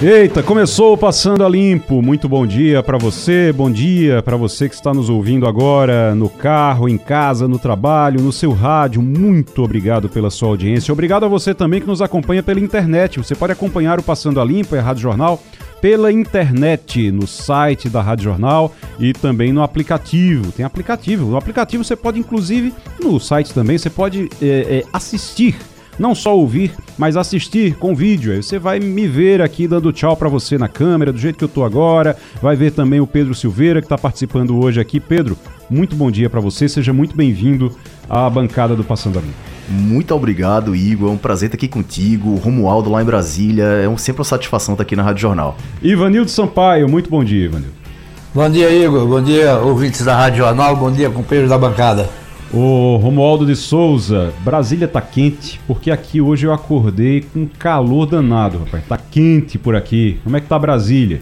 Eita, 0.00 0.44
começou 0.44 0.96
Passando 0.96 1.44
a 1.44 1.48
Limpo. 1.48 2.00
Muito 2.00 2.28
bom 2.28 2.46
dia 2.46 2.84
para 2.84 2.96
você, 2.96 3.52
bom 3.52 3.68
dia 3.68 4.22
para 4.22 4.36
você 4.36 4.68
que 4.68 4.74
está 4.76 4.94
nos 4.94 5.10
ouvindo 5.10 5.44
agora 5.44 6.14
no 6.14 6.28
carro, 6.30 6.88
em 6.88 6.96
casa, 6.96 7.48
no 7.48 7.58
trabalho, 7.58 8.22
no 8.22 8.30
seu 8.30 8.52
rádio. 8.52 9.02
Muito 9.02 9.60
obrigado 9.60 10.08
pela 10.08 10.30
sua 10.30 10.50
audiência. 10.50 10.92
Obrigado 10.92 11.24
a 11.24 11.28
você 11.28 11.52
também 11.52 11.80
que 11.80 11.86
nos 11.88 12.00
acompanha 12.00 12.44
pela 12.44 12.60
internet. 12.60 13.18
Você 13.18 13.34
pode 13.34 13.52
acompanhar 13.52 13.98
o 13.98 14.02
Passando 14.04 14.40
a 14.40 14.44
Limpo 14.44 14.76
e 14.76 14.78
a 14.78 14.82
Rádio 14.82 15.02
Jornal 15.02 15.42
pela 15.80 16.12
internet, 16.12 17.10
no 17.10 17.26
site 17.26 17.88
da 17.88 18.00
Rádio 18.00 18.24
Jornal 18.24 18.72
e 19.00 19.12
também 19.12 19.52
no 19.52 19.64
aplicativo. 19.64 20.52
Tem 20.52 20.64
aplicativo. 20.64 21.26
No 21.26 21.36
aplicativo 21.36 21.82
você 21.82 21.96
pode, 21.96 22.20
inclusive, 22.20 22.72
no 23.02 23.18
site 23.18 23.52
também, 23.52 23.76
você 23.76 23.90
pode 23.90 24.28
é, 24.40 24.46
é, 24.46 24.84
assistir 24.92 25.56
não 25.98 26.14
só 26.14 26.36
ouvir, 26.36 26.72
mas 26.96 27.16
assistir 27.16 27.74
com 27.74 27.94
vídeo. 27.94 28.32
Aí 28.32 28.42
você 28.42 28.58
vai 28.58 28.78
me 28.78 29.06
ver 29.06 29.42
aqui 29.42 29.66
dando 29.66 29.92
tchau 29.92 30.16
para 30.16 30.28
você 30.28 30.56
na 30.56 30.68
câmera, 30.68 31.12
do 31.12 31.18
jeito 31.18 31.36
que 31.36 31.44
eu 31.44 31.48
tô 31.48 31.64
agora. 31.64 32.16
Vai 32.40 32.56
ver 32.56 32.72
também 32.72 33.00
o 33.00 33.06
Pedro 33.06 33.34
Silveira 33.34 33.80
que 33.80 33.86
está 33.86 33.98
participando 33.98 34.58
hoje 34.58 34.80
aqui. 34.80 35.00
Pedro, 35.00 35.36
muito 35.68 35.96
bom 35.96 36.10
dia 36.10 36.30
para 36.30 36.40
você. 36.40 36.68
Seja 36.68 36.92
muito 36.92 37.16
bem-vindo 37.16 37.74
à 38.08 38.28
bancada 38.30 38.76
do 38.76 38.84
Passando 38.84 39.18
a 39.18 39.22
Limpo. 39.22 39.34
Muito 39.68 40.14
obrigado, 40.14 40.74
Igor. 40.74 41.10
É 41.10 41.12
um 41.12 41.18
prazer 41.18 41.48
estar 41.48 41.56
aqui 41.56 41.68
contigo. 41.68 42.36
Romualdo 42.36 42.90
lá 42.90 43.02
em 43.02 43.04
Brasília. 43.04 43.64
É 43.64 43.88
um, 43.88 43.98
sempre 43.98 44.20
uma 44.20 44.24
satisfação 44.24 44.74
estar 44.74 44.82
aqui 44.82 44.96
na 44.96 45.02
Rádio 45.02 45.22
Jornal. 45.22 45.56
Ivanildo 45.82 46.30
Sampaio, 46.30 46.88
muito 46.88 47.10
bom 47.10 47.22
dia, 47.22 47.44
Ivanildo. 47.44 47.74
Bom 48.34 48.48
dia, 48.48 48.70
Igor. 48.70 49.06
Bom 49.06 49.22
dia, 49.22 49.58
ouvintes 49.58 50.04
da 50.04 50.16
Rádio 50.16 50.38
Jornal. 50.38 50.76
Bom 50.76 50.90
dia, 50.90 51.10
companheiros 51.10 51.50
da 51.50 51.58
bancada. 51.58 52.08
O 52.52 52.96
Romualdo 52.96 53.44
de 53.44 53.54
Souza, 53.54 54.32
Brasília 54.40 54.88
tá 54.88 55.02
quente, 55.02 55.60
porque 55.66 55.90
aqui 55.90 56.18
hoje 56.18 56.46
eu 56.46 56.52
acordei 56.52 57.20
com 57.20 57.46
calor 57.46 58.06
danado, 58.06 58.58
rapaz. 58.60 58.84
Tá 58.86 58.96
quente 58.96 59.58
por 59.58 59.76
aqui. 59.76 60.18
Como 60.24 60.34
é 60.34 60.40
que 60.40 60.46
tá 60.46 60.58
Brasília? 60.58 61.20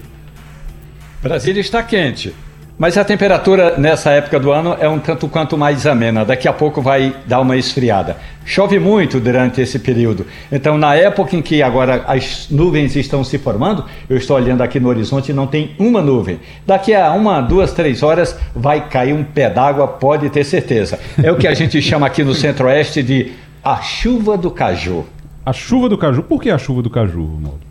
Brasília 1.21 1.59
está 1.59 1.83
quente. 1.83 2.33
Mas 2.79 2.95
a 2.95 3.03
temperatura 3.03 3.75
nessa 3.75 4.11
época 4.11 4.39
do 4.39 4.51
ano 4.51 4.77
é 4.79 4.87
um 4.87 4.99
tanto 4.99 5.27
quanto 5.27 5.57
mais 5.57 5.87
amena. 5.87 6.23
Daqui 6.23 6.47
a 6.47 6.53
pouco 6.53 6.79
vai 6.79 7.15
dar 7.25 7.39
uma 7.39 7.57
esfriada. 7.57 8.17
Chove 8.45 8.77
muito 8.77 9.19
durante 9.19 9.59
esse 9.59 9.79
período. 9.79 10.27
Então, 10.51 10.77
na 10.77 10.93
época 10.93 11.35
em 11.35 11.41
que 11.41 11.63
agora 11.63 12.03
as 12.07 12.47
nuvens 12.51 12.95
estão 12.95 13.23
se 13.23 13.39
formando, 13.39 13.83
eu 14.07 14.15
estou 14.15 14.37
olhando 14.37 14.61
aqui 14.61 14.79
no 14.79 14.89
horizonte 14.89 15.31
e 15.31 15.33
não 15.33 15.47
tem 15.47 15.71
uma 15.79 16.03
nuvem. 16.03 16.39
Daqui 16.67 16.93
a 16.93 17.11
uma, 17.13 17.41
duas, 17.41 17.71
três 17.73 18.03
horas 18.03 18.37
vai 18.55 18.87
cair 18.87 19.13
um 19.13 19.23
pé 19.23 19.49
d'água, 19.49 19.87
pode 19.87 20.29
ter 20.29 20.43
certeza. 20.43 20.99
É 21.23 21.31
o 21.31 21.35
que 21.35 21.47
a 21.47 21.55
gente 21.55 21.81
chama 21.81 22.05
aqui 22.05 22.23
no 22.23 22.35
centro-oeste 22.35 23.01
de 23.01 23.31
a 23.63 23.77
chuva 23.77 24.37
do 24.37 24.51
caju. 24.51 25.03
A 25.43 25.51
chuva 25.51 25.89
do 25.89 25.97
caju? 25.97 26.21
Por 26.21 26.39
que 26.39 26.51
a 26.51 26.59
chuva 26.59 26.83
do 26.83 26.91
caju, 26.91 27.23
Ronaldo? 27.23 27.66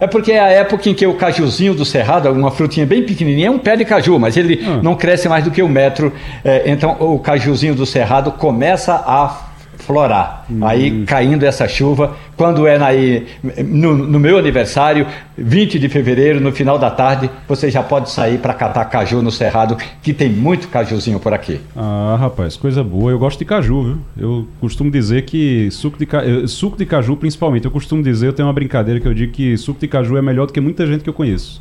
É 0.00 0.06
porque 0.06 0.32
é 0.32 0.40
a 0.40 0.48
época 0.48 0.88
em 0.88 0.94
que 0.94 1.06
o 1.06 1.14
cajuzinho 1.14 1.74
do 1.74 1.84
cerrado, 1.84 2.30
uma 2.32 2.50
frutinha 2.50 2.86
bem 2.86 3.04
pequenininha, 3.04 3.48
é 3.48 3.50
um 3.50 3.58
pé 3.58 3.76
de 3.76 3.84
caju, 3.84 4.18
mas 4.18 4.34
ele 4.34 4.64
ah. 4.64 4.80
não 4.82 4.96
cresce 4.96 5.28
mais 5.28 5.44
do 5.44 5.50
que 5.50 5.62
um 5.62 5.68
metro. 5.68 6.10
É, 6.42 6.62
então 6.70 6.96
o 6.98 7.18
cajuzinho 7.18 7.74
do 7.74 7.84
cerrado 7.84 8.32
começa 8.32 8.94
a 8.94 9.49
florar. 9.90 10.46
Hum. 10.48 10.64
Aí 10.64 11.04
caindo 11.04 11.44
essa 11.44 11.66
chuva, 11.66 12.16
quando 12.36 12.66
é 12.66 12.78
na, 12.78 12.88
no, 13.64 13.96
no, 13.96 14.20
meu 14.20 14.38
aniversário, 14.38 15.06
20 15.36 15.78
de 15.78 15.88
fevereiro, 15.88 16.40
no 16.40 16.52
final 16.52 16.78
da 16.78 16.90
tarde, 16.90 17.28
você 17.48 17.70
já 17.70 17.82
pode 17.82 18.10
sair 18.10 18.38
para 18.38 18.54
catar 18.54 18.84
caju 18.84 19.20
no 19.20 19.32
cerrado, 19.32 19.76
que 20.00 20.14
tem 20.14 20.28
muito 20.30 20.68
cajuzinho 20.68 21.18
por 21.18 21.34
aqui. 21.34 21.60
Ah, 21.76 22.16
rapaz, 22.20 22.56
coisa 22.56 22.84
boa. 22.84 23.10
Eu 23.10 23.18
gosto 23.18 23.38
de 23.40 23.44
caju, 23.44 23.82
viu? 23.82 23.98
Eu 24.16 24.48
costumo 24.60 24.90
dizer 24.90 25.22
que 25.22 25.68
suco 25.72 25.98
de, 25.98 26.06
ca... 26.06 26.22
suco 26.46 26.76
de 26.76 26.86
caju, 26.86 27.16
principalmente, 27.16 27.64
eu 27.64 27.70
costumo 27.70 28.02
dizer, 28.02 28.28
eu 28.28 28.32
tenho 28.32 28.46
uma 28.46 28.54
brincadeira 28.54 29.00
que 29.00 29.08
eu 29.08 29.14
digo 29.14 29.32
que 29.32 29.56
suco 29.56 29.80
de 29.80 29.88
caju 29.88 30.16
é 30.16 30.22
melhor 30.22 30.46
do 30.46 30.52
que 30.52 30.60
muita 30.60 30.86
gente 30.86 31.02
que 31.02 31.10
eu 31.10 31.14
conheço. 31.14 31.60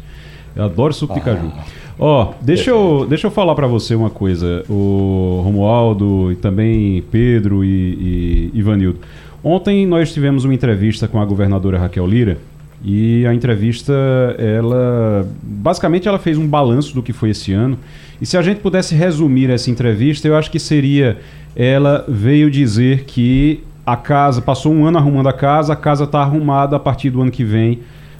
Eu 0.56 0.64
adoro 0.64 0.94
suco 0.94 1.14
ah. 1.14 1.16
de 1.16 1.22
caju. 1.22 1.52
Ó, 1.98 2.24
oh, 2.24 2.34
deixa, 2.42 2.70
eu, 2.70 3.06
deixa 3.10 3.28
eu 3.28 3.32
falar 3.32 3.54
para 3.56 3.68
você 3.68 3.94
uma 3.94 4.10
coisa, 4.10 4.64
o 4.70 5.42
Romualdo 5.44 6.32
e 6.32 6.36
também 6.36 7.04
Pedro 7.12 7.64
e, 7.64 8.52
e 8.54 8.58
Ivanildo. 8.58 9.00
Ontem 9.44 9.86
nós 9.86 10.14
tivemos 10.14 10.46
uma 10.46 10.54
entrevista 10.54 11.08
com 11.10 11.20
a 11.20 11.26
governadora 11.26 11.78
Raquel 11.78 12.08
Lira 12.08 12.38
e 12.84 13.26
a 13.26 13.34
entrevista, 13.34 13.94
ela 14.38 15.28
basicamente 15.44 16.08
ela 16.08 16.18
fez 16.18 16.38
um 16.38 16.48
balanço 16.48 16.96
do 16.96 17.04
que 17.04 17.12
foi 17.12 17.32
esse 17.32 17.52
ano. 17.52 17.78
E 18.22 18.26
se 18.26 18.38
a 18.38 18.42
gente 18.42 18.62
pudesse 18.62 18.96
resumir 18.96 19.50
essa 19.50 19.70
entrevista, 19.70 20.28
eu 20.28 20.38
acho 20.38 20.50
que 20.50 20.60
seria 20.60 21.18
ela 21.56 22.06
veio 22.08 22.50
dizer 22.50 23.04
que 23.04 23.62
a 23.86 23.98
casa 23.98 24.42
passou 24.42 24.74
um 24.74 24.86
ano 24.86 24.98
arrumando 24.98 25.28
a 25.28 25.34
casa, 25.34 25.74
a 25.74 25.76
casa 25.76 26.06
está 26.06 26.20
arrumada 26.20 26.76
a 26.76 26.80
partir 26.80 27.10
do 27.10 27.22
ano 27.22 27.32
que 27.32 27.44
vem 27.44 27.80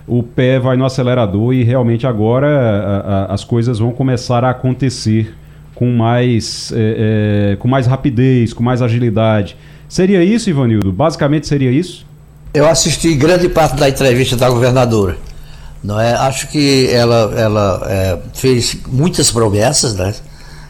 o 0.10 0.24
pé 0.24 0.60
vai 0.60 0.76
no 0.76 0.86
acelerador 0.86 1.54
e 1.54 1.64
realmente 1.64 2.08
agora 2.08 2.48
a, 2.48 3.32
a, 3.32 3.34
as 3.34 3.44
coisas 3.44 3.80
vão 3.80 3.92
começar 3.92 4.44
a 4.44 4.50
acontecer 4.50 5.36
com 5.76 5.92
mais, 5.92 6.74
é, 6.76 7.54
é, 7.54 7.56
com 7.56 7.68
mais 7.68 7.88
rapidez, 7.88 8.52
com 8.52 8.64
mais 8.64 8.82
agilidade. 8.82 9.56
Seria 9.88 10.24
isso, 10.24 10.50
Ivanildo? 10.50 10.92
Basicamente 10.92 11.48
seria 11.48 11.72
isso? 11.72 12.06
Eu 12.54 12.68
assisti 12.68 13.14
grande 13.14 13.48
parte 13.48 13.78
da 13.78 13.88
entrevista 13.88 14.36
da 14.36 14.50
governadora. 14.50 15.18
Não 15.84 16.00
é? 16.00 16.14
Acho 16.14 16.50
que 16.50 16.90
ela, 16.92 17.34
ela 17.38 17.88
é, 17.88 18.18
fez 18.34 18.78
muitas 18.88 19.32
promessas, 19.32 19.96
né? 19.96 20.14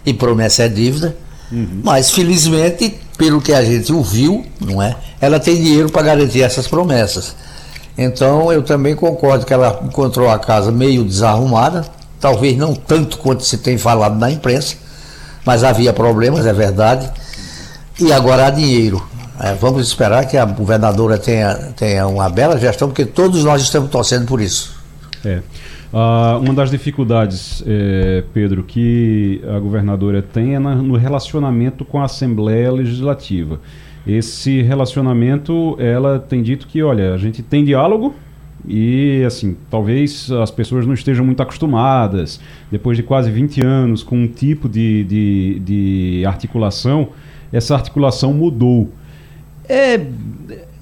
E 0.06 0.14
promessa 0.14 0.64
é 0.64 0.70
dívida. 0.70 1.16
Uhum. 1.52 1.82
Mas 1.84 2.12
felizmente, 2.12 2.96
pelo 3.18 3.42
que 3.42 3.52
a 3.52 3.64
gente 3.64 3.92
ouviu, 3.92 4.46
não 4.62 4.82
é? 4.82 4.96
Ela 5.20 5.40
tem 5.40 5.56
dinheiro 5.56 5.90
para 5.90 6.04
garantir 6.04 6.42
essas 6.42 6.68
promessas. 6.68 7.36
Então 7.98 8.52
eu 8.52 8.64
também 8.64 8.96
concordo 8.96 9.46
que 9.46 9.54
ela 9.54 9.80
encontrou 9.84 10.30
a 10.30 10.40
casa 10.40 10.72
meio 10.72 11.04
desarrumada, 11.04 11.86
talvez 12.20 12.58
não 12.58 12.74
tanto 12.74 13.18
quanto 13.18 13.44
se 13.44 13.58
tem 13.58 13.78
falado 13.78 14.18
na 14.18 14.32
imprensa, 14.32 14.78
mas 15.46 15.64
havia 15.64 15.92
problemas, 15.92 16.46
é 16.46 16.54
verdade. 16.54 17.10
E 18.00 18.14
agora 18.14 18.48
há 18.48 18.50
dinheiro. 18.50 19.06
É, 19.42 19.54
vamos 19.54 19.88
esperar 19.88 20.26
que 20.26 20.36
a 20.36 20.46
governadora 20.46 21.18
tenha, 21.18 21.56
tenha 21.76 22.08
uma 22.08 22.30
bela 22.30 22.58
gestão, 22.58 22.90
porque 22.90 23.06
todos 23.06 23.44
nós 23.44 23.62
estamos 23.62 23.90
torcendo 23.90 24.26
por 24.26 24.42
isso. 24.42 24.78
É. 25.24 25.42
Uh, 25.92 26.40
uma 26.40 26.54
das 26.54 26.70
dificuldades, 26.70 27.64
é, 27.66 28.24
Pedro, 28.34 28.64
que 28.64 29.42
a 29.48 29.58
governadora 29.60 30.22
tem 30.22 30.56
é 30.56 30.60
na, 30.60 30.76
no 30.76 30.96
relacionamento 30.96 31.84
com 31.84 32.00
a 32.00 32.06
Assembleia 32.06 32.72
Legislativa 32.72 33.60
esse 34.08 34.62
relacionamento, 34.62 35.76
ela 35.80 36.20
tem 36.20 36.42
dito 36.42 36.68
que, 36.68 36.82
olha, 36.82 37.14
a 37.14 37.18
gente 37.18 37.42
tem 37.44 37.64
diálogo 37.64 38.16
e, 38.68 39.24
assim, 39.26 39.56
talvez 39.70 40.32
as 40.32 40.52
pessoas 40.52 40.86
não 40.86 40.94
estejam 40.94 41.26
muito 41.26 41.42
acostumadas, 41.42 42.40
depois 42.72 42.98
de 42.98 43.04
quase 43.04 43.32
20 43.32 43.62
anos, 43.64 44.04
com 44.04 44.18
um 44.18 44.28
tipo 44.28 44.68
de, 44.68 45.04
de, 45.04 45.60
de 45.60 46.26
articulação, 46.26 47.10
essa 47.52 47.76
articulação 47.76 48.34
mudou. 48.34 48.92
É, 49.68 50.06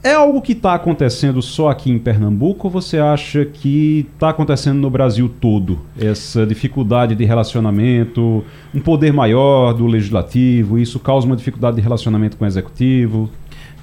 é 0.08 0.14
algo 0.14 0.42
que 0.42 0.54
está 0.54 0.74
acontecendo 0.74 1.42
só 1.42 1.70
aqui 1.70 1.92
em 1.92 2.00
Pernambuco 2.00 2.68
ou 2.68 2.72
você 2.72 2.98
acha 2.98 3.44
que 3.44 4.08
está 4.14 4.30
acontecendo 4.30 4.80
no 4.80 4.90
Brasil 4.90 5.30
todo? 5.42 5.80
Essa 6.00 6.46
dificuldade 6.46 7.14
de 7.14 7.26
relacionamento, 7.26 8.44
um 8.74 8.80
poder 8.80 9.12
maior 9.12 9.74
do 9.74 9.86
legislativo, 9.86 10.80
isso 10.80 11.00
causa 11.00 11.28
uma 11.28 11.36
dificuldade 11.36 11.76
de 11.76 11.82
relacionamento 11.82 12.38
com 12.38 12.46
o 12.46 12.48
executivo? 12.48 13.30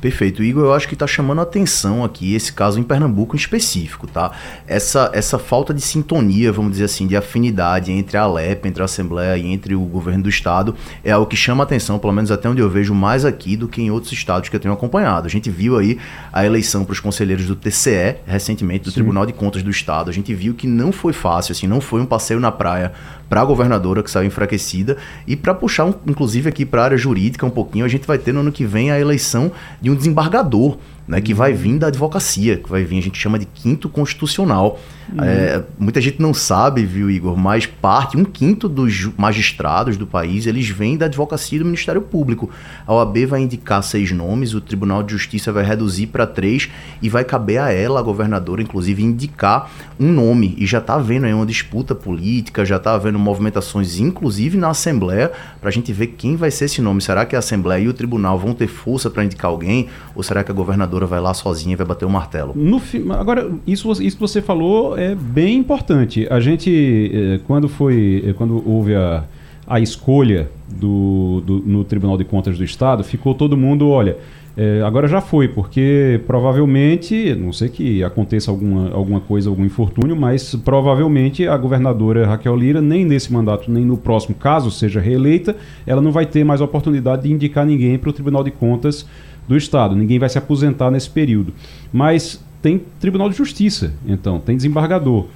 Perfeito. 0.05 0.43
Igor, 0.43 0.65
eu 0.65 0.75
acho 0.75 0.87
que 0.87 0.93
está 0.93 1.07
chamando 1.07 1.39
a 1.39 1.45
atenção 1.45 2.05
aqui 2.05 2.35
esse 2.35 2.53
caso 2.53 2.79
em 2.79 2.83
Pernambuco 2.83 3.35
em 3.35 3.39
específico, 3.39 4.07
tá? 4.07 4.33
Essa, 4.67 5.11
essa 5.15 5.39
falta 5.39 5.73
de 5.73 5.81
sintonia, 5.81 6.53
vamos 6.53 6.73
dizer 6.73 6.85
assim, 6.85 7.07
de 7.07 7.17
afinidade 7.17 7.91
entre 7.91 8.19
a 8.19 8.25
Alep, 8.25 8.69
entre 8.69 8.83
a 8.83 8.85
Assembleia 8.85 9.35
e 9.39 9.51
entre 9.51 9.75
o 9.75 9.81
governo 9.81 10.25
do 10.25 10.29
Estado 10.29 10.75
é 11.03 11.11
algo 11.11 11.27
que 11.27 11.37
chama 11.37 11.63
a 11.63 11.65
atenção, 11.65 11.99
pelo 11.99 12.13
menos 12.13 12.31
até 12.31 12.47
onde 12.47 12.61
eu 12.61 12.69
vejo 12.69 12.93
mais 12.93 13.25
aqui 13.25 13.57
do 13.57 13.67
que 13.67 13.81
em 13.81 13.91
outros 13.91 14.13
estados 14.13 14.51
que 14.51 14.57
eu 14.57 14.61
tenho 14.61 14.75
acompanhado. 14.75 15.27
A 15.27 15.31
gente 15.31 15.49
viu 15.49 15.79
aí 15.79 15.97
a 16.31 16.45
eleição 16.45 16.85
para 16.85 16.93
os 16.93 17.01
conselheiros 17.01 17.47
do 17.47 17.57
TCE, 17.57 18.17
recentemente, 18.27 18.85
do 18.85 18.91
Sim. 18.91 18.97
Tribunal 18.97 19.25
de 19.25 19.33
Contas 19.33 19.63
do 19.63 19.71
Estado. 19.71 20.11
A 20.11 20.13
gente 20.13 20.35
viu 20.35 20.53
que 20.53 20.67
não 20.67 20.93
foi 20.93 21.15
fácil, 21.15 21.53
assim, 21.53 21.67
não 21.67 21.81
foi 21.81 22.03
um 22.03 22.07
passeio 22.07 22.39
na 22.39 22.53
praia 22.53 22.93
para 23.27 23.41
a 23.41 23.45
governadora 23.45 24.03
que 24.03 24.11
saiu 24.11 24.27
enfraquecida 24.27 24.99
e 25.27 25.35
para 25.35 25.55
puxar, 25.55 25.87
um, 25.87 25.95
inclusive, 26.07 26.49
aqui 26.49 26.67
para 26.67 26.83
a 26.83 26.85
área 26.85 26.97
jurídica 26.97 27.47
um 27.47 27.51
pouquinho, 27.51 27.85
a 27.85 27.89
gente 27.89 28.07
vai 28.07 28.19
ter 28.19 28.33
no 28.33 28.41
ano 28.41 28.53
que 28.53 28.67
vem 28.67 28.91
a 28.91 29.01
eleição 29.01 29.51
de 29.81 29.91
um 29.91 29.94
desembargador 29.95 30.79
né, 31.07 31.21
que 31.21 31.35
vai 31.35 31.53
vir 31.53 31.79
da 31.79 31.89
advocacia, 31.89 32.57
que 32.57 32.69
vai 32.69 32.85
vir, 32.85 32.99
a 32.99 33.03
gente 33.03 33.19
chama 33.19 33.39
de 33.39 33.47
quinto 33.47 33.89
constitucional. 33.89 34.81
Uhum. 35.13 35.23
É, 35.23 35.63
muita 35.79 36.01
gente 36.01 36.21
não 36.21 36.33
sabe, 36.33 36.85
viu, 36.85 37.11
Igor, 37.11 37.37
mas 37.37 37.67
parte, 37.67 38.17
um 38.17 38.25
quinto 38.25 38.69
dos 38.69 39.11
magistrados 39.17 39.97
do 39.97 40.07
país, 40.07 40.47
eles 40.47 40.69
vêm 40.69 40.97
da 40.97 41.07
advocacia 41.07 41.59
do 41.59 41.65
Ministério 41.65 42.01
Público. 42.01 42.49
A 42.87 42.95
OAB 42.95 43.27
vai 43.27 43.43
indicar 43.43 43.83
seis 43.83 44.11
nomes, 44.13 44.55
o 44.55 44.61
Tribunal 44.61 45.03
de 45.03 45.13
Justiça 45.13 45.53
vai 45.53 45.65
reduzir 45.65 46.07
para 46.07 46.27
três 46.27 46.71
e 47.03 47.09
vai 47.09 47.23
caber 47.23 47.61
a 47.61 47.71
ela, 47.71 48.01
a 48.01 48.03
governadora, 48.03 48.63
inclusive, 48.63 49.03
indicar 49.03 49.71
um 50.01 50.11
nome. 50.11 50.55
E 50.59 50.67
já 50.67 50.79
está 50.79 50.95
havendo 50.95 51.27
aí 51.27 51.35
uma 51.35 51.47
disputa 51.47 51.95
política, 51.95 52.65
já 52.65 52.77
está 52.77 52.95
havendo 52.95 53.19
movimentações, 53.19 53.99
inclusive 53.99 54.57
na 54.57 54.71
Assembleia, 54.71 55.31
para 55.61 55.69
a 55.69 55.73
gente 55.73 55.93
ver 55.93 56.09
quem 56.09 56.37
vai 56.37 56.51
ser 56.51 56.65
esse 56.65 56.81
nome. 56.81 57.03
Será 57.03 57.27
que 57.27 57.37
a 57.37 57.41
Assembleia 57.41 57.85
e 57.85 57.89
o 57.89 57.93
Tribunal 57.93 58.39
vão 58.39 58.55
ter 58.55 58.69
força 58.69 59.11
para 59.11 59.25
indicar 59.25 59.51
alguém? 59.51 59.89
Ou 60.15 60.23
será 60.23 60.43
que 60.43 60.51
a 60.51 60.55
governadora 60.55 60.94
vai 61.07 61.21
lá 61.21 61.35
sozinha 61.35 61.73
e 61.73 61.77
vai 61.77 61.87
bater 61.87 62.05
o 62.05 62.11
martelo? 62.11 62.53
No, 62.55 62.81
agora, 63.13 63.51
isso, 63.67 63.91
isso 63.93 64.17
que 64.17 64.21
você 64.21 64.41
falou 64.41 64.97
é 64.97 65.15
bem 65.15 65.57
importante. 65.57 66.27
A 66.31 66.41
gente, 66.41 67.11
eh, 67.13 67.41
quando 67.47 67.69
foi, 67.69 68.25
eh, 68.27 68.33
quando 68.33 68.63
houve 68.69 68.95
a, 68.95 69.25
a 69.67 69.81
escolha 69.81 70.49
do, 70.69 71.43
do, 71.45 71.59
no 71.61 71.85
Tribunal 71.85 72.17
de 72.17 72.25
Contas 72.25 72.59
do 72.59 72.65
Estado, 72.65 73.03
ficou 73.03 73.35
todo 73.35 73.57
mundo, 73.57 73.89
olha, 73.89 74.17
é, 74.57 74.83
agora 74.83 75.09
já 75.09 75.21
foi, 75.21 75.49
porque 75.49 76.21
provavelmente, 76.29 77.35
não 77.35 77.53
sei 77.53 77.69
que 77.69 78.05
aconteça 78.05 78.53
alguma, 78.53 78.91
alguma 78.93 79.21
coisa, 79.21 79.51
algum 79.51 79.65
infortúnio, 79.65 80.15
mas 80.15 80.55
provavelmente 80.55 81.49
a 81.49 81.57
governadora 81.57 82.25
Raquel 82.25 82.55
Lira, 82.55 82.81
nem 82.81 83.05
nesse 83.05 83.33
mandato, 83.33 83.69
nem 83.69 83.85
no 83.85 83.97
próximo 83.97 84.37
caso 84.37 84.71
seja 84.71 85.01
reeleita, 85.01 85.57
ela 85.85 86.01
não 86.01 86.13
vai 86.13 86.25
ter 86.25 86.45
mais 86.45 86.61
oportunidade 86.61 87.25
de 87.25 87.33
indicar 87.33 87.67
ninguém 87.67 87.99
para 87.99 88.11
o 88.11 88.13
Tribunal 88.13 88.45
de 88.45 88.53
Contas 88.53 89.05
do 89.47 89.57
Estado. 89.57 89.95
Ninguém 89.97 90.19
vai 90.19 90.29
se 90.29 90.39
aposentar 90.39 90.91
nesse 90.91 91.11
período. 91.11 91.53
Mas 91.93 92.43
tem 92.63 92.83
Tribunal 92.99 93.29
de 93.29 93.37
Justiça, 93.37 93.93
então, 94.07 94.41
tem 94.41 94.57
desembargador. 94.57 95.27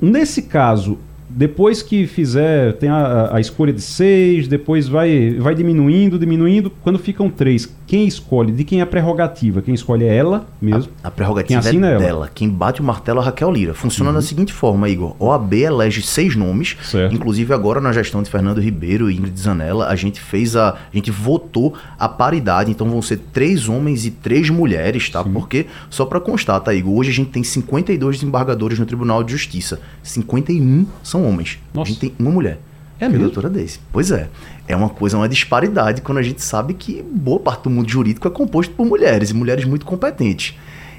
Nesse 0.00 0.42
caso, 0.42 0.98
depois 1.34 1.82
que 1.82 2.06
fizer, 2.06 2.74
tem 2.74 2.88
a, 2.88 3.36
a, 3.36 3.40
escolha 3.40 3.72
de 3.72 3.80
seis, 3.80 4.46
depois 4.46 4.86
vai, 4.86 5.36
vai 5.38 5.54
diminuindo, 5.54 6.18
diminuindo. 6.18 6.70
Quando 6.82 6.98
ficam 6.98 7.30
três, 7.30 7.72
quem 7.86 8.06
escolhe? 8.06 8.52
De 8.52 8.64
quem 8.64 8.80
é 8.80 8.82
a 8.82 8.86
prerrogativa? 8.86 9.62
Quem 9.62 9.74
escolhe 9.74 10.04
é 10.04 10.14
ela 10.14 10.46
mesmo? 10.60 10.92
A, 11.02 11.08
a 11.08 11.10
prerrogativa 11.10 11.62
quem 11.62 11.82
é, 11.82 11.92
é 11.92 11.98
dela. 11.98 12.30
Quem 12.32 12.50
bate 12.50 12.80
o 12.80 12.84
martelo 12.84 13.18
é 13.20 13.22
a 13.22 13.24
Raquel 13.26 13.50
Lira. 13.50 13.72
Funciona 13.72 14.10
uhum. 14.10 14.16
da 14.16 14.22
seguinte 14.22 14.52
forma, 14.52 14.88
Igor. 14.88 15.16
OAB 15.18 15.54
elege 15.54 16.02
seis 16.02 16.36
nomes. 16.36 16.76
Certo. 16.82 17.14
Inclusive 17.14 17.54
agora 17.54 17.80
na 17.80 17.92
gestão 17.92 18.22
de 18.22 18.30
Fernando 18.30 18.60
Ribeiro 18.60 19.10
e 19.10 19.16
Ingrid 19.16 19.38
Zanella, 19.40 19.88
a 19.88 19.96
gente 19.96 20.20
fez 20.20 20.54
a. 20.54 20.70
A 20.72 20.94
gente 20.94 21.10
votou 21.10 21.74
a 21.98 22.08
paridade. 22.08 22.70
Então 22.70 22.88
vão 22.88 23.00
ser 23.00 23.18
três 23.32 23.68
homens 23.68 24.04
e 24.04 24.10
três 24.10 24.50
mulheres, 24.50 25.08
tá? 25.08 25.24
Sim. 25.24 25.32
Porque, 25.32 25.66
só 25.88 26.04
para 26.04 26.20
constar, 26.20 26.60
tá, 26.60 26.74
Igor? 26.74 26.94
Hoje 26.94 27.10
a 27.10 27.14
gente 27.14 27.30
tem 27.30 27.42
52 27.42 28.16
desembargadores 28.16 28.78
no 28.78 28.84
Tribunal 28.84 29.24
de 29.24 29.32
Justiça. 29.32 29.80
51 30.02 30.86
são 31.02 31.21
homens. 31.22 31.58
Nossa. 31.72 31.90
A 31.90 31.92
gente 31.92 32.00
tem 32.00 32.14
uma 32.18 32.30
mulher. 32.30 32.58
É 32.98 33.08
mesmo? 33.08 33.24
doutora 33.24 33.50
desse. 33.50 33.80
Pois 33.92 34.10
é. 34.10 34.28
É 34.68 34.76
uma 34.76 34.88
coisa, 34.88 35.16
uma 35.16 35.28
disparidade 35.28 36.02
quando 36.02 36.18
a 36.18 36.22
gente 36.22 36.40
sabe 36.40 36.72
que 36.74 37.02
boa 37.02 37.40
parte 37.40 37.64
do 37.64 37.70
mundo 37.70 37.90
jurídico 37.90 38.28
é 38.28 38.30
composto 38.30 38.72
por 38.74 38.86
mulheres 38.86 39.30
e 39.30 39.34
mulheres 39.34 39.64
muito 39.64 39.84
competentes. 39.84 40.54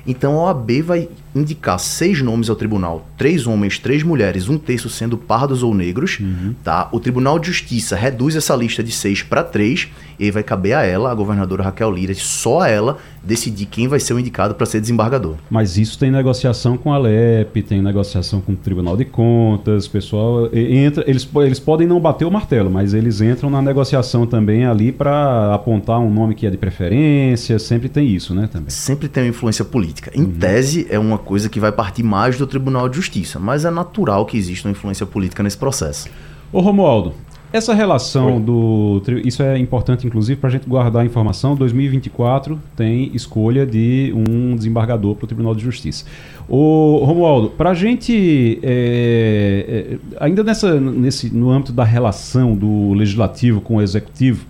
Então 0.06 0.34
a 0.38 0.52
OAB 0.52 0.82
vai 0.82 1.10
indicar 1.34 1.80
seis 1.80 2.22
nomes 2.22 2.50
ao 2.50 2.58
tribunal, 2.58 3.08
três 3.18 3.48
homens, 3.48 3.80
três 3.80 4.04
mulheres, 4.04 4.50
um 4.50 4.58
terço 4.58 4.90
sendo 4.90 5.18
pardos 5.18 5.64
ou 5.64 5.74
negros, 5.74 6.20
uhum. 6.20 6.54
tá? 6.62 6.90
O 6.92 7.00
Tribunal 7.00 7.40
de 7.40 7.48
Justiça 7.48 7.96
reduz 7.96 8.36
essa 8.36 8.54
lista 8.54 8.84
de 8.84 8.92
seis 8.92 9.24
para 9.24 9.44
três 9.44 9.90
e 10.20 10.26
aí 10.26 10.32
vai 10.32 10.44
caber 10.44 10.74
a 10.74 10.84
ela, 10.84 11.12
a 11.12 11.16
governadora 11.16 11.64
Raquel 11.64 11.92
Lira, 11.92 12.14
só 12.14 12.62
a 12.62 12.70
ela 12.70 12.98
decidir 13.24 13.66
quem 13.66 13.88
vai 13.88 14.00
ser 14.00 14.14
o 14.14 14.20
indicado 14.20 14.54
para 14.56 14.66
ser 14.66 14.82
desembargador. 14.82 15.36
Mas 15.50 15.78
isso 15.78 15.98
tem 15.98 16.12
negociação 16.12 16.78
com 16.78 16.94
a 16.94 16.98
LEP, 16.98 17.62
tem 17.64 17.82
negociação 17.82 18.42
com 18.42 18.52
o 18.52 18.56
Tribunal 18.56 18.98
de 18.98 19.06
Contas, 19.06 19.88
pessoal 19.88 20.50
entra, 20.54 21.04
eles, 21.08 21.28
eles 21.36 21.60
podem 21.60 21.88
não 21.88 22.00
bater 22.00 22.26
o 22.26 22.32
martelo, 22.32 22.70
mas 22.70 22.94
eles 22.94 23.22
entram 23.22 23.50
na 23.50 23.62
negociação 23.62 24.26
também 24.26 24.66
ali 24.66 24.92
para 24.92 25.54
apontar 25.54 26.00
um 26.00 26.10
nome 26.10 26.36
que 26.36 26.46
é 26.46 26.50
de 26.50 26.58
preferência, 26.58 27.58
sempre 27.60 27.88
tem 27.88 28.08
isso, 28.08 28.36
né, 28.36 28.50
também. 28.52 28.70
Sempre 28.70 29.08
tem 29.08 29.24
uma 29.24 29.30
influência 29.30 29.64
política. 29.64 30.12
Em 30.14 30.24
uhum. 30.24 30.32
tese 30.32 30.88
é 30.90 31.00
uma 31.00 31.18
coisa 31.18 31.48
que 31.50 31.60
vai 31.60 31.72
partir 31.72 32.04
mais 32.04 32.38
do 32.38 32.46
Tribunal 32.46 32.90
de 32.90 32.98
Justiça, 32.98 33.40
mas 33.40 33.66
é 33.66 33.72
natural 33.72 34.26
que 34.26 34.38
exista 34.38 34.68
uma 34.68 34.72
influência 34.72 35.06
política 35.06 35.42
nesse 35.42 35.58
processo. 35.58 36.10
Ô 36.52 36.60
Romualdo, 36.60 37.14
essa 37.54 37.72
relação 37.72 38.38
Oi. 38.38 38.42
do. 38.42 39.02
Isso 39.24 39.44
é 39.44 39.60
importante, 39.60 40.08
inclusive, 40.08 40.42
para 40.42 40.50
a 40.50 40.52
gente 40.52 40.68
guardar 40.68 41.04
a 41.04 41.06
informação. 41.06 41.56
2024 41.56 42.60
tem 42.76 43.12
escolha 43.14 43.64
de 43.64 44.12
um 44.16 44.56
desembargador 44.56 45.16
para 45.16 45.26
o 45.26 45.28
Tribunal 45.28 45.54
de 45.54 45.62
Justiça. 45.62 46.04
Ô, 46.50 47.04
Romualdo, 47.06 47.52
para 47.52 47.70
a 47.70 47.74
gente. 47.76 48.60
É, 48.64 49.94
é, 49.94 49.98
ainda 50.20 50.44
nessa, 50.44 50.82
nesse, 50.82 51.32
no 51.32 51.52
âmbito 51.52 51.72
da 51.72 51.84
relação 51.84 52.56
do 52.56 52.92
legislativo 52.94 53.62
com 53.62 53.76
o 53.76 53.82
executivo, 53.84 54.48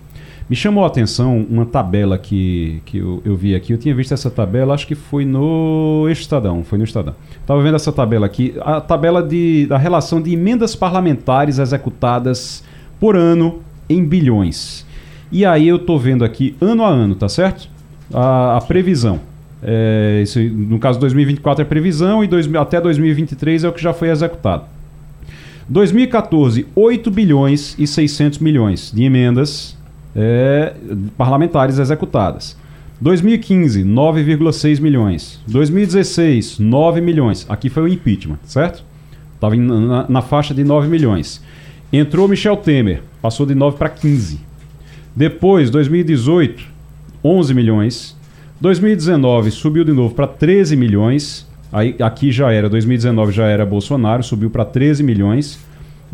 me 0.48 0.56
chamou 0.56 0.82
a 0.82 0.86
atenção 0.86 1.46
uma 1.48 1.66
tabela 1.66 2.16
que, 2.16 2.80
que 2.86 2.96
eu, 2.96 3.20
eu, 3.22 3.36
vi 3.36 3.54
aqui. 3.54 3.74
Eu 3.74 3.78
tinha 3.78 3.94
visto 3.94 4.14
essa 4.14 4.30
tabela, 4.30 4.72
acho 4.72 4.86
que 4.86 4.94
foi 4.94 5.26
no 5.26 6.08
Estadão. 6.10 6.64
Foi 6.64 6.78
no 6.78 6.84
Estadão. 6.84 7.14
Estava 7.38 7.62
vendo 7.62 7.76
essa 7.76 7.92
tabela 7.92 8.24
aqui. 8.24 8.54
A 8.62 8.80
tabela 8.80 9.22
de, 9.22 9.66
da 9.66 9.76
relação 9.76 10.22
de 10.22 10.32
emendas 10.32 10.74
parlamentares 10.74 11.58
executadas 11.58 12.64
por 12.98 13.16
ano 13.16 13.60
em 13.88 14.04
bilhões. 14.04 14.86
E 15.30 15.44
aí 15.44 15.66
eu 15.68 15.76
estou 15.76 15.98
vendo 15.98 16.24
aqui 16.24 16.56
ano 16.60 16.84
a 16.84 16.88
ano, 16.88 17.14
tá 17.14 17.28
certo? 17.28 17.68
A, 18.12 18.56
a 18.56 18.60
previsão. 18.60 19.20
É, 19.62 20.20
isso, 20.22 20.38
no 20.40 20.78
caso 20.78 21.00
2024 21.00 21.62
é 21.62 21.64
previsão 21.64 22.22
e 22.22 22.26
dois, 22.26 22.52
até 22.54 22.80
2023 22.80 23.64
é 23.64 23.68
o 23.68 23.72
que 23.72 23.82
já 23.82 23.92
foi 23.92 24.10
executado. 24.10 24.64
2014, 25.68 26.66
8 26.74 27.10
bilhões 27.10 27.74
e 27.78 27.86
600 27.86 28.38
milhões 28.38 28.92
de 28.94 29.02
emendas 29.04 29.76
é, 30.14 30.74
parlamentares 31.16 31.78
executadas. 31.78 32.56
2015, 33.00 33.82
9,6 33.84 34.80
milhões. 34.80 35.40
2016, 35.48 36.58
9 36.58 37.00
milhões. 37.00 37.46
Aqui 37.48 37.68
foi 37.68 37.82
o 37.82 37.88
impeachment, 37.88 38.38
certo? 38.44 38.84
Estava 39.34 39.56
na, 39.56 40.08
na, 40.08 40.22
faixa 40.22 40.54
de 40.54 40.62
9 40.62 40.88
milhões. 40.88 41.42
Entrou 41.96 42.26
Michel 42.28 42.56
Temer, 42.56 43.02
passou 43.20 43.46
de 43.46 43.54
9 43.54 43.76
para 43.76 43.88
15. 43.88 44.40
Depois, 45.14 45.70
2018, 45.70 46.64
11 47.22 47.54
milhões. 47.54 48.16
2019 48.60 49.50
subiu 49.50 49.84
de 49.84 49.92
novo 49.92 50.14
para 50.14 50.26
13 50.26 50.76
milhões. 50.76 51.46
Aí, 51.72 51.96
aqui 52.00 52.32
já 52.32 52.52
era, 52.52 52.68
2019 52.68 53.32
já 53.32 53.46
era 53.46 53.66
Bolsonaro, 53.66 54.22
subiu 54.22 54.50
para 54.50 54.64
13 54.64 55.02
milhões 55.02 55.58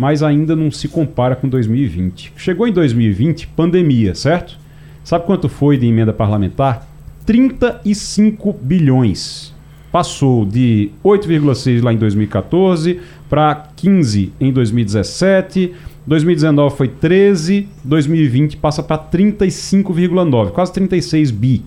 mas 0.00 0.22
ainda 0.22 0.56
não 0.56 0.70
se 0.70 0.88
compara 0.88 1.36
com 1.36 1.46
2020. 1.46 2.32
Chegou 2.34 2.66
em 2.66 2.72
2020, 2.72 3.48
pandemia, 3.48 4.14
certo? 4.14 4.58
Sabe 5.04 5.26
quanto 5.26 5.46
foi 5.46 5.76
de 5.76 5.86
emenda 5.86 6.10
parlamentar? 6.10 6.88
35 7.26 8.50
bilhões. 8.62 9.49
Passou 9.92 10.44
de 10.44 10.90
8,6 11.04 11.82
lá 11.82 11.92
em 11.92 11.96
2014 11.96 13.00
para 13.28 13.70
15 13.76 14.32
em 14.40 14.52
2017. 14.52 15.72
2019 16.06 16.76
foi 16.76 16.88
13, 16.88 17.68
2020 17.84 18.56
passa 18.56 18.82
para 18.82 18.98
35,9, 18.98 20.50
quase 20.50 20.72
36 20.72 21.30
bi. 21.30 21.62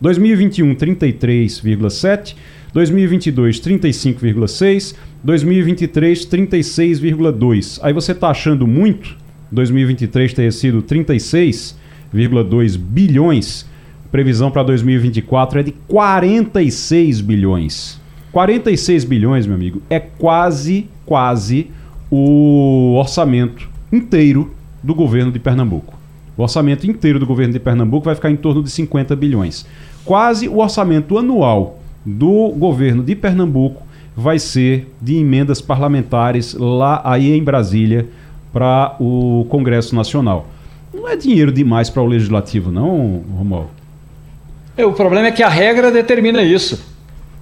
2021 0.00 0.74
33,7, 0.74 2.36
2022 2.72 3.60
35,6, 3.60 4.94
2023 5.22 6.26
36,2. 6.26 7.78
Aí 7.82 7.92
você 7.92 8.12
está 8.12 8.30
achando 8.30 8.66
muito 8.66 9.16
2023 9.50 10.32
ter 10.32 10.52
sido 10.52 10.82
36,2 10.82 12.78
bilhões. 12.78 13.66
Previsão 14.10 14.50
para 14.50 14.62
2024 14.62 15.60
é 15.60 15.62
de 15.62 15.72
46 15.72 17.20
bilhões. 17.20 18.00
46 18.32 19.04
bilhões, 19.04 19.46
meu 19.46 19.54
amigo, 19.54 19.82
é 19.90 19.98
quase, 19.98 20.88
quase 21.04 21.70
o 22.10 22.94
orçamento 22.98 23.68
inteiro 23.92 24.54
do 24.82 24.94
governo 24.94 25.30
de 25.30 25.38
Pernambuco. 25.38 25.98
O 26.36 26.42
orçamento 26.42 26.88
inteiro 26.88 27.18
do 27.18 27.26
governo 27.26 27.52
de 27.52 27.58
Pernambuco 27.58 28.04
vai 28.04 28.14
ficar 28.14 28.30
em 28.30 28.36
torno 28.36 28.62
de 28.62 28.70
50 28.70 29.14
bilhões. 29.16 29.66
Quase 30.04 30.48
o 30.48 30.58
orçamento 30.58 31.18
anual 31.18 31.80
do 32.04 32.50
governo 32.56 33.02
de 33.02 33.14
Pernambuco 33.14 33.82
vai 34.16 34.38
ser 34.38 34.92
de 35.00 35.16
emendas 35.16 35.60
parlamentares 35.60 36.54
lá 36.54 37.02
aí 37.04 37.32
em 37.32 37.42
Brasília 37.42 38.08
para 38.52 38.96
o 38.98 39.46
Congresso 39.48 39.94
Nacional. 39.94 40.46
Não 40.94 41.08
é 41.08 41.16
dinheiro 41.16 41.52
demais 41.52 41.90
para 41.90 42.02
o 42.02 42.06
legislativo, 42.06 42.72
não, 42.72 43.22
Romualdo? 43.36 43.77
É, 44.78 44.86
o 44.86 44.92
problema 44.92 45.26
é 45.26 45.32
que 45.32 45.42
a 45.42 45.48
regra 45.48 45.90
determina 45.90 46.40
isso. 46.40 46.80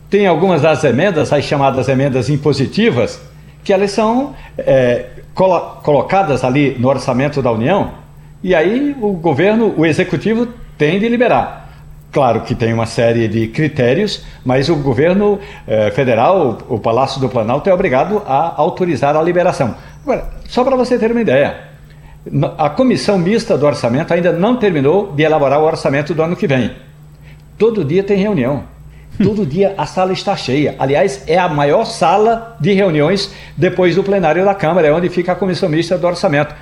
Tem 0.08 0.26
algumas 0.26 0.62
das 0.62 0.82
emendas, 0.84 1.30
as 1.34 1.44
chamadas 1.44 1.86
emendas 1.86 2.30
impositivas, 2.30 3.20
que 3.62 3.74
elas 3.74 3.90
são 3.90 4.34
é, 4.56 5.04
colo 5.34 5.60
colocadas 5.82 6.42
ali 6.42 6.76
no 6.78 6.88
orçamento 6.88 7.42
da 7.42 7.52
União, 7.52 7.92
e 8.42 8.54
aí 8.54 8.96
o 9.02 9.12
governo, 9.12 9.74
o 9.76 9.84
executivo, 9.84 10.48
tem 10.78 10.98
de 10.98 11.10
liberar. 11.10 11.68
Claro 12.10 12.40
que 12.40 12.54
tem 12.54 12.72
uma 12.72 12.86
série 12.86 13.28
de 13.28 13.48
critérios, 13.48 14.24
mas 14.42 14.70
o 14.70 14.76
governo 14.76 15.38
eh, 15.66 15.90
federal, 15.90 16.56
o 16.66 16.78
Palácio 16.78 17.20
do 17.20 17.28
Planalto, 17.28 17.68
é 17.68 17.74
obrigado 17.74 18.22
a 18.26 18.54
autorizar 18.56 19.14
a 19.14 19.22
liberação. 19.22 19.74
Agora, 20.02 20.24
só 20.48 20.64
para 20.64 20.76
você 20.76 20.98
ter 20.98 21.10
uma 21.10 21.20
ideia, 21.20 21.58
a 22.56 22.70
comissão 22.70 23.18
mista 23.18 23.58
do 23.58 23.66
orçamento 23.66 24.14
ainda 24.14 24.32
não 24.32 24.56
terminou 24.56 25.12
de 25.12 25.24
elaborar 25.24 25.60
o 25.60 25.64
orçamento 25.64 26.14
do 26.14 26.22
ano 26.22 26.36
que 26.36 26.46
vem. 26.46 26.85
Todo 27.58 27.84
dia 27.84 28.02
tem 28.02 28.16
reunião. 28.16 28.64
Todo 29.22 29.44
dia 29.46 29.74
a 29.76 29.86
sala 29.86 30.12
está 30.12 30.36
cheia. 30.36 30.74
Aliás, 30.78 31.24
é 31.26 31.38
a 31.38 31.48
maior 31.48 31.84
sala 31.84 32.56
de 32.60 32.72
reuniões 32.72 33.32
depois 33.56 33.94
do 33.94 34.02
plenário 34.02 34.44
da 34.44 34.54
Câmara, 34.54 34.88
é 34.88 34.92
onde 34.92 35.08
fica 35.08 35.32
a 35.32 35.36
comissão 35.36 35.68
mista 35.68 35.96
do 35.96 36.06
orçamento. 36.06 36.54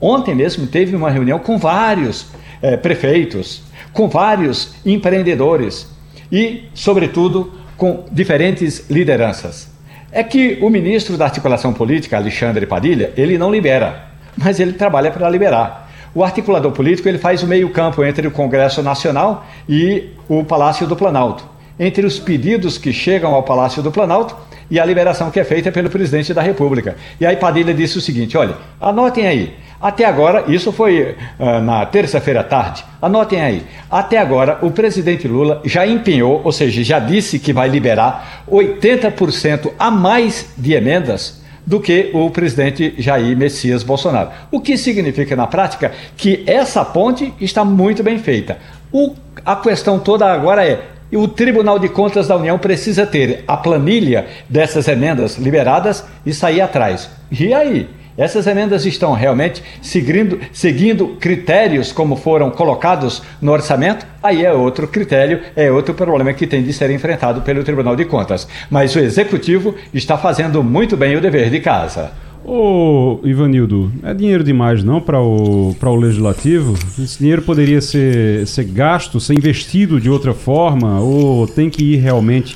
Ontem 0.00 0.34
mesmo 0.34 0.66
teve 0.66 0.96
uma 0.96 1.10
reunião 1.10 1.38
com 1.38 1.58
vários 1.58 2.28
é, 2.62 2.76
prefeitos, 2.76 3.62
com 3.92 4.08
vários 4.08 4.74
empreendedores 4.84 5.88
e, 6.32 6.64
sobretudo, 6.72 7.52
com 7.76 8.04
diferentes 8.10 8.88
lideranças. 8.88 9.68
É 10.12 10.24
que 10.24 10.58
o 10.60 10.68
ministro 10.68 11.16
da 11.16 11.26
Articulação 11.26 11.72
Política, 11.72 12.16
Alexandre 12.16 12.66
Padilha, 12.66 13.12
ele 13.16 13.38
não 13.38 13.50
libera, 13.50 14.06
mas 14.36 14.58
ele 14.58 14.72
trabalha 14.72 15.10
para 15.10 15.28
liberar. 15.28 15.89
O 16.14 16.24
articulador 16.24 16.72
político 16.72 17.08
ele 17.08 17.18
faz 17.18 17.42
o 17.42 17.46
meio-campo 17.46 18.04
entre 18.04 18.26
o 18.26 18.30
Congresso 18.30 18.82
Nacional 18.82 19.46
e 19.68 20.10
o 20.28 20.44
Palácio 20.44 20.86
do 20.86 20.96
Planalto 20.96 21.50
entre 21.80 22.04
os 22.04 22.18
pedidos 22.18 22.76
que 22.76 22.92
chegam 22.92 23.34
ao 23.34 23.42
Palácio 23.42 23.82
do 23.82 23.90
Planalto 23.90 24.36
e 24.70 24.78
a 24.78 24.84
liberação 24.84 25.30
que 25.30 25.40
é 25.40 25.44
feita 25.44 25.72
pelo 25.72 25.88
presidente 25.88 26.34
da 26.34 26.42
República. 26.42 26.94
E 27.18 27.24
aí 27.24 27.36
Padilha 27.36 27.72
disse 27.72 27.96
o 27.96 28.02
seguinte: 28.02 28.36
olha, 28.36 28.54
anotem 28.78 29.26
aí. 29.26 29.54
Até 29.80 30.04
agora, 30.04 30.44
isso 30.46 30.70
foi 30.72 31.16
uh, 31.38 31.60
na 31.62 31.86
terça-feira 31.86 32.40
à 32.40 32.44
tarde. 32.44 32.84
Anotem 33.00 33.40
aí. 33.40 33.62
Até 33.90 34.18
agora, 34.18 34.58
o 34.60 34.70
presidente 34.70 35.26
Lula 35.26 35.62
já 35.64 35.86
empenhou, 35.86 36.42
ou 36.44 36.52
seja, 36.52 36.84
já 36.84 36.98
disse 36.98 37.38
que 37.38 37.50
vai 37.50 37.66
liberar 37.66 38.44
80% 38.46 39.72
a 39.78 39.90
mais 39.90 40.52
de 40.58 40.74
emendas 40.74 41.39
do 41.70 41.78
que 41.78 42.10
o 42.12 42.28
presidente 42.30 42.92
Jair 42.98 43.36
Messias 43.36 43.84
Bolsonaro. 43.84 44.30
O 44.50 44.60
que 44.60 44.76
significa 44.76 45.36
na 45.36 45.46
prática 45.46 45.92
que 46.16 46.42
essa 46.44 46.84
ponte 46.84 47.32
está 47.40 47.64
muito 47.64 48.02
bem 48.02 48.18
feita. 48.18 48.58
O, 48.90 49.14
a 49.46 49.54
questão 49.54 50.00
toda 50.00 50.26
agora 50.26 50.66
é 50.66 50.82
e 51.12 51.16
o 51.16 51.28
Tribunal 51.28 51.78
de 51.78 51.88
Contas 51.88 52.26
da 52.26 52.34
União 52.34 52.58
precisa 52.58 53.06
ter 53.06 53.44
a 53.46 53.56
planilha 53.56 54.26
dessas 54.48 54.88
emendas 54.88 55.36
liberadas 55.38 56.04
e 56.26 56.34
sair 56.34 56.60
atrás. 56.60 57.08
E 57.30 57.54
aí? 57.54 57.88
Essas 58.20 58.46
emendas 58.46 58.84
estão 58.84 59.14
realmente 59.14 59.62
seguindo, 59.80 60.38
seguindo 60.52 61.16
critérios 61.18 61.90
como 61.90 62.16
foram 62.16 62.50
colocados 62.50 63.22
no 63.40 63.50
orçamento? 63.50 64.04
Aí 64.22 64.44
é 64.44 64.52
outro 64.52 64.86
critério, 64.86 65.40
é 65.56 65.70
outro 65.72 65.94
problema 65.94 66.34
que 66.34 66.46
tem 66.46 66.62
de 66.62 66.70
ser 66.70 66.90
enfrentado 66.90 67.40
pelo 67.40 67.64
Tribunal 67.64 67.96
de 67.96 68.04
Contas. 68.04 68.46
Mas 68.70 68.94
o 68.94 68.98
Executivo 68.98 69.74
está 69.94 70.18
fazendo 70.18 70.62
muito 70.62 70.98
bem 70.98 71.16
o 71.16 71.20
dever 71.22 71.48
de 71.48 71.60
casa. 71.60 72.12
Ô, 72.44 73.20
Ivanildo, 73.24 73.90
é 74.02 74.12
dinheiro 74.12 74.44
demais 74.44 74.84
não 74.84 75.00
para 75.00 75.18
o, 75.18 75.74
o 75.74 75.96
legislativo? 75.96 76.74
Esse 77.02 77.20
dinheiro 77.20 77.40
poderia 77.40 77.80
ser, 77.80 78.46
ser 78.46 78.64
gasto, 78.64 79.18
ser 79.18 79.32
investido 79.32 79.98
de 79.98 80.10
outra 80.10 80.34
forma 80.34 81.00
ou 81.00 81.46
tem 81.46 81.70
que 81.70 81.94
ir 81.94 81.96
realmente 81.96 82.54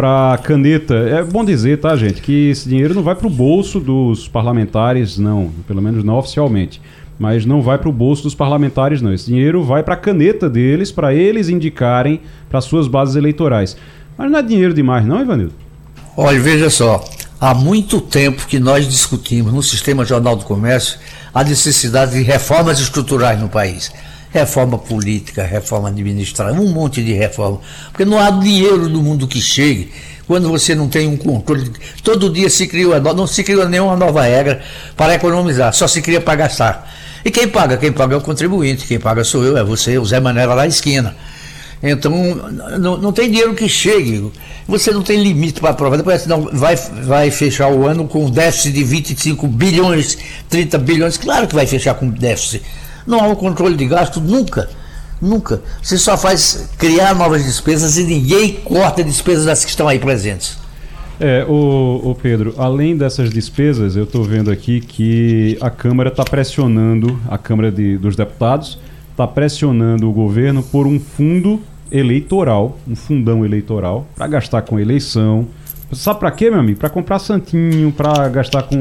para 0.00 0.38
caneta? 0.38 0.94
É 0.94 1.22
bom 1.22 1.44
dizer, 1.44 1.78
tá, 1.78 1.94
gente, 1.94 2.22
que 2.22 2.48
esse 2.48 2.66
dinheiro 2.66 2.94
não 2.94 3.02
vai 3.02 3.14
para 3.14 3.26
o 3.26 3.30
bolso 3.30 3.78
dos 3.78 4.26
parlamentares, 4.26 5.18
não, 5.18 5.50
pelo 5.68 5.82
menos 5.82 6.02
não 6.02 6.16
oficialmente. 6.16 6.80
Mas 7.18 7.44
não 7.44 7.60
vai 7.60 7.76
para 7.76 7.90
o 7.90 7.92
bolso 7.92 8.22
dos 8.22 8.34
parlamentares, 8.34 9.02
não. 9.02 9.12
Esse 9.12 9.26
dinheiro 9.26 9.62
vai 9.62 9.82
para 9.82 9.92
a 9.92 9.98
caneta 9.98 10.48
deles, 10.48 10.90
para 10.90 11.12
eles 11.12 11.50
indicarem 11.50 12.22
para 12.48 12.62
suas 12.62 12.88
bases 12.88 13.14
eleitorais. 13.14 13.76
Mas 14.16 14.30
não 14.30 14.38
é 14.38 14.42
dinheiro 14.42 14.72
demais, 14.72 15.04
não, 15.04 15.20
Ivanildo? 15.20 15.52
Olha, 16.16 16.40
veja 16.40 16.70
só. 16.70 17.04
Há 17.38 17.52
muito 17.52 18.00
tempo 18.00 18.46
que 18.46 18.58
nós 18.58 18.88
discutimos 18.88 19.52
no 19.52 19.62
Sistema 19.62 20.02
Jornal 20.06 20.34
do 20.34 20.46
Comércio 20.46 20.98
a 21.34 21.44
necessidade 21.44 22.12
de 22.12 22.22
reformas 22.22 22.80
estruturais 22.80 23.38
no 23.38 23.50
país. 23.50 23.92
Reforma 24.32 24.78
política, 24.78 25.42
reforma 25.42 25.88
administrativa, 25.88 26.60
um 26.60 26.72
monte 26.72 27.02
de 27.02 27.12
reforma. 27.12 27.60
Porque 27.90 28.04
não 28.04 28.18
há 28.18 28.30
dinheiro 28.30 28.88
no 28.88 29.02
mundo 29.02 29.26
que 29.26 29.40
chegue 29.40 29.90
quando 30.26 30.48
você 30.48 30.74
não 30.74 30.88
tem 30.88 31.08
um 31.08 31.16
controle. 31.16 31.72
Todo 32.04 32.30
dia 32.30 32.48
se 32.48 32.68
criou, 32.68 32.98
não 33.00 33.26
se 33.26 33.42
criou 33.42 33.68
nenhuma 33.68 33.96
nova 33.96 34.22
regra 34.22 34.62
para 34.96 35.14
economizar, 35.14 35.74
só 35.74 35.88
se 35.88 36.00
cria 36.00 36.20
para 36.20 36.36
gastar. 36.36 36.88
E 37.24 37.30
quem 37.30 37.48
paga? 37.48 37.76
Quem 37.76 37.90
paga 37.90 38.14
é 38.14 38.18
o 38.18 38.20
contribuinte, 38.20 38.86
quem 38.86 39.00
paga 39.00 39.24
sou 39.24 39.44
eu, 39.44 39.56
é 39.58 39.64
você, 39.64 39.98
o 39.98 40.04
Zé 40.04 40.20
Mané 40.20 40.46
lá 40.46 40.54
na 40.54 40.66
esquina. 40.68 41.16
Então, 41.82 42.12
não, 42.78 42.98
não 42.98 43.12
tem 43.12 43.30
dinheiro 43.30 43.54
que 43.54 43.68
chegue. 43.68 44.30
Você 44.68 44.90
não 44.90 45.02
tem 45.02 45.22
limite 45.22 45.60
para 45.60 45.70
aprovar. 45.70 45.96
Depois, 45.96 46.26
não, 46.26 46.42
vai, 46.52 46.76
vai 46.76 47.30
fechar 47.30 47.68
o 47.68 47.86
ano 47.86 48.06
com 48.06 48.30
déficit 48.30 48.72
de 48.72 48.84
25 48.84 49.46
bilhões, 49.48 50.18
30 50.48 50.78
bilhões. 50.78 51.16
Claro 51.16 51.48
que 51.48 51.54
vai 51.54 51.66
fechar 51.66 51.94
com 51.94 52.08
déficit. 52.08 52.62
Não 53.06 53.20
há 53.20 53.28
um 53.28 53.34
controle 53.34 53.76
de 53.76 53.86
gasto 53.86 54.20
nunca. 54.20 54.68
Nunca. 55.20 55.60
Você 55.82 55.98
só 55.98 56.16
faz 56.16 56.70
criar 56.78 57.14
novas 57.14 57.44
despesas 57.44 57.98
e 57.98 58.04
ninguém 58.04 58.52
corta 58.54 59.04
despesas 59.04 59.44
das 59.44 59.64
que 59.64 59.70
estão 59.70 59.86
aí 59.86 59.98
presentes. 59.98 60.58
É, 61.20 61.44
o, 61.46 62.00
o 62.02 62.14
Pedro, 62.14 62.54
além 62.56 62.96
dessas 62.96 63.28
despesas, 63.28 63.94
eu 63.94 64.04
estou 64.04 64.24
vendo 64.24 64.50
aqui 64.50 64.80
que 64.80 65.58
a 65.60 65.68
Câmara 65.68 66.08
está 66.08 66.24
pressionando, 66.24 67.20
a 67.28 67.36
Câmara 67.36 67.70
de, 67.70 67.98
dos 67.98 68.16
Deputados 68.16 68.78
está 69.10 69.26
pressionando 69.26 70.08
o 70.08 70.12
governo 70.12 70.62
por 70.62 70.86
um 70.86 70.98
fundo 70.98 71.60
eleitoral, 71.92 72.78
um 72.88 72.96
fundão 72.96 73.44
eleitoral, 73.44 74.06
para 74.16 74.26
gastar 74.28 74.62
com 74.62 74.80
eleição. 74.80 75.46
Sabe 75.92 76.20
para 76.20 76.30
quê, 76.30 76.48
meu 76.50 76.60
amigo? 76.60 76.78
Para 76.78 76.88
comprar 76.88 77.18
santinho, 77.18 77.92
para 77.92 78.28
gastar 78.28 78.62
com, 78.62 78.76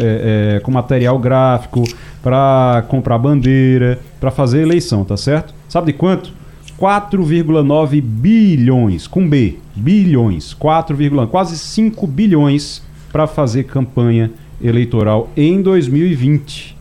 é, 0.00 0.56
é, 0.56 0.60
com 0.60 0.72
material 0.72 1.16
gráfico, 1.20 1.84
para 2.26 2.84
comprar 2.88 3.18
bandeira, 3.18 4.00
para 4.18 4.32
fazer 4.32 4.60
eleição, 4.60 5.04
tá 5.04 5.16
certo? 5.16 5.54
Sabe 5.68 5.92
de 5.92 5.96
quanto? 5.96 6.32
4,9 6.76 8.02
bilhões, 8.02 9.06
com 9.06 9.28
B, 9.28 9.58
bilhões, 9.76 10.52
4, 10.52 10.96
quase 11.28 11.56
5 11.56 12.04
bilhões 12.04 12.82
para 13.12 13.28
fazer 13.28 13.62
campanha 13.62 14.32
eleitoral 14.60 15.30
em 15.36 15.62
2020. 15.62 16.76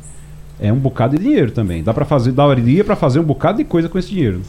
É 0.60 0.74
um 0.74 0.78
bocado 0.78 1.16
de 1.16 1.24
dinheiro 1.24 1.52
também. 1.52 1.84
Dá 1.84 1.94
para 1.94 2.06
fazer, 2.06 2.32
daria 2.32 2.84
para 2.84 2.96
fazer 2.96 3.20
um 3.20 3.24
bocado 3.24 3.60
de 3.60 3.66
coisa 3.66 3.88
com 3.88 4.00
esse 4.00 4.10
dinheiro. 4.10 4.42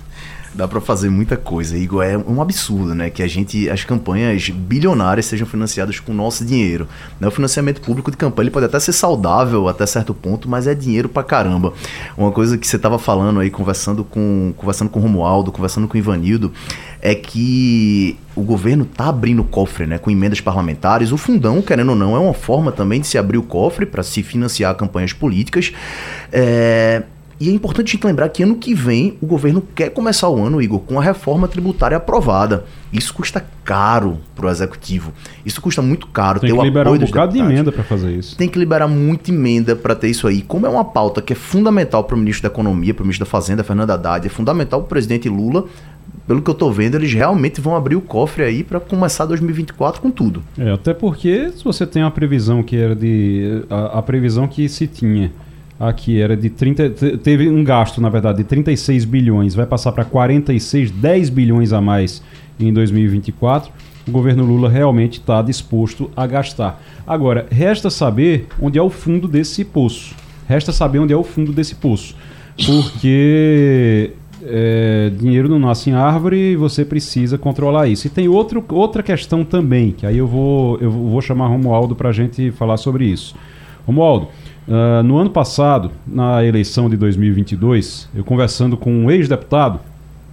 Dá 0.57 0.67
para 0.67 0.81
fazer 0.81 1.11
muita 1.11 1.37
coisa, 1.37 1.77
Igor. 1.77 2.03
É 2.03 2.17
um 2.17 2.41
absurdo, 2.41 2.95
né? 2.95 3.11
Que 3.11 3.23
a 3.23 3.29
gente, 3.29 3.69
as 3.69 3.85
campanhas 3.85 4.49
bilionárias 4.49 5.27
sejam 5.27 5.47
financiadas 5.47 6.01
com 6.01 6.13
o 6.13 6.15
nosso 6.15 6.47
dinheiro. 6.47 6.89
Né? 7.21 7.29
O 7.29 7.31
financiamento 7.31 7.83
público 7.83 8.11
de 8.11 8.17
campanha 8.17 8.47
ele 8.47 8.51
pode 8.51 8.65
até 8.65 8.81
ser 8.81 8.93
saudável 8.93 9.69
até 9.69 9.85
certo 9.85 10.15
ponto, 10.15 10.49
mas 10.49 10.67
é 10.67 10.75
dinheiro 10.75 11.11
pra 11.11 11.23
caramba. 11.23 11.75
Uma 12.17 12.33
coisa 12.33 12.57
que 12.57 12.67
você 12.67 12.79
tava 12.79 12.99
falando 12.99 13.39
aí, 13.39 13.51
conversando 13.51 14.03
com, 14.03 14.55
conversando 14.57 14.89
com 14.89 14.99
o 14.99 15.03
Romualdo, 15.03 15.53
conversando 15.53 15.87
com 15.87 15.95
o 15.95 15.99
Ivanildo, 15.99 16.51
é 17.03 17.15
que 17.15 18.19
o 18.35 18.41
governo 18.41 18.87
tá 18.87 19.09
abrindo 19.09 19.43
o 19.43 19.45
cofre, 19.45 19.87
né, 19.87 19.99
com 19.99 20.11
emendas 20.11 20.41
parlamentares. 20.41 21.13
O 21.13 21.19
fundão, 21.19 21.61
querendo 21.61 21.91
ou 21.91 21.97
não, 21.97 22.17
é 22.17 22.19
uma 22.19 22.35
forma 22.35 22.73
também 22.73 23.01
de 23.01 23.07
se 23.07 23.19
abrir 23.19 23.37
o 23.37 23.43
cofre 23.43 23.85
para 23.85 24.03
se 24.03 24.23
financiar 24.23 24.75
campanhas 24.75 25.13
políticas. 25.13 25.73
É, 26.33 27.03
e 27.39 27.51
é 27.51 27.53
importante 27.53 27.89
a 27.89 27.93
gente 27.93 28.07
lembrar 28.07 28.29
que 28.31 28.43
ano 28.43 28.57
que 28.57 28.75
vem 28.75 29.19
o 29.21 29.27
governo 29.27 29.63
quer 29.75 29.91
começar 29.91 30.29
o 30.29 30.43
ano, 30.43 30.61
Igor, 30.63 30.81
com 30.81 30.99
a 30.99 31.03
reforma 31.03 31.47
tributária 31.47 31.97
aprovada. 31.97 32.65
Isso 32.91 33.13
custa 33.13 33.45
caro 33.63 34.19
para 34.35 34.47
o 34.47 34.51
executivo. 34.51 35.13
Isso 35.45 35.61
custa 35.61 35.83
muito 35.83 36.07
caro. 36.07 36.41
Tem 36.41 36.55
que 36.55 36.63
liberar 36.63 36.91
um 36.91 36.99
bocado 36.99 37.35
de 37.35 37.39
emenda 37.39 37.71
para 37.71 37.85
fazer 37.85 38.13
isso. 38.13 38.37
Tem 38.37 38.49
que 38.49 38.59
liberar 38.59 38.89
muita 38.89 39.31
emenda 39.31 39.77
para 39.77 39.95
ter 39.95 40.09
isso 40.09 40.27
aí. 40.27 40.41
Como 40.41 40.67
é 40.67 40.69
uma 40.69 40.85
pauta 40.85 41.21
que 41.21 41.35
é 41.35 41.37
fundamental 41.37 42.05
para 42.05 42.15
o 42.15 42.19
ministro 42.19 42.49
da 42.49 42.53
Economia, 42.53 42.95
para 42.95 43.03
o 43.03 43.07
ministro 43.07 43.27
da 43.27 43.31
Fazenda, 43.31 43.63
Fernando 43.63 43.91
Haddad, 43.91 44.27
é 44.27 44.31
fundamental 44.31 44.81
para 44.81 44.87
o 44.87 44.89
presidente 44.89 45.29
Lula. 45.29 45.65
Pelo 46.27 46.41
que 46.41 46.49
eu 46.49 46.53
estou 46.53 46.73
vendo, 46.73 46.95
eles 46.95 47.13
realmente 47.13 47.61
vão 47.61 47.77
abrir 47.77 47.97
o 47.97 48.01
cofre 48.01 48.45
aí 48.45 48.65
para 48.65 48.81
começar 48.81 49.27
2024 49.27 50.01
com 50.01 50.11
tudo. 50.11 50.43
É, 50.59 50.73
até 50.73 50.95
porque 50.95 51.53
se 51.55 51.63
você 51.63 51.87
tem 51.87 52.03
a 52.03 52.11
previsão 52.11 52.63
que 52.63 52.77
era 52.77 52.97
de. 52.97 53.63
a, 53.69 53.99
a 53.99 54.03
previsão 54.03 54.49
que 54.49 54.69
se 54.69 54.87
tinha 54.87 55.31
aqui 55.79 56.21
era 56.21 56.37
de 56.37 56.51
30. 56.51 56.91
Teve 57.23 57.49
um 57.49 57.63
gasto, 57.63 58.01
na 58.01 58.09
verdade, 58.09 58.39
de 58.39 58.45
36 58.45 59.05
bilhões, 59.05 59.55
vai 59.55 59.67
passar 59.67 59.93
para 59.93 60.05
46, 60.05 60.91
10 60.91 61.31
bilhões 61.31 61.73
a 61.73 61.81
mais 61.81 62.23
em 62.59 62.73
2024. 62.73 63.71
O 64.07 64.11
governo 64.11 64.45
Lula 64.45 64.69
realmente 64.69 65.19
está 65.19 65.43
disposto 65.43 66.11
a 66.17 66.27
gastar. 66.27 66.81
Agora, 67.07 67.47
resta 67.51 67.91
saber 67.91 68.47
onde 68.61 68.79
é 68.79 68.83
o 68.83 68.89
fundo 68.89 69.27
desse 69.27 69.65
poço. 69.65 70.15
Resta 70.49 70.73
saber 70.73 71.01
onde 71.01 71.13
é 71.13 71.17
o 71.17 71.25
fundo 71.25 71.53
desse 71.53 71.75
poço. 71.75 72.15
Porque 72.65 74.13
é, 74.43 75.11
dinheiro 75.19 75.49
não 75.49 75.59
nasce 75.59 75.91
em 75.91 75.93
árvore 75.93 76.53
e 76.53 76.57
você 76.57 76.85
precisa 76.85 77.37
controlar 77.37 77.89
isso. 77.89 78.07
E 78.07 78.11
tem 78.11 78.29
outro, 78.29 78.65
outra 78.71 79.03
questão 79.03 79.45
também, 79.45 79.91
que 79.91 80.07
aí 80.07 80.19
eu 80.19 80.27
vou, 80.27 80.79
eu 80.81 80.91
vou 80.91 81.21
chamar 81.21 81.49
Romualdo 81.49 81.97
para 81.97 82.11
a 82.11 82.13
gente 82.13 82.53
falar 82.53 82.77
sobre 82.77 83.07
isso. 83.07 83.35
Romualdo, 83.85 84.29
Uh, 84.69 85.01
no 85.05 85.17
ano 85.17 85.31
passado, 85.31 85.93
na 86.05 86.45
eleição 86.45 86.91
de 86.91 86.97
2022, 86.97 88.09
eu 88.13 88.25
conversando 88.25 88.77
com 88.77 88.93
um 88.93 89.09
ex-deputado 89.09 89.79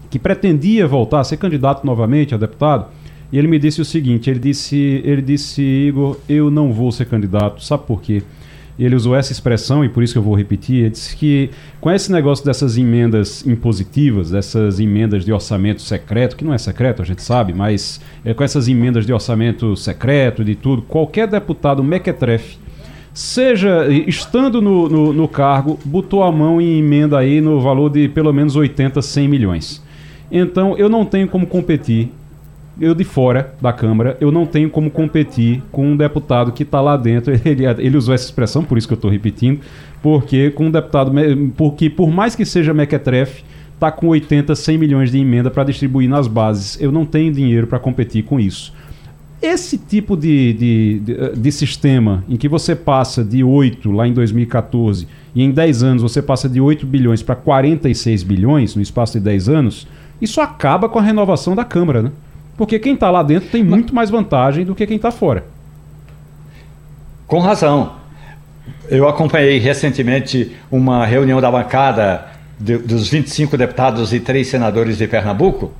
que 0.09 0.17
pretendia 0.17 0.87
voltar 0.87 1.19
a 1.19 1.23
ser 1.23 1.37
candidato 1.37 1.85
novamente 1.85 2.33
a 2.33 2.37
deputado, 2.37 2.87
e 3.31 3.37
ele 3.37 3.47
me 3.47 3.59
disse 3.59 3.79
o 3.79 3.85
seguinte: 3.85 4.31
ele 4.31 4.39
disse, 4.39 5.01
ele 5.03 5.21
disse, 5.21 5.61
Igor, 5.61 6.17
eu 6.27 6.49
não 6.49 6.73
vou 6.73 6.91
ser 6.91 7.05
candidato. 7.05 7.63
Sabe 7.63 7.83
por 7.85 8.01
quê? 8.01 8.23
Ele 8.77 8.95
usou 8.95 9.15
essa 9.15 9.31
expressão, 9.31 9.85
e 9.85 9.89
por 9.89 10.01
isso 10.01 10.13
que 10.13 10.19
eu 10.19 10.23
vou 10.23 10.35
repetir. 10.35 10.77
Ele 10.77 10.89
disse 10.89 11.15
que 11.15 11.51
com 11.79 11.91
esse 11.91 12.11
negócio 12.11 12.43
dessas 12.43 12.75
emendas 12.75 13.45
impositivas, 13.45 14.31
dessas 14.31 14.79
emendas 14.79 15.23
de 15.23 15.31
orçamento 15.31 15.83
secreto, 15.83 16.35
que 16.35 16.43
não 16.43 16.55
é 16.55 16.57
secreto, 16.57 17.03
a 17.03 17.05
gente 17.05 17.21
sabe, 17.21 17.53
mas 17.53 18.01
é 18.25 18.33
com 18.33 18.43
essas 18.43 18.67
emendas 18.67 19.05
de 19.05 19.13
orçamento 19.13 19.75
secreto, 19.75 20.43
de 20.43 20.55
tudo, 20.55 20.81
qualquer 20.81 21.27
deputado 21.27 21.83
mequetrefe 21.83 22.62
seja 23.13 23.87
estando 24.07 24.61
no, 24.61 24.89
no, 24.89 25.13
no, 25.13 25.27
cargo, 25.27 25.79
botou 25.85 26.23
a 26.23 26.31
mão 26.31 26.59
em 26.59 26.79
emenda 26.79 27.17
aí 27.19 27.39
no 27.39 27.61
valor 27.61 27.89
de 27.89 28.07
pelo 28.09 28.33
menos 28.33 28.55
80, 28.55 29.01
100 29.01 29.27
milhões. 29.27 29.83
Então 30.31 30.75
eu 30.77 30.89
não 30.89 31.05
tenho 31.05 31.27
como 31.27 31.45
competir, 31.45 32.11
eu 32.81 32.95
de 32.95 33.03
fora 33.03 33.53
da 33.61 33.71
Câmara, 33.71 34.17
eu 34.19 34.31
não 34.31 34.47
tenho 34.47 34.69
como 34.69 34.89
competir 34.89 35.61
com 35.71 35.89
um 35.89 35.95
deputado 35.95 36.51
que 36.51 36.63
está 36.63 36.81
lá 36.81 36.97
dentro. 36.97 37.33
Ele, 37.45 37.65
ele 37.65 37.97
usou 37.97 38.15
essa 38.15 38.25
expressão, 38.25 38.63
por 38.63 38.77
isso 38.77 38.87
que 38.87 38.93
eu 38.93 38.95
estou 38.95 39.11
repetindo, 39.11 39.61
porque 40.01 40.49
com 40.49 40.65
um 40.65 40.71
deputado, 40.71 41.11
porque 41.55 41.89
por 41.89 42.09
mais 42.09 42.35
que 42.35 42.45
seja 42.45 42.73
mequetrefe, 42.73 43.43
está 43.73 43.91
com 43.91 44.07
80, 44.07 44.55
100 44.55 44.77
milhões 44.77 45.11
de 45.11 45.19
emenda 45.19 45.51
para 45.51 45.65
distribuir 45.65 46.09
nas 46.09 46.27
bases. 46.27 46.81
Eu 46.81 46.91
não 46.91 47.05
tenho 47.05 47.31
dinheiro 47.31 47.67
para 47.67 47.77
competir 47.77 48.23
com 48.23 48.39
isso. 48.39 48.73
Esse 49.43 49.77
tipo 49.77 50.15
de, 50.15 50.53
de, 50.53 50.99
de, 50.99 51.35
de, 51.35 51.51
sistema 51.51 52.23
em 52.29 52.37
que 52.37 52.47
você 52.47 52.73
passa 52.73 53.21
de 53.21 53.43
8 53.43 53.91
lá 53.91 54.07
em 54.07 54.13
2014 54.13 55.05
e 55.35 55.43
em 55.43 55.51
10 55.51 55.83
anos 55.83 56.01
você 56.01 56.21
passa 56.21 56.47
de 56.47 56.61
8 56.61 56.87
bilhões 56.87 57.21
para 57.21 57.35
46 57.35 58.23
bilhões 58.23 58.73
no 58.73 58.81
espaço 58.81 59.19
de 59.19 59.19
10 59.19 59.49
anos, 59.49 59.85
isso 60.21 60.39
acaba 60.39 60.87
com 60.87 60.97
a 60.97 61.01
renovação 61.01 61.53
da 61.53 61.65
Câmara, 61.65 62.01
né? 62.01 62.11
Porque 62.55 62.79
quem 62.79 62.93
está 62.93 63.11
lá 63.11 63.21
dentro 63.21 63.49
tem 63.49 63.61
muito 63.61 63.93
mais 63.93 64.09
vantagem 64.09 64.63
do 64.63 64.73
que 64.73 64.87
quem 64.87 64.95
está 64.95 65.11
fora. 65.11 65.43
Com 67.27 67.39
razão. 67.39 67.95
Eu 68.87 69.09
acompanhei 69.09 69.59
recentemente 69.59 70.55
uma 70.71 71.05
reunião 71.05 71.41
da 71.41 71.51
bancada 71.51 72.27
de, 72.57 72.77
dos 72.77 73.09
25 73.09 73.57
deputados 73.57 74.13
e 74.13 74.21
três 74.21 74.47
senadores 74.47 74.97
de 74.97 75.05
Pernambuco 75.05 75.73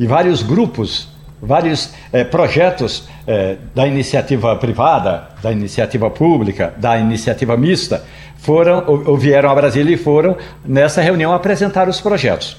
e 0.00 0.04
vários 0.04 0.42
grupos 0.42 1.16
vários 1.40 1.92
é, 2.12 2.24
projetos 2.24 3.08
é, 3.26 3.56
da 3.74 3.86
iniciativa 3.86 4.54
privada, 4.56 5.28
da 5.42 5.52
iniciativa 5.52 6.10
pública, 6.10 6.74
da 6.76 6.98
iniciativa 6.98 7.56
mista, 7.56 8.04
foram 8.36 8.84
ou, 8.86 9.10
ou 9.10 9.16
vieram 9.16 9.50
a 9.50 9.54
Brasília 9.54 9.94
e 9.94 9.98
foram 9.98 10.36
nessa 10.64 11.00
reunião 11.00 11.32
apresentar 11.32 11.88
os 11.88 12.00
projetos. 12.00 12.56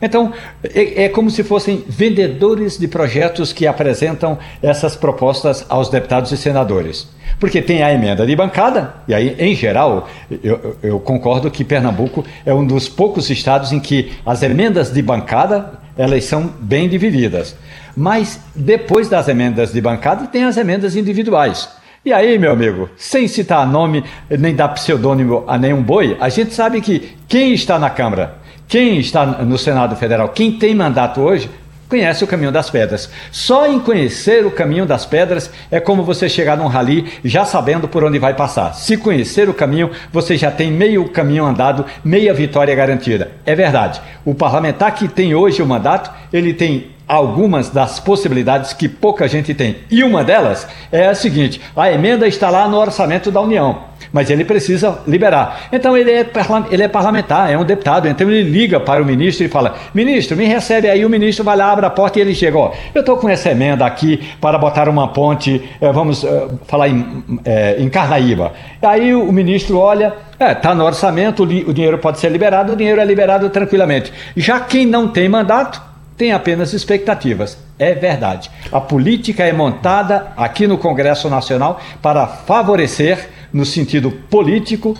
Então, 0.00 0.32
é, 0.62 1.04
é, 1.04 1.08
como 1.08 1.30
se 1.30 1.44
fossem 1.44 1.84
vendedores 1.88 2.76
de 2.76 2.88
projetos 2.88 3.52
que 3.52 3.66
apresentam 3.66 4.36
essas 4.60 4.96
propostas 4.96 5.64
aos 5.68 5.88
deputados 5.88 6.32
e 6.32 6.36
senadores. 6.36 7.08
Porque 7.38 7.62
tem 7.62 7.82
a 7.82 7.92
emenda 7.92 8.26
de 8.26 8.34
bancada, 8.36 8.94
e 9.06 9.14
aí, 9.14 9.36
em 9.38 9.54
geral, 9.54 10.08
eu, 10.42 10.76
eu 10.82 11.00
concordo 11.00 11.50
que 11.50 11.64
Pernambuco 11.64 12.24
é 12.44 12.52
um 12.52 12.66
dos 12.66 12.88
poucos 12.88 13.30
estados 13.30 13.72
em 13.72 13.80
que 13.80 14.12
as 14.26 14.42
emendas 14.42 14.92
de 14.92 15.00
bancada 15.00 15.80
elas 15.96 16.24
são 16.24 16.50
bem 16.60 16.88
divididas. 16.88 17.56
Mas 17.96 18.40
depois 18.54 19.08
das 19.08 19.28
emendas 19.28 19.72
de 19.72 19.80
bancada, 19.80 20.26
tem 20.26 20.44
as 20.44 20.56
emendas 20.56 20.96
individuais. 20.96 21.68
E 22.04 22.12
aí, 22.12 22.36
meu 22.36 22.50
amigo, 22.50 22.90
sem 22.96 23.28
citar 23.28 23.64
nome 23.66 24.02
nem 24.28 24.56
dar 24.56 24.70
pseudônimo 24.70 25.44
a 25.46 25.56
nenhum 25.56 25.82
boi, 25.82 26.16
a 26.20 26.28
gente 26.28 26.52
sabe 26.52 26.80
que 26.80 27.16
quem 27.28 27.54
está 27.54 27.78
na 27.78 27.90
Câmara, 27.90 28.38
quem 28.66 28.98
está 28.98 29.24
no 29.24 29.56
Senado 29.56 29.94
Federal, 29.94 30.28
quem 30.30 30.50
tem 30.52 30.74
mandato 30.74 31.20
hoje, 31.20 31.48
conhece 31.92 32.24
o 32.24 32.26
caminho 32.26 32.50
das 32.50 32.70
pedras. 32.70 33.10
Só 33.30 33.66
em 33.66 33.78
conhecer 33.78 34.46
o 34.46 34.50
caminho 34.50 34.86
das 34.86 35.04
pedras 35.04 35.50
é 35.70 35.78
como 35.78 36.02
você 36.02 36.26
chegar 36.26 36.56
num 36.56 36.66
rally 36.66 37.04
já 37.22 37.44
sabendo 37.44 37.86
por 37.86 38.02
onde 38.02 38.18
vai 38.18 38.32
passar. 38.32 38.72
Se 38.74 38.96
conhecer 38.96 39.46
o 39.46 39.52
caminho, 39.52 39.90
você 40.10 40.38
já 40.38 40.50
tem 40.50 40.72
meio 40.72 41.06
caminho 41.10 41.44
andado, 41.44 41.84
meia 42.02 42.32
vitória 42.32 42.74
garantida. 42.74 43.32
É 43.44 43.54
verdade. 43.54 44.00
O 44.24 44.34
parlamentar 44.34 44.94
que 44.94 45.06
tem 45.06 45.34
hoje 45.34 45.60
o 45.60 45.66
mandato, 45.66 46.10
ele 46.32 46.54
tem 46.54 46.91
algumas 47.06 47.68
das 47.68 48.00
possibilidades 48.00 48.72
que 48.72 48.88
pouca 48.88 49.28
gente 49.28 49.54
tem. 49.54 49.76
E 49.90 50.02
uma 50.02 50.24
delas 50.24 50.66
é 50.90 51.08
a 51.08 51.14
seguinte: 51.14 51.60
a 51.76 51.90
emenda 51.90 52.26
está 52.26 52.50
lá 52.50 52.68
no 52.68 52.78
orçamento 52.78 53.30
da 53.30 53.40
União 53.40 53.92
mas 54.12 54.30
ele 54.30 54.44
precisa 54.44 54.98
liberar. 55.06 55.68
Então 55.72 55.96
ele 55.96 56.10
é, 56.10 56.26
ele 56.70 56.82
é 56.82 56.88
parlamentar, 56.88 57.50
é 57.50 57.56
um 57.56 57.64
deputado, 57.64 58.08
então 58.08 58.30
ele 58.30 58.48
liga 58.48 58.78
para 58.78 59.02
o 59.02 59.06
ministro 59.06 59.44
e 59.44 59.48
fala: 59.48 59.74
Ministro, 59.94 60.36
me 60.36 60.44
recebe 60.44 60.88
aí. 60.88 61.04
O 61.04 61.10
ministro 61.10 61.44
vai 61.44 61.56
lá, 61.56 61.72
abre 61.72 61.86
a 61.86 61.90
porta 61.90 62.18
e 62.18 62.22
ele 62.22 62.34
chega: 62.34 62.58
Ó, 62.58 62.72
eu 62.94 63.00
estou 63.00 63.16
com 63.16 63.28
essa 63.28 63.50
emenda 63.50 63.84
aqui 63.86 64.20
para 64.40 64.58
botar 64.58 64.88
uma 64.88 65.08
ponte, 65.08 65.62
eh, 65.80 65.92
vamos 65.92 66.24
eh, 66.24 66.48
falar 66.66 66.88
em, 66.88 67.24
eh, 67.44 67.76
em 67.78 67.88
Carnaíba. 67.88 68.52
Aí 68.82 69.14
o 69.14 69.32
ministro 69.32 69.78
olha. 69.78 70.12
É, 70.40 70.50
está 70.50 70.74
no 70.74 70.84
orçamento, 70.84 71.44
o 71.44 71.72
dinheiro 71.72 71.98
pode 71.98 72.18
ser 72.18 72.28
liberado, 72.28 72.72
o 72.72 72.76
dinheiro 72.76 73.00
é 73.00 73.04
liberado 73.04 73.48
tranquilamente. 73.48 74.12
Já 74.36 74.58
quem 74.58 74.84
não 74.84 75.06
tem 75.06 75.28
mandato, 75.28 75.80
tem 76.16 76.32
apenas 76.32 76.72
expectativas. 76.72 77.58
É 77.78 77.94
verdade. 77.94 78.50
A 78.70 78.80
política 78.80 79.44
é 79.44 79.52
montada 79.52 80.32
aqui 80.36 80.66
no 80.66 80.78
Congresso 80.78 81.28
Nacional 81.28 81.80
para 82.00 82.26
favorecer 82.26 83.28
no 83.52 83.64
sentido 83.64 84.10
político 84.10 84.96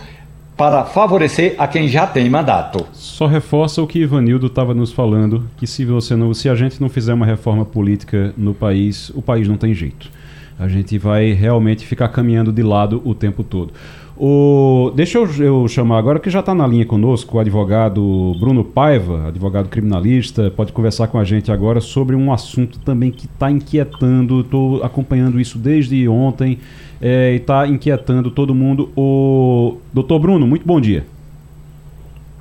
para 0.55 0.85
favorecer 0.85 1.55
a 1.57 1.67
quem 1.67 1.87
já 1.87 2.05
tem 2.05 2.29
mandato. 2.29 2.85
Só 2.93 3.25
reforça 3.25 3.81
o 3.81 3.87
que 3.87 3.99
Ivanildo 3.99 4.47
estava 4.47 4.73
nos 4.73 4.91
falando, 4.91 5.49
que 5.57 5.65
se 5.65 5.83
você 5.83 6.15
não, 6.15 6.33
se 6.33 6.47
a 6.47 6.55
gente 6.55 6.79
não 6.79 6.89
fizer 6.89 7.13
uma 7.13 7.25
reforma 7.25 7.65
política 7.65 8.33
no 8.37 8.53
país, 8.53 9.09
o 9.15 9.21
país 9.21 9.47
não 9.47 9.57
tem 9.57 9.73
jeito. 9.73 10.11
A 10.59 10.67
gente 10.67 10.97
vai 10.99 11.31
realmente 11.31 11.85
ficar 11.85 12.09
caminhando 12.09 12.51
de 12.51 12.61
lado 12.61 13.01
o 13.03 13.15
tempo 13.15 13.43
todo. 13.43 13.73
O, 14.15 14.91
deixa 14.95 15.17
eu, 15.17 15.27
eu, 15.39 15.67
chamar 15.67 15.97
agora 15.97 16.19
que 16.19 16.29
já 16.29 16.39
está 16.39 16.53
na 16.53 16.67
linha 16.67 16.85
conosco 16.85 17.37
o 17.37 17.39
advogado 17.39 18.35
Bruno 18.39 18.63
Paiva, 18.63 19.27
advogado 19.27 19.69
criminalista, 19.69 20.51
pode 20.55 20.71
conversar 20.71 21.07
com 21.07 21.17
a 21.17 21.23
gente 21.23 21.51
agora 21.51 21.81
sobre 21.81 22.15
um 22.15 22.31
assunto 22.31 22.79
também 22.79 23.09
que 23.09 23.25
está 23.25 23.49
inquietando. 23.49 24.41
Estou 24.41 24.83
acompanhando 24.83 25.39
isso 25.39 25.57
desde 25.57 26.07
ontem 26.07 26.59
é, 27.01 27.33
e 27.33 27.37
está 27.37 27.67
inquietando 27.67 28.29
todo 28.29 28.53
mundo. 28.53 28.89
O 28.95 29.77
doutor 29.91 30.19
Bruno, 30.19 30.45
muito 30.45 30.65
bom 30.65 30.79
dia. 30.79 31.05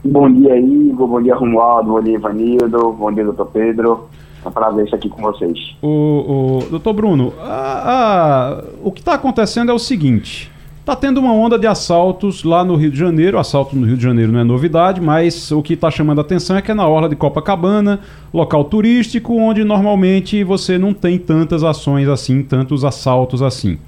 Bom 0.05 0.31
dia, 0.31 0.59
Igor. 0.59 1.09
Bom 1.09 1.23
dia, 1.23 1.35
Romualdo. 1.35 1.93
Bom 1.93 2.03
dia, 2.03 2.15
Ivanildo. 2.17 2.93
Bom 2.93 3.11
dia, 3.13 3.25
doutor 3.25 3.47
Pedro. 3.47 4.09
É 4.45 4.49
um 4.49 4.53
prazer 4.53 4.85
estar 4.85 4.97
aqui 4.99 5.09
com 5.09 5.23
vocês. 5.23 5.75
O, 5.81 6.59
o 6.59 6.71
doutor 6.71 6.93
Bruno, 6.93 7.33
a, 7.41 8.59
a, 8.59 8.65
o 8.83 8.93
que 8.93 9.01
está 9.01 9.15
acontecendo 9.15 9.71
é 9.71 9.75
o 9.75 9.79
seguinte. 9.79 10.52
Está 10.83 10.97
tendo 10.97 11.21
uma 11.21 11.33
onda 11.33 11.57
de 11.57 11.65
assaltos 11.65 12.43
lá 12.43 12.65
no 12.65 12.75
Rio 12.75 12.91
de 12.91 12.99
Janeiro. 12.99 13.39
Assalto 13.39 13.77
no 13.77 13.87
Rio 13.87 13.97
de 13.97 14.03
Janeiro 14.03 14.33
não 14.33 14.41
é 14.41 14.43
novidade, 14.43 15.01
mas 15.01 15.53
o 15.53 15.63
que 15.63 15.75
está 15.75 15.93
chamando 15.93 16.19
a 16.19 16.23
atenção 16.23 16.57
é 16.57 16.61
que 16.61 16.73
é 16.73 16.75
na 16.75 16.89
orla 16.89 17.09
de 17.09 17.15
Copacabana, 17.15 18.01
local 18.35 18.65
turístico, 18.65 19.37
onde 19.37 19.63
normalmente 19.63 20.43
você 20.43 20.79
não 20.79 20.93
tem 20.93 21.21
tantas 21.21 21.63
ações 21.63 22.09
assim, 22.09 22.43
tantos 22.43 22.85
assaltos 22.85 23.43
assim. 23.43 23.79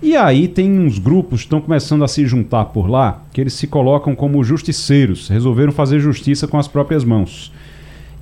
E 0.00 0.14
aí 0.16 0.46
tem 0.46 0.70
uns 0.78 1.00
grupos 1.00 1.40
que 1.40 1.46
estão 1.46 1.60
começando 1.60 2.04
a 2.04 2.08
se 2.08 2.24
juntar 2.24 2.66
por 2.66 2.88
lá, 2.88 3.24
que 3.32 3.40
eles 3.40 3.54
se 3.54 3.66
colocam 3.66 4.14
como 4.14 4.44
justiceiros, 4.44 5.26
resolveram 5.26 5.72
fazer 5.72 5.98
justiça 5.98 6.46
com 6.46 6.56
as 6.56 6.68
próprias 6.68 7.02
mãos. 7.02 7.52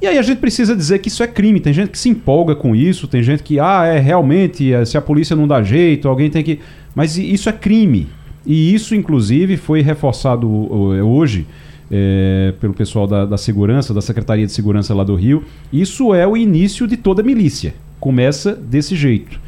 E 0.04 0.06
aí 0.06 0.18
a 0.18 0.22
gente 0.22 0.38
precisa 0.38 0.76
dizer 0.76 0.98
que 0.98 1.08
isso 1.08 1.22
é 1.22 1.26
crime. 1.26 1.60
Tem 1.60 1.72
gente 1.72 1.90
que 1.90 1.98
se 1.98 2.08
empolga 2.08 2.54
com 2.54 2.74
isso, 2.76 3.08
tem 3.08 3.22
gente 3.22 3.42
que, 3.42 3.58
ah, 3.58 3.84
é 3.86 3.98
realmente, 3.98 4.72
é, 4.72 4.84
se 4.84 4.98
a 4.98 5.00
polícia 5.00 5.34
não 5.34 5.46
dá 5.48 5.62
jeito, 5.62 6.08
alguém 6.08 6.28
tem 6.28 6.42
que. 6.42 6.60
Mas 6.94 7.16
isso 7.16 7.48
é 7.48 7.52
crime. 7.52 8.08
E 8.46 8.74
isso, 8.74 8.94
inclusive, 8.94 9.56
foi 9.56 9.80
reforçado 9.80 10.48
hoje 10.50 11.46
é, 11.90 12.52
pelo 12.60 12.74
pessoal 12.74 13.06
da, 13.06 13.24
da 13.24 13.36
segurança, 13.36 13.94
da 13.94 14.00
Secretaria 14.00 14.46
de 14.46 14.52
Segurança 14.52 14.94
lá 14.94 15.04
do 15.04 15.14
Rio. 15.14 15.42
Isso 15.72 16.14
é 16.14 16.26
o 16.26 16.36
início 16.36 16.86
de 16.86 16.96
toda 16.96 17.22
milícia. 17.22 17.74
Começa 17.98 18.54
desse 18.54 18.94
jeito. 18.94 19.40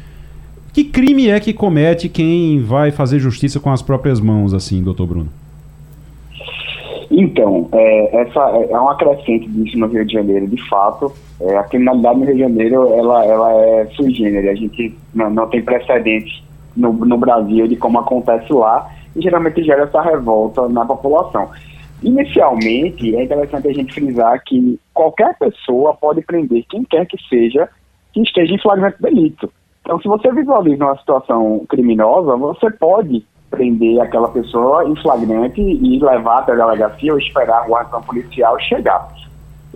Que 0.73 0.83
crime 0.83 1.29
é 1.29 1.39
que 1.39 1.53
comete 1.53 2.09
quem 2.09 2.61
vai 2.61 2.91
fazer 2.91 3.19
justiça 3.19 3.59
com 3.59 3.71
as 3.71 3.81
próprias 3.81 4.19
mãos, 4.19 4.53
assim, 4.53 4.83
doutor 4.83 5.07
Bruno? 5.07 5.29
Então, 7.09 7.67
é, 7.71 8.21
essa 8.21 8.39
é, 8.51 8.71
é 8.71 8.77
uma 8.77 8.95
crescente 8.95 9.47
disso 9.49 9.77
no 9.77 9.87
Rio 9.87 10.05
de 10.05 10.13
Janeiro, 10.13 10.47
de 10.47 10.61
fato. 10.69 11.11
É, 11.39 11.57
a 11.57 11.63
criminalidade 11.63 12.19
no 12.19 12.25
Rio 12.25 12.35
de 12.35 12.41
Janeiro, 12.41 12.93
ela, 12.93 13.25
ela 13.25 13.53
é 13.53 13.87
sui 13.95 14.13
generis. 14.13 14.51
A 14.51 14.55
gente 14.55 14.95
não, 15.13 15.29
não 15.29 15.47
tem 15.47 15.63
precedentes 15.63 16.43
no, 16.77 16.93
no 16.93 17.17
Brasil 17.17 17.67
de 17.67 17.75
como 17.75 17.99
acontece 17.99 18.51
lá 18.53 18.89
e 19.15 19.21
geralmente 19.21 19.63
gera 19.63 19.83
essa 19.83 20.01
revolta 20.01 20.69
na 20.69 20.85
população. 20.85 21.49
Inicialmente, 22.03 23.15
é 23.15 23.23
interessante 23.23 23.67
a 23.67 23.73
gente 23.73 23.93
frisar 23.93 24.41
que 24.45 24.79
qualquer 24.93 25.35
pessoa 25.37 25.95
pode 25.95 26.21
prender 26.21 26.63
quem 26.69 26.83
quer 26.83 27.05
que 27.07 27.17
seja 27.27 27.67
que 28.13 28.21
esteja 28.21 28.53
em 28.53 28.59
flagrante 28.59 29.01
delito. 29.01 29.51
Então, 29.81 29.99
se 29.99 30.07
você 30.07 30.31
visualiza 30.31 30.83
uma 30.83 30.97
situação 30.97 31.65
criminosa, 31.67 32.35
você 32.35 32.69
pode 32.71 33.25
prender 33.49 33.99
aquela 34.01 34.27
pessoa 34.27 34.87
em 34.87 34.95
flagrante 34.97 35.61
e 35.61 35.99
levar 35.99 36.39
até 36.39 36.51
a 36.51 36.55
delegacia 36.55 37.13
ou 37.13 37.19
esperar 37.19 37.63
a 37.63 37.67
guarda 37.67 37.99
policial 38.01 38.59
chegar. 38.59 39.07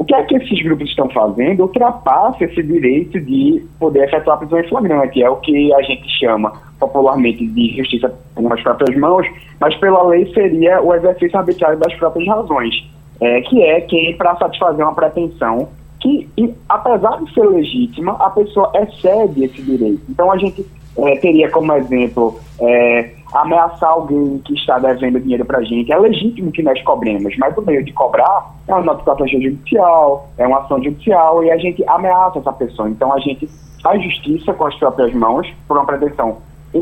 O 0.01 0.03
que 0.03 0.15
é 0.15 0.23
que 0.23 0.35
esses 0.35 0.63
grupos 0.63 0.89
estão 0.89 1.07
fazendo 1.09 1.61
ultrapassa 1.61 2.43
esse 2.43 2.63
direito 2.63 3.19
de 3.19 3.63
poder 3.79 4.05
efetuar 4.05 4.35
a 4.35 4.39
prisão 4.39 4.59
em 4.59 4.67
flagrante, 4.67 5.21
é 5.21 5.29
o 5.29 5.35
que 5.35 5.71
a 5.75 5.81
gente 5.83 6.09
chama 6.17 6.51
popularmente 6.79 7.45
de 7.45 7.77
justiça 7.77 8.11
nas 8.35 8.59
próprias 8.63 8.97
mãos, 8.97 9.27
mas 9.59 9.75
pela 9.75 10.01
lei 10.07 10.25
seria 10.33 10.81
o 10.81 10.91
exercício 10.95 11.37
arbitrário 11.37 11.77
das 11.77 11.93
próprias 11.93 12.27
razões, 12.27 12.73
é, 13.19 13.41
que 13.41 13.61
é 13.61 13.79
quem, 13.81 14.17
para 14.17 14.35
satisfazer 14.37 14.83
uma 14.83 14.95
pretensão, 14.95 15.69
que, 15.99 16.27
e, 16.35 16.51
apesar 16.67 17.23
de 17.23 17.31
ser 17.35 17.45
legítima, 17.45 18.13
a 18.13 18.31
pessoa 18.31 18.71
excede 18.73 19.43
esse 19.43 19.61
direito. 19.61 20.01
Então 20.09 20.31
a 20.31 20.37
gente 20.39 20.65
é, 21.07 21.15
teria 21.17 21.49
como 21.49 21.73
exemplo 21.73 22.39
é, 22.59 23.11
ameaçar 23.33 23.89
alguém 23.89 24.41
que 24.45 24.53
está 24.53 24.77
devendo 24.79 25.19
dinheiro 25.19 25.45
para 25.45 25.59
a 25.59 25.63
gente. 25.63 25.91
É 25.91 25.97
legítimo 25.97 26.51
que 26.51 26.63
nós 26.63 26.81
cobremos, 26.83 27.35
mas 27.37 27.55
o 27.57 27.61
meio 27.61 27.83
de 27.83 27.93
cobrar 27.93 28.53
é 28.67 28.73
uma 28.73 28.83
notificação 28.83 29.27
judicial, 29.27 30.29
é 30.37 30.47
uma 30.47 30.59
ação 30.59 30.83
judicial 30.83 31.43
e 31.43 31.51
a 31.51 31.57
gente 31.57 31.83
ameaça 31.87 32.39
essa 32.39 32.53
pessoa. 32.53 32.89
Então 32.89 33.13
a 33.13 33.19
gente 33.19 33.47
faz 33.81 34.03
justiça 34.03 34.53
com 34.53 34.65
as 34.65 34.75
próprias 34.75 35.13
mãos 35.13 35.47
por 35.67 35.77
uma 35.77 35.85
pretensão 35.85 36.37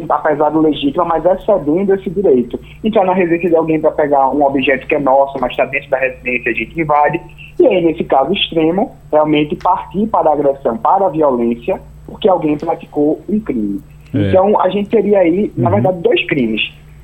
apesar 0.10 0.49
do 0.49 0.62
legítimo, 0.62 1.05
mas 1.05 1.25
excedendo 1.25 1.93
esse 1.95 2.10
direito. 2.10 2.60
Entrar 2.84 3.05
na 3.05 3.13
residência 3.13 3.49
de 3.49 3.55
alguém 3.55 3.79
para 3.79 3.91
pegar 3.91 4.29
um 4.29 4.43
objeto 4.45 4.86
que 4.88 4.95
é 4.95 4.99
nosso, 4.99 5.39
mas 5.39 5.51
está 5.51 5.65
dentro 5.65 5.89
da 5.89 5.97
residência, 5.97 6.51
a 6.51 6.55
gente 6.55 6.79
invade. 6.79 7.21
E 7.60 7.65
aí, 7.65 7.84
nesse 7.84 8.03
caso 8.03 8.32
extremo, 8.32 8.95
realmente 9.12 9.55
partir 9.55 10.05
para 10.08 10.29
a 10.29 10.34
agressão, 10.34 10.77
para 10.77 11.08
a 11.08 11.10
violência, 11.10 11.82
porque 12.05 12.29
alguém 12.29 12.58
praticou 12.58 13.19
um 13.27 13.39
crime. 13.39 13.82
É. 14.13 14.29
Então, 14.29 14.59
a 14.59 14.69
gente 14.69 14.89
teria 14.89 15.19
aí, 15.19 15.51
na 15.55 15.69
uhum. 15.69 15.75
verdade, 15.75 16.01
dois 16.01 16.27
crimes. 16.27 16.61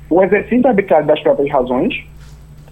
O 0.08 0.22
exercício 0.22 0.66
arbitrário 0.66 1.06
das 1.06 1.20
próprias 1.20 1.50
razões 1.50 1.94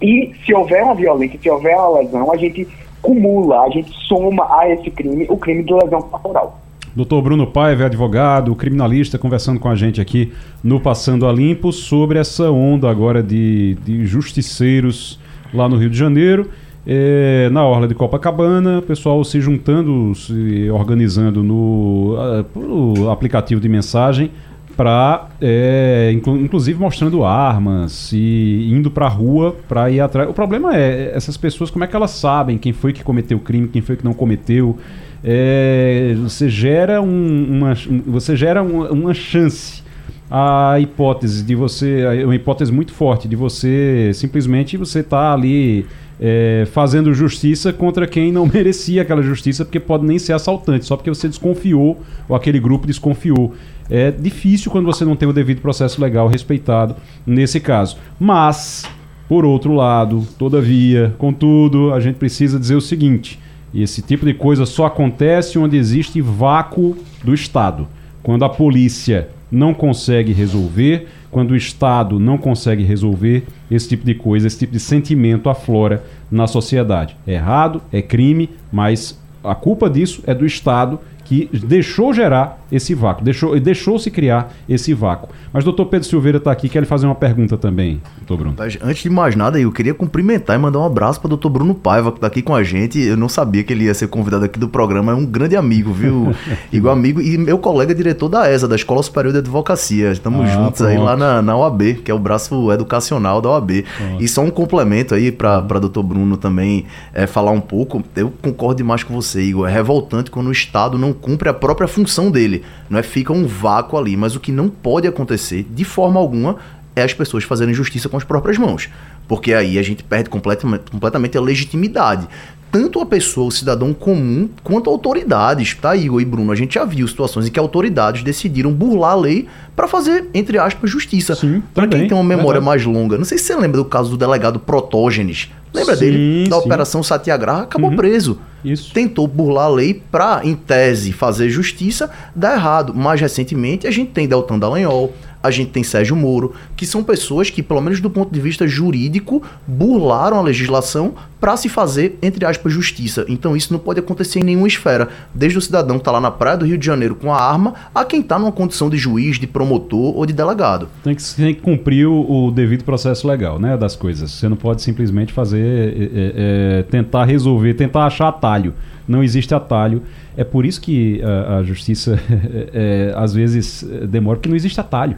e, 0.01 0.31
se 0.45 0.53
houver 0.53 0.83
uma 0.83 0.95
violência, 0.95 1.39
se 1.41 1.49
houver 1.49 1.75
uma 1.75 1.99
lesão, 1.99 2.31
a 2.31 2.37
gente 2.37 2.67
cumula, 3.01 3.61
a 3.61 3.69
gente 3.69 3.91
soma 4.07 4.47
a 4.59 4.69
esse 4.69 4.89
crime 4.89 5.25
o 5.29 5.37
crime 5.37 5.63
de 5.63 5.73
lesão 5.73 6.01
corporal. 6.01 6.59
Doutor 6.95 7.21
Bruno 7.21 7.45
Paiva, 7.45 7.85
advogado, 7.85 8.55
criminalista, 8.55 9.19
conversando 9.19 9.59
com 9.59 9.67
a 9.67 9.75
gente 9.75 9.99
aqui 9.99 10.31
no 10.63 10.79
Passando 10.79 11.27
a 11.27 11.31
Limpo 11.31 11.73
sobre 11.73 12.17
essa 12.17 12.49
onda 12.49 12.89
agora 12.89 13.21
de, 13.21 13.75
de 13.83 14.05
justiceiros 14.05 15.19
lá 15.53 15.67
no 15.67 15.75
Rio 15.75 15.89
de 15.89 15.97
Janeiro. 15.97 16.49
É, 16.87 17.49
na 17.51 17.65
Orla 17.65 17.87
de 17.87 17.95
Copacabana, 17.95 18.79
o 18.79 18.81
pessoal 18.81 19.23
se 19.23 19.41
juntando, 19.41 20.13
se 20.13 20.69
organizando 20.69 21.41
no, 21.41 22.15
uh, 22.55 23.09
aplicativo 23.09 23.59
de 23.59 23.67
mensagem 23.67 24.31
para, 24.77 25.29
é, 25.41 26.11
inclu 26.13 26.37
inclusive 26.37 26.79
mostrando 26.79 27.23
armas 27.23 28.11
e 28.11 28.69
indo 28.71 28.91
para 28.91 29.05
a 29.05 29.09
rua 29.09 29.55
para 29.67 29.89
ir 29.89 29.99
atrás. 29.99 30.29
O 30.29 30.33
problema 30.33 30.75
é 30.75 31.11
essas 31.15 31.37
pessoas, 31.37 31.71
como 31.71 31.83
é 31.83 31.87
que 31.87 31.95
elas 31.95 32.11
sabem 32.11 32.57
quem 32.57 32.73
foi 32.73 32.93
que 32.93 33.03
cometeu 33.03 33.37
o 33.37 33.41
crime, 33.41 33.67
quem 33.67 33.81
foi 33.81 33.95
que 33.95 34.03
não 34.03 34.13
cometeu? 34.13 34.77
É, 35.23 36.15
você 36.21 36.49
gera 36.49 37.01
um, 37.01 37.45
uma, 37.49 37.73
você 38.05 38.35
gera 38.35 38.61
uma, 38.61 38.91
uma 38.91 39.13
chance 39.13 39.83
a 40.29 40.79
hipótese 40.79 41.43
de 41.43 41.55
você, 41.55 42.23
uma 42.23 42.35
hipótese 42.35 42.71
muito 42.71 42.93
forte 42.93 43.27
de 43.27 43.35
você 43.35 44.11
simplesmente 44.13 44.75
você 44.75 45.01
tá 45.01 45.33
ali 45.33 45.85
é, 46.19 46.67
fazendo 46.71 47.13
justiça 47.13 47.73
contra 47.73 48.07
quem 48.07 48.31
não 48.31 48.45
merecia 48.51 49.01
aquela 49.01 49.21
justiça, 49.21 49.65
porque 49.65 49.79
pode 49.79 50.05
nem 50.05 50.19
ser 50.19 50.33
assaltante, 50.33 50.85
só 50.85 50.95
porque 50.95 51.09
você 51.09 51.27
desconfiou 51.27 52.01
ou 52.27 52.35
aquele 52.35 52.59
grupo 52.59 52.87
desconfiou. 52.87 53.53
É 53.89 54.09
difícil 54.11 54.71
quando 54.71 54.85
você 54.85 55.05
não 55.05 55.15
tem 55.15 55.27
o 55.27 55.33
devido 55.33 55.61
processo 55.61 56.01
legal 56.01 56.27
respeitado 56.27 56.95
nesse 57.25 57.59
caso. 57.59 57.97
Mas, 58.19 58.83
por 59.27 59.45
outro 59.45 59.73
lado, 59.73 60.25
todavia, 60.39 61.13
contudo, 61.17 61.93
a 61.93 61.99
gente 61.99 62.15
precisa 62.15 62.59
dizer 62.59 62.75
o 62.75 62.81
seguinte: 62.81 63.39
esse 63.73 64.01
tipo 64.01 64.25
de 64.25 64.33
coisa 64.33 64.65
só 64.65 64.85
acontece 64.85 65.59
onde 65.59 65.77
existe 65.77 66.21
vácuo 66.21 66.97
do 67.23 67.33
Estado. 67.33 67.87
Quando 68.23 68.43
a 68.43 68.49
polícia 68.49 69.29
não 69.51 69.73
consegue 69.73 70.33
resolver, 70.33 71.07
quando 71.35 71.51
o 71.51 71.55
Estado 71.57 72.17
não 72.17 72.37
consegue 72.37 72.81
resolver 72.81 73.43
esse 73.69 73.89
tipo 73.89 74.05
de 74.05 74.15
coisa, 74.15 74.47
esse 74.47 74.59
tipo 74.59 74.71
de 74.71 74.79
sentimento 74.79 75.49
aflora 75.49 76.01
na 76.31 76.47
sociedade. 76.47 77.17
É 77.27 77.33
errado, 77.33 77.81
é 77.91 78.01
crime, 78.01 78.51
mas 78.71 79.19
a 79.43 79.53
culpa 79.53 79.89
disso 79.89 80.23
é 80.25 80.33
do 80.33 80.45
Estado 80.45 80.97
que 81.25 81.49
deixou 81.51 82.13
gerar 82.13 82.64
esse 82.75 82.93
vácuo, 82.93 83.23
deixou, 83.23 83.59
deixou-se 83.59 84.09
criar 84.11 84.53
esse 84.67 84.93
vácuo. 84.93 85.29
Mas 85.53 85.63
o 85.63 85.65
doutor 85.65 85.85
Pedro 85.85 86.07
Silveira 86.07 86.37
está 86.37 86.51
aqui, 86.51 86.67
quer 86.67 86.79
lhe 86.79 86.85
fazer 86.85 87.05
uma 87.05 87.15
pergunta 87.15 87.57
também, 87.57 88.01
doutor 88.17 88.37
Bruno. 88.37 88.55
Antes 88.59 89.03
de 89.03 89.09
mais 89.09 89.35
nada, 89.35 89.59
eu 89.59 89.71
queria 89.71 89.93
cumprimentar 89.93 90.55
e 90.55 90.59
mandar 90.59 90.79
um 90.79 90.85
abraço 90.85 91.19
para 91.19 91.27
o 91.27 91.29
doutor 91.29 91.49
Bruno 91.49 91.73
Paiva, 91.73 92.11
que 92.11 92.17
está 92.17 92.27
aqui 92.27 92.41
com 92.41 92.53
a 92.53 92.63
gente. 92.63 92.99
Eu 92.99 93.15
não 93.15 93.29
sabia 93.29 93.63
que 93.63 93.71
ele 93.71 93.85
ia 93.85 93.93
ser 93.93 94.07
convidado 94.07 94.45
aqui 94.45 94.59
do 94.59 94.67
programa, 94.67 95.11
é 95.11 95.15
um 95.15 95.25
grande 95.25 95.55
amigo, 95.55 95.91
viu? 95.91 96.33
Igual 96.71 96.93
amigo 96.93 97.21
e 97.21 97.37
meu 97.37 97.57
colega 97.57 97.95
diretor 97.95 98.27
da 98.27 98.51
ESA, 98.51 98.67
da 98.67 98.75
Escola 98.75 99.01
Superior 99.01 99.31
de 99.31 99.39
Advocacia. 99.39 100.11
Estamos 100.11 100.49
ah, 100.49 100.53
juntos 100.53 100.81
pronto. 100.81 100.91
aí 100.91 100.97
lá 100.97 101.15
na, 101.15 101.41
na 101.41 101.55
OAB, 101.55 102.01
que 102.03 102.11
é 102.11 102.13
o 102.13 102.19
braço 102.19 102.71
educacional 102.71 103.41
da 103.41 103.49
OAB. 103.49 103.85
Pronto. 103.97 104.23
E 104.23 104.27
só 104.27 104.41
um 104.41 104.49
complemento 104.49 105.15
aí 105.15 105.31
para 105.31 105.61
doutor 105.79 106.03
Bruno 106.03 106.37
também 106.37 106.85
é, 107.13 107.25
falar 107.25 107.51
um 107.51 107.61
pouco. 107.61 108.03
Eu 108.15 108.33
concordo 108.41 108.75
demais 108.75 109.03
com 109.03 109.13
você, 109.13 109.41
Igor. 109.41 109.67
É 109.67 109.71
revoltante 109.71 110.29
quando 110.29 110.47
o 110.47 110.51
Estado 110.51 110.97
não 110.97 111.13
cumpre 111.13 111.47
a 111.47 111.53
própria 111.53 111.87
função 111.87 112.29
dele. 112.29 112.63
Não 112.89 112.99
é 112.99 113.03
fica 113.03 113.33
um 113.33 113.45
vácuo 113.45 113.97
ali, 113.97 114.15
mas 114.15 114.35
o 114.35 114.39
que 114.39 114.51
não 114.51 114.69
pode 114.69 115.07
acontecer 115.07 115.65
de 115.69 115.83
forma 115.83 116.19
alguma 116.19 116.57
é 116.95 117.03
as 117.03 117.13
pessoas 117.13 117.43
fazerem 117.43 117.73
justiça 117.73 118.07
com 118.07 118.17
as 118.17 118.23
próprias 118.23 118.57
mãos. 118.57 118.89
Porque 119.27 119.53
aí 119.53 119.77
a 119.77 119.81
gente 119.81 120.03
perde 120.03 120.29
completamente, 120.29 120.91
completamente 120.91 121.37
a 121.37 121.41
legitimidade. 121.41 122.27
Tanto 122.75 122.99
a 122.99 123.05
pessoa, 123.05 123.47
o 123.47 123.51
cidadão 123.51 123.93
comum, 123.93 124.49
quanto 124.61 124.89
autoridades, 124.89 125.73
tá, 125.75 125.95
Igor 125.95 126.19
e 126.19 126.25
Bruno? 126.25 126.51
A 126.51 126.55
gente 126.57 126.75
já 126.75 126.83
viu 126.83 127.07
situações 127.07 127.47
em 127.47 127.49
que 127.49 127.57
autoridades 127.57 128.21
decidiram 128.21 128.69
burlar 128.69 129.11
a 129.11 129.15
lei 129.15 129.47
para 129.73 129.87
fazer, 129.87 130.25
entre 130.33 130.57
aspas, 130.57 130.91
justiça. 130.91 131.37
Para 131.73 131.87
quem 131.87 132.05
tem 132.05 132.11
uma 132.11 132.21
memória 132.21 132.59
verdade. 132.59 132.65
mais 132.65 132.85
longa, 132.85 133.17
não 133.17 133.23
sei 133.23 133.37
se 133.37 133.45
você 133.45 133.55
lembra 133.55 133.77
do 133.77 133.85
caso 133.85 134.09
do 134.09 134.17
delegado 134.17 134.59
Protógenes. 134.59 135.49
Lembra 135.73 135.95
sim, 135.95 136.01
dele? 136.01 136.49
Da 136.49 136.57
sim. 136.57 136.65
Operação 136.65 137.01
Satyagraha, 137.01 137.63
acabou 137.63 137.91
uhum. 137.91 137.95
preso. 137.95 138.39
Isso. 138.61 138.93
Tentou 138.93 139.25
burlar 139.25 139.67
a 139.67 139.69
lei 139.69 139.93
para, 140.11 140.41
em 140.43 140.53
tese, 140.53 141.13
fazer 141.13 141.49
justiça, 141.49 142.11
dá 142.35 142.55
errado. 142.55 142.93
Mais 142.93 143.21
recentemente, 143.21 143.87
a 143.87 143.91
gente 143.91 144.11
tem 144.11 144.27
Deltan 144.27 144.59
Dallagnol, 144.59 145.13
a 145.45 145.51
gente 145.51 145.71
tem 145.71 145.83
Sérgio 145.83 146.15
Moro, 146.15 146.53
que 146.75 146.85
são 146.85 147.03
pessoas 147.03 147.49
que, 147.49 147.61
pelo 147.61 147.81
menos 147.81 148.01
do 148.01 148.09
ponto 148.09 148.33
de 148.33 148.39
vista 148.39 148.67
jurídico, 148.67 149.41
burlaram 149.67 150.37
a 150.37 150.41
legislação 150.41 151.13
para 151.39 151.55
se 151.57 151.69
fazer, 151.69 152.17
entre 152.21 152.43
aspas, 152.45 152.73
justiça. 152.73 153.23
Então 153.29 153.55
isso 153.55 153.71
não 153.71 153.79
pode 153.79 153.99
acontecer 153.99 154.39
em 154.39 154.43
nenhuma 154.43 154.67
esfera, 154.67 155.09
desde 155.33 155.57
o 155.57 155.61
cidadão 155.61 155.97
que 155.97 156.01
está 156.01 156.11
lá 156.11 156.19
na 156.19 156.31
praia 156.31 156.57
do 156.57 156.65
Rio 156.65 156.77
de 156.77 156.85
Janeiro 156.85 157.13
com 157.13 157.31
a 157.31 157.39
arma, 157.39 157.75
a 157.93 158.03
quem 158.03 158.21
está 158.21 158.39
numa 158.39 158.51
condição 158.51 158.89
de 158.89 158.97
juiz, 158.97 159.37
de 159.37 159.45
promotor 159.45 160.17
ou 160.17 160.25
de 160.25 160.33
delegado. 160.33 160.89
Tem 161.03 161.13
que, 161.13 161.35
tem 161.35 161.53
que 161.53 161.61
cumprir 161.61 162.07
o, 162.07 162.47
o, 162.47 162.51
devido 162.51 162.83
processo 162.83 163.27
legal, 163.27 163.59
né, 163.59 163.77
das 163.77 163.95
coisas. 163.95 164.31
Você 164.31 164.49
não 164.49 164.57
pode 164.57 164.81
simplesmente 164.81 165.31
fazer, 165.31 165.61
é, 165.61 166.79
é, 166.79 166.83
tentar 166.83 167.25
resolver, 167.25 167.75
tentar 167.75 168.05
achar 168.05 168.29
atalho. 168.29 168.73
Não 169.07 169.23
existe 169.23 169.53
atalho. 169.53 170.01
É 170.35 170.43
por 170.43 170.65
isso 170.65 170.81
que 170.81 171.21
a, 171.21 171.57
a 171.57 171.63
justiça 171.63 172.19
é, 172.73 173.13
às 173.15 173.33
vezes 173.33 173.87
demora, 174.09 174.37
porque 174.37 174.49
não 174.49 174.55
existe 174.55 174.79
atalho. 174.79 175.17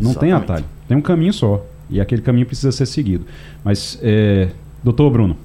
Não 0.00 0.10
Exatamente. 0.10 0.18
tem 0.18 0.32
atalho. 0.32 0.64
Tem 0.88 0.96
um 0.96 1.02
caminho 1.02 1.32
só. 1.32 1.64
E 1.88 2.00
aquele 2.00 2.22
caminho 2.22 2.46
precisa 2.46 2.72
ser 2.72 2.86
seguido. 2.86 3.26
Mas, 3.64 3.98
é, 4.02 4.48
doutor 4.82 5.10
Bruno. 5.10 5.36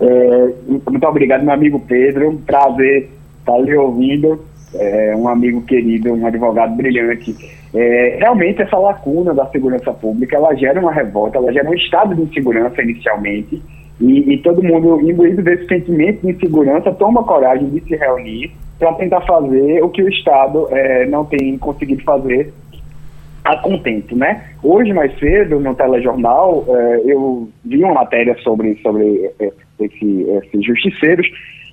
É, 0.00 0.54
muito 0.88 1.06
obrigado, 1.06 1.42
meu 1.42 1.52
amigo 1.52 1.80
Pedro. 1.80 2.30
Um 2.30 2.36
prazer 2.38 3.10
estar 3.40 3.58
lhe 3.58 3.74
ouvindo. 3.74 4.44
É, 4.72 5.14
um 5.16 5.28
amigo 5.28 5.62
querido, 5.62 6.12
um 6.12 6.26
advogado 6.26 6.76
brilhante. 6.76 7.34
É, 7.74 8.18
realmente, 8.20 8.62
essa 8.62 8.78
lacuna 8.78 9.34
da 9.34 9.46
segurança 9.46 9.92
pública 9.92 10.36
ela 10.36 10.54
gera 10.54 10.80
uma 10.80 10.92
revolta, 10.92 11.38
ela 11.38 11.52
gera 11.52 11.68
um 11.68 11.74
estado 11.74 12.14
de 12.14 12.22
insegurança 12.22 12.80
inicialmente. 12.80 13.60
E, 14.00 14.32
e 14.32 14.38
todo 14.38 14.62
mundo, 14.62 15.00
imbuído 15.00 15.42
desse 15.42 15.66
sentimento 15.66 16.26
de 16.26 16.32
insegurança, 16.32 16.92
toma 16.92 17.22
coragem 17.22 17.68
de 17.68 17.80
se 17.80 17.94
reunir 17.96 18.50
para 18.78 18.94
tentar 18.94 19.20
fazer 19.22 19.82
o 19.82 19.90
que 19.90 20.02
o 20.02 20.08
Estado 20.08 20.66
é, 20.70 21.06
não 21.06 21.24
tem 21.26 21.58
conseguido 21.58 22.02
fazer 22.02 22.52
a 23.44 23.56
contento, 23.56 24.16
né? 24.16 24.44
Hoje, 24.62 24.92
mais 24.92 25.18
cedo, 25.18 25.60
no 25.60 25.74
telejornal, 25.74 26.64
é, 26.68 27.02
eu 27.04 27.48
vi 27.64 27.82
uma 27.82 27.94
matéria 27.94 28.36
sobre, 28.38 28.76
sobre 28.82 29.30
é, 29.38 29.52
esse, 29.80 30.26
esses 30.44 30.64
justiceiros. 30.64 31.26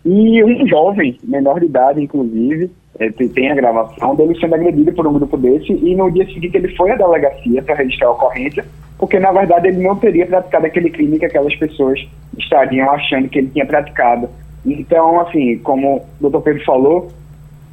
E 0.06 0.44
um 0.44 0.66
jovem, 0.68 1.18
menor 1.24 1.60
de 1.60 1.66
idade, 1.66 2.02
inclusive, 2.02 2.72
é, 3.00 3.10
tem 3.10 3.52
a 3.52 3.56
gravação 3.56 4.16
dele 4.16 4.38
sendo 4.40 4.56
agredido 4.56 4.94
por 4.94 5.06
um 5.06 5.14
grupo 5.14 5.38
desse. 5.38 5.72
E 5.72 5.96
no 5.96 6.12
dia 6.12 6.26
seguinte 6.26 6.58
ele 6.58 6.76
foi 6.76 6.92
à 6.92 6.96
delegacia 6.96 7.62
para 7.62 7.76
registrar 7.76 8.08
a 8.08 8.12
ocorrência, 8.12 8.66
porque 8.98 9.20
na 9.20 9.32
verdade 9.32 9.68
ele 9.68 9.82
não 9.82 9.96
teria 9.96 10.26
praticado 10.26 10.66
aquele 10.66 10.90
crime 10.90 11.20
que 11.20 11.26
aquelas 11.26 11.56
pessoas 11.56 12.00
estariam 12.38 12.90
achando 12.92 13.30
que 13.30 13.40
ele 13.40 13.50
tinha 13.50 13.66
praticado. 13.66 14.30
Então, 14.66 15.22
assim, 15.22 15.58
como 15.60 15.98
o 15.98 16.02
doutor 16.22 16.42
Pedro 16.42 16.64
falou, 16.66 17.08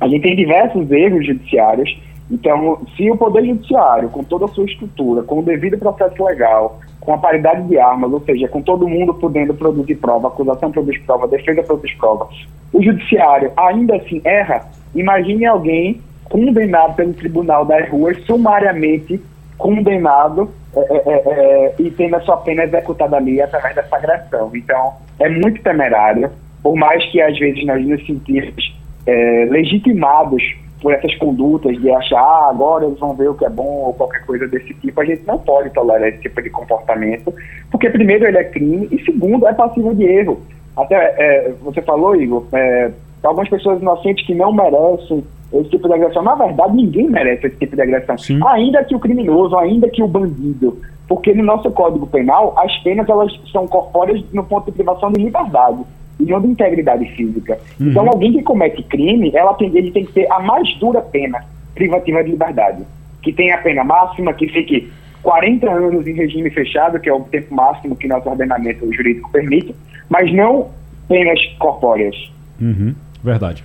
a 0.01 0.07
gente 0.07 0.23
tem 0.23 0.37
diversos 0.37 0.91
erros 0.91 1.27
judiciários. 1.27 1.99
Então, 2.31 2.81
se 2.97 3.11
o 3.11 3.17
Poder 3.17 3.45
Judiciário, 3.45 4.09
com 4.09 4.25
toda 4.25 4.47
a 4.47 4.49
sua 4.49 4.65
estrutura, 4.65 5.23
com 5.23 5.41
o 5.41 5.43
devido 5.43 5.79
processo 5.79 6.25
legal, 6.25 6.81
com 7.01 7.13
a 7.13 7.19
paridade 7.19 7.69
de 7.69 7.79
armas, 7.79 8.13
ou 8.13 8.21
seja, 8.21 8.49
com 8.49 8.63
todo 8.63 8.89
mundo 8.89 9.13
podendo 9.15 9.53
produzir 9.55 9.97
prova, 9.97 10.29
acusação 10.29 10.73
produz 10.73 10.99
prova, 11.03 11.29
defesa 11.29 11.63
produz 11.63 11.93
prova, 11.95 12.29
o 12.73 12.83
judiciário 12.83 13.53
ainda 13.57 13.97
assim 13.97 14.21
erra, 14.25 14.67
imagine 14.95 15.45
alguém 15.45 16.01
condenado 16.25 16.97
pelo 16.97 17.13
tribunal 17.13 17.65
das 17.65 17.89
ruas, 17.91 18.21
sumariamente 18.25 19.21
condenado 19.59 20.51
é, 20.77 20.81
é, 20.81 21.03
é, 21.07 21.23
é, 21.27 21.75
e 21.79 21.91
tendo 21.91 22.17
a 22.17 22.21
sua 22.21 22.37
pena 22.39 22.65
executada 22.65 23.17
ali 23.17 23.41
através 23.41 23.75
dessa 23.75 23.97
agressão. 23.97 24.51
Então, 24.55 24.95
é 25.21 25.29
muito 25.29 25.63
temerário, 25.63 26.31
por 26.63 26.75
mais 26.77 27.05
que 27.11 27.21
às 27.21 27.39
vezes 27.39 27.65
nós 27.65 27.87
nos 27.87 28.05
sentimos 28.07 28.77
é, 29.07 29.47
legitimados 29.51 30.43
por 30.85 30.93
essas 30.93 31.15
condutas 31.17 31.81
de 31.81 31.91
achar 31.91 32.21
ah, 32.21 32.51
agora 32.51 32.85
eles 32.85 32.99
vão 32.99 33.15
ver 33.15 33.31
o 33.31 33.35
que 33.35 33.45
é 33.45 33.49
bom 33.49 33.85
ou 33.87 33.95
qualquer 33.95 34.25
coisa 34.27 34.47
desse 34.47 34.75
tipo, 34.75 35.01
a 35.01 35.05
gente 35.05 35.27
não 35.27 35.39
pode 35.39 35.71
tolerar 35.71 36.09
esse 36.09 36.19
tipo 36.19 36.43
de 36.43 36.51
comportamento, 36.51 37.33
porque 37.71 37.89
primeiro 37.89 38.27
ele 38.27 38.37
é 38.37 38.45
crime 38.45 38.89
e 38.91 39.03
segundo 39.03 39.49
é 39.49 39.55
passivo 39.55 39.95
de 39.95 40.05
erro. 40.05 40.43
Até 40.77 40.97
é, 40.97 41.53
você 41.63 41.81
falou, 41.81 42.15
Igor, 42.15 42.45
é, 42.53 42.91
algumas 43.23 43.49
pessoas 43.49 43.81
inocentes 43.81 44.27
que 44.27 44.35
não 44.35 44.53
merecem 44.53 45.25
esse 45.61 45.71
tipo 45.71 45.89
de 45.89 45.95
agressão. 45.95 46.23
Na 46.23 46.35
verdade, 46.35 46.75
ninguém 46.75 47.09
merece 47.09 47.47
esse 47.47 47.57
tipo 47.57 47.77
de 47.77 47.83
agressão. 47.83 48.17
Sim. 48.19 48.41
Ainda 48.47 48.83
que 48.85 48.95
o 48.95 48.99
criminoso, 48.99 49.57
ainda 49.57 49.89
que 49.89 50.03
o 50.03 50.09
bandido. 50.09 50.79
Porque 51.09 51.35
no 51.35 51.45
nosso 51.45 51.71
Código 51.71 52.07
Penal, 52.07 52.55
as 52.59 52.77
penas 52.79 53.09
elas 53.09 53.33
são 53.53 53.67
corpóreas 53.67 54.23
no 54.33 54.43
ponto 54.45 54.67
de 54.67 54.73
privação 54.73 55.13
de 55.13 55.23
liberdade 55.23 55.83
e 56.19 56.25
não 56.25 56.41
de 56.41 56.49
integridade 56.49 57.05
física. 57.15 57.59
Uhum. 57.79 57.91
Então, 57.91 58.09
alguém 58.09 58.33
que 58.33 58.43
comete 58.43 58.83
crime, 58.85 59.31
ela 59.35 59.55
tem, 59.55 59.69
ele 59.77 59.91
tem 59.91 60.05
que 60.05 60.13
ter 60.13 60.33
a 60.33 60.41
mais 60.41 60.75
dura 60.79 61.01
pena 61.01 61.45
privativa 61.75 62.23
de 62.23 62.31
liberdade, 62.31 62.85
que 63.23 63.33
tem 63.33 63.53
a 63.53 63.59
pena 63.59 63.85
máxima, 63.85 64.33
que 64.33 64.49
fique 64.49 64.91
40 65.23 65.71
anos 65.71 66.07
em 66.07 66.13
regime 66.13 66.51
fechado, 66.51 67.01
que 67.01 67.09
é 67.09 67.13
o 67.13 67.21
tempo 67.21 67.55
máximo 67.55 67.97
que 67.97 68.07
nosso 68.07 68.29
ordenamento 68.29 68.91
jurídico 68.93 69.31
permite, 69.33 69.75
mas 70.09 70.33
não 70.33 70.69
penas 71.09 71.41
corpóreas. 71.59 72.15
Uhum. 72.61 72.95
Verdade. 73.23 73.65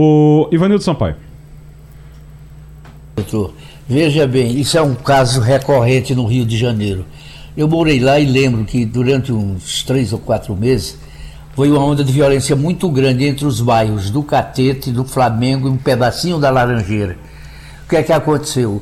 O 0.00 0.48
Ivanildo 0.52 0.84
Sampaio. 0.84 1.16
Doutor, 3.16 3.52
veja 3.88 4.28
bem, 4.28 4.56
isso 4.60 4.78
é 4.78 4.80
um 4.80 4.94
caso 4.94 5.40
recorrente 5.40 6.14
no 6.14 6.24
Rio 6.24 6.46
de 6.46 6.56
Janeiro. 6.56 7.04
Eu 7.56 7.66
morei 7.66 7.98
lá 7.98 8.20
e 8.20 8.24
lembro 8.24 8.64
que 8.64 8.84
durante 8.84 9.32
uns 9.32 9.82
três 9.82 10.12
ou 10.12 10.20
quatro 10.20 10.54
meses 10.54 10.96
foi 11.56 11.68
uma 11.68 11.82
onda 11.82 12.04
de 12.04 12.12
violência 12.12 12.54
muito 12.54 12.88
grande 12.88 13.24
entre 13.24 13.44
os 13.44 13.60
bairros 13.60 14.08
do 14.08 14.22
Catete, 14.22 14.92
do 14.92 15.04
Flamengo 15.04 15.66
e 15.66 15.70
um 15.72 15.76
pedacinho 15.76 16.38
da 16.38 16.48
Laranjeira. 16.48 17.18
O 17.84 17.88
que 17.88 17.96
é 17.96 18.02
que 18.04 18.12
aconteceu? 18.12 18.80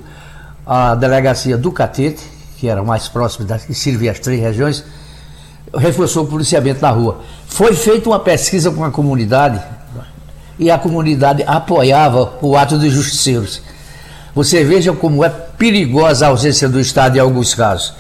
A 0.66 0.94
delegacia 0.94 1.56
do 1.56 1.72
Catete, 1.72 2.24
que 2.58 2.68
era 2.68 2.84
mais 2.84 3.08
próxima, 3.08 3.46
da, 3.46 3.58
que 3.58 3.72
servia 3.72 4.10
as 4.10 4.20
três 4.20 4.38
regiões, 4.38 4.84
reforçou 5.74 6.24
o 6.24 6.26
policiamento 6.26 6.82
na 6.82 6.90
rua. 6.90 7.22
Foi 7.46 7.72
feita 7.72 8.06
uma 8.10 8.20
pesquisa 8.20 8.70
com 8.70 8.84
a 8.84 8.90
comunidade 8.90 9.75
e 10.58 10.70
a 10.70 10.78
comunidade 10.78 11.42
apoiava 11.46 12.34
o 12.40 12.56
ato 12.56 12.78
dos 12.78 12.92
justiceiros. 12.92 13.62
Você 14.34 14.64
veja 14.64 14.92
como 14.92 15.24
é 15.24 15.28
perigosa 15.28 16.26
a 16.26 16.28
ausência 16.28 16.68
do 16.68 16.80
Estado 16.80 17.16
em 17.16 17.20
alguns 17.20 17.54
casos. 17.54 17.94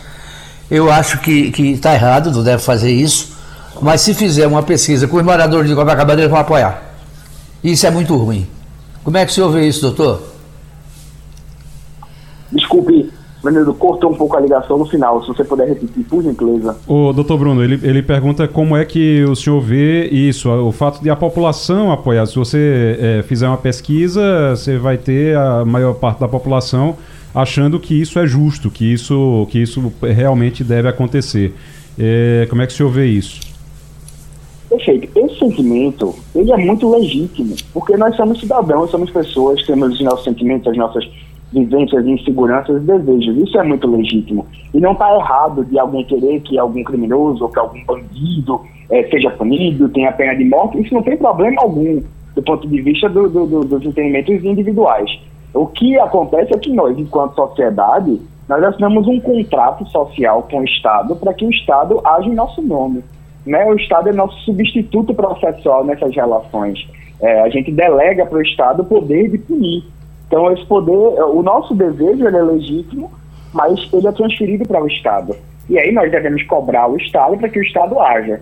Eu 0.70 0.90
acho 0.90 1.18
que 1.18 1.52
está 1.72 1.94
errado, 1.94 2.30
não 2.30 2.42
deve 2.42 2.62
fazer 2.62 2.92
isso, 2.92 3.36
mas 3.80 4.00
se 4.00 4.14
fizer 4.14 4.46
uma 4.46 4.62
pesquisa 4.62 5.06
com 5.06 5.16
os 5.16 5.22
moradores 5.22 5.68
de 5.68 5.76
Copacabana, 5.76 6.20
eles 6.20 6.30
vão 6.30 6.40
apoiar. 6.40 6.82
Isso 7.62 7.86
é 7.86 7.90
muito 7.90 8.16
ruim. 8.16 8.46
Como 9.04 9.16
é 9.16 9.24
que 9.24 9.32
o 9.32 9.34
senhor 9.34 9.50
vê 9.50 9.66
isso, 9.66 9.80
doutor? 9.82 10.22
Desculpe, 12.50 13.10
Menino, 13.46 13.74
cortou 13.74 14.10
um 14.10 14.14
pouco 14.14 14.36
a 14.36 14.40
ligação 14.40 14.78
no 14.78 14.86
final, 14.86 15.22
se 15.22 15.28
você 15.28 15.44
puder 15.44 15.68
repetir, 15.68 16.04
por 16.04 16.22
gentileza. 16.22 16.76
O 16.86 17.12
doutor 17.12 17.38
Bruno, 17.38 17.62
ele, 17.62 17.78
ele 17.82 18.02
pergunta 18.02 18.46
como 18.46 18.76
é 18.76 18.84
que 18.84 19.24
o 19.24 19.34
senhor 19.34 19.60
vê 19.60 20.06
isso, 20.08 20.50
o 20.50 20.72
fato 20.72 21.02
de 21.02 21.08
a 21.08 21.16
população 21.16 21.90
apoiar. 21.92 22.26
Se 22.26 22.36
você 22.36 22.98
é, 23.00 23.22
fizer 23.22 23.48
uma 23.48 23.56
pesquisa, 23.56 24.50
você 24.50 24.76
vai 24.76 24.98
ter 24.98 25.36
a 25.36 25.64
maior 25.64 25.94
parte 25.94 26.20
da 26.20 26.28
população 26.28 26.96
achando 27.34 27.78
que 27.78 28.00
isso 28.00 28.18
é 28.18 28.26
justo, 28.26 28.70
que 28.70 28.90
isso, 28.90 29.46
que 29.50 29.58
isso 29.58 29.92
realmente 30.02 30.64
deve 30.64 30.88
acontecer. 30.88 31.54
É, 31.98 32.46
como 32.48 32.62
é 32.62 32.66
que 32.66 32.72
o 32.72 32.76
senhor 32.76 32.90
vê 32.90 33.06
isso? 33.06 33.40
Perfeito. 34.68 35.08
Esse 35.18 35.38
sentimento, 35.38 36.14
ele 36.34 36.50
é 36.50 36.56
muito 36.56 36.90
legítimo, 36.90 37.54
porque 37.72 37.96
nós 37.96 38.16
somos 38.16 38.40
cidadãos, 38.40 38.90
somos 38.90 39.10
pessoas, 39.10 39.62
temos 39.64 39.94
os 39.94 40.00
nossos 40.00 40.24
sentimentos, 40.24 40.66
as 40.68 40.76
nossas 40.76 41.06
vivências, 41.56 42.06
inseguranças 42.06 42.82
e 42.82 42.86
desejos. 42.86 43.48
Isso 43.48 43.58
é 43.58 43.62
muito 43.62 43.90
legítimo. 43.90 44.46
E 44.74 44.80
não 44.80 44.92
está 44.92 45.14
errado 45.14 45.64
de 45.64 45.78
alguém 45.78 46.04
querer 46.04 46.40
que 46.40 46.58
algum 46.58 46.84
criminoso 46.84 47.44
ou 47.44 47.50
que 47.50 47.58
algum 47.58 47.82
bandido 47.84 48.60
é, 48.90 49.02
seja 49.04 49.30
punido, 49.30 49.88
tenha 49.88 50.12
pena 50.12 50.34
de 50.34 50.44
morte. 50.44 50.80
Isso 50.80 50.94
não 50.94 51.02
tem 51.02 51.16
problema 51.16 51.60
algum 51.62 52.02
do 52.34 52.42
ponto 52.42 52.68
de 52.68 52.82
vista 52.82 53.08
do, 53.08 53.28
do, 53.28 53.46
do, 53.46 53.60
dos 53.60 53.84
entendimentos 53.84 54.44
individuais. 54.44 55.10
O 55.54 55.66
que 55.66 55.98
acontece 55.98 56.54
é 56.54 56.58
que 56.58 56.70
nós, 56.70 56.98
enquanto 56.98 57.34
sociedade, 57.34 58.20
nós 58.46 58.62
assinamos 58.62 59.08
um 59.08 59.18
contrato 59.18 59.86
social 59.86 60.46
com 60.50 60.60
o 60.60 60.64
Estado 60.64 61.16
para 61.16 61.32
que 61.32 61.46
o 61.46 61.50
Estado 61.50 62.00
age 62.04 62.28
em 62.28 62.34
nosso 62.34 62.60
nome. 62.60 63.02
Né? 63.46 63.64
O 63.64 63.74
Estado 63.74 64.10
é 64.10 64.12
nosso 64.12 64.38
substituto 64.40 65.14
processual 65.14 65.84
nessas 65.84 66.14
relações. 66.14 66.86
É, 67.20 67.40
a 67.40 67.48
gente 67.48 67.72
delega 67.72 68.26
para 68.26 68.38
o 68.38 68.42
Estado 68.42 68.82
o 68.82 68.84
poder 68.84 69.30
de 69.30 69.38
punir. 69.38 69.84
Então, 70.26 70.52
esse 70.52 70.64
poder, 70.66 70.92
o 70.92 71.42
nosso 71.42 71.74
desejo 71.74 72.26
ele 72.26 72.36
é 72.36 72.42
legítimo, 72.42 73.10
mas 73.52 73.88
ele 73.92 74.06
é 74.06 74.12
transferido 74.12 74.66
para 74.66 74.82
o 74.82 74.86
Estado. 74.86 75.34
E 75.68 75.78
aí 75.78 75.92
nós 75.92 76.10
devemos 76.10 76.42
cobrar 76.44 76.88
o 76.88 76.96
Estado 76.96 77.36
para 77.36 77.48
que 77.48 77.58
o 77.58 77.62
Estado 77.62 77.98
haja. 78.00 78.40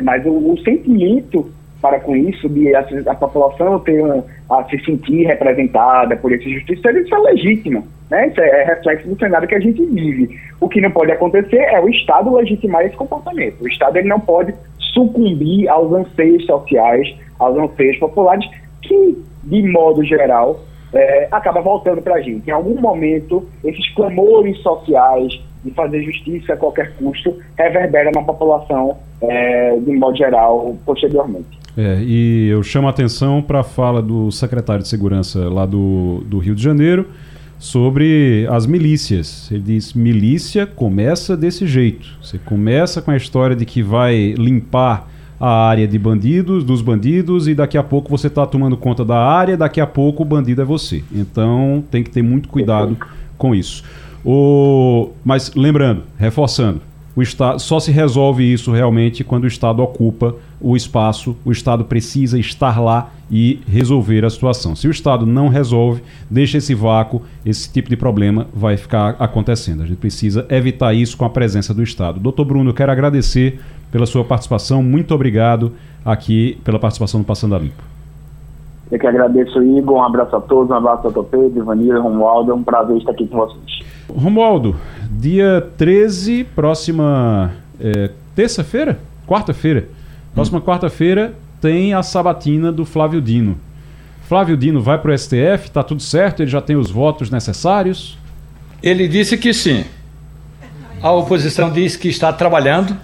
Mas 0.00 0.24
o, 0.26 0.30
o 0.30 0.58
sentimento 0.62 1.50
para 1.80 2.00
com 2.00 2.16
isso, 2.16 2.48
de 2.48 2.74
a, 2.74 2.84
a 3.06 3.14
população 3.14 3.78
ter 3.80 4.02
um, 4.02 4.22
a 4.50 4.64
se 4.64 4.78
sentir 4.84 5.26
representada 5.26 6.16
por 6.16 6.32
esse 6.32 6.50
justiça, 6.52 6.90
isso 6.90 7.14
é 7.14 7.18
legítimo. 7.18 7.86
Né? 8.10 8.28
Isso 8.28 8.40
é, 8.40 8.62
é, 8.62 8.64
reflexo 8.64 9.08
do 9.08 9.18
cenário 9.18 9.46
que 9.46 9.54
a 9.54 9.60
gente 9.60 9.84
vive. 9.84 10.38
O 10.60 10.68
que 10.68 10.80
não 10.80 10.90
pode 10.90 11.12
acontecer 11.12 11.58
é 11.58 11.80
o 11.80 11.88
Estado 11.88 12.34
legitimar 12.34 12.84
esse 12.84 12.96
comportamento. 12.96 13.62
O 13.62 13.68
Estado 13.68 13.96
ele 13.98 14.08
não 14.08 14.20
pode 14.20 14.54
sucumbir 14.78 15.68
aos 15.68 15.92
anseios 15.92 16.44
sociais, 16.46 17.14
aos 17.38 17.56
anseios 17.56 17.98
populares, 17.98 18.48
que, 18.82 19.18
de 19.44 19.62
modo 19.70 20.02
geral, 20.04 20.60
é, 20.96 21.28
acaba 21.30 21.60
voltando 21.60 22.02
para 22.02 22.16
a 22.16 22.20
gente. 22.20 22.48
Em 22.48 22.52
algum 22.52 22.80
momento, 22.80 23.46
esses 23.64 23.94
clamores 23.94 24.58
sociais 24.62 25.40
de 25.64 25.70
fazer 25.72 26.02
justiça 26.02 26.52
a 26.52 26.56
qualquer 26.56 26.94
custo 26.96 27.36
reverbera 27.58 28.10
na 28.14 28.22
população, 28.22 28.96
é, 29.20 29.76
de 29.78 29.92
modo 29.92 30.16
geral, 30.16 30.76
posteriormente. 30.84 31.58
É, 31.76 31.98
e 32.00 32.48
eu 32.48 32.62
chamo 32.62 32.86
a 32.86 32.90
atenção 32.90 33.42
para 33.42 33.60
a 33.60 33.64
fala 33.64 34.00
do 34.00 34.30
secretário 34.30 34.82
de 34.82 34.88
Segurança 34.88 35.48
lá 35.48 35.66
do, 35.66 36.22
do 36.24 36.38
Rio 36.38 36.54
de 36.54 36.62
Janeiro 36.62 37.06
sobre 37.58 38.46
as 38.50 38.66
milícias. 38.66 39.50
Ele 39.50 39.60
diz: 39.60 39.92
milícia 39.92 40.66
começa 40.66 41.36
desse 41.36 41.66
jeito. 41.66 42.06
Você 42.22 42.38
começa 42.38 43.02
com 43.02 43.10
a 43.10 43.16
história 43.16 43.54
de 43.54 43.64
que 43.64 43.82
vai 43.82 44.34
limpar 44.38 45.08
a 45.38 45.68
área 45.68 45.86
de 45.86 45.98
bandidos, 45.98 46.64
dos 46.64 46.80
bandidos, 46.80 47.46
e 47.46 47.54
daqui 47.54 47.76
a 47.76 47.82
pouco 47.82 48.10
você 48.10 48.26
está 48.26 48.46
tomando 48.46 48.76
conta 48.76 49.04
da 49.04 49.18
área, 49.18 49.56
daqui 49.56 49.80
a 49.80 49.86
pouco 49.86 50.22
o 50.22 50.26
bandido 50.26 50.62
é 50.62 50.64
você. 50.64 51.04
Então 51.12 51.84
tem 51.90 52.02
que 52.02 52.10
ter 52.10 52.22
muito 52.22 52.48
cuidado 52.48 52.96
com 53.36 53.54
isso. 53.54 53.82
O... 54.24 55.10
Mas 55.24 55.52
lembrando, 55.54 56.02
reforçando, 56.18 56.80
o 57.16 57.22
Estado 57.22 57.58
só 57.60 57.80
se 57.80 57.90
resolve 57.90 58.44
isso 58.44 58.70
realmente 58.72 59.24
quando 59.24 59.44
o 59.44 59.46
Estado 59.46 59.82
ocupa 59.82 60.34
o 60.60 60.76
espaço, 60.76 61.34
o 61.46 61.50
Estado 61.50 61.82
precisa 61.84 62.38
estar 62.38 62.78
lá 62.78 63.10
e 63.30 63.60
resolver 63.66 64.22
a 64.24 64.30
situação. 64.30 64.76
Se 64.76 64.86
o 64.86 64.90
Estado 64.90 65.24
não 65.24 65.48
resolve, 65.48 66.02
deixa 66.30 66.58
esse 66.58 66.74
vácuo, 66.74 67.22
esse 67.44 67.72
tipo 67.72 67.88
de 67.88 67.96
problema 67.96 68.46
vai 68.54 68.76
ficar 68.76 69.16
acontecendo. 69.18 69.82
A 69.82 69.86
gente 69.86 69.96
precisa 69.96 70.46
evitar 70.50 70.92
isso 70.92 71.16
com 71.16 71.24
a 71.24 71.30
presença 71.30 71.72
do 71.72 71.82
Estado. 71.82 72.20
Doutor 72.20 72.44
Bruno, 72.44 72.70
eu 72.70 72.74
quero 72.74 72.92
agradecer 72.92 73.60
pela 73.90 74.06
sua 74.06 74.24
participação. 74.24 74.82
Muito 74.82 75.14
obrigado 75.14 75.72
aqui 76.04 76.58
pela 76.64 76.78
participação 76.78 77.18
no 77.18 77.24
Passando 77.24 77.54
a 77.54 77.58
Limpo. 77.58 77.82
Eu 78.90 78.98
que 78.98 79.06
agradeço, 79.06 79.62
Igor. 79.62 79.96
Um 79.96 80.04
abraço 80.04 80.36
a 80.36 80.40
todos, 80.40 80.70
um 80.70 80.74
abraço 80.74 81.08
a 81.08 81.24
Pedro, 81.24 81.58
Ivanir, 81.58 82.00
Romualdo. 82.00 82.52
É 82.52 82.54
um 82.54 82.62
prazer 82.62 82.96
estar 82.98 83.10
aqui 83.10 83.26
com 83.26 83.36
vocês. 83.36 83.84
Romualdo, 84.08 84.76
dia 85.10 85.68
13, 85.76 86.44
próxima 86.44 87.52
é, 87.80 88.10
terça-feira? 88.34 88.98
Quarta-feira. 89.26 89.88
Próxima 90.34 90.58
hum. 90.58 90.62
quarta-feira 90.62 91.34
tem 91.60 91.94
a 91.94 92.02
sabatina 92.02 92.70
do 92.70 92.84
Flávio 92.84 93.20
Dino. 93.20 93.58
Flávio 94.22 94.56
Dino 94.56 94.80
vai 94.80 94.98
para 94.98 95.12
o 95.12 95.18
STF, 95.18 95.66
está 95.66 95.82
tudo 95.82 96.02
certo? 96.02 96.40
Ele 96.40 96.50
já 96.50 96.60
tem 96.60 96.76
os 96.76 96.90
votos 96.90 97.30
necessários? 97.30 98.18
Ele 98.82 99.08
disse 99.08 99.36
que 99.36 99.52
sim. 99.52 99.84
A 101.02 101.12
oposição 101.12 101.70
diz 101.70 101.96
que 101.96 102.08
está 102.08 102.32
trabalhando 102.32 102.96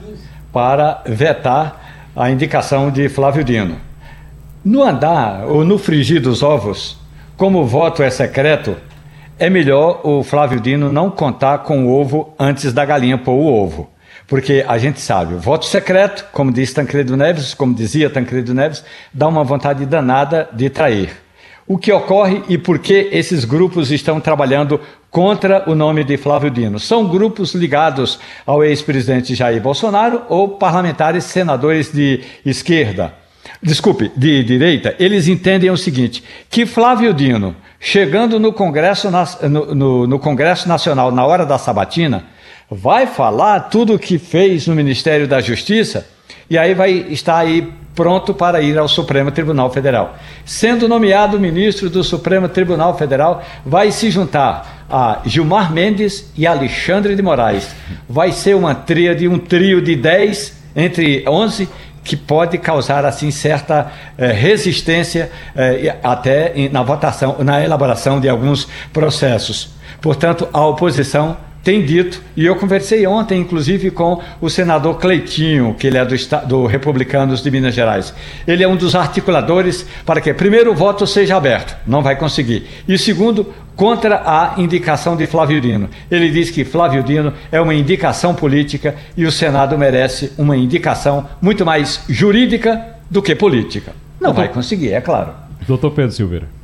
para 0.52 1.02
vetar 1.06 2.10
a 2.14 2.30
indicação 2.30 2.90
de 2.90 3.08
Flávio 3.08 3.42
Dino. 3.42 3.76
No 4.64 4.82
andar 4.82 5.46
ou 5.46 5.64
no 5.64 5.78
frigir 5.78 6.20
dos 6.20 6.42
ovos, 6.42 6.98
como 7.36 7.60
o 7.60 7.66
voto 7.66 8.02
é 8.02 8.10
secreto, 8.10 8.76
é 9.38 9.48
melhor 9.48 10.00
o 10.04 10.22
Flávio 10.22 10.60
Dino 10.60 10.92
não 10.92 11.10
contar 11.10 11.58
com 11.58 11.86
o 11.86 12.00
ovo 12.00 12.34
antes 12.38 12.72
da 12.72 12.84
galinha 12.84 13.18
pôr 13.18 13.32
o 13.32 13.46
ovo. 13.46 13.90
Porque 14.28 14.64
a 14.68 14.78
gente 14.78 15.00
sabe, 15.00 15.34
o 15.34 15.38
voto 15.38 15.64
secreto, 15.64 16.26
como 16.32 16.52
diz 16.52 16.72
Tancredo 16.72 17.16
Neves, 17.16 17.54
como 17.54 17.74
dizia 17.74 18.08
Tancredo 18.08 18.54
Neves, 18.54 18.84
dá 19.12 19.26
uma 19.26 19.42
vontade 19.42 19.84
danada 19.84 20.48
de 20.52 20.70
trair. 20.70 21.21
O 21.66 21.78
que 21.78 21.92
ocorre 21.92 22.42
e 22.48 22.58
por 22.58 22.78
que 22.78 23.08
esses 23.12 23.44
grupos 23.44 23.92
estão 23.92 24.20
trabalhando 24.20 24.80
contra 25.10 25.68
o 25.70 25.74
nome 25.74 26.02
de 26.02 26.16
Flávio 26.16 26.50
Dino? 26.50 26.80
São 26.80 27.06
grupos 27.06 27.54
ligados 27.54 28.18
ao 28.44 28.64
ex-presidente 28.64 29.34
Jair 29.34 29.62
Bolsonaro 29.62 30.22
ou 30.28 30.48
parlamentares 30.48 31.24
senadores 31.24 31.92
de 31.92 32.20
esquerda. 32.44 33.14
Desculpe, 33.62 34.10
de 34.16 34.42
direita, 34.42 34.96
eles 34.98 35.28
entendem 35.28 35.70
o 35.70 35.76
seguinte: 35.76 36.24
que 36.50 36.66
Flávio 36.66 37.14
Dino, 37.14 37.54
chegando 37.78 38.40
no 38.40 38.52
Congresso, 38.52 39.08
no, 39.48 39.74
no, 39.74 40.06
no 40.06 40.18
Congresso 40.18 40.68
Nacional 40.68 41.12
na 41.12 41.24
hora 41.24 41.46
da 41.46 41.58
sabatina, 41.58 42.24
vai 42.68 43.06
falar 43.06 43.60
tudo 43.60 43.94
o 43.94 43.98
que 43.98 44.18
fez 44.18 44.66
no 44.66 44.74
Ministério 44.74 45.28
da 45.28 45.40
Justiça 45.40 46.08
e 46.50 46.58
aí 46.58 46.74
vai 46.74 46.90
estar 46.90 47.38
aí 47.38 47.72
pronto 47.94 48.32
para 48.32 48.60
ir 48.60 48.78
ao 48.78 48.88
Supremo 48.88 49.30
Tribunal 49.30 49.70
Federal. 49.70 50.16
Sendo 50.44 50.88
nomeado 50.88 51.38
ministro 51.38 51.90
do 51.90 52.02
Supremo 52.02 52.48
Tribunal 52.48 52.96
Federal, 52.96 53.42
vai 53.64 53.90
se 53.90 54.10
juntar 54.10 54.84
a 54.90 55.20
Gilmar 55.24 55.72
Mendes 55.72 56.30
e 56.36 56.46
Alexandre 56.46 57.14
de 57.14 57.22
Moraes. 57.22 57.74
Vai 58.08 58.32
ser 58.32 58.54
uma 58.54 58.74
tríade, 58.74 59.28
um 59.28 59.38
trio 59.38 59.80
de 59.80 59.96
10 59.96 60.62
entre 60.76 61.24
11 61.28 61.68
que 62.04 62.16
pode 62.16 62.58
causar 62.58 63.04
assim 63.04 63.30
certa 63.30 63.92
eh, 64.18 64.32
resistência 64.32 65.30
eh, 65.54 65.96
até 66.02 66.52
na 66.70 66.82
votação, 66.82 67.36
na 67.40 67.62
elaboração 67.62 68.20
de 68.20 68.28
alguns 68.28 68.66
processos. 68.92 69.70
Portanto, 70.00 70.48
a 70.52 70.66
oposição 70.66 71.36
tem 71.62 71.84
dito, 71.84 72.20
e 72.36 72.44
eu 72.44 72.56
conversei 72.56 73.06
ontem, 73.06 73.40
inclusive, 73.40 73.90
com 73.90 74.20
o 74.40 74.50
senador 74.50 74.98
Cleitinho, 74.98 75.74
que 75.78 75.86
ele 75.86 75.96
é 75.96 76.04
do, 76.04 76.16
do 76.46 76.66
Republicanos 76.66 77.42
de 77.42 77.50
Minas 77.50 77.74
Gerais. 77.74 78.12
Ele 78.46 78.64
é 78.64 78.68
um 78.68 78.76
dos 78.76 78.94
articuladores 78.94 79.86
para 80.04 80.20
que, 80.20 80.34
primeiro, 80.34 80.72
o 80.72 80.74
voto 80.74 81.06
seja 81.06 81.36
aberto, 81.36 81.76
não 81.86 82.02
vai 82.02 82.16
conseguir. 82.16 82.66
E 82.88 82.98
segundo, 82.98 83.46
contra 83.76 84.22
a 84.24 84.54
indicação 84.58 85.16
de 85.16 85.26
Flávio 85.26 85.60
Dino. 85.60 85.88
Ele 86.10 86.30
diz 86.30 86.50
que 86.50 86.64
Flávio 86.64 87.02
Dino 87.02 87.32
é 87.50 87.60
uma 87.60 87.74
indicação 87.74 88.34
política 88.34 88.94
e 89.16 89.24
o 89.24 89.32
Senado 89.32 89.78
merece 89.78 90.32
uma 90.36 90.56
indicação 90.56 91.28
muito 91.40 91.64
mais 91.64 92.04
jurídica 92.08 92.96
do 93.10 93.22
que 93.22 93.34
política. 93.34 93.92
Não 94.20 94.32
vai 94.32 94.48
conseguir, 94.48 94.92
é 94.92 95.00
claro. 95.00 95.32
Doutor 95.66 95.90
Pedro 95.92 96.12
Silveira. 96.12 96.61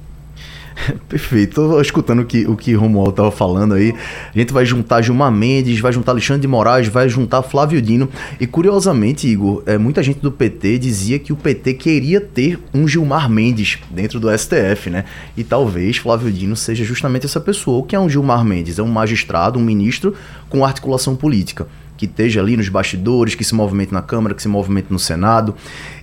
Perfeito. 1.09 1.55
Tô 1.55 1.81
escutando 1.81 2.21
o 2.21 2.25
que 2.25 2.47
o 2.47 2.57
que 2.57 2.75
Romualdo 2.75 3.11
estava 3.11 3.31
falando 3.31 3.75
aí. 3.75 3.95
A 4.35 4.38
gente 4.38 4.53
vai 4.53 4.64
juntar 4.64 5.03
Gilmar 5.03 5.31
Mendes, 5.31 5.81
vai 5.81 5.93
juntar 5.93 6.12
Alexandre 6.12 6.43
de 6.43 6.49
Moraes, 6.49 6.88
vai 6.88 7.09
juntar 7.09 7.43
Flávio 7.43 7.81
Dino. 7.81 8.09
E 8.41 8.47
curiosamente, 8.47 9.27
Igor, 9.27 9.62
é, 9.67 9.79
muita 9.79 10.03
gente 10.03 10.21
do 10.21 10.31
PT 10.31 10.79
dizia 10.79 11.19
que 11.19 11.33
o 11.33 11.37
PT 11.37 11.75
queria 11.75 12.21
ter 12.21 12.59
um 12.73 12.87
Gilmar 12.87 13.29
Mendes 13.31 13.79
dentro 13.91 14.19
do 14.21 14.37
STF, 14.37 14.91
né? 14.91 15.05
E 15.37 15.45
talvez 15.45 15.97
Flávio 15.99 16.31
Dino 16.31 16.57
seja 16.57 16.85
justamente 16.85 17.27
essa 17.27 17.41
pessoa. 17.41 17.79
O 17.79 17.83
que 17.83 17.97
é 17.97 18.01
um 18.01 18.09
Gilmar 18.09 18.45
Mendes? 18.45 18.79
É 18.79 18.83
um 18.83 18.88
magistrado, 18.88 19.59
um 19.59 19.62
ministro 19.62 20.14
com 20.49 20.64
articulação 20.64 21.14
política 21.17 21.67
que 21.99 22.07
esteja 22.07 22.41
ali 22.41 22.57
nos 22.57 22.69
bastidores, 22.69 23.35
que 23.35 23.43
se 23.45 23.55
movimente 23.55 23.93
na 23.93 24.01
Câmara, 24.01 24.35
que 24.35 24.41
se 24.41 24.49
movimente 24.49 24.87
no 24.91 24.99
Senado. 24.99 25.55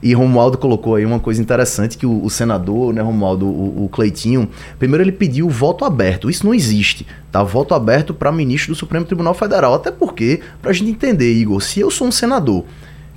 E 0.03 0.13
Romualdo 0.13 0.57
colocou 0.57 0.95
aí 0.95 1.05
uma 1.05 1.19
coisa 1.19 1.41
interessante, 1.41 1.97
que 1.97 2.05
o, 2.05 2.23
o 2.23 2.29
senador, 2.29 2.93
né, 2.93 3.01
Romualdo, 3.01 3.47
o, 3.47 3.85
o, 3.85 3.89
Cleitinho, 3.89 4.47
primeiro 4.77 5.03
ele 5.03 5.13
pediu 5.13 5.49
voto 5.49 5.85
aberto. 5.85 6.29
Isso 6.29 6.45
não 6.45 6.53
existe, 6.53 7.07
tá? 7.31 7.41
Voto 7.41 7.73
aberto 7.73 8.13
para 8.13 8.31
ministro 8.31 8.73
do 8.73 8.77
Supremo 8.77 9.05
Tribunal 9.05 9.33
Federal. 9.33 9.73
Até 9.73 9.89
porque, 9.89 10.41
para 10.61 10.71
a 10.71 10.73
gente 10.73 10.91
entender, 10.91 11.33
Igor, 11.33 11.61
se 11.61 11.79
eu 11.79 11.89
sou 11.89 12.07
um 12.07 12.11
senador 12.11 12.65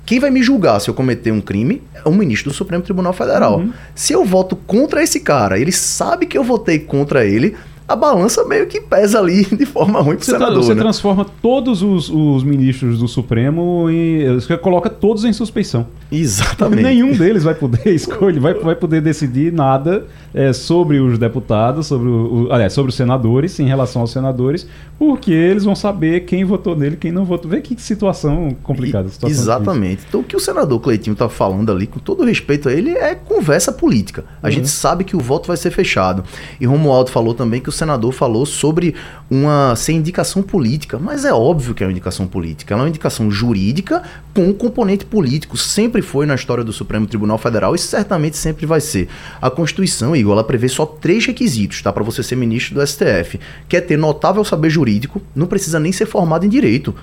quem 0.09 0.19
vai 0.19 0.31
me 0.31 0.41
julgar 0.41 0.81
se 0.81 0.89
eu 0.89 0.93
cometer 0.95 1.31
um 1.31 1.39
crime 1.39 1.83
é 1.93 2.09
o 2.09 2.11
ministro 2.11 2.49
do 2.49 2.55
Supremo 2.55 2.83
Tribunal 2.83 3.13
Federal. 3.13 3.59
Uhum. 3.59 3.71
Se 3.93 4.11
eu 4.11 4.25
voto 4.25 4.55
contra 4.55 5.03
esse 5.03 5.19
cara, 5.19 5.59
ele 5.59 5.71
sabe 5.71 6.25
que 6.25 6.35
eu 6.35 6.43
votei 6.43 6.79
contra 6.79 7.23
ele, 7.23 7.55
a 7.89 7.95
balança 7.95 8.45
meio 8.45 8.67
que 8.67 8.79
pesa 8.79 9.19
ali 9.19 9.43
de 9.57 9.65
forma 9.65 9.99
ruim 9.99 10.15
pro 10.15 10.23
você 10.23 10.33
senador. 10.33 10.63
Você 10.63 10.75
né? 10.75 10.81
transforma 10.81 11.25
todos 11.41 11.81
os, 11.81 12.07
os, 12.07 12.43
ministros 12.43 12.99
do 12.99 13.07
Supremo 13.07 13.89
em. 13.89 14.31
Você 14.35 14.55
coloca 14.57 14.91
todos 14.91 15.25
em 15.25 15.33
suspeição. 15.33 15.87
Exatamente. 16.11 16.83
Nenhum 16.83 17.13
deles 17.17 17.43
vai 17.43 17.55
poder 17.55 17.89
escolher, 17.89 18.39
vai, 18.39 18.53
vai 18.53 18.75
poder 18.75 19.01
decidir 19.01 19.51
nada 19.51 20.05
é, 20.35 20.53
sobre 20.53 20.99
os 20.99 21.17
deputados, 21.17 21.87
sobre, 21.87 22.07
o, 22.07 22.47
o, 22.47 22.53
aliás, 22.53 22.73
sobre 22.73 22.89
os 22.89 22.95
senadores, 22.95 23.59
em 23.59 23.65
relação 23.65 24.03
aos 24.03 24.11
senadores, 24.11 24.67
porque 24.99 25.31
eles 25.31 25.63
vão 25.63 25.75
saber 25.75 26.21
quem 26.21 26.45
votou 26.45 26.75
nele 26.75 26.95
quem 26.95 27.11
não 27.11 27.25
votou. 27.25 27.49
Vê 27.49 27.59
que 27.59 27.79
situação 27.81 28.55
complicada. 28.61 29.09
Situação 29.09 29.29
exatamente. 29.29 29.89
Difícil. 29.89 30.07
Então 30.09 30.21
o 30.21 30.23
que 30.23 30.35
o 30.35 30.39
senador 30.39 30.79
Cleitinho 30.79 31.13
está 31.13 31.27
falando 31.27 31.71
ali, 31.71 31.87
com 31.87 31.99
todo 31.99 32.23
respeito 32.23 32.69
a 32.69 32.73
ele, 32.73 32.91
é 32.91 33.15
conversa 33.15 33.71
política. 33.71 34.25
A 34.43 34.45
uhum. 34.45 34.51
gente 34.51 34.67
sabe 34.67 35.03
que 35.03 35.15
o 35.15 35.19
voto 35.19 35.47
vai 35.47 35.57
ser 35.57 35.71
fechado. 35.71 36.23
E 36.61 36.67
Romualdo 36.67 37.09
falou 37.09 37.33
também 37.33 37.59
que 37.59 37.69
o 37.69 37.78
senador 37.79 38.11
falou 38.11 38.45
sobre 38.45 38.95
uma 39.29 39.75
ser 39.75 39.93
indicação 39.93 40.41
política, 40.41 40.99
mas 40.99 41.25
é 41.25 41.33
óbvio 41.33 41.73
que 41.73 41.83
é 41.83 41.87
uma 41.87 41.91
indicação 41.91 42.27
política. 42.27 42.73
Ela 42.73 42.83
é 42.83 42.85
uma 42.85 42.89
indicação 42.89 43.29
jurídica 43.31 44.03
com 44.33 44.47
um 44.47 44.53
componente 44.53 45.05
político. 45.05 45.57
Sempre 45.57 46.01
foi 46.01 46.25
na 46.25 46.35
história 46.35 46.63
do 46.63 46.71
Supremo 46.71 47.07
Tribunal 47.07 47.37
Federal 47.37 47.73
e 47.73 47.79
certamente 47.79 48.37
sempre 48.37 48.65
vai 48.65 48.81
ser. 48.81 49.07
A 49.41 49.49
Constituição, 49.49 50.15
Igor, 50.15 50.33
ela 50.33 50.43
prevê 50.43 50.69
só 50.69 50.85
três 50.85 51.25
requisitos, 51.25 51.81
tá? 51.81 51.91
Para 51.91 52.03
você 52.03 52.21
ser 52.21 52.35
ministro 52.35 52.75
do 52.75 52.85
STF. 52.85 53.39
Que 53.67 53.77
é 53.77 53.81
ter 53.81 53.97
notável 53.97 54.43
saber 54.43 54.69
jurídico, 54.69 55.21
não 55.35 55.47
precisa 55.47 55.79
nem 55.79 55.91
ser 55.91 56.05
formado 56.05 56.45
em 56.45 56.49
direito. 56.49 56.93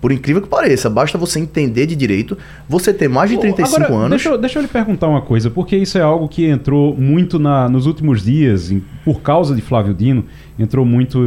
Por 0.00 0.12
incrível 0.12 0.40
que 0.40 0.48
pareça, 0.48 0.88
basta 0.88 1.18
você 1.18 1.40
entender 1.40 1.86
de 1.86 1.96
direito, 1.96 2.38
você 2.68 2.92
ter 2.94 3.08
mais 3.08 3.30
de 3.30 3.38
35 3.38 3.76
Agora, 3.76 3.94
anos. 3.94 4.10
Deixa 4.10 4.28
eu, 4.28 4.38
deixa 4.38 4.58
eu 4.58 4.62
lhe 4.62 4.68
perguntar 4.68 5.08
uma 5.08 5.20
coisa, 5.20 5.50
porque 5.50 5.76
isso 5.76 5.98
é 5.98 6.02
algo 6.02 6.28
que 6.28 6.46
entrou 6.46 6.94
muito 6.96 7.38
na, 7.38 7.68
nos 7.68 7.86
últimos 7.86 8.22
dias, 8.22 8.70
em, 8.70 8.82
por 9.04 9.20
causa 9.20 9.54
de 9.54 9.60
Flávio 9.60 9.92
Dino, 9.92 10.24
entrou 10.58 10.84
muito. 10.84 11.18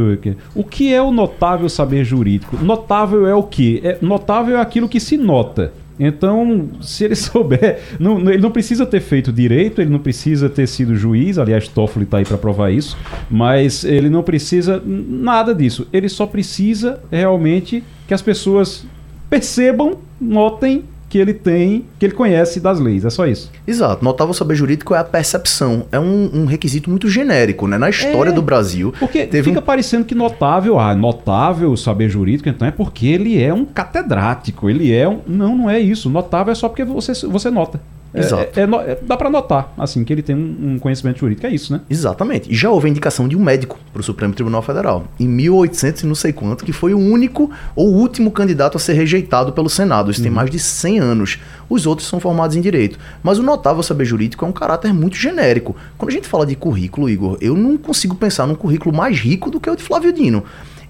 O 0.54 0.64
que 0.64 0.92
é 0.92 1.02
o 1.02 1.10
notável 1.10 1.68
saber 1.68 2.04
jurídico? 2.04 2.56
Notável 2.64 3.26
é 3.26 3.34
o 3.34 3.42
quê? 3.42 3.80
É, 3.84 3.98
notável 4.00 4.56
é 4.56 4.60
aquilo 4.60 4.88
que 4.88 4.98
se 4.98 5.16
nota. 5.16 5.72
Então, 5.98 6.70
se 6.80 7.04
ele 7.04 7.14
souber, 7.16 7.78
não, 7.98 8.18
ele 8.18 8.42
não 8.42 8.50
precisa 8.50 8.86
ter 8.86 9.00
feito 9.00 9.32
direito, 9.32 9.80
ele 9.80 9.90
não 9.90 9.98
precisa 9.98 10.48
ter 10.48 10.66
sido 10.66 10.94
juiz, 10.94 11.38
aliás, 11.38 11.68
Toffoli 11.68 12.04
está 12.04 12.18
aí 12.18 12.24
para 12.24 12.38
provar 12.38 12.70
isso, 12.70 12.96
mas 13.30 13.84
ele 13.84 14.08
não 14.08 14.22
precisa 14.22 14.82
nada 14.84 15.54
disso. 15.54 15.86
Ele 15.92 16.08
só 16.08 16.26
precisa 16.26 17.00
realmente 17.10 17.84
que 18.12 18.14
as 18.14 18.20
pessoas 18.20 18.84
percebam, 19.30 19.96
notem 20.20 20.84
que 21.08 21.16
ele 21.16 21.32
tem, 21.32 21.86
que 21.98 22.04
ele 22.04 22.14
conhece 22.14 22.60
das 22.60 22.78
leis. 22.78 23.06
É 23.06 23.10
só 23.10 23.26
isso. 23.26 23.50
Exato. 23.66 24.04
Notável 24.04 24.34
saber 24.34 24.54
jurídico 24.54 24.94
é 24.94 24.98
a 24.98 25.04
percepção. 25.04 25.86
É 25.90 25.98
um, 25.98 26.30
um 26.34 26.44
requisito 26.44 26.90
muito 26.90 27.08
genérico, 27.08 27.66
né? 27.66 27.78
Na 27.78 27.88
história 27.88 28.30
é, 28.30 28.32
do 28.32 28.42
Brasil. 28.42 28.92
Porque 28.98 29.26
fica 29.42 29.60
um... 29.60 29.62
parecendo 29.62 30.04
que 30.04 30.14
notável, 30.14 30.78
ah, 30.78 30.94
notável 30.94 31.74
saber 31.76 32.10
jurídico, 32.10 32.48
então 32.50 32.68
é 32.68 32.70
porque 32.70 33.06
ele 33.06 33.42
é 33.42 33.52
um 33.52 33.64
catedrático. 33.64 34.68
Ele 34.68 34.92
é 34.92 35.08
um. 35.08 35.20
Não, 35.26 35.56
não 35.56 35.70
é 35.70 35.80
isso. 35.80 36.10
Notável 36.10 36.52
é 36.52 36.54
só 36.54 36.68
porque 36.68 36.84
você, 36.84 37.12
você 37.26 37.50
nota. 37.50 37.80
É, 38.14 38.20
Exato. 38.20 38.60
É, 38.60 38.62
é, 38.62 38.98
dá 39.02 39.16
para 39.16 39.30
notar, 39.30 39.72
assim, 39.78 40.04
que 40.04 40.12
ele 40.12 40.22
tem 40.22 40.36
um, 40.36 40.78
conhecimento 40.78 41.18
jurídico. 41.18 41.46
É 41.46 41.50
isso, 41.50 41.72
né? 41.72 41.80
Exatamente. 41.88 42.50
E 42.52 42.54
já 42.54 42.70
houve 42.70 42.86
a 42.86 42.90
indicação 42.90 43.26
de 43.26 43.36
um 43.36 43.40
médico 43.40 43.78
para 43.92 44.00
o 44.00 44.02
Supremo 44.02 44.34
Tribunal 44.34 44.60
Federal, 44.62 45.04
em 45.18 45.26
1800 45.26 46.02
e 46.02 46.06
não 46.06 46.14
sei 46.14 46.32
quanto, 46.32 46.64
que 46.64 46.72
foi 46.72 46.92
o 46.92 46.98
único 46.98 47.50
ou 47.74 47.88
último 47.92 48.30
candidato 48.30 48.76
a 48.76 48.80
ser 48.80 48.92
rejeitado 48.92 49.52
pelo 49.52 49.70
Senado. 49.70 50.10
Isso 50.10 50.20
uhum. 50.20 50.24
tem 50.24 50.32
mais 50.32 50.50
de 50.50 50.58
100 50.58 50.98
anos. 50.98 51.38
Os 51.70 51.86
outros 51.86 52.06
são 52.06 52.20
formados 52.20 52.54
em 52.54 52.60
direito. 52.60 52.98
Mas 53.22 53.38
o 53.38 53.42
notável 53.42 53.82
saber 53.82 54.04
jurídico 54.04 54.44
é 54.44 54.48
um 54.48 54.52
caráter 54.52 54.92
muito 54.92 55.16
genérico. 55.16 55.74
Quando 55.96 56.10
a 56.10 56.12
gente 56.12 56.28
fala 56.28 56.44
de 56.44 56.54
currículo, 56.54 57.08
Igor, 57.08 57.38
eu 57.40 57.56
não 57.56 57.78
consigo 57.78 58.14
pensar 58.14 58.46
num 58.46 58.54
currículo 58.54 58.94
mais 58.94 59.18
rico 59.18 59.50
do 59.50 59.58
que 59.58 59.70
o 59.70 59.76
de 59.76 59.82
Flávio 59.82 60.12
Dino. 60.12 60.44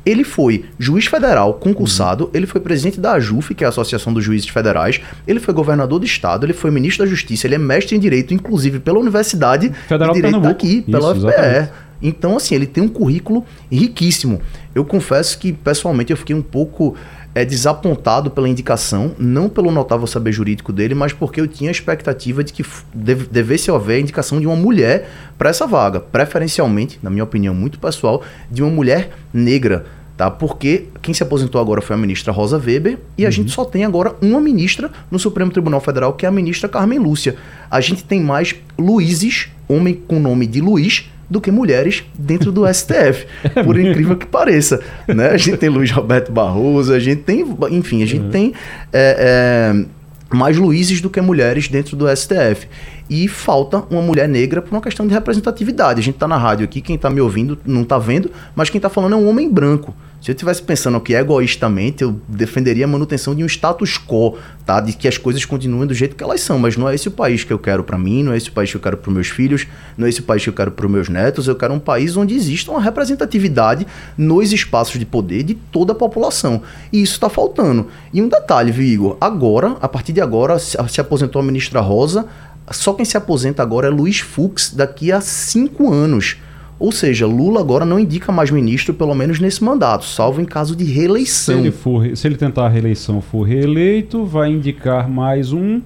Ele 0.04 0.24
foi 0.24 0.64
juiz 0.78 1.06
federal 1.06 1.54
concursado, 1.54 2.24
uhum. 2.24 2.30
ele 2.34 2.46
foi 2.46 2.60
presidente 2.60 3.00
da 3.00 3.12
AJUF, 3.12 3.54
que 3.54 3.62
é 3.62 3.66
a 3.66 3.70
Associação 3.70 4.12
dos 4.12 4.24
Juízes 4.24 4.48
Federais, 4.48 5.00
ele 5.26 5.38
foi 5.38 5.54
governador 5.54 6.00
do 6.00 6.04
estado, 6.04 6.44
ele 6.44 6.52
foi 6.52 6.70
ministro 6.70 7.04
da 7.04 7.10
Justiça, 7.10 7.46
ele 7.46 7.54
é 7.54 7.58
mestre 7.58 7.96
em 7.96 8.00
Direito, 8.00 8.34
inclusive 8.34 8.80
pela 8.80 8.98
Universidade 8.98 9.72
Federal 9.86 10.12
de 10.12 10.20
Direito 10.20 10.40
daqui, 10.40 10.82
pela 10.82 11.14
Isso, 11.14 11.26
UFPE. 11.26 11.70
Então, 12.02 12.36
assim, 12.36 12.56
ele 12.56 12.66
tem 12.66 12.82
um 12.82 12.88
currículo 12.88 13.44
riquíssimo. 13.70 14.40
Eu 14.74 14.84
confesso 14.84 15.38
que, 15.38 15.52
pessoalmente, 15.52 16.10
eu 16.10 16.16
fiquei 16.16 16.34
um 16.34 16.42
pouco 16.42 16.96
é, 17.34 17.44
desapontado 17.44 18.30
pela 18.30 18.48
indicação, 18.48 19.12
não 19.18 19.48
pelo 19.48 19.70
notável 19.70 20.06
saber 20.06 20.32
jurídico 20.32 20.72
dele, 20.72 20.94
mas 20.94 21.12
porque 21.12 21.40
eu 21.40 21.48
tinha 21.48 21.70
a 21.70 21.72
expectativa 21.72 22.44
de 22.44 22.52
que 22.52 22.64
deve, 22.92 23.26
devesse 23.26 23.70
haver 23.70 23.96
a 23.96 24.00
indicação 24.00 24.40
de 24.40 24.46
uma 24.46 24.56
mulher 24.56 25.08
para 25.38 25.50
essa 25.50 25.66
vaga, 25.66 26.00
preferencialmente, 26.00 26.98
na 27.02 27.10
minha 27.10 27.24
opinião 27.24 27.54
muito 27.54 27.78
pessoal, 27.78 28.22
de 28.50 28.62
uma 28.62 28.70
mulher 28.70 29.10
negra. 29.32 29.86
Tá? 30.16 30.30
Porque 30.30 30.86
quem 31.00 31.14
se 31.14 31.22
aposentou 31.22 31.60
agora 31.60 31.80
foi 31.80 31.96
a 31.96 31.98
ministra 31.98 32.32
Rosa 32.32 32.58
Weber 32.58 32.98
e 33.16 33.24
a 33.24 33.28
uhum. 33.28 33.32
gente 33.32 33.50
só 33.50 33.64
tem 33.64 33.84
agora 33.84 34.14
uma 34.20 34.40
ministra 34.40 34.90
no 35.10 35.18
Supremo 35.18 35.50
Tribunal 35.50 35.80
Federal, 35.80 36.12
que 36.12 36.26
é 36.26 36.28
a 36.28 36.32
ministra 36.32 36.68
Carmen 36.68 36.98
Lúcia. 36.98 37.36
A 37.70 37.80
gente 37.80 38.04
tem 38.04 38.20
mais 38.20 38.54
Luizes, 38.78 39.48
homem 39.68 39.94
com 40.06 40.20
nome 40.20 40.46
de 40.46 40.60
Luiz, 40.60 41.10
do 41.32 41.40
que 41.40 41.50
mulheres 41.50 42.04
dentro 42.14 42.52
do 42.52 42.62
STF, 42.72 43.26
por 43.64 43.80
incrível 43.80 44.16
que 44.16 44.26
pareça. 44.26 44.80
Né? 45.08 45.30
A 45.30 45.36
gente 45.38 45.56
tem 45.56 45.70
Luiz 45.70 45.90
Roberto 45.90 46.30
Barroso, 46.30 46.92
a 46.92 47.00
gente 47.00 47.22
tem, 47.22 47.44
enfim, 47.70 48.02
a 48.02 48.06
gente 48.06 48.24
uhum. 48.24 48.30
tem 48.30 48.52
é, 48.92 49.72
é, 49.72 50.36
mais 50.36 50.58
Luizes 50.58 51.00
do 51.00 51.08
que 51.08 51.20
mulheres 51.22 51.68
dentro 51.68 51.96
do 51.96 52.06
STF. 52.14 52.68
E 53.14 53.28
falta 53.28 53.84
uma 53.90 54.00
mulher 54.00 54.26
negra 54.26 54.62
por 54.62 54.74
uma 54.74 54.80
questão 54.80 55.06
de 55.06 55.12
representatividade. 55.12 56.00
A 56.00 56.02
gente 56.02 56.14
está 56.14 56.26
na 56.26 56.38
rádio 56.38 56.64
aqui, 56.64 56.80
quem 56.80 56.96
está 56.96 57.10
me 57.10 57.20
ouvindo 57.20 57.58
não 57.62 57.82
está 57.82 57.98
vendo, 57.98 58.30
mas 58.56 58.70
quem 58.70 58.78
está 58.78 58.88
falando 58.88 59.12
é 59.12 59.16
um 59.16 59.28
homem 59.28 59.50
branco. 59.50 59.94
Se 60.18 60.30
eu 60.30 60.32
estivesse 60.32 60.62
pensando 60.62 60.98
que 60.98 61.14
egoístamente, 61.14 62.04
eu 62.04 62.18
defenderia 62.26 62.86
a 62.86 62.88
manutenção 62.88 63.34
de 63.34 63.42
um 63.42 63.46
status 63.46 63.98
quo, 63.98 64.38
tá? 64.64 64.80
De 64.80 64.92
que 64.94 65.06
as 65.06 65.18
coisas 65.18 65.44
continuem 65.44 65.86
do 65.86 65.92
jeito 65.92 66.16
que 66.16 66.22
elas 66.22 66.40
são, 66.40 66.58
mas 66.58 66.74
não 66.74 66.88
é 66.88 66.94
esse 66.94 67.08
o 67.08 67.10
país 67.10 67.44
que 67.44 67.52
eu 67.52 67.58
quero 67.58 67.84
para 67.84 67.98
mim, 67.98 68.22
não 68.22 68.32
é 68.32 68.36
esse 68.36 68.48
o 68.48 68.52
país 68.52 68.70
que 68.70 68.76
eu 68.76 68.80
quero 68.80 68.96
para 68.96 69.12
meus 69.12 69.28
filhos, 69.28 69.66
não 69.98 70.06
é 70.06 70.08
esse 70.08 70.20
o 70.20 70.22
país 70.22 70.44
que 70.44 70.48
eu 70.48 70.54
quero 70.54 70.70
para 70.70 70.88
meus 70.88 71.08
netos, 71.08 71.48
eu 71.48 71.56
quero 71.56 71.74
um 71.74 71.80
país 71.80 72.16
onde 72.16 72.34
exista 72.34 72.70
uma 72.70 72.80
representatividade 72.80 73.86
nos 74.16 74.52
espaços 74.52 74.98
de 74.98 75.04
poder 75.04 75.42
de 75.42 75.54
toda 75.54 75.92
a 75.92 75.94
população. 75.94 76.62
E 76.90 77.02
isso 77.02 77.14
está 77.14 77.28
faltando. 77.28 77.88
E 78.10 78.22
um 78.22 78.28
detalhe, 78.28 78.70
viu? 78.70 79.18
Agora, 79.20 79.76
a 79.82 79.88
partir 79.88 80.12
de 80.12 80.20
agora, 80.20 80.58
se 80.58 81.00
aposentou 81.00 81.42
a 81.42 81.44
ministra 81.44 81.80
Rosa, 81.80 82.26
só 82.72 82.92
quem 82.92 83.04
se 83.04 83.16
aposenta 83.16 83.62
agora 83.62 83.88
é 83.88 83.90
Luiz 83.90 84.20
Fux 84.20 84.72
daqui 84.74 85.12
a 85.12 85.20
cinco 85.20 85.92
anos. 85.92 86.36
Ou 86.78 86.90
seja, 86.90 87.26
Lula 87.26 87.60
agora 87.60 87.84
não 87.84 87.98
indica 87.98 88.32
mais 88.32 88.50
ministro, 88.50 88.92
pelo 88.92 89.14
menos 89.14 89.38
nesse 89.38 89.62
mandato, 89.62 90.04
salvo 90.04 90.40
em 90.40 90.44
caso 90.44 90.74
de 90.74 90.82
reeleição. 90.82 91.54
Se 91.54 91.60
ele, 91.60 91.70
for, 91.70 92.16
se 92.16 92.26
ele 92.26 92.36
tentar 92.36 92.66
a 92.66 92.68
reeleição 92.68 93.20
for 93.20 93.42
reeleito, 93.42 94.24
vai 94.24 94.50
indicar 94.50 95.08
mais 95.08 95.52
um. 95.52 95.80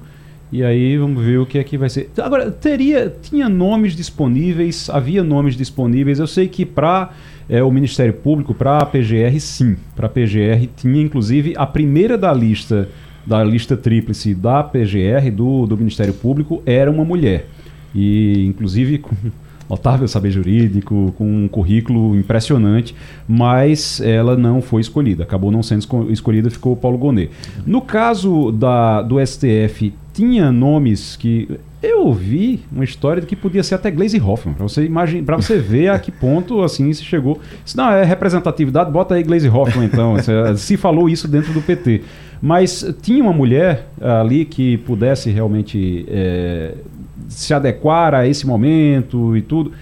E 0.51 0.63
aí 0.63 0.97
vamos 0.97 1.23
ver 1.23 1.39
o 1.39 1.45
que 1.45 1.59
é 1.59 1.65
que 1.65 1.77
vai 1.77 1.91
ser. 1.91 2.09
Agora, 2.17 2.51
teria, 2.51 3.15
tinha 3.21 3.49
nomes 3.49 3.95
disponíveis, 3.95 4.89
havia 4.89 5.23
nomes 5.23 5.55
disponíveis. 5.57 6.19
Eu 6.19 6.27
sei 6.27 6.49
que 6.49 6.65
para 6.65 7.11
é, 7.49 7.63
o 7.63 7.71
Ministério 7.71 8.15
Público, 8.15 8.55
para 8.55 8.79
a 8.79 8.87
PGR, 8.87 9.39
sim. 9.39 9.77
Para 9.95 10.07
a 10.07 10.09
PGR 10.09 10.69
tinha, 10.77 11.03
inclusive, 11.03 11.53
a 11.57 11.67
primeira 11.67 12.17
da 12.17 12.33
lista, 12.33 12.89
da 13.27 13.43
lista 13.43 13.77
tríplice 13.77 14.35
da 14.35 14.63
PGR, 14.63 15.31
do, 15.35 15.67
do 15.67 15.77
Ministério 15.77 16.15
Público, 16.15 16.63
era 16.65 16.91
uma 16.91 17.05
mulher. 17.05 17.49
E, 17.95 18.45
inclusive, 18.47 18.99
com 18.99 19.15
notável 19.69 20.07
saber 20.07 20.31
jurídico, 20.31 21.13
com 21.19 21.45
um 21.45 21.49
currículo 21.49 22.17
impressionante, 22.17 22.95
mas 23.27 24.01
ela 24.01 24.37
não 24.37 24.63
foi 24.63 24.81
escolhida. 24.81 25.25
Acabou 25.25 25.51
não 25.51 25.63
sendo 25.63 25.85
escolhida, 26.11 26.49
ficou 26.51 26.75
o 26.75 26.77
Paulo 26.77 26.97
Gonet. 26.97 27.31
No 27.67 27.81
caso 27.81 28.53
da, 28.53 29.03
do 29.03 29.17
STF, 29.25 29.93
tinha 30.13 30.53
nomes 30.53 31.17
que 31.17 31.59
eu 31.83 32.07
ouvi 32.07 32.63
uma 32.73 32.85
história 32.85 33.21
de 33.21 33.27
que 33.27 33.37
podia 33.37 33.63
ser 33.63 33.75
até 33.75 33.91
Glaze 33.91 34.21
Hoffman, 34.21 34.55
para 34.55 34.67
você 34.67 34.91
para 35.25 35.37
você 35.37 35.59
ver 35.59 35.89
a 35.91 35.99
que 35.99 36.11
ponto 36.11 36.63
assim 36.63 36.93
se 36.93 37.05
chegou. 37.05 37.39
Se 37.65 37.77
não 37.77 37.91
é 37.91 38.03
representatividade, 38.03 38.91
bota 38.91 39.15
aí 39.15 39.23
Glaze 39.23 39.49
Hoffman 39.49 39.87
então. 39.87 40.15
se 40.57 40.77
falou 40.77 41.09
isso 41.09 41.29
dentro 41.29 41.53
do 41.53 41.61
PT. 41.61 42.03
Mas 42.41 42.95
tinha 43.03 43.23
uma 43.23 43.33
mulher 43.33 43.89
ali 44.01 44.45
que 44.45 44.77
pudesse 44.79 45.31
realmente 45.31 46.05
é, 46.09 46.75
se 47.29 47.55
adequar 47.55 48.15
a 48.15 48.27
esse 48.27 48.47
momento 48.47 49.37
e 49.37 49.43
tudo. 49.43 49.73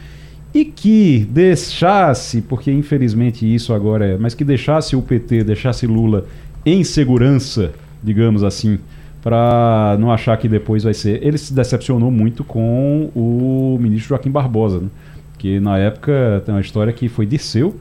E 0.54 0.64
que 0.64 1.26
deixasse, 1.30 2.40
porque 2.40 2.70
infelizmente 2.70 3.52
isso 3.52 3.74
agora 3.74 4.06
é, 4.06 4.16
mas 4.16 4.34
que 4.34 4.44
deixasse 4.44 4.94
o 4.94 5.02
PT, 5.02 5.42
deixasse 5.42 5.84
Lula 5.84 6.26
em 6.64 6.84
segurança, 6.84 7.72
digamos 8.02 8.44
assim, 8.44 8.78
para 9.20 9.96
não 9.98 10.12
achar 10.12 10.36
que 10.36 10.48
depois 10.48 10.84
vai 10.84 10.94
ser. 10.94 11.26
Ele 11.26 11.38
se 11.38 11.52
decepcionou 11.52 12.10
muito 12.10 12.44
com 12.44 13.10
o 13.14 13.76
ministro 13.80 14.10
Joaquim 14.10 14.30
Barbosa, 14.30 14.80
né? 14.80 14.88
que 15.38 15.58
na 15.60 15.76
época 15.78 16.42
tem 16.46 16.54
uma 16.54 16.60
história 16.60 16.92
que 16.92 17.08
foi 17.08 17.26
Disseu, 17.26 17.74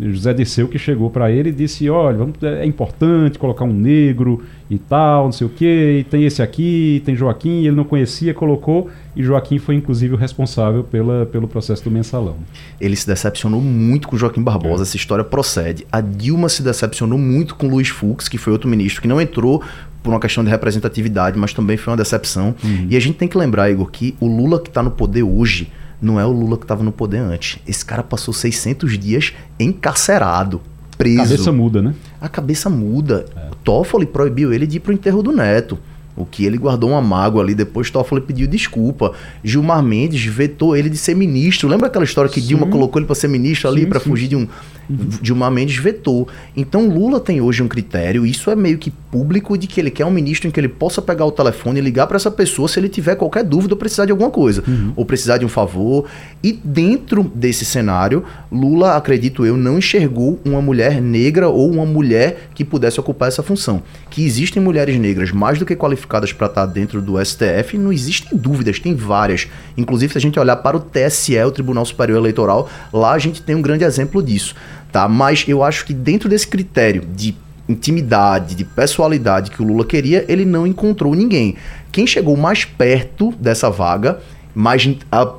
José 0.00 0.32
Disseu 0.32 0.68
que 0.68 0.78
chegou 0.78 1.10
para 1.10 1.30
ele 1.30 1.50
e 1.50 1.52
disse: 1.52 1.88
Olha, 1.90 2.18
vamos, 2.18 2.42
é 2.42 2.64
importante 2.64 3.38
colocar 3.38 3.64
um 3.64 3.72
negro 3.72 4.42
e 4.70 4.78
tal, 4.78 5.24
não 5.24 5.32
sei 5.32 5.46
o 5.46 5.50
quê, 5.50 5.98
e 6.00 6.04
tem 6.04 6.24
esse 6.24 6.40
aqui, 6.40 7.02
tem 7.04 7.14
Joaquim, 7.16 7.66
ele 7.66 7.76
não 7.76 7.84
conhecia, 7.84 8.32
colocou, 8.32 8.88
e 9.16 9.22
Joaquim 9.22 9.58
foi 9.58 9.74
inclusive 9.74 10.14
o 10.14 10.16
responsável 10.16 10.84
pela, 10.84 11.26
pelo 11.26 11.48
processo 11.48 11.82
do 11.84 11.90
mensalão. 11.90 12.36
Ele 12.80 12.94
se 12.94 13.06
decepcionou 13.06 13.60
muito 13.60 14.08
com 14.08 14.16
Joaquim 14.16 14.42
Barbosa, 14.42 14.82
é. 14.82 14.84
essa 14.84 14.96
história 14.96 15.24
procede. 15.24 15.86
A 15.90 16.00
Dilma 16.00 16.48
se 16.48 16.62
decepcionou 16.62 17.18
muito 17.18 17.56
com 17.56 17.68
Luiz 17.68 17.88
Fux, 17.88 18.28
que 18.28 18.38
foi 18.38 18.52
outro 18.52 18.68
ministro 18.68 19.02
que 19.02 19.08
não 19.08 19.20
entrou 19.20 19.62
por 20.02 20.10
uma 20.10 20.20
questão 20.20 20.42
de 20.42 20.50
representatividade, 20.50 21.38
mas 21.38 21.52
também 21.52 21.76
foi 21.76 21.90
uma 21.90 21.96
decepção. 21.96 22.54
Uhum. 22.62 22.86
E 22.88 22.96
a 22.96 23.00
gente 23.00 23.18
tem 23.18 23.28
que 23.28 23.36
lembrar, 23.36 23.70
Igor, 23.70 23.90
que 23.90 24.14
o 24.20 24.26
Lula 24.26 24.60
que 24.60 24.68
está 24.68 24.82
no 24.82 24.90
poder 24.90 25.22
hoje 25.22 25.70
não 26.00 26.18
é 26.18 26.24
o 26.24 26.32
Lula 26.32 26.56
que 26.56 26.64
estava 26.64 26.82
no 26.82 26.92
poder 26.92 27.18
antes. 27.18 27.58
Esse 27.66 27.84
cara 27.84 28.02
passou 28.02 28.32
600 28.32 28.98
dias 28.98 29.32
encarcerado, 29.58 30.60
preso. 30.96 31.20
A 31.20 31.24
cabeça 31.24 31.52
muda, 31.52 31.82
né? 31.82 31.94
A 32.20 32.28
cabeça 32.28 32.70
muda. 32.70 33.26
É. 33.36 33.50
Toffoli 33.62 34.06
proibiu 34.06 34.52
ele 34.52 34.66
de 34.66 34.78
ir 34.78 34.80
pro 34.80 34.92
enterro 34.92 35.22
do 35.22 35.32
neto. 35.32 35.78
O 36.16 36.26
que 36.26 36.44
ele 36.44 36.58
guardou 36.58 36.90
uma 36.90 37.00
mágoa 37.00 37.42
ali, 37.42 37.54
depois 37.54 37.90
Toffoli 37.90 38.20
pediu 38.20 38.46
desculpa. 38.46 39.12
Gilmar 39.42 39.82
Mendes 39.82 40.22
vetou 40.24 40.76
ele 40.76 40.90
de 40.90 40.98
ser 40.98 41.14
ministro. 41.14 41.68
Lembra 41.68 41.86
aquela 41.86 42.04
história 42.04 42.30
que 42.30 42.40
sim. 42.40 42.48
Dilma 42.48 42.66
colocou 42.66 43.00
ele 43.00 43.06
para 43.06 43.14
ser 43.14 43.28
ministro 43.28 43.68
ali 43.68 43.86
para 43.86 44.00
fugir 44.00 44.28
de 44.28 44.36
um 44.36 44.46
Dilma 45.22 45.50
Mendes 45.50 45.76
vetou. 45.76 46.28
Então 46.56 46.88
Lula 46.88 47.20
tem 47.20 47.40
hoje 47.40 47.62
um 47.62 47.68
critério, 47.68 48.26
isso 48.26 48.50
é 48.50 48.56
meio 48.56 48.78
que 48.78 48.90
público, 48.90 49.56
de 49.58 49.66
que 49.66 49.80
ele 49.80 49.90
quer 49.90 50.06
um 50.06 50.10
ministro 50.10 50.48
em 50.48 50.50
que 50.50 50.58
ele 50.58 50.68
possa 50.68 51.02
pegar 51.02 51.24
o 51.24 51.32
telefone 51.32 51.80
e 51.80 51.82
ligar 51.82 52.06
para 52.06 52.16
essa 52.16 52.30
pessoa 52.30 52.68
se 52.68 52.78
ele 52.78 52.88
tiver 52.88 53.16
qualquer 53.16 53.44
dúvida 53.44 53.74
ou 53.74 53.78
precisar 53.78 54.04
de 54.04 54.12
alguma 54.12 54.30
coisa, 54.30 54.62
uhum. 54.66 54.92
ou 54.96 55.04
precisar 55.04 55.38
de 55.38 55.44
um 55.44 55.48
favor. 55.48 56.06
E 56.42 56.52
dentro 56.52 57.30
desse 57.34 57.64
cenário, 57.64 58.24
Lula, 58.50 58.96
acredito 58.96 59.44
eu, 59.44 59.56
não 59.56 59.78
enxergou 59.78 60.40
uma 60.44 60.62
mulher 60.62 61.00
negra 61.00 61.48
ou 61.48 61.70
uma 61.70 61.84
mulher 61.84 62.50
que 62.54 62.64
pudesse 62.64 63.00
ocupar 63.00 63.28
essa 63.28 63.42
função. 63.42 63.82
Que 64.08 64.24
existem 64.24 64.62
mulheres 64.62 64.98
negras 64.98 65.32
mais 65.32 65.58
do 65.58 65.66
que 65.66 65.76
qualificadas 65.76 66.32
para 66.32 66.46
estar 66.46 66.66
dentro 66.66 67.02
do 67.02 67.22
STF, 67.24 67.76
não 67.76 67.92
existem 67.92 68.36
dúvidas, 68.36 68.78
tem 68.78 68.94
várias. 68.94 69.48
Inclusive, 69.76 70.12
se 70.12 70.18
a 70.18 70.20
gente 70.20 70.38
olhar 70.38 70.56
para 70.56 70.76
o 70.76 70.80
TSE, 70.80 71.38
o 71.42 71.50
Tribunal 71.50 71.84
Superior 71.84 72.18
Eleitoral, 72.18 72.68
lá 72.92 73.12
a 73.12 73.18
gente 73.18 73.42
tem 73.42 73.54
um 73.54 73.62
grande 73.62 73.84
exemplo 73.84 74.22
disso 74.22 74.54
tá? 74.92 75.08
Mas 75.08 75.44
eu 75.48 75.62
acho 75.62 75.84
que 75.84 75.92
dentro 75.92 76.28
desse 76.28 76.46
critério 76.46 77.02
de 77.14 77.34
intimidade, 77.68 78.54
de 78.54 78.64
pessoalidade 78.64 79.50
que 79.50 79.62
o 79.62 79.64
Lula 79.64 79.84
queria, 79.84 80.24
ele 80.28 80.44
não 80.44 80.66
encontrou 80.66 81.14
ninguém. 81.14 81.56
Quem 81.92 82.06
chegou 82.06 82.36
mais 82.36 82.64
perto 82.64 83.32
dessa 83.38 83.70
vaga, 83.70 84.20
mas 84.54 84.88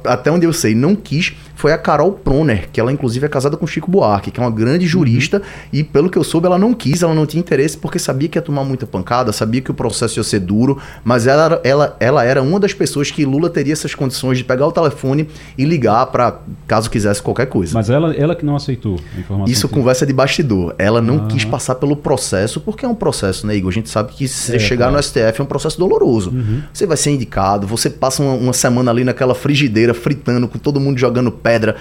até 0.05 0.31
onde 0.31 0.45
eu 0.45 0.53
sei, 0.53 0.73
não 0.73 0.95
quis, 0.95 1.33
foi 1.61 1.71
a 1.71 1.77
Carol 1.77 2.11
Proner, 2.13 2.69
que 2.73 2.79
ela 2.79 2.91
inclusive 2.91 3.23
é 3.23 3.29
casada 3.29 3.55
com 3.55 3.67
Chico 3.67 3.91
Buarque, 3.91 4.31
que 4.31 4.39
é 4.39 4.43
uma 4.43 4.49
grande 4.49 4.85
uhum. 4.85 4.89
jurista, 4.89 5.37
uhum. 5.37 5.43
e 5.71 5.83
pelo 5.83 6.09
que 6.09 6.17
eu 6.17 6.23
soube, 6.23 6.47
ela 6.47 6.57
não 6.57 6.73
quis, 6.73 7.03
ela 7.03 7.13
não 7.13 7.27
tinha 7.27 7.39
interesse, 7.39 7.77
porque 7.77 7.99
sabia 7.99 8.27
que 8.27 8.35
ia 8.35 8.41
tomar 8.41 8.63
muita 8.63 8.87
pancada, 8.87 9.31
sabia 9.31 9.61
que 9.61 9.69
o 9.69 9.73
processo 9.75 10.17
ia 10.19 10.23
ser 10.23 10.39
duro, 10.39 10.79
mas 11.03 11.27
ela, 11.27 11.61
ela, 11.63 11.95
ela 11.99 12.23
era 12.23 12.41
uma 12.41 12.59
das 12.59 12.73
pessoas 12.73 13.11
que 13.11 13.23
Lula 13.25 13.47
teria 13.47 13.73
essas 13.73 13.93
condições 13.93 14.39
de 14.39 14.43
pegar 14.43 14.65
o 14.65 14.71
telefone 14.71 15.27
e 15.55 15.63
ligar 15.63 16.07
para 16.07 16.39
caso 16.65 16.89
quisesse 16.89 17.21
qualquer 17.21 17.45
coisa. 17.45 17.75
Mas 17.75 17.91
ela, 17.91 18.11
ela 18.15 18.35
que 18.35 18.43
não 18.43 18.55
aceitou 18.55 18.99
a 19.15 19.19
informação. 19.19 19.53
Isso 19.53 19.67
que... 19.67 19.75
conversa 19.75 20.03
de 20.03 20.13
bastidor. 20.13 20.73
Ela 20.79 20.99
não 20.99 21.25
ah. 21.25 21.27
quis 21.27 21.45
passar 21.45 21.75
pelo 21.75 21.95
processo, 21.95 22.59
porque 22.59 22.85
é 22.85 22.87
um 22.87 22.95
processo, 22.95 23.45
né, 23.45 23.55
Igor? 23.55 23.69
A 23.69 23.73
gente 23.73 23.89
sabe 23.89 24.13
que 24.13 24.27
se 24.27 24.55
é, 24.55 24.57
chegar 24.57 24.89
claro. 24.89 24.97
no 24.97 25.03
STF 25.03 25.39
é 25.39 25.43
um 25.43 25.47
processo 25.47 25.77
doloroso. 25.77 26.31
Uhum. 26.31 26.63
Você 26.73 26.87
vai 26.87 26.97
ser 26.97 27.11
indicado, 27.11 27.67
você 27.67 27.87
passa 27.87 28.23
uma, 28.23 28.33
uma 28.33 28.53
semana 28.53 28.89
ali 28.89 29.03
naquela 29.03 29.35
frigideira, 29.35 29.93
fritando, 29.93 30.47
com 30.47 30.57
todo 30.57 30.79
mundo 30.79 30.97
jogando 30.97 31.31
pedra, 31.51 31.75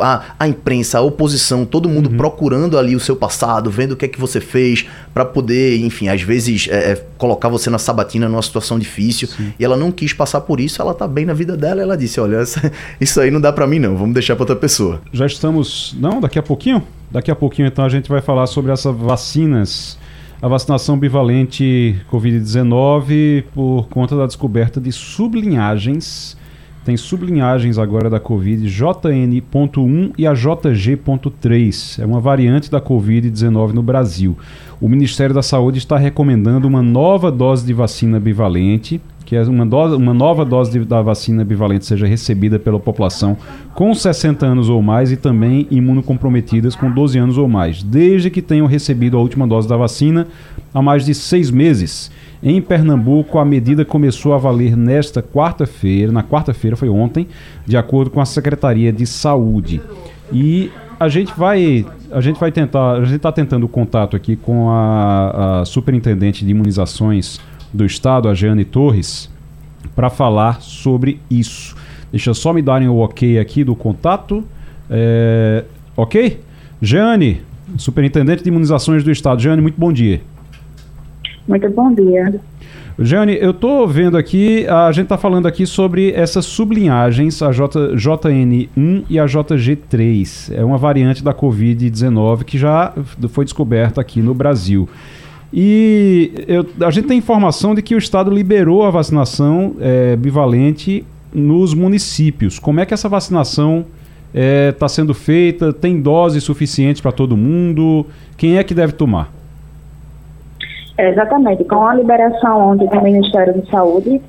a, 0.00 0.22
a 0.38 0.46
imprensa, 0.46 0.98
a 0.98 1.02
oposição, 1.02 1.64
todo 1.64 1.88
mundo 1.88 2.08
uhum. 2.08 2.16
procurando 2.16 2.78
ali 2.78 2.94
o 2.94 3.00
seu 3.00 3.16
passado, 3.16 3.68
vendo 3.68 3.92
o 3.92 3.96
que 3.96 4.04
é 4.04 4.08
que 4.08 4.20
você 4.20 4.40
fez, 4.40 4.86
para 5.12 5.24
poder, 5.24 5.84
enfim, 5.84 6.08
às 6.08 6.22
vezes 6.22 6.68
é, 6.70 6.92
é, 6.92 7.06
colocar 7.16 7.48
você 7.48 7.68
na 7.68 7.78
sabatina 7.78 8.28
numa 8.28 8.42
situação 8.42 8.78
difícil. 8.78 9.26
Sim. 9.26 9.52
E 9.58 9.64
ela 9.64 9.76
não 9.76 9.90
quis 9.90 10.12
passar 10.12 10.42
por 10.42 10.60
isso, 10.60 10.80
ela 10.80 10.94
tá 10.94 11.08
bem 11.08 11.24
na 11.24 11.34
vida 11.34 11.56
dela. 11.56 11.82
ela 11.82 11.96
disse: 11.96 12.20
Olha, 12.20 12.36
essa, 12.36 12.70
isso 13.00 13.20
aí 13.20 13.30
não 13.30 13.40
dá 13.40 13.52
para 13.52 13.66
mim, 13.66 13.80
não, 13.80 13.96
vamos 13.96 14.14
deixar 14.14 14.36
para 14.36 14.44
outra 14.44 14.56
pessoa. 14.56 15.00
Já 15.12 15.26
estamos. 15.26 15.96
Não, 15.98 16.20
daqui 16.20 16.38
a 16.38 16.42
pouquinho? 16.42 16.82
Daqui 17.10 17.30
a 17.30 17.34
pouquinho, 17.34 17.66
então, 17.66 17.84
a 17.84 17.88
gente 17.88 18.08
vai 18.08 18.20
falar 18.20 18.46
sobre 18.46 18.70
essas 18.70 18.94
vacinas 18.94 19.98
a 20.40 20.46
vacinação 20.46 20.96
bivalente 20.96 22.00
Covid-19 22.12 23.44
por 23.52 23.88
conta 23.88 24.16
da 24.16 24.24
descoberta 24.24 24.80
de 24.80 24.92
sublinhagens 24.92 26.36
tem 26.88 26.96
sublinhagens 26.96 27.76
agora 27.76 28.08
da 28.08 28.18
Covid 28.18 28.66
JN.1 28.66 30.12
e 30.16 30.26
a 30.26 30.32
JG.3. 30.32 32.02
É 32.02 32.06
uma 32.06 32.18
variante 32.18 32.70
da 32.70 32.80
Covid-19 32.80 33.74
no 33.74 33.82
Brasil. 33.82 34.38
O 34.80 34.88
Ministério 34.88 35.34
da 35.34 35.42
Saúde 35.42 35.76
está 35.76 35.98
recomendando 35.98 36.66
uma 36.66 36.80
nova 36.80 37.30
dose 37.30 37.66
de 37.66 37.74
vacina 37.74 38.18
bivalente, 38.18 39.02
que 39.26 39.36
é 39.36 39.42
uma, 39.42 39.66
dose, 39.66 39.96
uma 39.96 40.14
nova 40.14 40.46
dose 40.46 40.70
de, 40.70 40.82
da 40.82 41.02
vacina 41.02 41.44
bivalente 41.44 41.84
seja 41.84 42.06
recebida 42.06 42.58
pela 42.58 42.80
população 42.80 43.36
com 43.74 43.94
60 43.94 44.46
anos 44.46 44.70
ou 44.70 44.80
mais 44.80 45.12
e 45.12 45.16
também 45.18 45.66
imunocomprometidas 45.70 46.74
com 46.74 46.90
12 46.90 47.18
anos 47.18 47.36
ou 47.36 47.46
mais, 47.46 47.82
desde 47.82 48.30
que 48.30 48.40
tenham 48.40 48.66
recebido 48.66 49.18
a 49.18 49.20
última 49.20 49.46
dose 49.46 49.68
da 49.68 49.76
vacina 49.76 50.26
há 50.72 50.80
mais 50.80 51.04
de 51.04 51.14
seis 51.14 51.50
meses 51.50 52.10
Em 52.42 52.60
Pernambuco, 52.62 53.38
a 53.38 53.44
medida 53.44 53.84
começou 53.84 54.32
a 54.32 54.38
valer 54.38 54.76
nesta 54.76 55.22
quarta-feira, 55.22 56.12
na 56.12 56.22
quarta-feira 56.22 56.76
foi 56.76 56.88
ontem, 56.88 57.26
de 57.66 57.76
acordo 57.76 58.10
com 58.10 58.20
a 58.20 58.24
Secretaria 58.24 58.92
de 58.92 59.06
Saúde. 59.06 59.80
E 60.32 60.70
a 61.00 61.08
gente 61.08 61.32
vai, 61.36 61.84
a 62.12 62.20
gente 62.20 62.38
vai 62.38 62.52
tentar, 62.52 62.92
a 62.92 63.04
gente 63.04 63.16
está 63.16 63.32
tentando 63.32 63.66
contato 63.66 64.16
aqui 64.16 64.36
com 64.36 64.70
a, 64.70 65.60
a 65.60 65.64
superintendente 65.64 66.44
de 66.44 66.50
imunizações 66.50 67.40
do 67.72 67.84
estado, 67.84 68.28
a 68.28 68.34
Jeane 68.34 68.64
Torres, 68.64 69.28
para 69.96 70.08
falar 70.08 70.60
sobre 70.60 71.20
isso. 71.30 71.76
Deixa 72.10 72.32
só 72.34 72.52
me 72.52 72.62
darem 72.62 72.88
o 72.88 72.98
ok 72.98 73.38
aqui 73.38 73.64
do 73.64 73.74
contato. 73.74 74.44
É, 74.88 75.64
ok? 75.96 76.40
Jeane, 76.80 77.42
superintendente 77.76 78.42
de 78.42 78.48
imunizações 78.48 79.04
do 79.04 79.10
estado. 79.10 79.42
Jeane, 79.42 79.60
muito 79.60 79.78
bom 79.78 79.92
dia. 79.92 80.20
Muito 81.48 81.70
bom 81.70 81.92
dia. 81.94 82.38
Jane, 82.98 83.38
eu 83.40 83.52
estou 83.52 83.88
vendo 83.88 84.18
aqui, 84.18 84.66
a 84.66 84.92
gente 84.92 85.04
está 85.04 85.16
falando 85.16 85.46
aqui 85.46 85.64
sobre 85.64 86.12
essas 86.12 86.44
sublinhagens, 86.44 87.40
a 87.40 87.50
J, 87.50 87.94
JN1 87.94 89.04
e 89.08 89.18
a 89.18 89.24
JG3. 89.24 90.52
É 90.52 90.62
uma 90.62 90.76
variante 90.76 91.24
da 91.24 91.32
Covid-19 91.32 92.44
que 92.44 92.58
já 92.58 92.92
foi 93.30 93.46
descoberta 93.46 93.98
aqui 94.00 94.20
no 94.20 94.34
Brasil. 94.34 94.86
E 95.50 96.32
eu, 96.46 96.66
a 96.86 96.90
gente 96.90 97.08
tem 97.08 97.16
informação 97.16 97.74
de 97.74 97.80
que 97.80 97.94
o 97.94 97.98
Estado 97.98 98.30
liberou 98.30 98.84
a 98.84 98.90
vacinação 98.90 99.76
é, 99.80 100.16
bivalente 100.16 101.02
nos 101.32 101.72
municípios. 101.72 102.58
Como 102.58 102.80
é 102.80 102.84
que 102.84 102.92
essa 102.92 103.08
vacinação 103.08 103.86
está 104.34 104.40
é, 104.40 104.72
tá 104.72 104.88
sendo 104.88 105.14
feita? 105.14 105.72
Tem 105.72 105.98
doses 105.98 106.44
suficientes 106.44 107.00
para 107.00 107.12
todo 107.12 107.36
mundo? 107.36 108.04
Quem 108.36 108.58
é 108.58 108.64
que 108.64 108.74
deve 108.74 108.92
tomar? 108.92 109.37
Exatamente, 110.98 111.64
com 111.64 111.86
a 111.86 111.94
liberação 111.94 112.72
ontem 112.72 112.88
do 112.88 113.00
Ministério 113.00 113.54
da 113.54 113.70
Saúde 113.70 114.20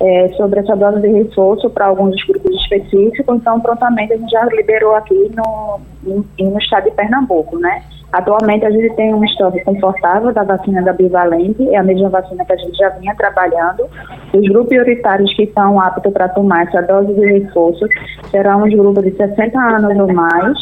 é, 0.00 0.28
sobre 0.36 0.60
essa 0.60 0.76
dose 0.76 1.00
de 1.00 1.08
reforço 1.08 1.70
para 1.70 1.86
alguns 1.86 2.14
grupos 2.26 2.54
específicos, 2.62 3.36
então 3.36 3.60
prontamente 3.60 4.12
a 4.12 4.16
gente 4.16 4.30
já 4.30 4.44
liberou 4.44 4.94
aqui 4.94 5.30
no, 5.34 5.80
no, 6.38 6.58
estado 6.58 6.84
de 6.84 6.90
Pernambuco, 6.92 7.58
né? 7.58 7.82
Atualmente 8.12 8.64
a 8.64 8.70
gente 8.70 8.94
tem 8.94 9.12
um 9.12 9.22
estoque 9.22 9.62
confortável 9.64 10.32
da 10.32 10.42
vacina 10.42 10.80
da 10.82 10.94
bivalente, 10.94 11.68
é 11.68 11.76
a 11.76 11.82
mesma 11.82 12.08
vacina 12.08 12.44
que 12.44 12.52
a 12.52 12.56
gente 12.56 12.76
já 12.76 12.88
vinha 12.90 13.14
trabalhando. 13.14 13.86
Os 14.32 14.48
grupos 14.48 14.68
prioritários 14.68 15.34
que 15.34 15.42
estão 15.42 15.78
aptos 15.78 16.12
para 16.12 16.28
tomar 16.28 16.66
essa 16.66 16.80
dose 16.82 17.12
de 17.12 17.26
reforço 17.26 17.86
serão 18.30 18.62
os 18.62 18.70
grupos 18.72 19.04
de 19.04 19.10
60 19.10 19.58
anos 19.60 19.98
ou 19.98 20.12
mais, 20.14 20.58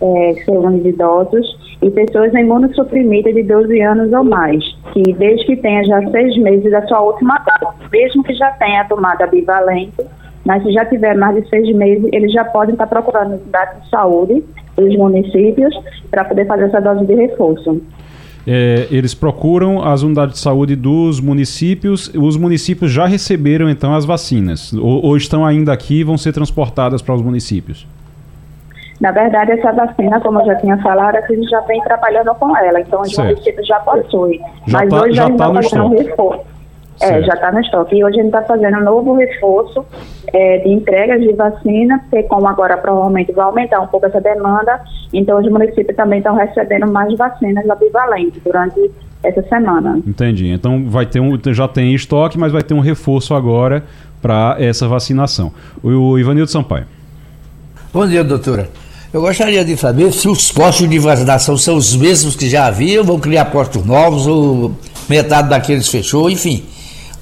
é, 0.00 0.34
segundo 0.44 0.86
idosos, 0.86 1.58
e 1.82 1.90
pessoas 1.90 2.32
imunossuprimidas 2.34 3.34
de 3.34 3.42
12 3.44 3.80
anos 3.80 4.12
ou 4.12 4.24
mais, 4.24 4.64
que 4.92 5.02
desde 5.14 5.46
que 5.46 5.56
tenha 5.56 5.84
já 5.84 6.00
seis 6.10 6.36
meses 6.38 6.70
da 6.70 6.86
sua 6.86 7.00
última 7.00 7.38
dose, 7.38 7.76
mesmo 7.92 8.22
que 8.24 8.34
já 8.34 8.50
tenha 8.52 8.84
tomado 8.84 9.22
a 9.22 9.26
bivalente, 9.26 10.04
mas 10.44 10.62
se 10.62 10.72
já 10.72 10.84
tiver 10.86 11.14
mais 11.16 11.36
de 11.36 11.48
seis 11.48 11.74
meses, 11.76 12.08
eles 12.12 12.32
já 12.32 12.44
podem 12.44 12.72
estar 12.72 12.86
procurando 12.86 13.34
unidades 13.34 13.82
de 13.82 13.90
saúde 13.90 14.44
dos 14.76 14.96
municípios 14.96 15.74
para 16.10 16.24
poder 16.24 16.46
fazer 16.46 16.64
essa 16.64 16.80
dose 16.80 17.04
de 17.04 17.14
reforço. 17.14 17.80
É, 18.46 18.88
eles 18.90 19.14
procuram 19.14 19.84
as 19.84 20.02
unidades 20.02 20.36
de 20.36 20.40
saúde 20.40 20.74
dos 20.74 21.20
municípios. 21.20 22.10
Os 22.14 22.36
municípios 22.38 22.90
já 22.90 23.04
receberam 23.04 23.68
então 23.68 23.94
as 23.94 24.06
vacinas 24.06 24.72
ou, 24.72 25.04
ou 25.04 25.16
estão 25.18 25.44
ainda 25.44 25.70
aqui 25.70 26.00
e 26.00 26.04
vão 26.04 26.16
ser 26.16 26.32
transportadas 26.32 27.02
para 27.02 27.14
os 27.14 27.20
municípios? 27.20 27.86
Na 29.00 29.12
verdade, 29.12 29.52
essa 29.52 29.72
vacina, 29.72 30.20
como 30.20 30.40
eu 30.40 30.46
já 30.46 30.56
tinha 30.56 30.76
falado, 30.78 31.16
a 31.16 31.20
gente 31.20 31.48
já 31.48 31.60
vem 31.60 31.80
trabalhando 31.82 32.34
com 32.34 32.56
ela, 32.56 32.80
então 32.80 33.00
os 33.00 33.16
municípios 33.16 33.66
já 33.66 33.78
possuem. 33.80 34.40
Já 34.66 34.78
mas 34.78 34.90
tá, 34.90 35.02
hoje 35.02 35.14
já 35.14 35.22
a 35.22 35.26
gente 35.26 35.34
está 35.34 35.48
tá 35.48 35.62
fazendo 35.62 35.84
um 35.84 35.98
reforço. 35.98 36.58
É, 37.00 37.22
já 37.22 37.34
está 37.34 37.52
no 37.52 37.60
estoque. 37.60 37.96
E 37.96 38.04
hoje 38.04 38.18
a 38.18 38.22
gente 38.22 38.34
está 38.34 38.42
fazendo 38.42 38.76
um 38.78 38.82
novo 38.82 39.14
reforço 39.14 39.86
é, 40.32 40.58
de 40.58 40.68
entregas 40.70 41.20
de 41.20 41.32
vacina, 41.32 42.00
porque 42.00 42.24
como 42.24 42.48
agora 42.48 42.76
provavelmente 42.76 43.30
vai 43.30 43.44
aumentar 43.44 43.80
um 43.80 43.86
pouco 43.86 44.06
essa 44.06 44.20
demanda, 44.20 44.80
então 45.12 45.38
os 45.38 45.48
municípios 45.48 45.96
também 45.96 46.18
estão 46.18 46.34
recebendo 46.34 46.90
mais 46.90 47.16
vacinas 47.16 47.70
abivalentes 47.70 48.42
durante 48.42 48.90
essa 49.22 49.42
semana. 49.42 50.00
Entendi. 50.04 50.48
Então 50.48 50.88
vai 50.88 51.06
ter 51.06 51.20
um, 51.20 51.38
já 51.52 51.68
tem 51.68 51.94
estoque, 51.94 52.36
mas 52.36 52.50
vai 52.50 52.62
ter 52.62 52.74
um 52.74 52.80
reforço 52.80 53.32
agora 53.32 53.84
para 54.20 54.56
essa 54.58 54.88
vacinação. 54.88 55.52
O, 55.82 55.88
o 55.88 56.18
Ivanildo 56.18 56.50
Sampaio. 56.50 56.86
Bom 57.92 58.06
dia, 58.06 58.24
doutora. 58.24 58.68
Eu 59.10 59.22
gostaria 59.22 59.64
de 59.64 59.74
saber 59.74 60.12
se 60.12 60.28
os 60.28 60.52
postos 60.52 60.86
de 60.86 60.98
vacinação 60.98 61.56
são 61.56 61.76
os 61.76 61.96
mesmos 61.96 62.36
que 62.36 62.46
já 62.50 62.66
havia, 62.66 63.02
vão 63.02 63.18
criar 63.18 63.46
postos 63.46 63.82
novos, 63.82 64.26
ou 64.26 64.76
metade 65.08 65.48
daqueles 65.48 65.88
fechou, 65.88 66.28
enfim. 66.28 66.64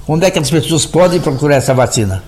Onde 0.09 0.27
é 0.27 0.31
que 0.33 0.39
as 0.39 0.51
pessoas 0.51 0.85
podem 0.85 1.21
procurar 1.21 1.55
essa 1.57 1.73
vacina? 1.73 2.25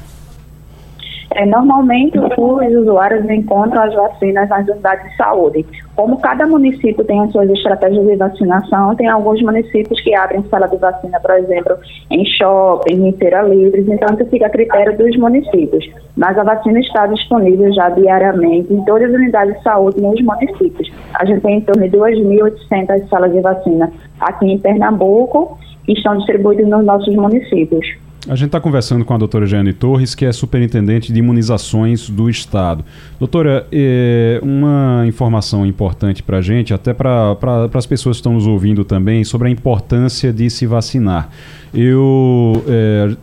É, 1.38 1.46
normalmente, 1.46 2.18
os 2.18 2.74
usuários 2.74 3.24
encontram 3.30 3.80
as 3.80 3.94
vacinas 3.94 4.48
nas 4.48 4.66
unidades 4.66 5.08
de 5.08 5.16
saúde. 5.16 5.64
Como 5.94 6.20
cada 6.20 6.44
município 6.48 7.04
tem 7.04 7.20
as 7.20 7.30
suas 7.30 7.48
estratégias 7.50 8.04
de 8.04 8.16
vacinação, 8.16 8.96
tem 8.96 9.06
alguns 9.06 9.40
municípios 9.40 10.00
que 10.00 10.12
abrem 10.16 10.42
sala 10.50 10.66
de 10.66 10.76
vacina, 10.78 11.20
por 11.20 11.30
exemplo, 11.30 11.76
em 12.10 12.24
shopping, 12.24 13.06
em 13.06 13.12
feira 13.12 13.42
livres, 13.42 13.86
então 13.86 14.16
isso 14.16 14.28
fica 14.28 14.46
a 14.46 14.50
critério 14.50 14.98
dos 14.98 15.16
municípios. 15.16 15.88
Mas 16.16 16.36
a 16.36 16.42
vacina 16.42 16.80
está 16.80 17.06
disponível 17.06 17.72
já 17.72 17.88
diariamente 17.90 18.74
em 18.74 18.84
todas 18.84 19.08
as 19.08 19.14
unidades 19.14 19.56
de 19.58 19.62
saúde 19.62 20.00
nos 20.00 20.20
municípios. 20.20 20.90
A 21.14 21.24
gente 21.24 21.40
tem 21.42 21.58
em 21.58 21.60
torno 21.60 21.88
de 21.88 21.96
2.800 21.96 23.08
salas 23.08 23.30
de 23.30 23.40
vacina 23.40 23.92
aqui 24.18 24.44
em 24.44 24.58
Pernambuco, 24.58 25.56
que 25.84 25.92
estão 25.92 26.16
distribuídas 26.16 26.66
nos 26.66 26.84
nossos 26.84 27.14
municípios. 27.14 28.07
A 28.28 28.34
gente 28.34 28.48
está 28.48 28.60
conversando 28.60 29.06
com 29.06 29.14
a 29.14 29.16
doutora 29.16 29.46
Jane 29.46 29.72
Torres, 29.72 30.14
que 30.14 30.26
é 30.26 30.30
superintendente 30.32 31.10
de 31.10 31.18
imunizações 31.18 32.10
do 32.10 32.28
Estado. 32.28 32.84
Doutora, 33.18 33.66
é, 33.72 34.38
uma 34.42 35.04
informação 35.06 35.64
importante 35.64 36.22
para 36.22 36.36
a 36.36 36.42
gente, 36.42 36.74
até 36.74 36.92
para 36.92 37.38
as 37.72 37.86
pessoas 37.86 38.16
que 38.16 38.20
estão 38.20 38.34
nos 38.34 38.46
ouvindo 38.46 38.84
também, 38.84 39.24
sobre 39.24 39.48
a 39.48 39.50
importância 39.50 40.30
de 40.30 40.50
se 40.50 40.66
vacinar. 40.66 41.30
Eu, 41.72 42.62
é, 42.68 43.16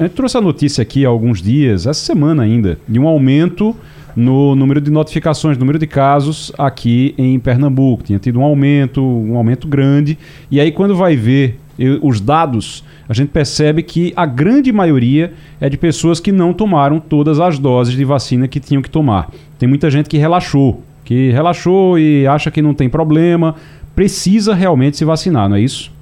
eu 0.00 0.08
trouxe 0.10 0.36
a 0.36 0.40
notícia 0.42 0.82
aqui 0.82 1.06
há 1.06 1.08
alguns 1.08 1.40
dias, 1.40 1.86
essa 1.86 2.04
semana 2.04 2.42
ainda, 2.42 2.78
de 2.86 2.98
um 3.00 3.08
aumento 3.08 3.74
no 4.14 4.54
número 4.54 4.82
de 4.82 4.90
notificações, 4.90 5.56
número 5.56 5.78
de 5.78 5.86
casos 5.86 6.52
aqui 6.58 7.14
em 7.16 7.38
Pernambuco. 7.38 8.02
Tinha 8.02 8.18
tido 8.18 8.40
um 8.40 8.42
aumento, 8.42 9.02
um 9.02 9.38
aumento 9.38 9.66
grande. 9.66 10.18
E 10.50 10.60
aí, 10.60 10.70
quando 10.70 10.94
vai 10.94 11.16
ver 11.16 11.58
os 12.02 12.20
dados, 12.20 12.84
a 13.10 13.12
gente 13.12 13.30
percebe 13.30 13.82
que 13.82 14.12
a 14.14 14.24
grande 14.24 14.70
maioria 14.70 15.32
é 15.60 15.68
de 15.68 15.76
pessoas 15.76 16.20
que 16.20 16.30
não 16.30 16.52
tomaram 16.52 17.00
todas 17.00 17.40
as 17.40 17.58
doses 17.58 17.96
de 17.96 18.04
vacina 18.04 18.46
que 18.46 18.60
tinham 18.60 18.80
que 18.80 18.88
tomar. 18.88 19.32
Tem 19.58 19.68
muita 19.68 19.90
gente 19.90 20.08
que 20.08 20.16
relaxou, 20.16 20.84
que 21.04 21.32
relaxou 21.32 21.98
e 21.98 22.24
acha 22.24 22.52
que 22.52 22.62
não 22.62 22.72
tem 22.72 22.88
problema, 22.88 23.56
precisa 23.96 24.54
realmente 24.54 24.96
se 24.96 25.04
vacinar, 25.04 25.48
não 25.48 25.56
é 25.56 25.60
isso? 25.60 25.92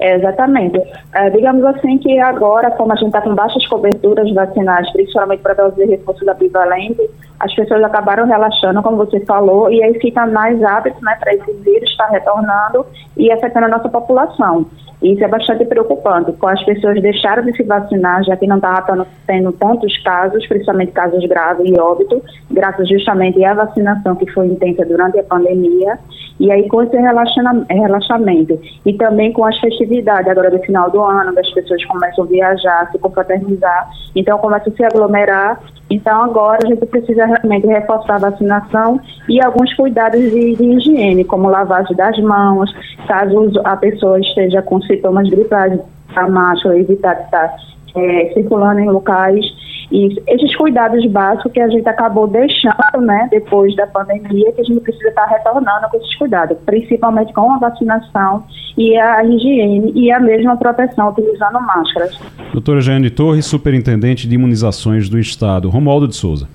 É, 0.00 0.16
exatamente. 0.16 0.80
É, 1.14 1.30
digamos 1.30 1.64
assim 1.64 1.98
que 1.98 2.18
agora, 2.20 2.70
como 2.72 2.92
a 2.92 2.96
gente 2.96 3.08
está 3.08 3.20
com 3.20 3.34
baixas 3.34 3.66
coberturas 3.66 4.32
vacinais, 4.32 4.90
principalmente 4.92 5.42
para 5.42 5.54
dose 5.54 5.76
de 5.76 5.84
reforço 5.84 6.24
da 6.24 6.34
bivalente, 6.34 7.08
as 7.40 7.54
pessoas 7.54 7.82
acabaram 7.82 8.26
relaxando, 8.26 8.82
como 8.82 8.96
você 8.96 9.20
falou, 9.20 9.70
e 9.70 9.82
aí 9.82 9.98
fica 10.00 10.26
mais 10.26 10.62
hábito 10.62 11.02
né, 11.04 11.16
para 11.20 11.34
esse 11.34 11.52
vírus 11.52 11.90
estar 11.90 12.08
retornando 12.08 12.86
e 13.16 13.30
afetando 13.30 13.66
a 13.66 13.70
nossa 13.70 13.88
população. 13.88 14.66
Isso 15.02 15.22
é 15.22 15.28
bastante 15.28 15.64
preocupante, 15.66 16.32
com 16.32 16.48
as 16.48 16.62
pessoas 16.64 17.00
deixaram 17.02 17.44
de 17.44 17.54
se 17.54 17.62
vacinar, 17.62 18.24
já 18.24 18.34
que 18.36 18.46
não 18.46 18.56
estava 18.56 19.06
tendo 19.26 19.52
tantos 19.52 19.96
casos, 20.02 20.46
principalmente 20.46 20.92
casos 20.92 21.24
graves 21.26 21.68
e 21.68 21.78
óbito, 21.78 22.22
graças 22.50 22.88
justamente 22.88 23.44
à 23.44 23.52
vacinação 23.52 24.16
que 24.16 24.30
foi 24.32 24.46
intensa 24.46 24.86
durante 24.86 25.18
a 25.18 25.24
pandemia. 25.24 25.98
E 26.38 26.52
aí 26.52 26.68
com 26.68 26.82
esse 26.82 26.94
relaxamento 26.94 28.60
e 28.84 28.92
também 28.92 29.32
com 29.32 29.44
as 29.44 29.58
festividades 29.66 30.30
agora 30.30 30.50
do 30.50 30.58
final 30.60 30.90
do 30.90 31.00
ano, 31.02 31.38
as 31.38 31.50
pessoas 31.52 31.84
começam 31.86 32.24
a 32.24 32.26
viajar, 32.26 32.88
se 32.92 32.98
confraternizar, 32.98 33.90
então 34.14 34.38
começam 34.38 34.72
a 34.72 34.76
se 34.76 34.84
aglomerar. 34.84 35.60
Então 35.90 36.24
agora 36.24 36.58
a 36.64 36.68
gente 36.68 36.84
precisa 36.86 37.26
realmente 37.26 37.66
reforçar 37.66 38.16
a 38.16 38.30
vacinação 38.30 39.00
e 39.28 39.42
alguns 39.44 39.72
cuidados 39.74 40.20
de, 40.20 40.56
de 40.56 40.64
higiene, 40.64 41.24
como 41.24 41.48
lavagem 41.48 41.96
das 41.96 42.18
mãos, 42.18 42.72
caso 43.06 43.52
a 43.64 43.76
pessoa 43.76 44.20
esteja 44.20 44.62
com 44.62 44.80
sintomas 44.82 45.28
gripais, 45.28 45.78
a 46.14 46.28
máscara, 46.28 46.78
evitar 46.78 47.20
estar 47.20 47.54
é, 47.96 48.32
circulando 48.34 48.80
em 48.80 48.88
locais 48.88 49.44
e 49.90 50.20
esses 50.26 50.56
cuidados 50.56 51.04
básicos 51.06 51.52
que 51.52 51.60
a 51.60 51.68
gente 51.68 51.88
acabou 51.88 52.26
deixando, 52.26 53.00
né, 53.00 53.28
depois 53.30 53.74
da 53.76 53.86
pandemia, 53.86 54.52
que 54.52 54.60
a 54.60 54.64
gente 54.64 54.80
precisa 54.80 55.08
estar 55.08 55.26
retornando 55.26 55.88
com 55.90 55.96
esses 55.98 56.14
cuidados, 56.16 56.56
principalmente 56.66 57.32
com 57.32 57.52
a 57.52 57.58
vacinação 57.58 58.44
e 58.76 58.96
a 58.96 59.24
higiene 59.24 59.92
e 59.94 60.10
a 60.10 60.18
mesma 60.18 60.56
proteção 60.56 61.10
utilizando 61.10 61.60
máscaras. 61.60 62.18
Doutora 62.52 62.80
Jeane 62.80 63.10
Torres, 63.10 63.46
superintendente 63.46 64.28
de 64.28 64.34
imunizações 64.34 65.08
do 65.08 65.18
Estado. 65.18 65.70
Romualdo 65.70 66.08
de 66.08 66.16
Souza. 66.16 66.48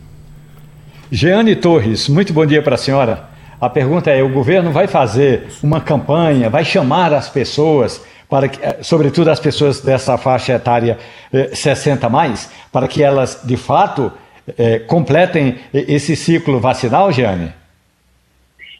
Jeane 1.09 1.55
Torres, 1.55 2.09
muito 2.09 2.33
bom 2.33 2.45
dia 2.45 2.61
para 2.61 2.75
a 2.75 2.77
senhora. 2.77 3.31
A 3.59 3.69
pergunta 3.69 4.09
é: 4.09 4.23
o 4.23 4.29
governo 4.29 4.71
vai 4.71 4.87
fazer 4.87 5.47
uma 5.61 5.79
campanha, 5.79 6.49
vai 6.49 6.65
chamar 6.65 7.13
as 7.13 7.29
pessoas 7.29 8.03
para 8.31 8.47
que, 8.47 8.65
eh, 8.65 8.77
sobretudo 8.81 9.29
as 9.29 9.39
pessoas 9.39 9.81
dessa 9.81 10.17
faixa 10.17 10.53
etária 10.53 10.97
60 11.53 12.09
mais, 12.09 12.49
para 12.71 12.87
que 12.87 13.03
elas 13.03 13.41
de 13.45 13.57
fato 13.57 14.11
completem 14.87 15.59
esse 15.71 16.15
ciclo 16.15 16.59
vacinal, 16.59 17.11
Jeane? 17.11 17.53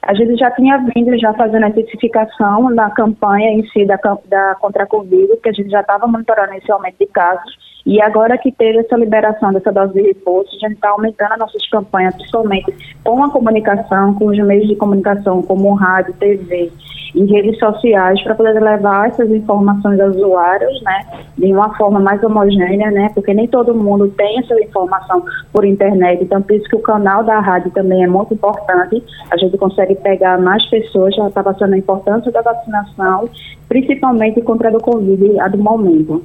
A 0.02 0.14
gente 0.16 0.36
já 0.36 0.50
tinha 0.52 0.78
vindo 0.96 1.18
já 1.20 1.32
fazendo 1.34 1.64
a 1.64 1.70
intensificação 1.70 2.70
na 2.72 2.90
campanha 2.90 3.52
em 3.52 3.68
si 3.68 3.86
da, 3.86 4.00
da 4.26 4.56
contra 4.56 4.84
a 4.84 4.88
Covid, 4.88 5.38
que 5.38 5.50
a 5.50 5.54
gente 5.54 5.70
já 5.70 5.82
estava 5.82 6.08
monitorando 6.08 6.54
esse 6.56 6.72
aumento 6.72 6.98
de 7.00 7.06
casos. 7.06 7.56
E 7.86 8.02
agora 8.02 8.38
que 8.38 8.52
teve 8.52 8.80
essa 8.80 8.96
liberação 8.96 9.52
dessa 9.52 9.72
dose 9.72 9.94
de 9.94 10.02
reforço, 10.02 10.56
a 10.56 10.68
gente 10.68 10.76
está 10.76 10.90
aumentando 10.90 11.34
as 11.34 11.40
nossas 11.40 11.68
campanhas, 11.70 12.16
principalmente 12.16 12.74
com 13.04 13.24
a 13.24 13.32
comunicação, 13.32 14.14
com 14.14 14.28
os 14.28 14.38
meios 14.38 14.68
de 14.68 14.76
comunicação, 14.76 15.42
como 15.42 15.74
rádio, 15.74 16.14
TV 16.14 16.72
e 17.16 17.26
redes 17.26 17.58
sociais, 17.60 18.22
para 18.24 18.36
poder 18.36 18.60
levar 18.62 19.10
essas 19.10 19.30
informações 19.30 20.00
aos 20.00 20.16
usuários, 20.16 20.82
né, 20.84 21.06
de 21.38 21.52
uma 21.52 21.76
forma 21.76 22.00
mais 22.00 22.24
homogênea, 22.24 22.90
né, 22.92 23.10
porque 23.14 23.34
nem 23.34 23.48
todo 23.48 23.74
mundo 23.74 24.08
tem 24.10 24.40
essa 24.40 24.58
informação 24.62 25.24
por 25.52 25.66
internet, 25.66 26.24
então 26.24 26.42
por 26.42 26.56
isso 26.56 26.70
que 26.70 26.76
o 26.76 26.82
canal 26.82 27.24
da 27.24 27.40
rádio 27.40 27.72
também 27.72 28.04
é 28.04 28.08
muito 28.08 28.34
importante, 28.34 29.04
a 29.30 29.38
gente 29.38 29.58
consegue 29.58 29.96
pegar 29.96 30.40
mais 30.40 30.66
pessoas, 30.70 31.16
já 31.16 31.28
está 31.28 31.44
passando 31.44 31.74
a 31.74 31.78
importância 31.78 32.32
da 32.32 32.42
vacinação, 32.42 33.28
principalmente 33.68 34.42
contra 34.42 34.70
a 34.70 34.72
do 34.72 34.80
Covid, 34.80 35.40
a 35.40 35.48
do 35.48 35.58
momento. 35.58 36.24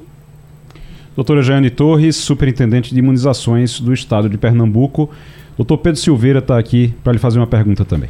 Doutora 1.17 1.41
Jane 1.41 1.71
Torres, 1.71 2.15
superintendente 2.15 2.93
de 2.93 2.99
imunizações 2.99 3.79
do 3.79 3.91
estado 3.91 4.29
de 4.29 4.37
Pernambuco. 4.37 5.09
Doutor 5.57 5.79
Pedro 5.79 5.99
Silveira 5.99 6.37
está 6.37 6.59
aqui 6.59 6.93
para 7.03 7.11
lhe 7.11 7.17
fazer 7.17 7.39
uma 7.39 7.47
pergunta 7.47 7.83
também. 7.83 8.07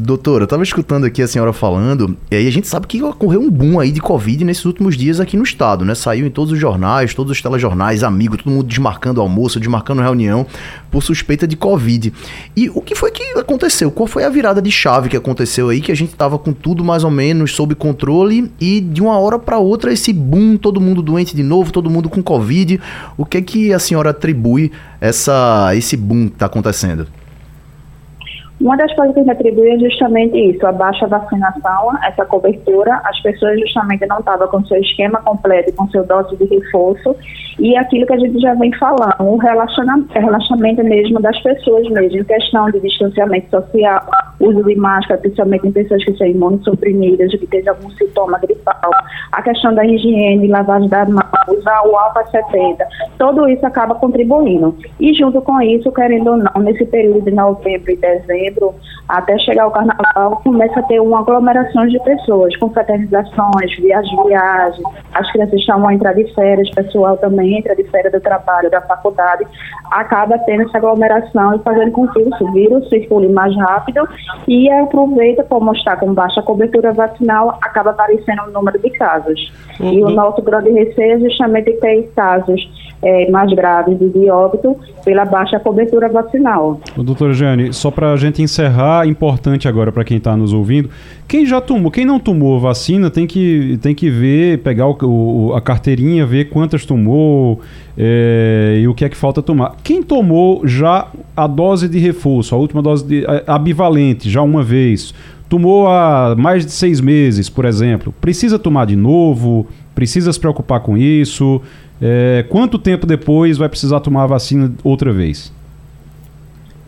Doutora, 0.00 0.42
eu 0.42 0.44
estava 0.44 0.62
escutando 0.62 1.06
aqui 1.06 1.20
a 1.20 1.26
senhora 1.26 1.52
falando, 1.52 2.16
e 2.30 2.36
aí 2.36 2.46
a 2.46 2.52
gente 2.52 2.68
sabe 2.68 2.86
que 2.86 3.02
ocorreu 3.02 3.40
um 3.40 3.50
boom 3.50 3.80
aí 3.80 3.90
de 3.90 4.00
Covid 4.00 4.44
nesses 4.44 4.64
últimos 4.64 4.96
dias 4.96 5.18
aqui 5.18 5.36
no 5.36 5.42
estado, 5.42 5.84
né? 5.84 5.92
Saiu 5.92 6.24
em 6.24 6.30
todos 6.30 6.52
os 6.52 6.58
jornais, 6.58 7.14
todos 7.14 7.32
os 7.32 7.42
telejornais, 7.42 8.04
amigos, 8.04 8.38
todo 8.38 8.52
mundo 8.52 8.68
desmarcando 8.68 9.20
almoço, 9.20 9.58
desmarcando 9.58 10.00
reunião 10.00 10.46
por 10.88 11.02
suspeita 11.02 11.48
de 11.48 11.56
Covid. 11.56 12.12
E 12.56 12.70
o 12.70 12.80
que 12.80 12.94
foi 12.94 13.10
que 13.10 13.24
aconteceu? 13.36 13.90
Qual 13.90 14.06
foi 14.06 14.22
a 14.22 14.30
virada 14.30 14.62
de 14.62 14.70
chave 14.70 15.08
que 15.08 15.16
aconteceu 15.16 15.68
aí, 15.68 15.80
que 15.80 15.90
a 15.90 15.96
gente 15.96 16.12
estava 16.12 16.38
com 16.38 16.52
tudo 16.52 16.84
mais 16.84 17.02
ou 17.02 17.10
menos 17.10 17.52
sob 17.52 17.74
controle 17.74 18.52
e 18.60 18.80
de 18.80 19.02
uma 19.02 19.18
hora 19.18 19.36
para 19.36 19.58
outra 19.58 19.92
esse 19.92 20.12
boom, 20.12 20.56
todo 20.56 20.80
mundo 20.80 21.02
doente 21.02 21.34
de 21.34 21.42
novo, 21.42 21.72
todo 21.72 21.90
mundo 21.90 22.08
com 22.08 22.22
Covid. 22.22 22.80
O 23.16 23.26
que 23.26 23.38
é 23.38 23.42
que 23.42 23.72
a 23.72 23.80
senhora 23.80 24.10
atribui 24.10 24.70
essa, 25.00 25.72
esse 25.74 25.96
boom 25.96 26.28
que 26.28 26.34
está 26.34 26.46
acontecendo? 26.46 27.17
Uma 28.60 28.76
das 28.76 28.92
coisas 28.94 29.14
que 29.14 29.20
a 29.20 29.22
gente 29.22 29.32
atribui 29.32 29.70
é 29.70 29.78
justamente 29.78 30.36
isso, 30.36 30.66
a 30.66 30.72
baixa 30.72 31.06
vacinação, 31.06 31.90
essa 32.04 32.24
cobertura, 32.24 33.00
as 33.04 33.20
pessoas 33.20 33.60
justamente 33.60 34.04
não 34.06 34.18
estavam 34.18 34.48
com 34.48 34.64
seu 34.64 34.78
esquema 34.78 35.20
completo, 35.22 35.72
com 35.76 35.88
seu 35.90 36.04
dose 36.04 36.36
de 36.36 36.44
reforço, 36.44 37.14
e 37.60 37.76
aquilo 37.76 38.06
que 38.06 38.14
a 38.14 38.18
gente 38.18 38.40
já 38.40 38.54
vem 38.54 38.72
falando, 38.74 39.14
o 39.20 39.36
relaxamento, 39.36 40.12
relaxamento 40.12 40.82
mesmo 40.82 41.20
das 41.20 41.40
pessoas 41.40 41.88
mesmo, 41.90 42.24
questão 42.24 42.68
de 42.70 42.80
distanciamento 42.80 43.48
social, 43.50 44.04
uso 44.40 44.64
de 44.64 44.74
máscara, 44.74 45.20
principalmente 45.20 45.68
em 45.68 45.72
pessoas 45.72 46.04
que 46.04 46.16
são 46.16 46.26
imunossuprimidas, 46.26 47.30
que 47.30 47.46
têm 47.46 47.68
algum 47.68 47.90
sintoma 47.90 48.38
gripal, 48.38 48.90
a 49.32 49.42
questão 49.42 49.72
da 49.72 49.84
higiene, 49.84 50.48
lavagem 50.48 50.88
das 50.88 51.08
mãos, 51.08 51.24
usar 51.48 51.82
o 51.86 51.96
álcool 51.96 52.28
70, 52.28 52.84
tudo 53.18 53.48
isso 53.48 53.64
acaba 53.64 53.94
contribuindo. 53.94 54.76
E 54.98 55.14
junto 55.14 55.40
com 55.42 55.60
isso, 55.60 55.92
querendo 55.92 56.30
ou 56.30 56.36
não, 56.36 56.62
nesse 56.62 56.84
período 56.86 57.22
de 57.22 57.30
novembro 57.30 57.90
e 57.92 57.96
dezembro, 57.96 58.47
dezembro 58.48 58.74
até 59.08 59.38
chegar 59.38 59.66
o 59.66 59.70
carnaval, 59.70 60.40
começa 60.44 60.80
a 60.80 60.82
ter 60.82 61.00
uma 61.00 61.20
aglomeração 61.20 61.86
de 61.86 61.98
pessoas, 62.00 62.54
com 62.56 62.68
fraternizações, 62.70 63.74
viagens, 63.78 64.26
viagens. 64.26 64.86
As 65.14 65.30
crianças 65.32 65.62
chamam 65.62 65.88
a 65.88 65.94
entrar 65.94 66.12
de 66.12 66.24
férias, 66.34 66.68
o 66.68 66.74
pessoal 66.74 67.16
também 67.16 67.58
entra 67.58 67.74
de 67.74 67.84
férias 67.84 68.12
do 68.12 68.20
trabalho, 68.20 68.70
da 68.70 68.82
faculdade. 68.82 69.46
Acaba 69.90 70.38
tendo 70.40 70.64
essa 70.64 70.76
aglomeração 70.76 71.54
e 71.54 71.58
fazendo 71.60 71.92
com 71.92 72.06
que 72.08 72.20
o 72.20 72.52
vírus 72.52 72.88
circule 72.90 73.28
mais 73.28 73.56
rápido 73.56 74.06
e 74.46 74.70
aproveita 74.70 75.42
para 75.42 75.58
mostrar 75.58 75.96
com 75.96 76.12
baixa 76.12 76.42
cobertura 76.42 76.92
vacinal, 76.92 77.58
acaba 77.62 77.90
aparecendo 77.90 78.42
o 78.46 78.50
um 78.50 78.52
número 78.52 78.78
de 78.78 78.90
casos. 78.90 79.50
Uhum. 79.80 79.92
E 79.92 80.04
o 80.04 80.10
nosso 80.10 80.42
grande 80.42 80.70
receio 80.70 81.16
é 81.16 81.20
justamente 81.20 81.72
ter 81.80 82.10
casos 82.14 82.68
é, 83.02 83.30
mais 83.30 83.52
graves 83.52 83.98
de 83.98 84.30
óbito 84.30 84.76
pela 85.04 85.24
baixa 85.24 85.58
cobertura 85.58 86.08
vacinal. 86.08 86.80
Doutora 86.96 87.32
Jane, 87.32 87.72
só 87.72 87.90
para 87.90 88.12
a 88.12 88.16
gente 88.16 88.42
encerrar, 88.42 89.06
importante 89.06 89.68
agora 89.68 89.92
para 89.92 90.04
quem 90.04 90.16
está 90.16 90.36
nos 90.36 90.52
ouvindo, 90.52 90.90
quem 91.26 91.46
já 91.46 91.60
tomou, 91.60 91.90
quem 91.90 92.04
não 92.04 92.18
tomou 92.18 92.58
vacina 92.58 93.10
tem 93.10 93.26
que, 93.26 93.78
tem 93.80 93.94
que 93.94 94.10
ver, 94.10 94.58
pegar 94.58 94.86
o, 94.86 94.96
o, 95.02 95.54
a 95.54 95.60
carteirinha, 95.60 96.26
ver 96.26 96.46
quantas 96.46 96.84
tomou 96.84 97.60
é, 97.96 98.78
e 98.80 98.88
o 98.88 98.94
que 98.94 99.04
é 99.04 99.08
que 99.08 99.16
falta 99.16 99.42
tomar. 99.42 99.76
Quem 99.82 100.02
tomou 100.02 100.66
já 100.66 101.08
a 101.36 101.46
dose 101.46 101.88
de 101.88 101.98
reforço, 101.98 102.54
a 102.54 102.58
última 102.58 102.82
dose 102.82 103.06
de, 103.06 103.24
a, 103.26 103.58
já 104.22 104.42
uma 104.42 104.62
vez, 104.62 105.14
tomou 105.48 105.88
há 105.88 106.34
mais 106.36 106.64
de 106.66 106.72
seis 106.72 107.00
meses, 107.00 107.48
por 107.48 107.64
exemplo, 107.64 108.12
precisa 108.20 108.58
tomar 108.58 108.86
de 108.86 108.96
novo? 108.96 109.66
Precisa 109.94 110.32
se 110.32 110.38
preocupar 110.38 110.80
com 110.80 110.96
isso? 110.96 111.60
É, 112.00 112.44
quanto 112.48 112.78
tempo 112.78 113.06
depois 113.06 113.58
vai 113.58 113.68
precisar 113.68 114.00
tomar 114.00 114.24
a 114.24 114.26
vacina 114.26 114.72
outra 114.84 115.12
vez? 115.12 115.52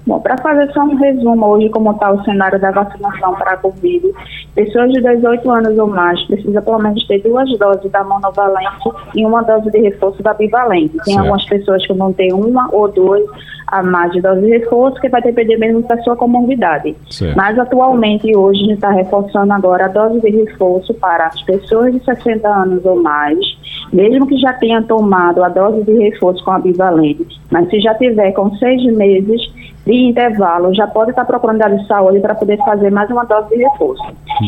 Bom, 0.06 0.18
para 0.18 0.36
fazer 0.38 0.72
só 0.72 0.80
um 0.82 0.96
resumo 0.96 1.46
hoje 1.46 1.68
como 1.68 1.92
está 1.92 2.10
o 2.10 2.24
cenário 2.24 2.58
da 2.58 2.70
vacinação 2.70 3.34
para 3.34 3.52
a 3.52 3.56
Covid, 3.56 4.12
pessoas 4.54 4.90
de 4.92 5.00
18 5.00 5.50
anos 5.50 5.78
ou 5.78 5.86
mais 5.86 6.20
precisam 6.24 6.62
pelo 6.62 6.78
menos 6.78 7.06
ter 7.06 7.22
duas 7.22 7.48
doses 7.58 7.90
da 7.92 8.02
monovalente 8.02 8.90
e 9.14 9.24
uma 9.24 9.42
dose 9.42 9.70
de 9.70 9.78
reforço 9.78 10.22
da 10.22 10.32
bivalente. 10.32 10.96
Tem 11.04 11.14
certo. 11.14 11.18
algumas 11.20 11.44
pessoas 11.44 11.86
que 11.86 11.92
vão 11.92 12.12
ter 12.12 12.32
uma 12.32 12.68
ou 12.72 12.88
duas 12.88 13.22
a 13.68 13.82
mais 13.82 14.10
de 14.12 14.20
dose 14.20 14.40
de 14.40 14.48
reforço, 14.48 15.00
que 15.00 15.08
vai 15.08 15.22
depender 15.22 15.56
mesmo 15.56 15.82
da 15.82 15.96
sua 16.02 16.16
comorbidade. 16.16 16.96
Certo. 17.08 17.36
Mas 17.36 17.56
atualmente, 17.58 18.34
hoje, 18.36 18.62
a 18.62 18.64
gente 18.64 18.74
está 18.74 18.90
reforçando 18.90 19.52
agora 19.52 19.84
a 19.84 19.88
dose 19.88 20.20
de 20.20 20.30
reforço 20.30 20.92
para 20.94 21.26
as 21.26 21.40
pessoas 21.42 21.92
de 21.92 22.04
60 22.04 22.48
anos 22.48 22.84
ou 22.84 23.00
mais, 23.00 23.38
mesmo 23.92 24.26
que 24.26 24.36
já 24.38 24.52
tenha 24.54 24.82
tomado 24.82 25.42
a 25.42 25.48
dose 25.48 25.82
de 25.84 25.92
reforço 25.92 26.44
com 26.44 26.52
a 26.52 26.58
bivalente, 26.58 27.40
mas 27.50 27.68
se 27.68 27.80
já 27.80 27.94
tiver 27.94 28.32
com 28.32 28.54
seis 28.56 28.82
meses 28.96 29.40
de 29.90 29.96
intervalo, 29.96 30.72
já 30.72 30.86
pode 30.86 31.10
estar 31.10 31.24
procurando 31.24 31.62
a 31.62 31.68
de 31.68 31.86
saúde 31.86 32.20
para 32.20 32.34
poder 32.34 32.56
fazer 32.58 32.90
mais 32.90 33.10
uma 33.10 33.24
dose 33.24 33.48
de 33.48 33.56
reforço. 33.56 34.04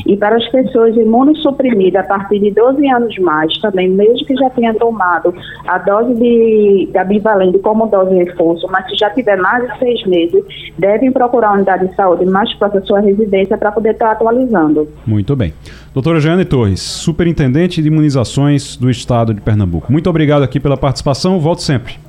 E 0.06 0.16
para 0.16 0.36
as 0.36 0.48
pessoas 0.48 0.96
imunossuprimidas 0.96 2.04
a 2.04 2.08
partir 2.08 2.38
de 2.38 2.52
12 2.52 2.88
anos 2.88 3.18
mais, 3.18 3.52
também, 3.58 3.88
mesmo 3.90 4.24
que 4.24 4.34
já 4.36 4.48
tenha 4.50 4.72
tomado 4.74 5.34
a 5.66 5.78
dose 5.78 6.14
de, 6.14 6.88
da 6.92 7.02
bivalente 7.02 7.58
como 7.58 7.88
dose 7.88 8.10
de 8.10 8.24
reforço, 8.24 8.68
mas 8.70 8.88
se 8.88 8.96
já 8.96 9.10
tiver 9.10 9.36
mais 9.36 9.70
de 9.70 9.78
seis 9.78 10.06
meses, 10.06 10.44
devem 10.78 11.10
procurar 11.10 11.48
a 11.48 11.52
unidade 11.54 11.88
de 11.88 11.94
saúde 11.96 12.24
mais 12.24 12.52
próxima 12.54 12.80
da 12.80 12.86
sua 12.86 13.00
residência 13.00 13.58
para 13.58 13.72
poder 13.72 13.90
estar 13.90 14.12
atualizando. 14.12 14.88
Muito 15.04 15.34
bem. 15.34 15.52
Doutora 15.92 16.20
Jeane 16.20 16.44
Torres, 16.44 16.80
superintendente 16.80 17.82
de 17.82 17.88
imunizações 17.88 18.76
do 18.76 18.88
estado 18.88 19.34
de 19.34 19.40
Pernambuco. 19.40 19.90
Muito 19.90 20.08
obrigado 20.08 20.42
aqui 20.42 20.60
pela 20.60 20.76
participação. 20.76 21.40
Volto 21.40 21.60
sempre. 21.60 22.01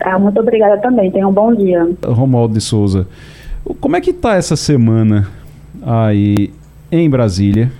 Ah, 0.00 0.18
muito 0.18 0.38
obrigada 0.40 0.78
também. 0.78 1.10
Tenha 1.10 1.26
um 1.26 1.32
bom 1.32 1.54
dia. 1.54 1.88
Romualdo 2.04 2.54
de 2.54 2.60
Souza, 2.60 3.06
como 3.80 3.96
é 3.96 4.00
que 4.00 4.10
está 4.10 4.34
essa 4.36 4.56
semana 4.56 5.28
aí 5.84 6.50
em 6.90 7.08
Brasília? 7.08 7.70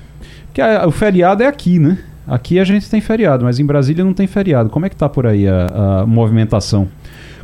Que 0.53 0.61
o 0.87 0.91
feriado 0.91 1.43
é 1.43 1.47
aqui, 1.47 1.79
né? 1.79 1.99
Aqui 2.27 2.59
a 2.59 2.65
gente 2.65 2.91
tem 2.91 3.01
feriado, 3.01 3.45
mas 3.45 3.59
em 3.59 3.65
Brasília 3.65 4.05
não 4.05 4.13
tem 4.13 4.27
feriado. 4.27 4.69
Como 4.69 4.85
é 4.85 4.89
que 4.89 4.95
está 4.95 5.09
por 5.09 5.27
aí 5.27 5.49
a, 5.49 6.01
a 6.03 6.07
movimentação? 6.07 6.89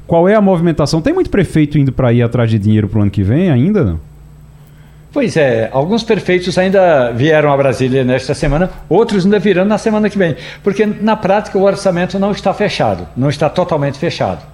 Qual 0.07 0.29
é 0.29 0.35
a 0.35 0.41
movimentação? 0.41 1.01
Tem 1.01 1.15
muito 1.15 1.31
prefeito 1.31 1.79
indo 1.79 1.91
para 1.91 2.13
ir 2.13 2.23
atrás 2.23 2.51
de 2.51 2.59
dinheiro 2.59 2.89
para 2.89 2.99
o 2.99 3.03
ano 3.03 3.11
que 3.11 3.23
vem 3.23 3.51
ainda? 3.51 3.85
Não? 3.85 4.01
Pois 5.11 5.37
é, 5.37 5.71
alguns 5.73 6.03
prefeitos 6.03 6.59
ainda 6.59 7.13
vieram 7.13 7.53
a 7.53 7.57
Brasília 7.57 8.03
nesta 8.03 8.35
semana, 8.35 8.69
outros 8.89 9.25
ainda 9.25 9.39
virão 9.39 9.65
na 9.65 9.79
semana 9.79 10.11
que 10.11 10.19
vem, 10.19 10.35
porque 10.61 10.85
na 10.85 11.15
prática 11.15 11.57
o 11.57 11.63
orçamento 11.63 12.19
não 12.19 12.33
está 12.33 12.53
fechado, 12.53 13.07
não 13.17 13.29
está 13.29 13.49
totalmente 13.49 13.97
fechado. 13.97 14.54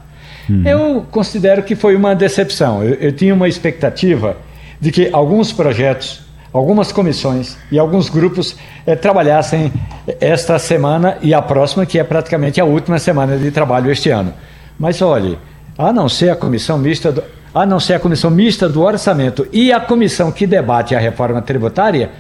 Eu 0.65 1.07
considero 1.11 1.63
que 1.63 1.75
foi 1.75 1.95
uma 1.97 2.15
decepção. 2.15 2.83
Eu, 2.83 2.95
eu 2.95 3.13
tinha 3.13 3.35
uma 3.35 3.49
expectativa 3.49 4.37
de 4.81 4.91
que 4.91 5.11
alguns 5.13 5.53
projetos, 5.53 6.23
algumas 6.53 6.91
comissões 6.91 7.57
e 7.71 7.79
alguns 7.79 8.09
grupos 8.09 8.57
eh, 8.87 8.97
trabalhassem 8.97 9.73
esta 10.21 10.59
semana 10.59 11.19
e 11.21 11.35
a 11.35 11.43
próxima, 11.43 11.85
que 11.85 11.99
é 11.99 12.05
praticamente 12.05 12.61
a 12.61 12.65
última 12.65 12.99
semana 12.99 13.37
de 13.37 13.51
trabalho 13.51 13.91
este 13.91 14.11
ano. 14.11 14.33
Mas 14.79 15.03
olhe, 15.03 15.39
a 15.77 15.93
não 15.93 16.09
ser 16.09 16.31
a 16.31 16.37
comissão 16.37 16.79
mista 16.79 17.13
do, 17.13 17.23
a 17.55 17.67
não 17.67 17.81
ser 17.81 17.95
a 17.95 18.01
comissão 18.01 18.31
mista 18.31 18.69
do 18.69 18.83
orçamento 18.83 19.47
e 19.53 19.73
a 19.73 19.81
comissão 19.81 20.31
que 20.31 20.47
debate 20.47 20.95
a 20.95 20.99
reforma 20.99 21.43
tributária, 21.43 22.11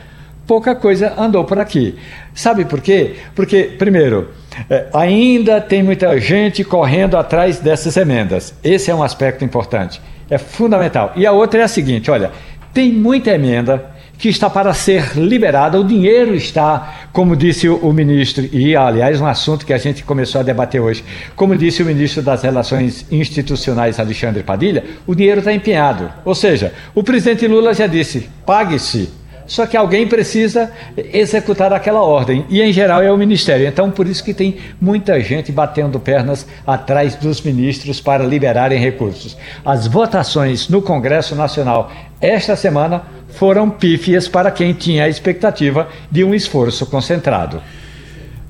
pouca 0.51 0.74
coisa 0.74 1.14
andou 1.16 1.44
por 1.44 1.61
aqui. 1.61 1.94
Sabe 2.34 2.64
por 2.64 2.80
quê? 2.80 3.14
Porque, 3.36 3.70
primeiro, 3.78 4.30
é, 4.68 4.86
ainda 4.92 5.61
tem 5.61 5.80
muita 5.80 6.18
gente 6.18 6.64
correndo 6.64 7.16
atrás 7.16 7.61
dessas 7.61 7.96
emendas. 7.96 8.53
Esse 8.64 8.90
é 8.90 8.94
um 8.94 9.01
aspecto 9.01 9.44
importante. 9.44 10.03
É 10.28 10.38
fundamental. 10.38 11.12
E 11.14 11.24
a 11.24 11.30
outra 11.30 11.61
é 11.61 11.62
a 11.62 11.68
seguinte: 11.68 12.11
olha, 12.11 12.32
tem 12.74 12.92
muita 12.92 13.30
emenda 13.30 13.92
que 14.18 14.28
está 14.28 14.51
para 14.51 14.74
ser 14.74 15.16
liberada. 15.16 15.78
O 15.78 15.84
dinheiro 15.84 16.34
está, 16.34 17.07
como 17.12 17.36
disse 17.36 17.68
o, 17.68 17.92
ministro, 17.92 18.44
e 18.53 18.74
aliás, 18.74 19.20
um 19.20 19.26
assunto 19.26 19.64
que 19.64 19.72
a 19.72 19.78
gente 19.78 20.03
começou 20.03 20.40
a 20.40 20.44
debater 20.44 20.80
hoje, 20.80 21.05
como 21.36 21.57
disse 21.57 21.80
o 21.80 21.86
ministro 21.86 22.22
das 22.22 22.42
Relações 22.42 23.07
Institucionais, 23.09 24.01
Alexandre 24.01 24.42
Padilha, 24.42 24.82
o 25.07 25.14
dinheiro 25.14 25.38
está 25.38 25.53
empenhado. 25.53 26.11
Ou 26.24 26.34
seja, 26.34 26.74
o 26.92 27.05
presidente 27.05 27.46
Lula 27.46 27.72
já 27.72 27.86
disse: 27.86 28.28
pague-se 28.44 29.19
só 29.51 29.66
que 29.66 29.76
alguém 29.76 30.07
precisa 30.07 30.70
executar 31.12 31.72
aquela 31.72 32.01
ordem, 32.01 32.46
e 32.48 32.62
em 32.62 32.72
geral 32.72 33.03
é 33.03 33.11
o 33.11 33.16
ministério. 33.16 33.66
Então, 33.66 33.90
por 33.90 34.07
isso 34.07 34.22
que 34.22 34.32
tem 34.32 34.59
muita 34.80 35.18
gente 35.18 35.51
batendo 35.51 35.98
pernas 35.98 36.46
atrás 36.64 37.16
dos 37.16 37.42
ministros 37.42 38.01
para 38.01 38.22
liberarem 38.22 38.78
recursos. 38.78 39.36
As 39.64 39.88
votações 39.88 40.68
no 40.68 40.80
Congresso 40.80 41.34
Nacional 41.34 41.90
esta 42.20 42.55
semana 42.55 43.03
foram 43.30 43.68
pífias 43.68 44.28
para 44.28 44.53
quem 44.53 44.72
tinha 44.72 45.03
a 45.03 45.09
expectativa 45.09 45.88
de 46.09 46.22
um 46.22 46.32
esforço 46.32 46.86
concentrado. 46.86 47.61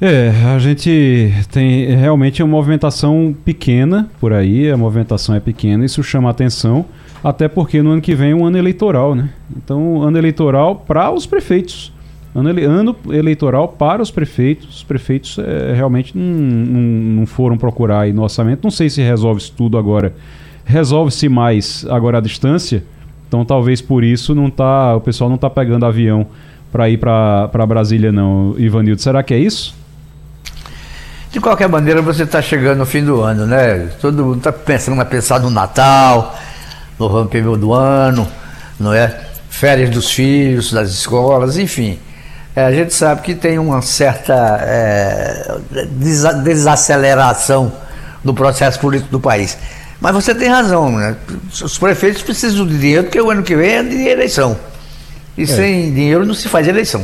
É, 0.01 0.30
a 0.55 0.59
gente 0.59 1.30
tem 1.53 1.94
realmente 1.94 2.42
uma 2.42 2.51
movimentação 2.51 3.36
pequena 3.44 4.09
por 4.18 4.32
aí, 4.32 4.70
a 4.70 4.76
movimentação 4.76 5.34
é 5.34 5.40
pequena, 5.40 5.84
isso 5.84 6.03
chama 6.03 6.30
atenção. 6.30 6.86
Até 7.22 7.48
porque 7.48 7.82
no 7.82 7.90
ano 7.90 8.01
que 8.01 8.14
vem 8.14 8.30
é 8.30 8.34
um 8.34 8.46
ano 8.46 8.57
eleitoral, 8.57 9.14
né? 9.14 9.28
Então, 9.55 10.01
ano 10.03 10.16
eleitoral 10.16 10.74
para 10.74 11.11
os 11.11 11.26
prefeitos. 11.26 11.92
Ano, 12.34 12.48
ele, 12.48 12.64
ano, 12.64 12.96
eleitoral 13.11 13.68
para 13.68 14.01
os 14.01 14.11
prefeitos. 14.11 14.76
Os 14.76 14.82
prefeitos 14.82 15.38
é, 15.38 15.74
realmente 15.74 16.16
não, 16.16 16.24
não, 16.24 16.80
não, 17.20 17.26
foram 17.26 17.59
procurar 17.59 18.01
aí 18.01 18.12
no 18.12 18.22
orçamento. 18.22 18.61
Não 18.62 18.70
sei 18.70 18.88
se 18.88 19.03
resolve 19.03 19.42
isso 19.42 19.53
tudo 19.55 19.76
agora. 19.76 20.14
Resolve-se 20.64 21.28
mais 21.28 21.84
agora 21.90 22.18
à 22.18 22.20
distância. 22.22 22.82
Então, 23.28 23.44
talvez 23.44 23.82
por 23.82 24.03
isso 24.03 24.34
não 24.34 24.48
tá, 24.48 24.96
o 24.96 25.01
pessoal 25.01 25.28
não 25.28 25.36
está 25.36 25.51
pegando 25.51 25.84
avião 25.84 26.26
para 26.72 26.88
ir 26.88 26.96
para 26.96 27.66
Brasília, 27.66 28.11
não, 28.11 28.55
Ivanildo. 28.57 29.03
Será 29.03 29.22
que 29.22 29.34
é 29.34 29.38
isso? 29.38 29.80
De 31.31 31.41
qualquer 31.41 31.68
maneira, 31.68 32.03
você 32.03 32.24
está 32.24 32.43
chegando 32.43 32.78
no 32.78 32.87
fim 32.87 33.05
do 33.05 33.20
ano, 33.20 33.47
né? 33.47 33.89
Todo 34.01 34.24
mundo 34.24 34.39
está 34.39 34.53
pensando 34.53 35.01
a 35.01 35.05
pensar 35.05 35.39
no 35.39 35.49
Natal 35.49 36.37
no 36.99 37.07
rompimento 37.07 37.57
do 37.57 37.72
ano, 37.72 38.28
não 38.78 38.93
é? 38.93 39.18
Férias 39.49 39.89
dos 39.91 40.11
filhos, 40.11 40.70
das 40.72 40.91
escolas, 40.91 41.57
enfim. 41.57 41.99
É, 42.55 42.64
a 42.64 42.72
gente 42.72 42.93
sabe 42.93 43.22
que 43.22 43.35
tem 43.35 43.59
uma 43.59 43.81
certa 43.81 44.59
é, 44.61 45.57
desaceleração 46.43 47.72
no 48.22 48.35
processo 48.35 48.78
político 48.78 49.11
do 49.11 49.20
país. 49.20 49.57
Mas 50.01 50.12
você 50.12 50.35
tem 50.35 50.49
razão, 50.49 50.91
né? 50.91 51.16
Os 51.62 51.78
prefeitos 51.78 52.22
precisam 52.22 52.66
de 52.66 52.76
dinheiro, 52.78 53.05
porque 53.05 53.20
o 53.20 53.31
ano 53.31 53.43
que 53.43 53.57
vem 53.57 53.70
é 53.70 53.83
de 53.83 54.09
eleição. 54.09 54.59
E 55.39 55.45
é. 55.45 55.47
sem 55.47 55.95
dinheiro 55.95 56.26
não 56.26 56.35
se 56.35 56.49
faz 56.49 56.68
eleição. 56.68 57.03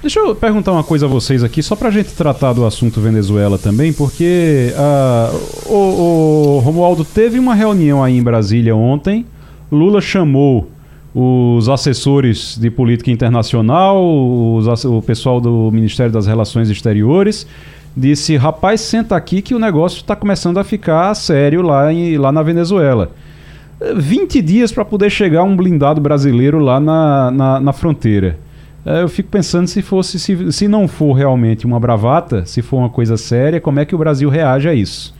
Deixa 0.00 0.20
eu 0.20 0.34
perguntar 0.34 0.72
uma 0.72 0.84
coisa 0.84 1.06
a 1.06 1.08
vocês 1.08 1.42
aqui, 1.42 1.62
só 1.62 1.74
para 1.74 1.88
a 1.88 1.90
gente 1.90 2.14
tratar 2.14 2.52
do 2.52 2.64
assunto 2.64 3.00
Venezuela 3.00 3.58
também, 3.58 3.92
porque 3.92 4.72
uh, 4.76 5.72
o, 5.72 6.56
o 6.56 6.58
Romualdo 6.60 7.04
teve 7.04 7.38
uma 7.38 7.54
reunião 7.54 8.02
aí 8.02 8.16
em 8.16 8.22
Brasília 8.22 8.76
ontem 8.76 9.26
Lula 9.70 10.00
chamou 10.00 10.70
os 11.14 11.68
assessores 11.68 12.56
de 12.58 12.70
política 12.70 13.10
internacional, 13.10 14.02
os, 14.56 14.84
o 14.84 15.02
pessoal 15.02 15.40
do 15.40 15.70
Ministério 15.70 16.12
das 16.12 16.26
Relações 16.26 16.70
Exteriores, 16.70 17.46
disse: 17.96 18.36
rapaz, 18.36 18.80
senta 18.80 19.16
aqui 19.16 19.42
que 19.42 19.54
o 19.54 19.58
negócio 19.58 19.98
está 19.98 20.16
começando 20.16 20.58
a 20.58 20.64
ficar 20.64 21.14
sério 21.14 21.60
lá, 21.60 21.92
em, 21.92 22.16
lá 22.16 22.32
na 22.32 22.42
Venezuela. 22.42 23.10
20 23.96 24.42
dias 24.42 24.72
para 24.72 24.84
poder 24.84 25.10
chegar 25.10 25.44
um 25.44 25.54
blindado 25.54 26.00
brasileiro 26.00 26.58
lá 26.58 26.80
na, 26.80 27.30
na, 27.30 27.60
na 27.60 27.72
fronteira. 27.72 28.38
É, 28.86 29.02
eu 29.02 29.08
fico 29.08 29.28
pensando 29.28 29.66
se 29.66 29.82
fosse, 29.82 30.18
se, 30.18 30.52
se 30.52 30.68
não 30.68 30.86
for 30.86 31.12
realmente 31.12 31.66
uma 31.66 31.78
bravata, 31.78 32.46
se 32.46 32.62
for 32.62 32.78
uma 32.78 32.90
coisa 32.90 33.16
séria, 33.16 33.60
como 33.60 33.80
é 33.80 33.84
que 33.84 33.94
o 33.94 33.98
Brasil 33.98 34.28
reage 34.28 34.68
a 34.68 34.74
isso? 34.74 35.14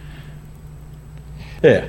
É, 1.62 1.84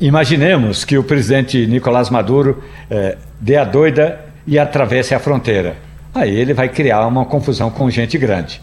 imaginemos 0.00 0.84
que 0.84 0.96
o 0.96 1.02
presidente 1.02 1.66
Nicolás 1.66 2.08
Maduro 2.08 2.62
é, 2.88 3.16
dê 3.40 3.56
a 3.56 3.64
doida 3.64 4.20
e 4.46 4.58
atravesse 4.58 5.14
a 5.14 5.18
fronteira. 5.18 5.76
Aí 6.14 6.34
ele 6.34 6.54
vai 6.54 6.68
criar 6.68 7.06
uma 7.06 7.24
confusão 7.24 7.70
com 7.70 7.90
gente 7.90 8.16
grande. 8.16 8.60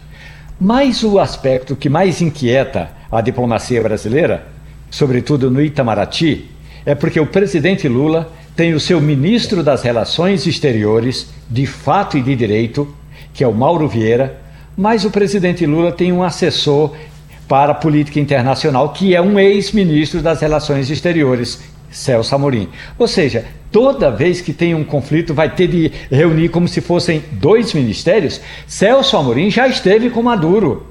Mas 0.60 1.04
o 1.04 1.18
aspecto 1.18 1.76
que 1.76 1.88
mais 1.88 2.20
inquieta 2.20 2.90
a 3.12 3.20
diplomacia 3.20 3.82
brasileira, 3.82 4.46
sobretudo 4.90 5.50
no 5.50 5.60
Itamaraty, 5.62 6.50
é 6.84 6.94
porque 6.94 7.20
o 7.20 7.26
presidente 7.26 7.86
Lula 7.86 8.32
tem 8.58 8.74
o 8.74 8.80
seu 8.80 9.00
ministro 9.00 9.62
das 9.62 9.84
Relações 9.84 10.44
Exteriores, 10.44 11.28
de 11.48 11.64
fato 11.64 12.18
e 12.18 12.20
de 12.20 12.34
direito, 12.34 12.92
que 13.32 13.44
é 13.44 13.46
o 13.46 13.54
Mauro 13.54 13.86
Vieira, 13.86 14.36
mas 14.76 15.04
o 15.04 15.12
presidente 15.12 15.64
Lula 15.64 15.92
tem 15.92 16.10
um 16.10 16.24
assessor 16.24 16.92
para 17.46 17.70
a 17.70 17.74
política 17.76 18.18
internacional, 18.18 18.92
que 18.92 19.14
é 19.14 19.22
um 19.22 19.38
ex-ministro 19.38 20.20
das 20.20 20.40
Relações 20.40 20.90
Exteriores, 20.90 21.60
Celso 21.88 22.34
Amorim. 22.34 22.68
Ou 22.98 23.06
seja, 23.06 23.44
toda 23.70 24.10
vez 24.10 24.40
que 24.40 24.52
tem 24.52 24.74
um 24.74 24.82
conflito, 24.82 25.32
vai 25.32 25.54
ter 25.54 25.68
de 25.68 25.92
reunir 26.10 26.48
como 26.48 26.66
se 26.66 26.80
fossem 26.80 27.22
dois 27.30 27.72
ministérios. 27.72 28.40
Celso 28.66 29.16
Amorim 29.16 29.52
já 29.52 29.68
esteve 29.68 30.10
com 30.10 30.20
Maduro. 30.20 30.87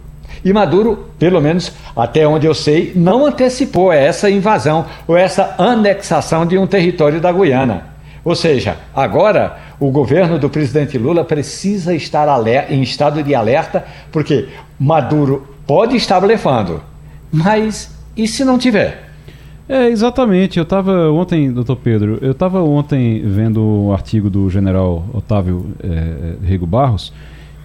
E 0.48 0.54
Maduro, 0.54 1.10
pelo 1.20 1.42
menos 1.42 1.74
até 1.96 2.28
onde 2.28 2.48
eu 2.48 2.54
sei, 2.54 2.94
não 2.96 3.26
antecipou 3.26 3.92
essa 3.92 4.30
invasão 4.30 4.86
ou 5.08 5.18
essa 5.18 5.56
anexação 5.58 6.46
de 6.46 6.58
um 6.58 6.66
território 6.66 7.20
da 7.20 7.32
Guiana. 7.32 7.86
Ou 8.24 8.36
seja, 8.36 8.78
agora 8.96 9.58
o 9.80 9.92
governo 9.92 10.40
do 10.40 10.50
presidente 10.50 10.98
Lula 10.98 11.24
precisa 11.24 11.94
estar 11.94 12.28
em 12.70 12.82
estado 12.82 13.22
de 13.22 13.36
alerta, 13.36 13.86
porque 14.12 14.48
Maduro 14.80 15.58
Pode 15.68 15.98
estar 15.98 16.22
blefando, 16.22 16.80
mas 17.30 17.94
e 18.16 18.26
se 18.26 18.46
não 18.46 18.58
tiver? 18.58 19.12
É, 19.68 19.90
exatamente. 19.90 20.58
Eu 20.58 20.64
estava 20.64 21.12
ontem, 21.12 21.52
doutor 21.52 21.76
Pedro, 21.76 22.18
eu 22.22 22.32
estava 22.32 22.64
ontem 22.64 23.22
vendo 23.22 23.62
um 23.62 23.92
artigo 23.92 24.30
do 24.30 24.50
general 24.50 25.06
Otávio 25.14 25.72
é, 25.84 26.36
Rego 26.42 26.66
Barros, 26.66 27.12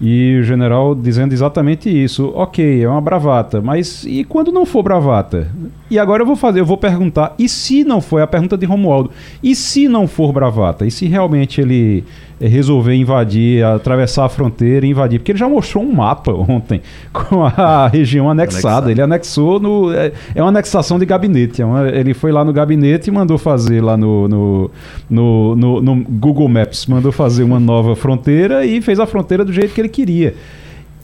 e 0.05 0.37
o 0.37 0.43
general 0.43 0.93
dizendo 0.93 1.31
exatamente 1.31 1.89
isso. 1.89 2.29
Ok, 2.35 2.83
é 2.83 2.89
uma 2.89 2.99
bravata, 2.99 3.61
mas 3.61 4.03
e 4.03 4.25
quando 4.25 4.51
não 4.51 4.65
for 4.65 4.83
bravata? 4.83 5.49
E 5.89 5.97
agora 5.97 6.23
eu 6.23 6.27
vou 6.27 6.35
fazer, 6.35 6.59
eu 6.59 6.65
vou 6.65 6.75
perguntar, 6.75 7.33
e 7.39 7.47
se 7.47 7.85
não 7.85 8.01
for, 8.01 8.19
é 8.19 8.23
a 8.23 8.27
pergunta 8.27 8.57
de 8.57 8.65
Romualdo, 8.65 9.11
e 9.41 9.55
se 9.55 9.87
não 9.87 10.05
for 10.05 10.33
bravata? 10.33 10.85
E 10.85 10.91
se 10.91 11.07
realmente 11.07 11.61
ele 11.61 12.03
resolver 12.39 12.93
invadir, 12.93 13.63
atravessar 13.63 14.25
a 14.25 14.29
fronteira 14.29 14.85
e 14.85 14.89
invadir? 14.89 15.19
Porque 15.19 15.31
ele 15.31 15.39
já 15.39 15.47
mostrou 15.47 15.83
um 15.83 15.93
mapa 15.93 16.33
ontem 16.35 16.81
com 17.11 17.43
a 17.43 17.87
região 17.87 18.29
anexada. 18.29 18.91
Ele 18.91 19.01
anexou 19.01 19.59
no. 19.59 19.93
É, 19.93 20.11
é 20.35 20.41
uma 20.41 20.49
anexação 20.49 20.99
de 20.99 21.05
gabinete. 21.05 21.61
É 21.61 21.65
uma, 21.65 21.87
ele 21.87 22.13
foi 22.13 22.31
lá 22.31 22.43
no 22.43 22.51
gabinete 22.51 23.07
e 23.07 23.11
mandou 23.11 23.37
fazer 23.37 23.81
lá 23.81 23.95
no, 23.95 24.27
no, 24.27 24.71
no, 25.09 25.55
no, 25.55 25.81
no 25.81 25.95
Google 26.03 26.47
Maps, 26.49 26.85
mandou 26.87 27.11
fazer 27.11 27.43
uma 27.43 27.59
nova 27.59 27.95
fronteira 27.95 28.65
e 28.65 28.81
fez 28.81 28.99
a 28.99 29.05
fronteira 29.05 29.45
do 29.45 29.53
jeito 29.53 29.73
que 29.73 29.81
ele 29.81 29.89
queria. 29.93 30.35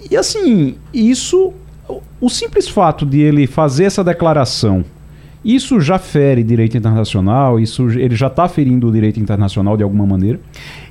E 0.09 0.17
assim, 0.17 0.75
isso 0.93 1.53
o 2.19 2.29
simples 2.29 2.67
fato 2.67 3.05
de 3.05 3.19
ele 3.21 3.47
fazer 3.47 3.85
essa 3.85 4.03
declaração, 4.03 4.83
isso 5.43 5.79
já 5.79 5.97
fere 5.97 6.43
direito 6.43 6.77
internacional? 6.77 7.59
Isso 7.59 7.89
ele 7.89 8.15
já 8.15 8.27
está 8.27 8.47
ferindo 8.47 8.87
o 8.87 8.91
direito 8.91 9.19
internacional 9.19 9.77
de 9.77 9.83
alguma 9.83 10.05
maneira? 10.05 10.39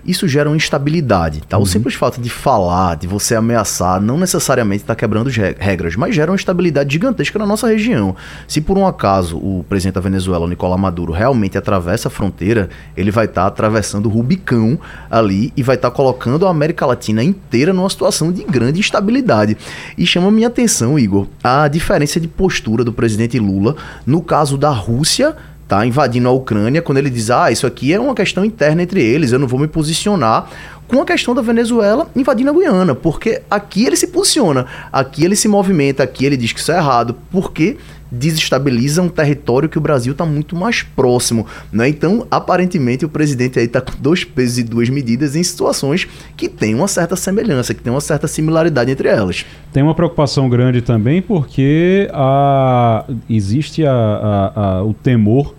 isso 0.09 0.27
gera 0.27 0.49
uma 0.49 0.57
instabilidade, 0.57 1.43
tá? 1.43 1.59
Uhum. 1.59 1.65
O 1.65 1.67
simples 1.67 1.95
fato 1.95 2.19
de 2.19 2.31
falar, 2.31 2.97
de 2.97 3.07
você 3.07 3.35
ameaçar, 3.35 4.01
não 4.01 4.17
necessariamente 4.17 4.83
está 4.83 4.95
quebrando 4.95 5.29
regras, 5.59 5.97
mas 5.97 6.15
gera 6.15 6.31
uma 6.31 6.35
instabilidade 6.35 6.91
gigantesca 6.91 7.39
na 7.39 7.47
nossa 7.47 7.69
região. 7.69 8.17
Se 8.47 8.63
por 8.63 8.79
um 8.79 8.87
acaso 8.87 9.37
o 9.37 9.65
presidente 9.69 9.97
da 9.97 10.01
Venezuela, 10.01 10.49
Nicolás 10.49 10.81
Maduro, 10.81 11.13
realmente 11.13 11.59
atravessa 11.59 12.09
a 12.09 12.11
fronteira, 12.11 12.71
ele 12.97 13.11
vai 13.11 13.27
estar 13.27 13.43
tá 13.43 13.49
atravessando 13.49 14.07
o 14.07 14.09
Rubicão 14.09 14.79
ali 15.11 15.53
e 15.55 15.63
vai 15.63 15.77
estar 15.77 15.91
tá 15.91 15.95
colocando 15.95 16.47
a 16.47 16.51
América 16.51 16.87
Latina 16.87 17.23
inteira 17.23 17.75
numa 17.75 17.91
situação 17.91 18.33
de 18.33 18.45
grande 18.45 18.81
instabilidade. 18.81 19.59
E 19.97 20.07
chama 20.07 20.31
minha 20.31 20.49
atenção, 20.49 20.99
Igor, 20.99 21.27
a 21.45 21.69
diferença 21.69 22.19
de 22.19 22.29
postura 22.29 22.83
do 22.83 22.95
presidente 22.95 23.39
Lula 23.39 23.77
no 24.07 24.23
caso 24.23 24.38
da 24.57 24.71
Rússia 24.71 25.35
tá 25.67 25.85
invadindo 25.85 26.27
a 26.29 26.33
Ucrânia, 26.33 26.81
quando 26.81 26.97
ele 26.97 27.11
diz, 27.11 27.31
ah, 27.31 27.53
isso 27.53 27.67
aqui 27.67 27.93
é 27.93 28.01
uma 28.01 28.15
questão 28.15 28.43
interna 28.43 28.83
entre 28.83 29.03
eles, 29.03 29.33
eu 29.33 29.39
não 29.39 29.47
vou 29.47 29.61
me 29.61 29.69
posicionar 29.69 30.49
com 30.89 31.03
a 31.03 31.05
questão 31.05 31.35
da 31.35 31.43
Venezuela 31.43 32.09
invadindo 32.17 32.51
a 32.51 32.55
Guiana, 32.55 32.95
porque 32.95 33.43
aqui 33.51 33.85
ele 33.85 33.95
se 33.95 34.07
posiciona, 34.07 34.65
aqui 34.91 35.23
ele 35.23 35.37
se 35.37 35.47
movimenta, 35.47 36.03
aqui 36.03 36.25
ele 36.25 36.39
diz 36.39 36.53
que 36.53 36.61
isso 36.61 36.73
é 36.73 36.79
errado, 36.79 37.15
porque 37.31 37.77
desestabiliza 38.11 39.03
um 39.03 39.09
território 39.09 39.69
que 39.69 39.79
o 39.79 39.81
Brasil 39.81 40.13
está 40.13 40.25
muito 40.25 40.57
mais 40.57 40.83
próximo. 40.83 41.47
Né? 41.73 41.89
Então, 41.89 42.27
aparentemente, 42.31 43.05
o 43.05 43.09
presidente 43.09 43.59
aí 43.59 43.67
está 43.67 43.81
com 43.81 43.93
dois 44.01 44.25
pesos 44.25 44.59
e 44.59 44.63
duas 44.63 44.89
medidas 44.89 45.37
em 45.37 45.43
situações 45.43 46.09
que 46.37 46.49
têm 46.49 46.75
uma 46.75 46.89
certa 46.89 47.17
semelhança, 47.17 47.75
que 47.75 47.83
tem 47.83 47.93
uma 47.93 48.01
certa 48.01 48.27
similaridade 48.27 48.91
entre 48.91 49.09
elas. 49.09 49.45
Tem 49.73 49.83
uma 49.83 49.95
preocupação 49.95 50.49
grande 50.49 50.81
também 50.81 51.21
porque 51.21 52.09
a, 52.13 53.05
existe 53.29 53.85
a, 53.85 54.53
a, 54.55 54.85
o 54.85 54.95
temor 54.95 55.55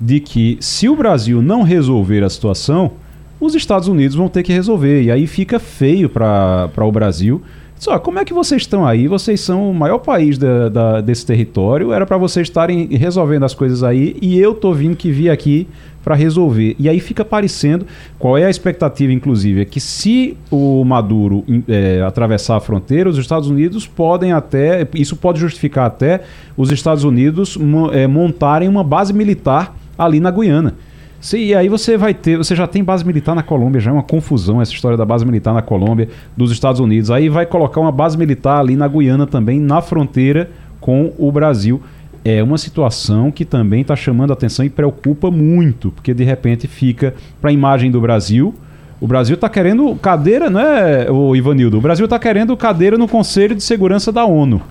de 0.00 0.18
que 0.18 0.56
se 0.60 0.88
o 0.88 0.96
Brasil 0.96 1.42
não 1.42 1.62
resolver 1.62 2.24
a 2.24 2.30
situação, 2.30 2.92
os 3.38 3.54
Estados 3.54 3.88
Unidos 3.88 4.16
vão 4.16 4.28
ter 4.28 4.42
que 4.42 4.52
resolver. 4.52 5.02
E 5.02 5.10
aí 5.10 5.26
fica 5.26 5.58
feio 5.58 6.08
para 6.08 6.70
o 6.78 6.92
Brasil. 6.92 7.42
Só, 7.80 7.98
como 7.98 8.18
é 8.18 8.26
que 8.26 8.34
vocês 8.34 8.60
estão 8.60 8.86
aí? 8.86 9.08
Vocês 9.08 9.40
são 9.40 9.70
o 9.70 9.74
maior 9.74 10.00
país 10.00 10.36
da, 10.36 10.68
da, 10.68 11.00
desse 11.00 11.24
território, 11.24 11.94
era 11.94 12.04
para 12.04 12.18
vocês 12.18 12.46
estarem 12.46 12.86
resolvendo 12.88 13.44
as 13.44 13.54
coisas 13.54 13.82
aí, 13.82 14.18
e 14.20 14.38
eu 14.38 14.52
tô 14.52 14.74
vindo 14.74 14.94
que 14.94 15.10
vi 15.10 15.30
aqui 15.30 15.66
para 16.04 16.14
resolver. 16.14 16.76
E 16.78 16.90
aí 16.90 17.00
fica 17.00 17.24
parecendo, 17.24 17.86
qual 18.18 18.36
é 18.36 18.44
a 18.44 18.50
expectativa, 18.50 19.10
inclusive, 19.14 19.62
é 19.62 19.64
que 19.64 19.80
se 19.80 20.36
o 20.50 20.84
Maduro 20.84 21.42
é, 21.66 22.02
atravessar 22.06 22.56
a 22.56 22.60
fronteira, 22.60 23.08
os 23.08 23.16
Estados 23.16 23.48
Unidos 23.48 23.86
podem 23.86 24.30
até, 24.30 24.86
isso 24.92 25.16
pode 25.16 25.40
justificar 25.40 25.86
até 25.86 26.20
os 26.58 26.70
Estados 26.70 27.02
Unidos 27.02 27.58
é, 27.94 28.06
montarem 28.06 28.68
uma 28.68 28.84
base 28.84 29.14
militar 29.14 29.74
ali 29.96 30.20
na 30.20 30.30
Guiana. 30.30 30.74
Sim, 31.20 31.38
e 31.38 31.54
aí 31.54 31.68
você 31.68 31.98
vai 31.98 32.14
ter, 32.14 32.38
você 32.38 32.56
já 32.56 32.66
tem 32.66 32.82
base 32.82 33.04
militar 33.04 33.34
na 33.34 33.42
Colômbia, 33.42 33.78
já 33.78 33.90
é 33.90 33.92
uma 33.92 34.02
confusão 34.02 34.62
essa 34.62 34.72
história 34.72 34.96
da 34.96 35.04
base 35.04 35.26
militar 35.26 35.52
na 35.52 35.60
Colômbia, 35.60 36.08
dos 36.34 36.50
Estados 36.50 36.80
Unidos. 36.80 37.10
Aí 37.10 37.28
vai 37.28 37.44
colocar 37.44 37.78
uma 37.78 37.92
base 37.92 38.16
militar 38.16 38.58
ali 38.58 38.74
na 38.74 38.88
Guiana 38.88 39.26
também, 39.26 39.60
na 39.60 39.82
fronteira 39.82 40.50
com 40.80 41.12
o 41.18 41.30
Brasil. 41.30 41.82
É 42.24 42.42
uma 42.42 42.56
situação 42.56 43.30
que 43.30 43.44
também 43.44 43.82
está 43.82 43.94
chamando 43.94 44.32
atenção 44.32 44.64
e 44.64 44.70
preocupa 44.70 45.30
muito, 45.30 45.90
porque 45.90 46.14
de 46.14 46.24
repente 46.24 46.66
fica 46.66 47.14
para 47.38 47.50
a 47.50 47.52
imagem 47.52 47.90
do 47.90 48.00
Brasil. 48.00 48.54
O 48.98 49.06
Brasil 49.06 49.34
está 49.34 49.48
querendo 49.48 49.94
cadeira, 49.96 50.48
né, 50.48 51.10
o 51.10 51.36
Ivanildo? 51.36 51.76
O 51.76 51.80
Brasil 51.82 52.04
está 52.04 52.18
querendo 52.18 52.56
cadeira 52.56 52.96
no 52.96 53.06
Conselho 53.06 53.54
de 53.54 53.62
Segurança 53.62 54.10
da 54.10 54.24
ONU, 54.24 54.62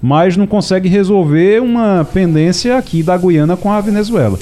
mas 0.00 0.36
não 0.36 0.46
consegue 0.46 0.88
resolver 0.88 1.60
uma 1.60 2.06
pendência 2.12 2.76
aqui 2.78 3.02
da 3.02 3.16
Guiana 3.16 3.56
com 3.56 3.72
a 3.72 3.80
Venezuela. 3.80 4.38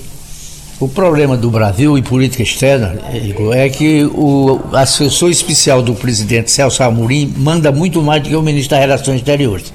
O 0.80 0.88
problema 0.88 1.36
do 1.36 1.50
Brasil 1.50 1.96
em 1.96 2.02
política 2.02 2.42
externa, 2.42 2.96
Igor, 3.12 3.54
é 3.54 3.68
que 3.68 4.04
o 4.04 4.60
assessor 4.72 5.30
especial 5.30 5.80
do 5.82 5.94
presidente 5.94 6.50
Celso 6.50 6.82
Amorim 6.82 7.32
manda 7.36 7.70
muito 7.70 8.02
mais 8.02 8.22
do 8.22 8.28
que 8.28 8.36
o 8.36 8.42
ministro 8.42 8.70
das 8.70 8.80
Relações 8.80 9.16
Exteriores. 9.18 9.72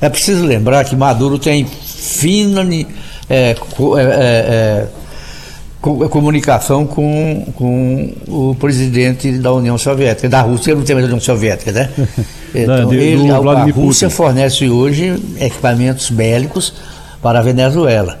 É 0.00 0.08
preciso 0.08 0.44
lembrar 0.44 0.84
que 0.84 0.96
Maduro 0.96 1.38
tem 1.38 1.66
fina 1.66 2.66
é, 2.72 2.86
é, 3.28 3.56
é, 3.58 4.86
comunicação 6.08 6.86
com, 6.86 7.46
com 7.54 8.12
o 8.26 8.56
presidente 8.58 9.32
da 9.38 9.52
União 9.52 9.76
Soviética, 9.76 10.28
da 10.28 10.40
Rússia, 10.40 10.74
não 10.74 10.82
tem 10.82 10.94
mais 10.94 11.06
União 11.06 11.20
Soviética, 11.20 11.72
né? 11.72 11.90
Então, 12.54 12.92
ele, 12.92 13.30
a, 13.30 13.36
a 13.36 13.64
Rússia 13.64 14.10
fornece 14.10 14.68
hoje 14.68 15.18
equipamentos 15.40 16.10
bélicos 16.10 16.74
para 17.22 17.38
a 17.38 17.42
Venezuela. 17.42 18.20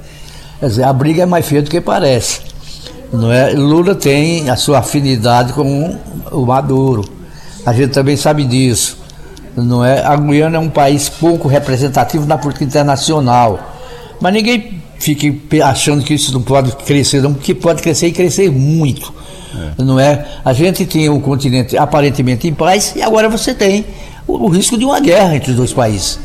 Quer 0.62 0.68
dizer, 0.68 0.84
a 0.84 0.92
briga 0.92 1.24
é 1.24 1.26
mais 1.26 1.44
feia 1.44 1.60
do 1.60 1.68
que 1.68 1.80
parece. 1.80 2.40
Não 3.12 3.32
é? 3.32 3.50
Lula 3.50 3.96
tem 3.96 4.48
a 4.48 4.54
sua 4.54 4.78
afinidade 4.78 5.52
com 5.54 5.98
o 6.30 6.46
Maduro. 6.46 7.04
A 7.66 7.72
gente 7.72 7.88
também 7.88 8.16
sabe 8.16 8.44
disso. 8.44 8.96
Não 9.56 9.84
é? 9.84 10.04
A 10.04 10.14
Guiana 10.14 10.58
é 10.58 10.60
um 10.60 10.70
país 10.70 11.08
pouco 11.08 11.48
representativo 11.48 12.26
na 12.26 12.38
política 12.38 12.64
internacional. 12.64 13.72
Mas 14.20 14.32
ninguém 14.32 14.80
fique 15.00 15.42
achando 15.60 16.04
que 16.04 16.14
isso 16.14 16.32
não 16.32 16.42
pode 16.42 16.70
crescer, 16.76 17.20
não, 17.20 17.34
porque 17.34 17.56
pode 17.56 17.82
crescer 17.82 18.06
e 18.06 18.12
crescer 18.12 18.48
muito. 18.48 19.12
É. 19.78 19.82
Não 19.82 19.98
é? 19.98 20.24
A 20.44 20.52
gente 20.52 20.86
tinha 20.86 21.12
um 21.12 21.20
continente 21.20 21.76
aparentemente 21.76 22.46
em 22.46 22.54
paz 22.54 22.92
e 22.94 23.02
agora 23.02 23.28
você 23.28 23.52
tem 23.52 23.84
o, 24.28 24.44
o 24.44 24.48
risco 24.48 24.78
de 24.78 24.84
uma 24.84 25.00
guerra 25.00 25.34
entre 25.34 25.50
os 25.50 25.56
dois 25.56 25.72
países. 25.72 26.20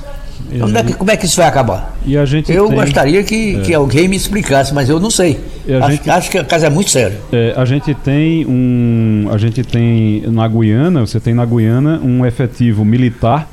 Como 0.60 0.78
é, 0.78 0.84
que, 0.84 0.94
como 0.94 1.12
é, 1.12 1.18
que, 1.18 1.26
isso 1.26 1.38
vai 1.38 1.48
acabar? 1.48 1.98
E 2.06 2.18
a 2.18 2.26
gente 2.26 2.52
eu 2.52 2.68
tem... 2.68 2.78
gostaria 2.78 3.24
que, 3.24 3.56
é. 3.56 3.62
que 3.62 3.74
alguém 3.74 4.08
me 4.08 4.16
explicasse, 4.16 4.74
mas 4.74 4.90
eu 4.90 5.00
não 5.00 5.12
sei. 5.12 5.40
Acho, 5.82 5.92
gente... 5.92 6.10
acho, 6.10 6.32
que 6.32 6.38
a 6.38 6.44
casa 6.44 6.68
é 6.68 6.70
muito 6.70 6.90
séria. 6.90 7.18
É, 7.32 7.54
a 7.56 7.66
gente 7.66 7.94
tem 7.94 8.46
um. 8.46 9.30
A 9.32 9.38
gente 9.38 9.64
tem 9.64 10.24
na 10.28 10.48
Guiana, 10.48 11.02
você 11.02 11.20
tem 11.20 11.34
na 11.34 11.46
Guiana 11.46 12.00
um 12.04 12.26
efetivo 12.26 12.86
militar 12.86 13.50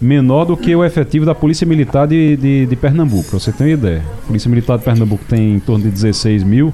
menor 0.00 0.44
do 0.44 0.56
que 0.56 0.74
o 0.74 0.84
efetivo 0.84 1.24
da 1.24 1.34
Polícia 1.34 1.66
Militar 1.66 2.06
de, 2.06 2.36
de, 2.36 2.66
de 2.66 2.76
Pernambuco, 2.76 3.30
para 3.30 3.38
você 3.38 3.50
ter 3.50 3.64
uma 3.64 3.70
ideia. 3.70 4.02
A 4.24 4.26
Polícia 4.26 4.48
Militar 4.48 4.78
de 4.78 4.84
Pernambuco 4.84 5.24
tem 5.26 5.54
em 5.54 5.60
torno 5.60 5.84
de 5.84 5.90
16 5.90 6.42
mil 6.42 6.72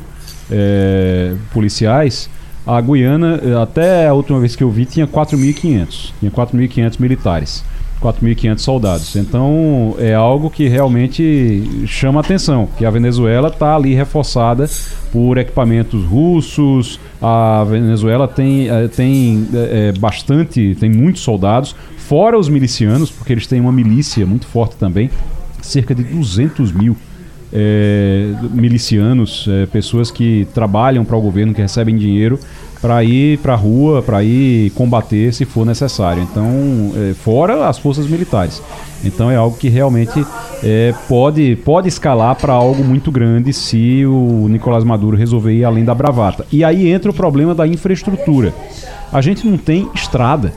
é, 0.50 1.34
policiais. 1.52 2.28
A 2.66 2.80
Guiana, 2.80 3.40
até 3.60 4.06
a 4.06 4.14
última 4.14 4.38
vez 4.38 4.54
que 4.54 4.62
eu 4.62 4.70
vi, 4.70 4.84
tinha 4.84 5.06
4.500. 5.06 6.12
Tinha 6.20 6.30
4.500 6.30 7.00
militares. 7.00 7.64
4.500 8.02 8.58
soldados. 8.58 9.16
Então 9.16 9.94
é 9.98 10.12
algo 10.14 10.50
que 10.50 10.68
realmente 10.68 11.86
chama 11.86 12.20
atenção, 12.20 12.68
que 12.76 12.84
a 12.84 12.90
Venezuela 12.90 13.48
está 13.48 13.76
ali 13.76 13.94
reforçada 13.94 14.68
por 15.12 15.38
equipamentos 15.38 16.04
russos. 16.04 16.98
A 17.20 17.64
Venezuela 17.64 18.26
tem, 18.26 18.68
eh, 18.68 18.88
tem 18.88 19.46
é, 19.54 19.92
bastante, 19.92 20.76
tem 20.80 20.90
muitos 20.90 21.22
soldados, 21.22 21.76
fora 21.96 22.36
os 22.36 22.48
milicianos, 22.48 23.10
porque 23.10 23.32
eles 23.32 23.46
têm 23.46 23.60
uma 23.60 23.72
milícia 23.72 24.26
muito 24.26 24.46
forte 24.46 24.74
também, 24.76 25.08
cerca 25.60 25.94
de 25.94 26.02
200 26.02 26.72
mil. 26.72 26.96
É, 27.54 28.32
milicianos, 28.50 29.46
é, 29.46 29.66
pessoas 29.66 30.10
que 30.10 30.48
trabalham 30.54 31.04
para 31.04 31.14
o 31.14 31.20
governo, 31.20 31.52
que 31.52 31.60
recebem 31.60 31.98
dinheiro 31.98 32.38
para 32.82 33.02
ir 33.04 33.38
para 33.38 33.52
a 33.52 33.56
rua, 33.56 34.02
para 34.02 34.24
ir 34.24 34.70
combater 34.70 35.32
se 35.32 35.44
for 35.44 35.64
necessário. 35.64 36.20
Então, 36.24 36.92
é, 36.96 37.14
fora 37.14 37.68
as 37.68 37.78
forças 37.78 38.08
militares. 38.08 38.60
Então 39.04 39.30
é 39.30 39.36
algo 39.36 39.56
que 39.56 39.68
realmente 39.68 40.24
é, 40.62 40.92
pode, 41.08 41.56
pode 41.64 41.88
escalar 41.88 42.34
para 42.36 42.52
algo 42.52 42.84
muito 42.84 43.10
grande 43.10 43.52
se 43.52 44.04
o 44.04 44.48
Nicolás 44.48 44.84
Maduro 44.84 45.16
resolver 45.16 45.52
ir 45.52 45.64
além 45.64 45.84
da 45.84 45.94
bravata. 45.94 46.44
E 46.50 46.64
aí 46.64 46.90
entra 46.90 47.10
o 47.10 47.14
problema 47.14 47.54
da 47.54 47.66
infraestrutura. 47.66 48.52
A 49.12 49.20
gente 49.20 49.46
não 49.46 49.56
tem 49.56 49.88
estrada. 49.94 50.52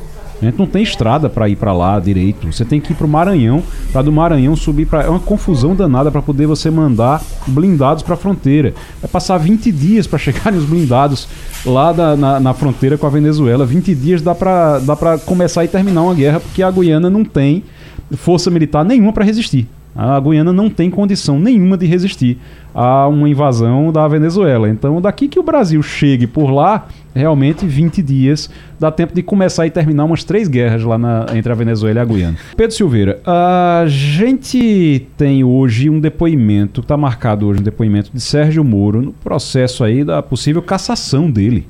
Gente 0.45 0.59
não 0.59 0.67
tem 0.67 0.83
estrada 0.83 1.29
para 1.29 1.49
ir 1.49 1.55
para 1.55 1.73
lá 1.73 1.99
direito. 1.99 2.51
Você 2.51 2.63
tem 2.63 2.79
que 2.79 2.93
ir 2.93 2.95
para 2.95 3.05
o 3.05 3.09
Maranhão, 3.09 3.63
para 3.91 4.01
do 4.03 4.11
Maranhão 4.11 4.55
subir 4.55 4.85
para. 4.85 5.03
É 5.03 5.09
uma 5.09 5.19
confusão 5.19 5.75
danada 5.75 6.11
para 6.11 6.21
poder 6.21 6.45
você 6.45 6.69
mandar 6.69 7.21
blindados 7.47 8.03
para 8.03 8.13
a 8.13 8.17
fronteira. 8.17 8.73
Vai 9.01 9.09
passar 9.09 9.37
20 9.37 9.71
dias 9.71 10.05
para 10.05 10.19
chegarem 10.19 10.59
os 10.59 10.65
blindados 10.65 11.27
lá 11.65 11.91
da, 11.91 12.15
na, 12.15 12.39
na, 12.39 12.53
fronteira 12.53 12.97
com 12.97 13.07
a 13.07 13.09
Venezuela. 13.09 13.65
20 13.65 13.95
dias 13.95 14.21
dá 14.21 14.35
para 14.35 14.79
dá 14.79 15.17
começar 15.25 15.65
e 15.65 15.67
terminar 15.67 16.03
uma 16.03 16.13
guerra, 16.13 16.39
porque 16.39 16.61
a 16.61 16.69
Guiana 16.69 17.09
não 17.09 17.25
tem 17.25 17.63
força 18.11 18.51
militar 18.51 18.85
nenhuma 18.85 19.11
para 19.11 19.25
resistir. 19.25 19.67
A 19.95 20.19
Guiana 20.19 20.51
não 20.51 20.69
tem 20.69 20.89
condição 20.89 21.39
nenhuma 21.39 21.77
de 21.77 21.85
resistir 21.85 22.37
a 22.73 23.07
uma 23.07 23.29
invasão 23.29 23.93
da 23.93 24.05
Venezuela. 24.09 24.69
Então, 24.69 24.99
daqui 24.99 25.29
que 25.29 25.39
o 25.39 25.43
Brasil 25.43 25.81
chegue 25.81 26.27
por 26.27 26.51
lá, 26.51 26.87
realmente 27.15 27.65
20 27.65 28.01
dias 28.01 28.49
dá 28.77 28.91
tempo 28.91 29.15
de 29.15 29.23
começar 29.23 29.65
e 29.65 29.71
terminar 29.71 30.03
umas 30.03 30.25
três 30.25 30.49
guerras 30.49 30.83
lá 30.83 30.97
na, 30.97 31.27
entre 31.33 31.49
a 31.49 31.55
Venezuela 31.55 31.99
e 31.99 32.01
a 32.01 32.05
Guiana. 32.05 32.37
Pedro 32.57 32.75
Silveira, 32.75 33.21
a 33.25 33.85
gente 33.87 35.07
tem 35.15 35.45
hoje 35.45 35.89
um 35.89 36.01
depoimento, 36.01 36.81
está 36.81 36.97
marcado 36.97 37.47
hoje 37.47 37.61
um 37.61 37.63
depoimento 37.63 38.11
de 38.13 38.19
Sérgio 38.19 38.65
Moro 38.65 39.01
no 39.01 39.13
processo 39.13 39.85
aí 39.85 40.03
da 40.03 40.21
possível 40.21 40.61
cassação 40.61 41.31
dele. 41.31 41.65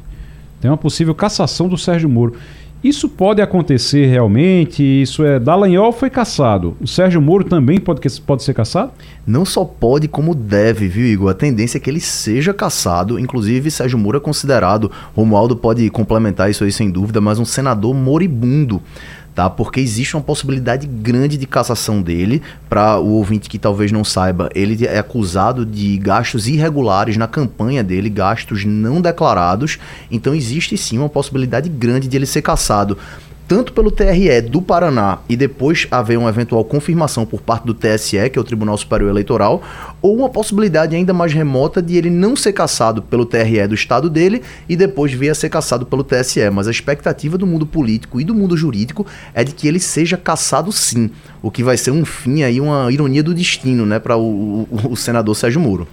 Tem 0.59 0.71
uma 0.71 0.77
possível 0.77 1.13
cassação 1.13 1.67
do 1.67 1.77
Sérgio 1.77 2.09
Moro. 2.09 2.33
Isso 2.85 3.09
pode 3.09 3.41
acontecer 3.41 4.05
realmente? 4.05 4.83
Isso 4.83 5.25
é. 5.25 5.39
Dallagnol 5.39 5.91
foi 5.91 6.07
caçado. 6.07 6.77
O 6.79 6.85
Sérgio 6.85 7.19
Moro 7.19 7.43
também 7.43 7.79
pode, 7.79 7.99
pode 8.21 8.43
ser 8.43 8.53
caçado? 8.53 8.91
Não 9.25 9.43
só 9.43 9.65
pode, 9.65 10.07
como 10.07 10.35
deve, 10.35 10.87
viu, 10.87 11.07
Igor? 11.07 11.31
A 11.31 11.33
tendência 11.33 11.79
é 11.79 11.81
que 11.81 11.89
ele 11.89 11.99
seja 11.99 12.53
caçado. 12.53 13.17
Inclusive, 13.17 13.71
Sérgio 13.71 13.97
Moro 13.97 14.17
é 14.17 14.19
considerado, 14.19 14.91
Romualdo 15.15 15.55
pode 15.55 15.89
complementar 15.89 16.51
isso 16.51 16.63
aí 16.63 16.71
sem 16.71 16.91
dúvida, 16.91 17.19
mas 17.19 17.39
um 17.39 17.45
senador 17.45 17.91
moribundo 17.95 18.79
tá? 19.35 19.49
Porque 19.49 19.81
existe 19.81 20.15
uma 20.15 20.23
possibilidade 20.23 20.87
grande 20.87 21.37
de 21.37 21.45
cassação 21.45 22.01
dele. 22.01 22.41
Para 22.69 22.97
o 22.99 23.09
ouvinte 23.09 23.49
que 23.49 23.59
talvez 23.59 23.91
não 23.91 24.03
saiba, 24.03 24.49
ele 24.55 24.85
é 24.87 24.97
acusado 24.97 25.65
de 25.65 25.97
gastos 25.97 26.47
irregulares 26.47 27.17
na 27.17 27.27
campanha 27.27 27.83
dele, 27.83 28.09
gastos 28.09 28.63
não 28.63 29.01
declarados. 29.01 29.77
Então 30.09 30.33
existe 30.33 30.77
sim 30.77 30.97
uma 30.97 31.09
possibilidade 31.09 31.67
grande 31.67 32.07
de 32.07 32.15
ele 32.15 32.25
ser 32.25 32.41
cassado 32.41 32.97
tanto 33.47 33.73
pelo 33.73 33.91
TRE 33.91 34.41
do 34.41 34.61
Paraná 34.61 35.19
e 35.29 35.35
depois 35.35 35.87
haver 35.91 36.17
uma 36.17 36.29
eventual 36.29 36.63
confirmação 36.63 37.25
por 37.25 37.41
parte 37.41 37.65
do 37.65 37.73
TSE, 37.73 38.29
que 38.29 38.39
é 38.39 38.41
o 38.41 38.43
Tribunal 38.43 38.77
Superior 38.77 39.09
Eleitoral, 39.09 39.61
ou 40.01 40.17
uma 40.17 40.29
possibilidade 40.29 40.95
ainda 40.95 41.13
mais 41.13 41.33
remota 41.33 41.81
de 41.81 41.95
ele 41.95 42.09
não 42.09 42.35
ser 42.35 42.53
cassado 42.53 43.01
pelo 43.01 43.25
TRE 43.25 43.67
do 43.67 43.75
estado 43.75 44.09
dele 44.09 44.41
e 44.67 44.75
depois 44.75 45.11
vir 45.13 45.29
a 45.29 45.35
ser 45.35 45.49
cassado 45.49 45.85
pelo 45.85 46.03
TSE. 46.03 46.49
Mas 46.49 46.67
a 46.67 46.71
expectativa 46.71 47.37
do 47.37 47.45
mundo 47.45 47.65
político 47.65 48.19
e 48.19 48.23
do 48.23 48.33
mundo 48.33 48.57
jurídico 48.57 49.05
é 49.33 49.43
de 49.43 49.53
que 49.53 49.67
ele 49.67 49.79
seja 49.79 50.17
cassado 50.17 50.71
sim, 50.71 51.11
o 51.41 51.51
que 51.51 51.63
vai 51.63 51.77
ser 51.77 51.91
um 51.91 52.03
fim 52.05 52.43
aí, 52.43 52.59
uma 52.59 52.91
ironia 52.91 53.21
do 53.21 53.33
destino, 53.33 53.85
né, 53.85 53.99
para 53.99 54.17
o, 54.17 54.67
o, 54.69 54.91
o 54.91 54.95
senador 54.95 55.35
Sérgio 55.35 55.61
Moro. 55.61 55.87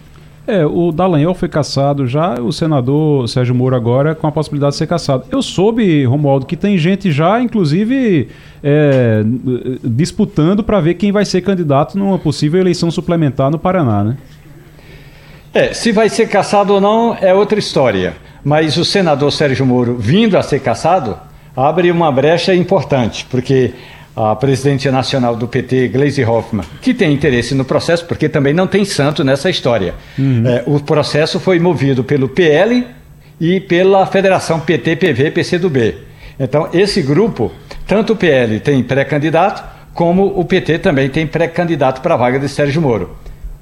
É, 0.53 0.67
o 0.67 0.93
Dallagnol 0.93 1.33
foi 1.33 1.49
caçado 1.49 2.07
já, 2.07 2.35
o 2.35 2.53
senador 2.53 3.27
Sérgio 3.27 3.55
Moro 3.55 3.75
agora 3.75 4.15
com 4.15 4.27
a 4.27 4.31
possibilidade 4.31 4.73
de 4.73 4.77
ser 4.77 4.87
caçado. 4.87 5.25
Eu 5.31 5.41
soube, 5.41 6.05
Romualdo, 6.05 6.45
que 6.45 6.59
tem 6.59 6.77
gente 6.77 7.11
já, 7.11 7.41
inclusive, 7.41 8.29
é, 8.63 9.23
disputando 9.83 10.63
para 10.63 10.79
ver 10.79 10.93
quem 10.93 11.11
vai 11.11 11.25
ser 11.25 11.41
candidato 11.41 11.97
numa 11.97 12.19
possível 12.19 12.61
eleição 12.61 12.91
suplementar 12.91 13.51
no 13.51 13.59
Paraná, 13.59 14.05
né? 14.05 14.19
É, 15.55 15.73
se 15.73 15.91
vai 15.91 16.11
ser 16.11 16.29
caçado 16.29 16.75
ou 16.75 16.83
não 16.83 17.17
é 17.19 17.33
outra 17.33 17.59
história. 17.59 18.13
Mas 18.45 18.77
o 18.77 18.85
senador 18.85 19.33
Sérgio 19.33 19.65
Moro 19.65 19.97
vindo 19.99 20.37
a 20.37 20.43
ser 20.43 20.61
cassado 20.61 21.17
abre 21.57 21.91
uma 21.91 22.13
brecha 22.13 22.55
importante, 22.55 23.27
porque 23.31 23.73
a 24.15 24.37
presidente 24.37 24.91
nacional 24.91 25.35
do 25.35 25.49
PT, 25.49 25.89
Gleisi 25.89 26.25
Hoffmann, 26.25 26.67
que 26.81 26.93
tem 26.93 27.13
interesse 27.13 27.55
no 27.55 27.65
processo, 27.65 28.05
porque 28.05 28.29
também 28.29 28.53
não 28.53 28.67
tem 28.67 28.85
santo 28.85 29.25
nessa 29.25 29.49
história. 29.49 29.95
Uhum. 30.19 30.47
É, 30.47 30.63
o 30.67 30.79
processo 30.81 31.41
foi 31.41 31.59
movido 31.59 32.05
pelo 32.05 32.29
PL 32.29 32.87
e 33.41 33.61
pela 33.61 34.07
Federação 34.07 34.61
PT-PV-PCdoB. 34.61 35.95
Então, 36.39 36.69
esse 36.73 37.01
grupo, 37.03 37.51
tanto 37.87 38.13
o 38.13 38.17
PL 38.17 38.61
tem 38.61 38.83
pré-candidato, 38.83 39.65
como 39.95 40.39
o 40.39 40.45
PT 40.45 40.79
também 40.79 41.09
tem 41.09 41.27
pré-candidato 41.27 42.01
para 42.01 42.15
a 42.15 42.17
vaga 42.17 42.39
de 42.39 42.49
Sérgio 42.49 42.81
Moro. 42.81 43.17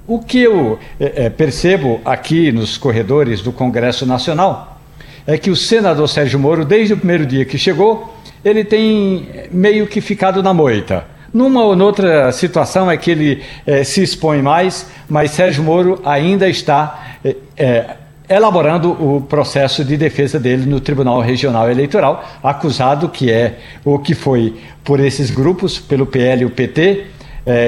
O 0.06 0.18
que 0.18 0.40
eu 0.40 0.78
é, 0.98 1.26
é, 1.26 1.30
percebo 1.30 2.00
aqui 2.04 2.50
nos 2.50 2.76
corredores 2.76 3.40
do 3.40 3.52
Congresso 3.52 4.04
Nacional 4.04 4.80
é 5.26 5.38
que 5.38 5.50
o 5.50 5.56
senador 5.56 6.08
Sérgio 6.08 6.38
Moro, 6.38 6.64
desde 6.64 6.94
o 6.94 6.96
primeiro 6.96 7.24
dia 7.24 7.44
que 7.44 7.56
chegou, 7.56 8.16
ele 8.44 8.64
tem 8.64 9.28
meio 9.50 9.86
que 9.86 10.00
ficado 10.00 10.42
na 10.42 10.52
moita. 10.54 11.04
Numa 11.32 11.62
ou 11.62 11.76
noutra 11.76 12.32
situação 12.32 12.90
é 12.90 12.96
que 12.96 13.10
ele 13.10 13.42
é, 13.66 13.84
se 13.84 14.02
expõe 14.02 14.42
mais, 14.42 14.88
mas 15.08 15.30
Sérgio 15.30 15.62
Moro 15.62 16.00
ainda 16.04 16.48
está 16.48 17.16
é, 17.24 17.36
é, 17.56 17.96
elaborando 18.28 18.90
o 18.90 19.20
processo 19.20 19.84
de 19.84 19.96
defesa 19.96 20.40
dele 20.40 20.66
no 20.66 20.80
Tribunal 20.80 21.20
Regional 21.20 21.70
Eleitoral, 21.70 22.24
acusado 22.42 23.08
que 23.08 23.30
é 23.30 23.58
o 23.84 23.98
que 23.98 24.14
foi 24.14 24.56
por 24.82 24.98
esses 24.98 25.30
grupos, 25.30 25.78
pelo 25.78 26.06
PL 26.06 26.42
e 26.42 26.44
o 26.44 26.50
PT, 26.50 27.06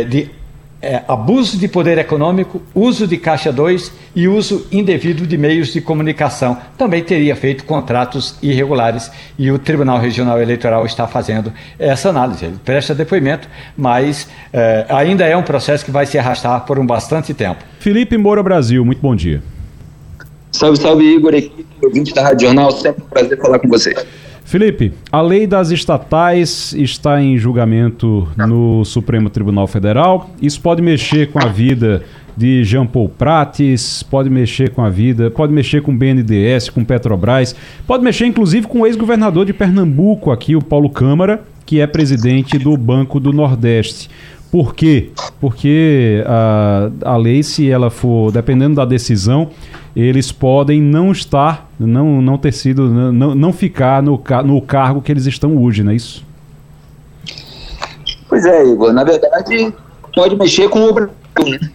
de 0.09 0.31
é, 0.83 1.03
abuso 1.07 1.57
de 1.57 1.69
poder 1.69 1.97
econômico, 1.97 2.61
uso 2.75 3.07
de 3.07 3.17
caixa 3.17 3.53
2 3.53 3.93
e 4.17 4.27
uso 4.27 4.67
indevido 4.73 5.25
de 5.27 5.39
meios 5.39 5.73
de 5.73 5.81
comunicação. 5.81 6.59
Também 6.77 7.05
teria 7.05 7.37
feito 7.37 7.65
contratos 7.65 8.37
irregulares 8.43 9.11
e 9.39 9.51
o 9.53 9.59
Tribunal 9.59 10.01
Regional 10.01 10.43
Eleitoral 10.43 10.85
está 10.85 11.07
fazendo 11.07 11.53
essa 11.79 12.09
análise. 12.09 12.45
Ele 12.45 12.57
presta 12.65 12.95
depoimento, 12.95 13.49
mas 13.77 14.29
é, 14.53 14.85
ainda 14.89 15.25
é 15.25 15.37
um 15.37 15.43
processo 15.43 15.85
que 15.85 15.93
vai 15.93 16.05
se 16.05 16.19
arrastar 16.19 16.67
por 16.67 16.79
um 16.79 16.85
bastante 16.85 17.33
tempo. 17.33 17.63
Felipe 17.79 18.19
Moura 18.19 18.43
Brasil, 18.43 18.85
muito 18.85 19.01
bom 19.01 19.15
dia. 19.15 19.41
Salve, 20.51 20.79
salve 20.79 21.05
Igor, 21.05 21.33
equipe, 21.33 21.65
ouvinte 21.83 22.13
da 22.13 22.23
Rádio 22.23 22.47
Jornal, 22.47 22.71
sempre 22.73 23.03
um 23.03 23.07
prazer 23.07 23.41
falar 23.41 23.59
com 23.59 23.69
você. 23.69 23.95
Felipe, 24.53 24.93
a 25.11 25.23
lei 25.23 25.47
das 25.47 25.71
estatais 25.71 26.75
está 26.75 27.23
em 27.23 27.39
julgamento 27.39 28.29
no 28.37 28.85
Supremo 28.85 29.31
Tribunal 29.31 29.67
Federal. 29.67 30.29
Isso 30.43 30.61
pode 30.61 30.83
mexer 30.83 31.33
com 31.33 31.39
a 31.39 31.47
vida 31.47 32.03
de 32.37 32.63
Jean 32.63 32.85
Paul 32.85 33.09
Prates, 33.09 34.03
pode 34.03 34.29
mexer 34.29 34.69
com 34.69 34.85
a 34.85 34.91
vida, 34.91 35.31
pode 35.31 35.55
mexer 35.55 35.81
com 35.81 35.91
o 35.91 35.97
BNDES, 35.97 36.69
com 36.69 36.85
Petrobras, 36.85 37.57
pode 37.87 38.05
mexer 38.05 38.27
inclusive 38.27 38.67
com 38.67 38.83
o 38.83 38.87
ex-governador 38.87 39.47
de 39.47 39.55
Pernambuco 39.55 40.31
aqui, 40.31 40.55
o 40.55 40.61
Paulo 40.61 40.91
Câmara, 40.91 41.43
que 41.65 41.81
é 41.81 41.87
presidente 41.87 42.59
do 42.59 42.77
Banco 42.77 43.19
do 43.19 43.33
Nordeste. 43.33 44.11
Por 44.51 44.75
quê? 44.75 45.09
Porque 45.41 46.23
a, 46.27 46.91
a 47.07 47.17
lei, 47.17 47.43
se 47.43 47.71
ela 47.71 47.89
for, 47.89 48.31
dependendo 48.31 48.75
da 48.75 48.85
decisão, 48.85 49.49
eles 49.95 50.33
podem 50.33 50.81
não 50.81 51.13
estar, 51.13 51.71
não, 51.79 52.23
não 52.23 52.39
ter 52.39 52.53
sido, 52.53 52.89
não, 52.89 53.35
não 53.35 53.53
ficar 53.53 54.03
no, 54.03 54.23
no 54.45 54.63
cargo 54.63 55.03
que 55.03 55.13
eles 55.13 55.27
estão 55.27 55.57
hoje, 55.57 55.83
não 55.83 55.93
é 55.93 55.97
isso? 55.97 56.25
Pois 58.29 58.45
é, 58.47 58.65
Igor. 58.65 58.93
Na 58.93 59.05
verdade, 59.05 59.73
pode 60.15 60.37
mexer 60.37 60.69
com 60.71 60.85
o 60.85 60.93
Brasil, 60.93 61.13
né? 61.47 61.71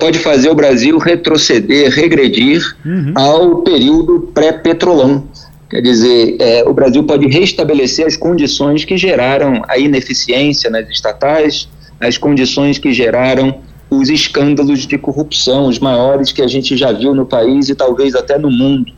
pode 0.00 0.18
fazer 0.18 0.50
o 0.50 0.54
Brasil 0.54 0.98
retroceder, 0.98 1.90
regredir 1.90 2.62
uhum. 2.84 3.12
ao 3.14 3.56
período 3.62 4.30
pré-petrolão. 4.32 5.24
Quer 5.70 5.82
dizer, 5.82 6.36
é, 6.40 6.64
o 6.66 6.72
Brasil 6.72 7.04
pode 7.04 7.26
restabelecer 7.26 8.06
as 8.06 8.16
condições 8.16 8.84
que 8.84 8.96
geraram 8.96 9.62
a 9.68 9.76
ineficiência 9.78 10.70
nas 10.70 10.88
estatais, 10.88 11.68
as 12.00 12.16
condições 12.16 12.78
que 12.78 12.92
geraram 12.92 13.60
os 13.90 14.08
escândalos 14.08 14.86
de 14.86 14.98
corrupção, 14.98 15.66
os 15.66 15.78
maiores 15.78 16.32
que 16.32 16.42
a 16.42 16.46
gente 16.46 16.76
já 16.76 16.92
viu 16.92 17.14
no 17.14 17.24
país 17.24 17.68
e 17.68 17.74
talvez 17.74 18.14
até 18.14 18.38
no 18.38 18.50
mundo. 18.50 18.92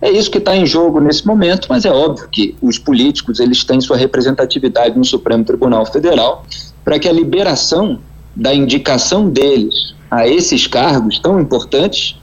É 0.00 0.10
isso 0.10 0.30
que 0.30 0.38
está 0.38 0.56
em 0.56 0.64
jogo 0.64 0.98
nesse 0.98 1.26
momento, 1.26 1.66
mas 1.68 1.84
é 1.84 1.90
óbvio 1.90 2.26
que 2.30 2.56
os 2.62 2.78
políticos 2.78 3.38
eles 3.38 3.64
têm 3.64 3.80
sua 3.80 3.98
representatividade 3.98 4.96
no 4.96 5.04
Supremo 5.04 5.44
Tribunal 5.44 5.84
Federal 5.84 6.46
para 6.82 6.98
que 6.98 7.06
a 7.06 7.12
liberação 7.12 7.98
da 8.34 8.54
indicação 8.54 9.28
deles 9.28 9.94
a 10.10 10.26
esses 10.26 10.66
cargos 10.66 11.18
tão 11.18 11.38
importantes 11.38 12.16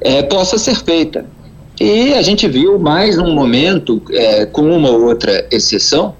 é, 0.00 0.22
possa 0.22 0.58
ser 0.58 0.76
feita. 0.76 1.24
E 1.80 2.12
a 2.12 2.22
gente 2.22 2.46
viu 2.46 2.78
mais 2.78 3.18
um 3.18 3.34
momento, 3.34 4.02
é, 4.10 4.44
com 4.46 4.62
uma 4.62 4.90
ou 4.90 5.06
outra 5.06 5.46
exceção, 5.50 6.14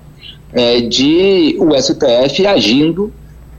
é, 0.52 0.80
de 0.80 1.56
o 1.60 1.70
STF 1.80 2.46
agindo 2.46 3.12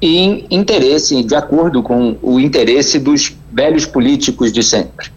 em 0.06 0.46
interesse, 0.52 1.24
de 1.24 1.36
acordo 1.36 1.82
com 1.82 2.18
o 2.22 2.40
interesse 2.40 3.00
dos 3.00 3.36
velhos 3.52 3.86
políticos 3.86 4.52
de 4.52 4.62
sempre. 4.62 5.08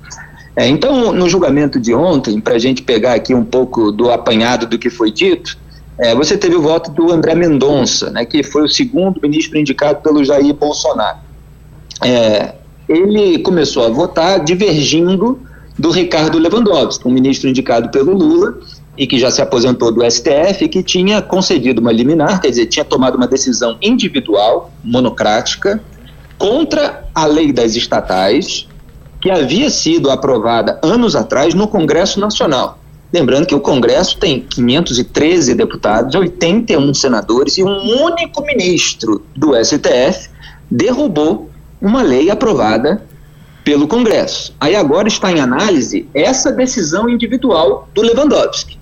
É, 0.56 0.66
então, 0.66 1.12
no 1.12 1.28
julgamento 1.28 1.78
de 1.78 1.94
ontem, 1.94 2.40
para 2.40 2.54
a 2.54 2.58
gente 2.58 2.82
pegar 2.82 3.14
aqui 3.14 3.34
um 3.34 3.44
pouco 3.44 3.92
do 3.92 4.10
apanhado 4.10 4.66
do 4.66 4.78
que 4.78 4.90
foi 4.90 5.10
dito, 5.10 5.56
é, 5.98 6.14
você 6.14 6.36
teve 6.36 6.56
o 6.56 6.62
voto 6.62 6.90
do 6.90 7.12
André 7.12 7.34
Mendonça, 7.34 8.10
né, 8.10 8.24
que 8.24 8.42
foi 8.42 8.64
o 8.64 8.68
segundo 8.68 9.20
ministro 9.20 9.58
indicado 9.58 10.00
pelo 10.00 10.24
Jair 10.24 10.54
Bolsonaro. 10.54 11.18
É, 12.04 12.54
ele 12.88 13.38
começou 13.40 13.84
a 13.84 13.88
votar 13.88 14.42
divergindo 14.42 15.40
do 15.78 15.90
Ricardo 15.90 16.38
Lewandowski, 16.38 17.06
um 17.06 17.10
ministro 17.10 17.48
indicado 17.48 17.90
pelo 17.90 18.12
Lula, 18.12 18.58
e 18.98 19.06
que 19.06 19.18
já 19.18 19.30
se 19.30 19.40
aposentou 19.40 19.92
do 19.92 20.02
STF, 20.04 20.68
que 20.68 20.82
tinha 20.82 21.22
concedido 21.22 21.80
uma 21.80 21.92
liminar, 21.92 22.40
quer 22.40 22.50
dizer, 22.50 22.66
tinha 22.66 22.84
tomado 22.84 23.14
uma 23.14 23.28
decisão 23.28 23.78
individual, 23.80 24.72
monocrática, 24.82 25.80
contra 26.36 27.04
a 27.14 27.24
lei 27.24 27.52
das 27.52 27.76
estatais, 27.76 28.66
que 29.20 29.30
havia 29.30 29.70
sido 29.70 30.10
aprovada 30.10 30.80
anos 30.82 31.14
atrás 31.14 31.54
no 31.54 31.68
Congresso 31.68 32.18
Nacional. 32.18 32.78
Lembrando 33.12 33.46
que 33.46 33.54
o 33.54 33.60
Congresso 33.60 34.18
tem 34.18 34.40
513 34.40 35.54
deputados, 35.54 36.14
81 36.14 36.92
senadores 36.92 37.56
e 37.56 37.62
um 37.64 38.02
único 38.02 38.42
ministro 38.42 39.24
do 39.34 39.54
STF 39.64 40.28
derrubou 40.70 41.48
uma 41.80 42.02
lei 42.02 42.30
aprovada 42.30 43.02
pelo 43.64 43.86
Congresso. 43.86 44.54
Aí 44.60 44.74
agora 44.74 45.08
está 45.08 45.30
em 45.30 45.40
análise 45.40 46.08
essa 46.12 46.52
decisão 46.52 47.08
individual 47.08 47.88
do 47.94 48.02
Lewandowski. 48.02 48.77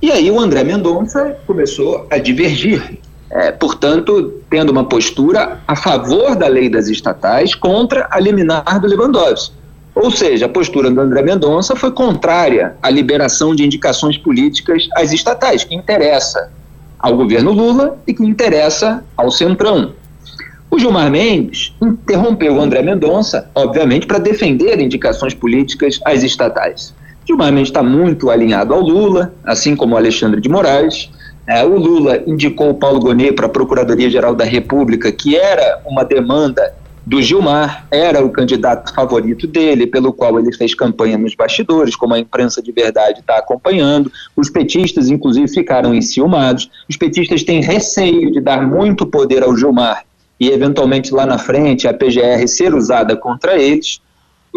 E 0.00 0.12
aí 0.12 0.30
o 0.30 0.38
André 0.38 0.62
Mendonça 0.62 1.36
começou 1.46 2.06
a 2.08 2.18
divergir, 2.18 3.00
é, 3.30 3.50
portanto, 3.50 4.34
tendo 4.48 4.70
uma 4.70 4.84
postura 4.84 5.60
a 5.66 5.74
favor 5.74 6.36
da 6.36 6.46
lei 6.46 6.68
das 6.68 6.86
estatais 6.86 7.54
contra 7.54 8.06
a 8.10 8.20
liminar 8.20 8.80
do 8.80 8.86
Lewandowski. 8.86 9.58
Ou 9.96 10.12
seja, 10.12 10.46
a 10.46 10.48
postura 10.48 10.88
do 10.88 11.00
André 11.00 11.22
Mendonça 11.22 11.74
foi 11.74 11.90
contrária 11.90 12.76
à 12.80 12.88
liberação 12.88 13.56
de 13.56 13.64
indicações 13.64 14.16
políticas 14.16 14.88
às 14.94 15.12
estatais, 15.12 15.64
que 15.64 15.74
interessa 15.74 16.52
ao 17.00 17.16
governo 17.16 17.50
Lula 17.50 17.98
e 18.06 18.14
que 18.14 18.22
interessa 18.24 19.04
ao 19.16 19.32
Centrão. 19.32 19.94
O 20.70 20.78
Gilmar 20.78 21.10
Mendes 21.10 21.74
interrompeu 21.82 22.54
o 22.54 22.60
André 22.60 22.82
Mendonça, 22.82 23.50
obviamente, 23.52 24.06
para 24.06 24.18
defender 24.18 24.78
indicações 24.78 25.34
políticas 25.34 25.98
às 26.04 26.22
estatais. 26.22 26.94
Gilmar 27.28 27.54
está 27.58 27.82
muito 27.82 28.30
alinhado 28.30 28.72
ao 28.72 28.80
Lula, 28.80 29.34
assim 29.44 29.76
como 29.76 29.98
Alexandre 29.98 30.40
de 30.40 30.48
Moraes. 30.48 31.10
É, 31.46 31.62
o 31.62 31.76
Lula 31.76 32.22
indicou 32.26 32.70
o 32.70 32.74
Paulo 32.74 33.00
Gonet 33.00 33.32
para 33.32 33.44
a 33.44 33.50
Procuradoria-Geral 33.50 34.34
da 34.34 34.44
República, 34.44 35.12
que 35.12 35.36
era 35.36 35.78
uma 35.84 36.04
demanda 36.04 36.74
do 37.04 37.20
Gilmar, 37.20 37.86
era 37.90 38.24
o 38.24 38.30
candidato 38.30 38.94
favorito 38.94 39.46
dele, 39.46 39.86
pelo 39.86 40.10
qual 40.10 40.38
ele 40.38 40.54
fez 40.56 40.74
campanha 40.74 41.18
nos 41.18 41.34
bastidores, 41.34 41.94
como 41.94 42.14
a 42.14 42.18
imprensa 42.18 42.62
de 42.62 42.72
verdade 42.72 43.20
está 43.20 43.36
acompanhando. 43.36 44.10
Os 44.34 44.48
petistas, 44.48 45.10
inclusive, 45.10 45.48
ficaram 45.48 45.94
enciumados. 45.94 46.70
Os 46.88 46.96
petistas 46.96 47.42
têm 47.42 47.60
receio 47.60 48.32
de 48.32 48.40
dar 48.40 48.66
muito 48.66 49.04
poder 49.04 49.42
ao 49.42 49.54
Gilmar 49.54 50.02
e, 50.40 50.48
eventualmente, 50.48 51.12
lá 51.12 51.26
na 51.26 51.36
frente, 51.36 51.86
a 51.86 51.92
PGR 51.92 52.46
ser 52.46 52.74
usada 52.74 53.14
contra 53.14 53.58
eles. 53.58 54.00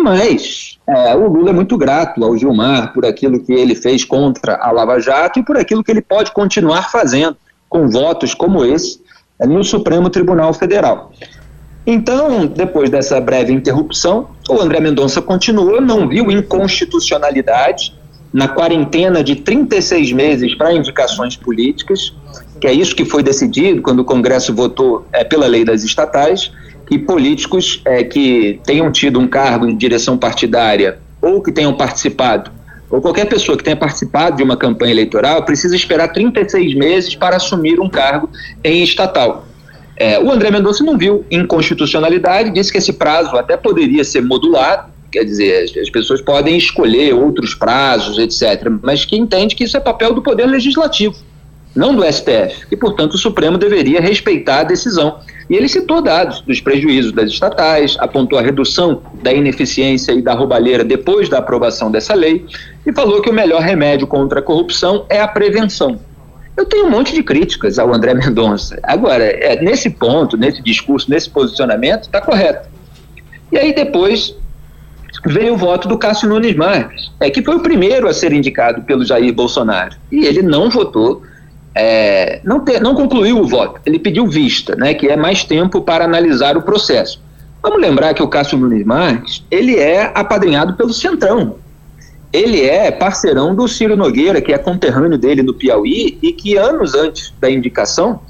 Mas 0.01 0.77
é, 0.87 1.15
o 1.15 1.27
Lula 1.27 1.51
é 1.51 1.53
muito 1.53 1.77
grato 1.77 2.23
ao 2.23 2.37
Gilmar 2.37 2.93
por 2.93 3.05
aquilo 3.05 3.39
que 3.39 3.53
ele 3.53 3.75
fez 3.75 4.03
contra 4.03 4.57
a 4.57 4.71
Lava 4.71 4.99
Jato 4.99 5.39
e 5.39 5.43
por 5.43 5.57
aquilo 5.57 5.83
que 5.83 5.91
ele 5.91 6.01
pode 6.01 6.31
continuar 6.31 6.89
fazendo 6.89 7.37
com 7.69 7.87
votos 7.87 8.33
como 8.33 8.65
esse 8.65 8.99
é, 9.39 9.45
no 9.45 9.63
Supremo 9.63 10.09
Tribunal 10.09 10.53
Federal. 10.53 11.11
Então, 11.85 12.45
depois 12.45 12.89
dessa 12.89 13.19
breve 13.19 13.51
interrupção, 13.51 14.29
o 14.49 14.61
André 14.61 14.79
Mendonça 14.79 15.21
continuou, 15.21 15.81
não 15.81 16.07
viu 16.07 16.29
inconstitucionalidade 16.29 17.95
na 18.31 18.47
quarentena 18.47 19.23
de 19.23 19.35
36 19.35 20.11
meses 20.11 20.55
para 20.55 20.73
indicações 20.73 21.35
políticas, 21.35 22.13
que 22.59 22.67
é 22.67 22.73
isso 22.73 22.95
que 22.95 23.03
foi 23.03 23.23
decidido 23.23 23.81
quando 23.81 23.99
o 23.99 24.05
Congresso 24.05 24.53
votou 24.53 25.05
é, 25.11 25.23
pela 25.23 25.47
lei 25.47 25.65
das 25.65 25.83
estatais 25.83 26.51
e 26.91 26.99
políticos 26.99 27.81
é, 27.85 28.03
que 28.03 28.59
tenham 28.65 28.91
tido 28.91 29.19
um 29.19 29.27
cargo 29.27 29.67
em 29.67 29.75
direção 29.75 30.17
partidária 30.17 30.99
ou 31.21 31.41
que 31.41 31.51
tenham 31.51 31.73
participado 31.73 32.51
ou 32.91 33.01
qualquer 33.01 33.25
pessoa 33.25 33.57
que 33.57 33.63
tenha 33.63 33.77
participado 33.77 34.35
de 34.35 34.43
uma 34.43 34.57
campanha 34.57 34.91
eleitoral 34.91 35.43
precisa 35.45 35.75
esperar 35.75 36.09
36 36.09 36.75
meses 36.75 37.15
para 37.15 37.37
assumir 37.37 37.79
um 37.79 37.89
cargo 37.89 38.29
em 38.63 38.83
estatal. 38.83 39.45
É, 39.95 40.19
o 40.19 40.29
André 40.29 40.51
Mendonça 40.51 40.83
não 40.83 40.97
viu 40.97 41.23
inconstitucionalidade, 41.31 42.51
disse 42.51 42.71
que 42.71 42.77
esse 42.79 42.91
prazo 42.91 43.37
até 43.37 43.55
poderia 43.55 44.03
ser 44.03 44.21
modulado, 44.21 44.91
quer 45.11 45.23
dizer, 45.23 45.79
as, 45.79 45.89
pessoas 45.89 46.21
podem 46.21 46.57
escolher 46.57 47.13
outros 47.13 47.53
prazos, 47.53 48.17
etc., 48.17 48.69
mas 48.81 49.05
que 49.05 49.15
entende 49.15 49.55
que 49.55 49.63
isso 49.63 49.77
é 49.77 49.79
papel 49.79 50.13
do 50.13 50.21
Poder 50.21 50.45
Legislativo, 50.45 51.15
não 51.75 51.95
do 51.95 52.03
STF, 52.03 52.65
e, 52.71 52.75
portanto, 52.75 53.13
o 53.13 53.17
Supremo 53.17 53.57
deveria 53.57 54.01
respeitar 54.01 54.61
a 54.61 54.63
decisão. 54.63 55.19
E 55.51 55.55
ele 55.57 55.67
citou 55.67 56.01
dados 56.01 56.39
dos 56.39 56.61
prejuízos 56.61 57.11
das 57.11 57.29
estatais, 57.29 57.97
apontou 57.99 58.39
a 58.39 58.41
redução 58.41 59.01
da 59.21 59.33
ineficiência 59.33 60.13
e 60.13 60.21
da 60.21 60.33
roubalheira 60.33 60.81
depois 60.81 61.27
da 61.27 61.39
aprovação 61.39 61.91
dessa 61.91 62.13
lei, 62.13 62.45
e 62.87 62.93
falou 62.93 63.21
que 63.21 63.29
o 63.29 63.33
melhor 63.33 63.61
remédio 63.61 64.07
contra 64.07 64.39
a 64.39 64.41
corrupção 64.41 65.05
é 65.09 65.19
a 65.19 65.27
prevenção. 65.27 65.99
Eu 66.55 66.65
tenho 66.65 66.85
um 66.85 66.89
monte 66.89 67.13
de 67.13 67.21
críticas 67.21 67.77
ao 67.77 67.93
André 67.93 68.13
Mendonça. 68.15 68.79
Agora, 68.81 69.25
é, 69.25 69.61
nesse 69.61 69.89
ponto, 69.89 70.37
nesse 70.37 70.63
discurso, 70.63 71.11
nesse 71.11 71.29
posicionamento, 71.29 72.03
está 72.03 72.21
correto. 72.21 72.69
E 73.51 73.57
aí 73.57 73.75
depois 73.75 74.33
veio 75.25 75.55
o 75.55 75.57
voto 75.57 75.85
do 75.85 75.97
Cássio 75.97 76.29
Nunes 76.29 76.55
Marques, 76.55 77.11
é, 77.19 77.29
que 77.29 77.43
foi 77.43 77.57
o 77.57 77.59
primeiro 77.59 78.07
a 78.07 78.13
ser 78.13 78.31
indicado 78.31 78.83
pelo 78.83 79.03
Jair 79.03 79.33
Bolsonaro. 79.33 79.97
E 80.09 80.25
ele 80.25 80.43
não 80.43 80.69
votou, 80.69 81.23
é, 81.73 82.41
não, 82.43 82.63
não 82.81 82.95
concluiu 82.95 83.39
o 83.39 83.47
voto, 83.47 83.79
ele 83.85 83.99
pediu 83.99 84.27
vista, 84.27 84.75
né, 84.75 84.93
que 84.93 85.07
é 85.07 85.15
mais 85.15 85.43
tempo 85.43 85.81
para 85.81 86.05
analisar 86.05 86.57
o 86.57 86.61
processo. 86.61 87.21
Vamos 87.63 87.79
lembrar 87.79 88.13
que 88.13 88.23
o 88.23 88.27
Cássio 88.27 88.57
Nunes 88.57 88.85
Marques, 88.85 89.43
ele 89.51 89.77
é 89.77 90.11
apadrinhado 90.15 90.73
pelo 90.73 90.93
Centrão, 90.93 91.55
ele 92.33 92.61
é 92.61 92.89
parceirão 92.91 93.53
do 93.53 93.67
Ciro 93.67 93.95
Nogueira, 93.95 94.41
que 94.41 94.53
é 94.53 94.57
conterrâneo 94.57 95.17
dele 95.17 95.43
no 95.43 95.53
Piauí 95.53 96.17
e 96.21 96.31
que 96.31 96.55
anos 96.55 96.95
antes 96.95 97.33
da 97.39 97.49
indicação 97.49 98.21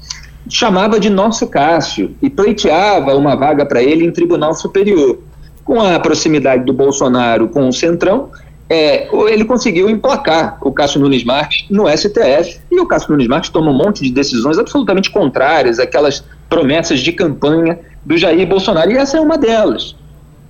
chamava 0.48 0.98
de 0.98 1.08
nosso 1.08 1.46
Cássio 1.46 2.14
e 2.20 2.28
pleiteava 2.28 3.14
uma 3.14 3.36
vaga 3.36 3.64
para 3.64 3.82
ele 3.82 4.04
em 4.04 4.10
tribunal 4.10 4.54
superior. 4.54 5.18
Com 5.64 5.80
a 5.80 6.00
proximidade 6.00 6.64
do 6.64 6.72
Bolsonaro 6.72 7.48
com 7.48 7.68
o 7.68 7.72
Centrão, 7.72 8.30
é, 8.72 9.06
ele 9.28 9.44
conseguiu 9.44 9.90
emplacar 9.90 10.56
o 10.62 10.72
Cássio 10.72 10.98
Nunes 10.98 11.22
Marques 11.24 11.66
no 11.68 11.86
STF 11.86 12.58
e 12.70 12.80
o 12.80 12.86
Cássio 12.86 13.10
Nunes 13.10 13.28
Marques 13.28 13.50
toma 13.50 13.70
um 13.70 13.74
monte 13.74 14.02
de 14.02 14.10
decisões 14.10 14.58
absolutamente 14.58 15.10
contrárias 15.10 15.78
àquelas 15.78 16.24
promessas 16.48 17.00
de 17.00 17.12
campanha 17.12 17.78
do 18.02 18.16
Jair 18.16 18.48
Bolsonaro 18.48 18.90
e 18.90 18.96
essa 18.96 19.18
é 19.18 19.20
uma 19.20 19.36
delas. 19.36 19.94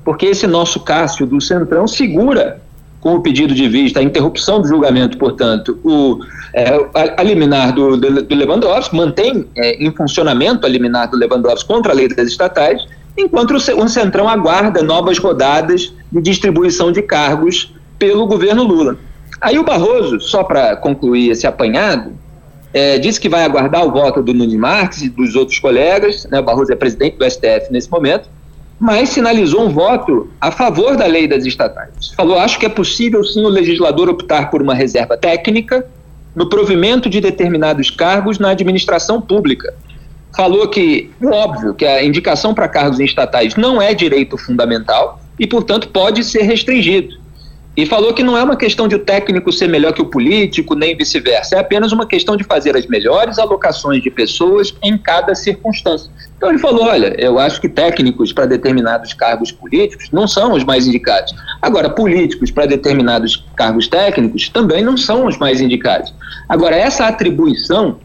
Porque 0.05 0.27
esse 0.27 0.47
nosso 0.47 0.79
Cássio 0.79 1.27
do 1.27 1.41
Centrão 1.41 1.89
segura 1.89 2.63
com 3.01 3.17
o 3.17 3.21
pedido 3.21 3.53
de 3.53 3.69
vista, 3.69 3.99
a 3.99 4.03
interrupção 4.05 4.63
do 4.63 4.69
julgamento, 4.69 5.19
portanto, 5.19 5.77
o, 5.83 6.21
é, 6.55 6.69
a, 7.17 7.23
liminar 7.25 7.75
do, 7.75 7.97
do, 7.97 8.23
do 8.23 8.35
Lewandowski, 8.37 8.95
mantém 8.95 9.49
é, 9.57 9.85
em 9.85 9.91
funcionamento 9.91 10.65
a 10.65 10.69
liminar 10.69 11.11
do 11.11 11.17
Lewandowski 11.17 11.67
contra 11.67 11.91
a 11.91 11.95
lei 11.97 12.07
das 12.07 12.29
estatais, 12.29 12.87
enquanto 13.19 13.51
o, 13.51 13.57
o 13.57 13.89
Centrão 13.89 14.29
aguarda 14.29 14.81
novas 14.81 15.19
rodadas 15.19 15.93
de 16.13 16.23
distribuição 16.23 16.93
de 16.93 17.03
cargos 17.03 17.75
pelo 18.03 18.27
governo 18.27 18.65
Lula. 18.65 18.99
Aí 19.41 19.61
o 19.61 19.63
Barroso, 19.63 20.21
só 20.21 20.43
para 20.43 20.75
concluir 20.75 21.31
esse 21.31 21.47
apanhado, 21.47 22.13
é, 22.75 22.99
disse 22.99 23.21
que 23.21 23.29
vai 23.29 23.45
aguardar 23.45 23.87
o 23.87 23.93
voto 23.93 24.21
do 24.21 24.35
Nunes 24.35 24.59
Marques 24.59 25.03
e 25.03 25.09
dos 25.09 25.37
outros 25.37 25.61
colegas, 25.61 26.27
né, 26.29 26.41
o 26.41 26.43
Barroso 26.43 26.73
é 26.73 26.75
presidente 26.75 27.17
do 27.17 27.31
STF 27.31 27.71
nesse 27.71 27.89
momento, 27.89 28.29
mas 28.81 29.11
sinalizou 29.11 29.63
um 29.63 29.69
voto 29.69 30.29
a 30.41 30.51
favor 30.51 30.97
da 30.97 31.07
lei 31.07 31.29
das 31.29 31.47
estatais. 31.47 32.09
Falou: 32.17 32.41
acho 32.41 32.59
que 32.59 32.67
é 32.67 32.69
possível 32.69 33.23
sim 33.23 33.45
o 33.45 33.49
legislador 33.49 34.09
optar 34.09 34.51
por 34.51 34.61
uma 34.61 34.75
reserva 34.75 35.17
técnica 35.17 35.87
no 36.35 36.49
provimento 36.49 37.09
de 37.09 37.21
determinados 37.21 37.89
cargos 37.89 38.41
na 38.41 38.51
administração 38.51 39.21
pública. 39.21 39.73
Falou 40.35 40.67
que, 40.67 41.09
óbvio, 41.23 41.73
que 41.73 41.85
a 41.85 42.03
indicação 42.03 42.53
para 42.53 42.67
cargos 42.67 42.99
estatais 42.99 43.55
não 43.55 43.81
é 43.81 43.95
direito 43.95 44.37
fundamental 44.37 45.21
e, 45.39 45.47
portanto, 45.47 45.87
pode 45.89 46.25
ser 46.25 46.43
restringido. 46.43 47.22
E 47.75 47.87
falou 47.87 48.13
que 48.13 48.23
não 48.23 48.37
é 48.37 48.43
uma 48.43 48.57
questão 48.57 48.87
de 48.87 48.97
o 48.97 48.99
técnico 48.99 49.51
ser 49.51 49.67
melhor 49.67 49.95
que 49.95 50.03
o 50.03 50.07
político, 50.07 50.75
nem 50.75 50.95
vice-versa. 50.95 51.57
É 51.57 51.59
apenas 51.61 51.91
uma 51.91 52.07
questão 52.07 52.37
de 52.37 52.45
fazer 52.45 52.77
as 52.77 52.87
melhores 52.87 53.39
alocações 53.39 54.03
de 54.03 54.11
pessoas 54.11 54.75
em 54.83 54.99
cada 54.99 55.35
circunstância. 55.35 56.11
Então 56.37 56.51
ele 56.51 56.59
falou: 56.59 56.85
olha, 56.85 57.15
eu 57.19 57.39
acho 57.39 57.61
que 57.61 57.69
técnicos 57.71 58.31
para 58.31 58.45
determinados 58.45 59.15
cargos 59.15 59.51
políticos 59.51 60.11
não 60.13 60.29
são 60.29 60.53
os 60.53 60.65
mais 60.65 60.87
indicados. 60.87 61.35
Agora, 61.63 61.89
políticos 61.89 62.51
para 62.51 62.67
determinados 62.67 63.47
cargos 63.57 63.89
técnicos 63.89 64.51
também 64.51 64.83
não 64.83 64.99
são 64.99 65.27
os 65.27 65.39
mais 65.39 65.61
indicados. 65.61 66.13
Agora, 66.49 66.77
essa 66.77 67.07
atribuição 67.07 67.99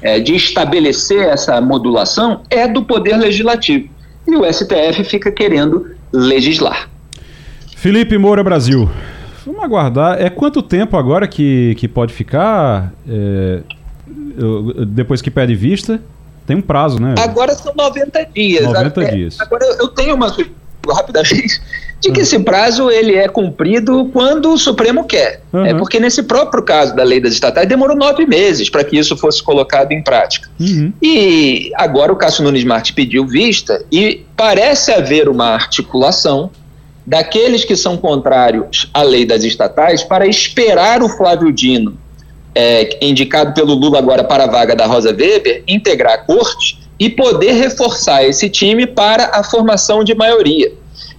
é, 0.00 0.18
de 0.18 0.34
estabelecer 0.34 1.28
essa 1.28 1.60
modulação 1.60 2.42
é 2.50 2.66
do 2.66 2.82
Poder 2.82 3.16
Legislativo. 3.16 3.88
E 4.26 4.34
o 4.34 4.52
STF 4.52 5.04
fica 5.04 5.30
querendo 5.30 5.94
legislar. 6.12 6.91
Felipe 7.82 8.16
Moura 8.16 8.44
Brasil. 8.44 8.88
Vamos 9.44 9.60
aguardar. 9.60 10.22
É 10.22 10.30
quanto 10.30 10.62
tempo 10.62 10.96
agora 10.96 11.26
que, 11.26 11.74
que 11.74 11.88
pode 11.88 12.14
ficar? 12.14 12.92
É, 13.08 13.58
depois 14.86 15.20
que 15.20 15.32
pede 15.32 15.56
vista? 15.56 16.00
Tem 16.46 16.54
um 16.54 16.62
prazo, 16.62 17.02
né? 17.02 17.16
Agora 17.18 17.52
são 17.56 17.74
90 17.76 18.28
dias. 18.32 18.62
90 18.62 19.04
dias. 19.06 19.40
Agora 19.40 19.64
eu 19.80 19.88
tenho 19.88 20.14
uma 20.14 20.32
rapidamente 20.94 21.60
de 22.00 22.12
que 22.12 22.20
esse 22.20 22.38
prazo 22.38 22.88
ele 22.88 23.16
é 23.16 23.26
cumprido 23.26 24.08
quando 24.12 24.52
o 24.52 24.58
Supremo 24.58 25.04
quer. 25.04 25.42
Uhum. 25.52 25.66
É 25.66 25.74
porque 25.74 25.98
nesse 25.98 26.22
próprio 26.22 26.62
caso 26.62 26.94
da 26.94 27.02
lei 27.02 27.20
das 27.20 27.32
estatais 27.32 27.68
demorou 27.68 27.96
nove 27.96 28.24
meses 28.26 28.70
para 28.70 28.84
que 28.84 28.96
isso 28.96 29.16
fosse 29.16 29.42
colocado 29.42 29.90
em 29.90 30.00
prática. 30.04 30.48
Uhum. 30.60 30.92
E 31.02 31.72
agora 31.74 32.12
o 32.12 32.16
Cássio 32.16 32.44
Nunes 32.44 32.62
Martins 32.62 32.94
pediu 32.94 33.26
vista 33.26 33.84
e 33.90 34.24
parece 34.36 34.92
haver 34.92 35.28
uma 35.28 35.46
articulação 35.46 36.48
daqueles 37.06 37.64
que 37.64 37.76
são 37.76 37.96
contrários 37.96 38.90
à 38.94 39.02
lei 39.02 39.24
das 39.24 39.44
estatais 39.44 40.02
para 40.02 40.26
esperar 40.26 41.02
o 41.02 41.08
Flávio 41.08 41.52
Dino, 41.52 41.98
é, 42.54 42.98
indicado 43.04 43.54
pelo 43.54 43.74
Lula 43.74 43.98
agora 43.98 44.22
para 44.22 44.44
a 44.44 44.46
vaga 44.46 44.76
da 44.76 44.86
Rosa 44.86 45.10
Weber, 45.10 45.64
integrar 45.66 46.14
a 46.14 46.18
corte 46.18 46.78
e 46.98 47.10
poder 47.10 47.52
reforçar 47.52 48.24
esse 48.24 48.48
time 48.48 48.86
para 48.86 49.30
a 49.32 49.42
formação 49.42 50.04
de 50.04 50.14
maioria. 50.14 50.72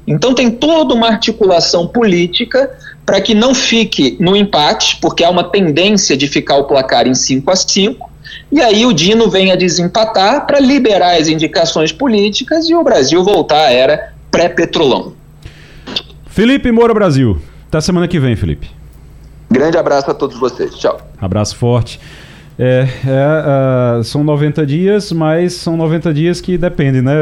Então 0.05 0.33
tem 0.33 0.49
toda 0.49 0.93
uma 0.93 1.07
articulação 1.07 1.87
política 1.87 2.71
para 3.05 3.19
que 3.19 3.33
não 3.33 3.53
fique 3.53 4.15
no 4.19 4.35
empate, 4.35 4.97
porque 5.01 5.23
há 5.23 5.29
uma 5.29 5.43
tendência 5.43 6.15
de 6.15 6.27
ficar 6.27 6.57
o 6.57 6.65
placar 6.65 7.07
em 7.07 7.15
5 7.15 7.51
a 7.51 7.55
5, 7.55 8.11
e 8.51 8.61
aí 8.61 8.85
o 8.85 8.93
Dino 8.93 9.29
vem 9.29 9.51
a 9.51 9.55
desempatar 9.55 10.45
para 10.45 10.59
liberar 10.59 11.17
as 11.17 11.27
indicações 11.27 11.91
políticas 11.91 12.69
e 12.69 12.75
o 12.75 12.83
Brasil 12.83 13.23
voltar 13.23 13.65
à 13.65 13.71
era 13.71 14.13
pré-petrolão. 14.31 15.13
Felipe 16.33 16.71
Moura 16.71 16.95
Brasil. 16.95 17.37
Até 17.67 17.79
semana 17.79 18.07
que 18.07 18.19
vem, 18.19 18.35
Felipe. 18.35 18.67
Grande 19.51 19.77
abraço 19.77 20.09
a 20.09 20.15
todos 20.15 20.35
vocês. 20.39 20.73
Tchau. 20.79 20.99
Abraço 21.21 21.55
forte. 21.55 21.99
É, 22.57 22.87
é 23.05 23.99
uh, 23.99 24.03
são 24.03 24.23
90 24.23 24.65
dias, 24.65 25.11
mas 25.11 25.53
são 25.53 25.75
90 25.75 26.13
dias 26.13 26.39
que 26.39 26.57
dependem, 26.57 27.01
né, 27.01 27.13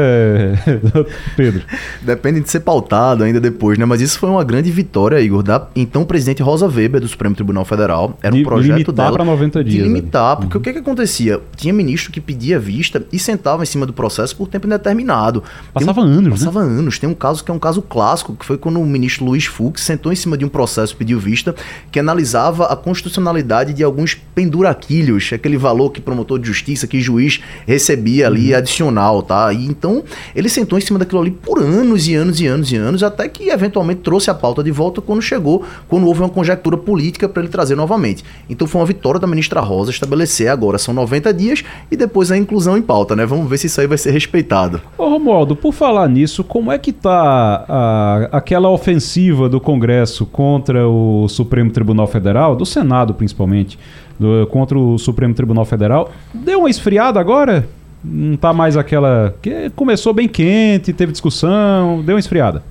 Pedro? 1.36 1.62
Dependem 2.02 2.42
de 2.42 2.50
ser 2.50 2.60
pautado 2.60 3.24
ainda 3.24 3.40
depois, 3.40 3.78
né? 3.78 3.84
Mas 3.84 4.00
isso 4.00 4.18
foi 4.18 4.28
uma 4.28 4.44
grande 4.44 4.70
vitória, 4.70 5.18
Igor, 5.20 5.42
da 5.42 5.68
então 5.74 6.04
presidente 6.04 6.42
Rosa 6.42 6.66
Weber 6.66 7.00
do 7.00 7.08
Supremo 7.08 7.34
Tribunal 7.34 7.64
Federal. 7.64 8.18
Era 8.22 8.34
um 8.34 8.38
de, 8.38 8.44
projeto 8.44 8.72
limitar 8.72 8.94
dela. 8.94 9.12
para 9.12 9.24
90 9.24 9.64
dias. 9.64 9.76
De 9.76 9.82
limitar, 9.82 10.36
porque 10.36 10.56
uhum. 10.56 10.60
o 10.60 10.64
que, 10.64 10.72
que 10.74 10.78
acontecia? 10.78 11.40
Tinha 11.56 11.72
ministro 11.72 12.12
que 12.12 12.20
pedia 12.20 12.58
vista 12.58 13.02
e 13.10 13.18
sentava 13.18 13.62
em 13.62 13.66
cima 13.66 13.86
do 13.86 13.92
processo 13.92 14.36
por 14.36 14.48
tempo 14.48 14.66
indeterminado. 14.66 15.42
Passava 15.72 16.02
um, 16.02 16.04
anos, 16.04 16.40
Passava 16.40 16.64
né? 16.64 16.78
anos. 16.78 16.98
Tem 16.98 17.08
um 17.08 17.14
caso 17.14 17.42
que 17.42 17.50
é 17.50 17.54
um 17.54 17.58
caso 17.58 17.80
clássico, 17.80 18.36
que 18.36 18.44
foi 18.44 18.58
quando 18.58 18.78
o 18.80 18.84
ministro 18.84 19.24
Luiz 19.24 19.46
Fux 19.46 19.82
sentou 19.82 20.12
em 20.12 20.16
cima 20.16 20.36
de 20.36 20.44
um 20.44 20.48
processo, 20.48 20.94
pediu 20.94 21.18
vista, 21.18 21.54
que 21.90 21.98
analisava 21.98 22.66
a 22.66 22.76
constitucionalidade 22.76 23.72
de 23.72 23.82
alguns 23.82 24.14
penduraquilhos 24.34 25.21
aquele 25.30 25.56
valor 25.56 25.90
que 25.90 26.00
promotor 26.00 26.38
de 26.38 26.46
justiça, 26.46 26.86
que 26.86 27.00
juiz 27.00 27.40
recebia 27.66 28.26
ali 28.26 28.52
uhum. 28.52 28.58
adicional, 28.58 29.22
tá? 29.22 29.52
E 29.52 29.64
então 29.66 30.02
ele 30.34 30.48
sentou 30.48 30.78
em 30.78 30.82
cima 30.82 30.98
daquilo 30.98 31.20
ali 31.20 31.30
por 31.30 31.60
anos 31.60 32.08
e 32.08 32.14
anos 32.14 32.40
e 32.40 32.46
anos 32.46 32.72
e 32.72 32.76
anos, 32.76 33.02
até 33.02 33.28
que 33.28 33.50
eventualmente 33.50 34.00
trouxe 34.00 34.30
a 34.30 34.34
pauta 34.34 34.62
de 34.62 34.70
volta 34.70 35.00
quando 35.00 35.22
chegou, 35.22 35.64
quando 35.88 36.06
houve 36.06 36.20
uma 36.20 36.28
conjectura 36.28 36.76
política 36.76 37.28
para 37.28 37.42
ele 37.42 37.50
trazer 37.50 37.74
novamente. 37.74 38.24
Então 38.48 38.66
foi 38.66 38.80
uma 38.80 38.86
vitória 38.86 39.20
da 39.20 39.26
ministra 39.26 39.60
Rosa 39.60 39.90
estabelecer 39.90 40.48
agora 40.48 40.78
são 40.78 40.94
90 40.94 41.32
dias 41.32 41.64
e 41.90 41.96
depois 41.96 42.30
a 42.30 42.36
inclusão 42.36 42.76
em 42.76 42.82
pauta, 42.82 43.16
né? 43.16 43.26
Vamos 43.26 43.48
ver 43.48 43.58
se 43.58 43.66
isso 43.66 43.80
aí 43.80 43.86
vai 43.86 43.98
ser 43.98 44.10
respeitado. 44.10 44.80
Ô 44.96 45.08
Romualdo, 45.08 45.56
por 45.56 45.72
falar 45.72 46.08
nisso, 46.08 46.44
como 46.44 46.70
é 46.70 46.78
que 46.78 46.92
tá 46.92 47.64
a, 47.68 48.28
aquela 48.32 48.70
ofensiva 48.70 49.48
do 49.48 49.60
Congresso 49.60 50.26
contra 50.26 50.86
o 50.86 51.28
Supremo 51.28 51.70
Tribunal 51.70 52.06
Federal, 52.06 52.56
do 52.56 52.66
Senado 52.66 53.14
principalmente? 53.14 53.78
Do, 54.22 54.46
contra 54.46 54.78
o 54.78 54.96
Supremo 54.96 55.34
Tribunal 55.34 55.66
Federal. 55.66 56.10
Deu 56.32 56.60
uma 56.60 56.70
esfriada 56.70 57.20
agora? 57.20 57.68
Não 58.02 58.36
tá 58.36 58.52
mais 58.52 58.76
aquela. 58.76 59.34
que 59.42 59.70
Começou 59.76 60.14
bem 60.14 60.26
quente, 60.28 60.92
teve 60.92 61.12
discussão, 61.12 62.02
deu 62.02 62.14
uma 62.14 62.20
esfriada. 62.20 62.62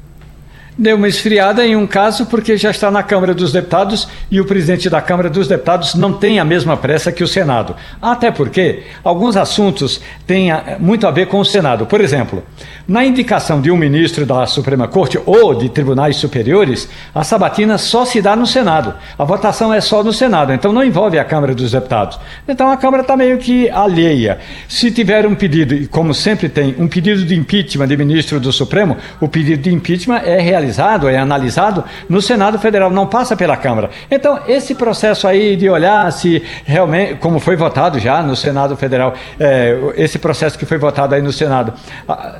deu 0.78 0.98
uma 0.98 1.07
esfriada 1.07 1.65
em 1.65 1.76
um 1.76 1.86
caso 1.86 2.26
porque 2.26 2.57
já 2.57 2.72
está 2.72 2.90
na 2.90 3.03
Câmara 3.03 3.34
dos 3.34 3.52
Deputados 3.52 4.07
e 4.32 4.41
o 4.41 4.45
presidente 4.45 4.90
da 4.90 4.99
Câmara 5.02 5.30
dos 5.30 5.48
Deputados 5.48 5.94
não 5.95 6.14
tem 6.14 6.40
a 6.40 6.44
mesma 6.44 6.76
pressa 6.76 7.11
que 7.11 7.23
o 7.23 7.28
Senado. 7.28 7.76
Até 8.02 8.32
porque 8.32 8.84
alguns 9.03 9.38
assuntos 9.38 10.02
têm 10.26 10.49
muito 10.80 11.06
a 11.06 11.11
ver 11.11 11.28
com 11.28 11.40
o 11.40 11.45
Senado. 11.45 11.86
Por 11.86 12.02
exemplo, 12.02 12.44
na 12.88 13.06
indicação 13.06 13.62
de 13.62 13.72
um 13.72 13.78
ministro 13.78 14.26
da 14.26 14.45
Suprema 14.45 14.88
Corte 14.88 15.20
ou 15.26 15.53
de 15.53 15.70
tribunais 15.70 16.18
superiores, 16.18 16.90
a 17.14 17.24
sabatina 17.24 17.78
só 17.78 18.06
se 18.06 18.22
dá 18.22 18.36
no 18.36 18.45
Senado. 18.45 18.94
A 19.18 19.24
votação 19.24 19.74
é 19.74 19.82
só 19.82 20.03
no 20.03 20.14
Senado, 20.14 20.53
então 20.53 20.74
não 20.74 20.84
envolve 20.84 21.18
a 21.18 21.24
Câmara 21.24 21.53
dos 21.53 21.72
Deputados. 21.72 22.20
Então 22.48 22.70
a 22.70 22.78
Câmara 22.78 23.02
está 23.02 23.16
meio 23.16 23.38
que 23.38 23.70
alheia. 23.70 24.40
Se 24.68 24.91
tiver 24.91 25.26
um 25.26 25.36
pedido, 25.36 25.74
e 25.74 25.88
como 25.88 26.14
sempre 26.14 26.49
tem, 26.49 26.76
um 26.78 26.88
pedido 26.88 27.24
de 27.26 27.36
impeachment 27.36 27.88
de 27.88 27.98
ministro 27.98 28.40
do 28.40 28.52
Supremo, 28.52 28.98
o 29.20 29.28
pedido 29.28 29.62
de 29.62 29.74
impeachment 29.74 30.22
é 30.26 30.40
realizado, 30.40 31.08
é 31.08 31.18
analisado 31.18 31.84
no 32.10 32.22
Senado 32.22 32.60
Federal, 32.60 32.90
não 32.90 33.08
passa 33.08 33.36
pela 33.36 33.56
Câmara. 33.56 33.90
Então, 34.10 34.40
esse 34.48 34.76
processo 34.76 35.28
aí 35.28 35.56
de 35.56 35.70
olhar 35.70 36.12
se 36.12 36.44
realmente, 36.66 37.16
como 37.16 37.40
foi 37.40 37.56
votado 37.56 37.99
já 37.99 38.22
no 38.22 38.36
Senado 38.36 38.76
Federal, 38.76 39.14
é, 39.40 39.78
esse 39.95 40.20
processo 40.20 40.58
que 40.58 40.66
foi 40.66 40.78
votado 40.78 41.16
aí 41.16 41.22
no 41.22 41.32
Senado, 41.32 41.74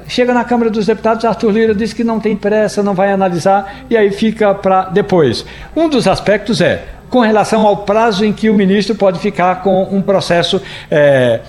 chega 0.08 0.31
na 0.34 0.44
Câmara 0.44 0.70
dos 0.70 0.86
Deputados, 0.86 1.26
Arthur 1.26 1.52
Lira 1.52 1.76
disse 1.76 1.96
que 1.96 2.04
não 2.04 2.20
tem 2.20 2.36
pressa, 2.36 2.82
não 2.84 2.94
vai 2.94 3.12
analisar, 3.12 3.86
e 3.90 3.98
aí 3.98 4.12
fica 4.12 4.54
para 4.54 4.86
depois. 4.86 5.46
Um 5.76 5.90
dos 5.90 6.08
aspectos 6.08 6.62
é 6.62 6.84
com 7.10 7.20
relação 7.20 7.68
ao 7.68 7.78
prazo 7.78 8.26
em 8.26 8.32
que 8.32 8.50
o 8.50 8.54
ministro 8.54 8.96
pode 8.96 9.20
ficar 9.20 9.62
com 9.62 9.84
um 9.84 10.02
processo 10.02 10.62
é, 10.90 11.42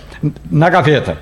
na 0.50 0.68
gaveta. 0.68 1.16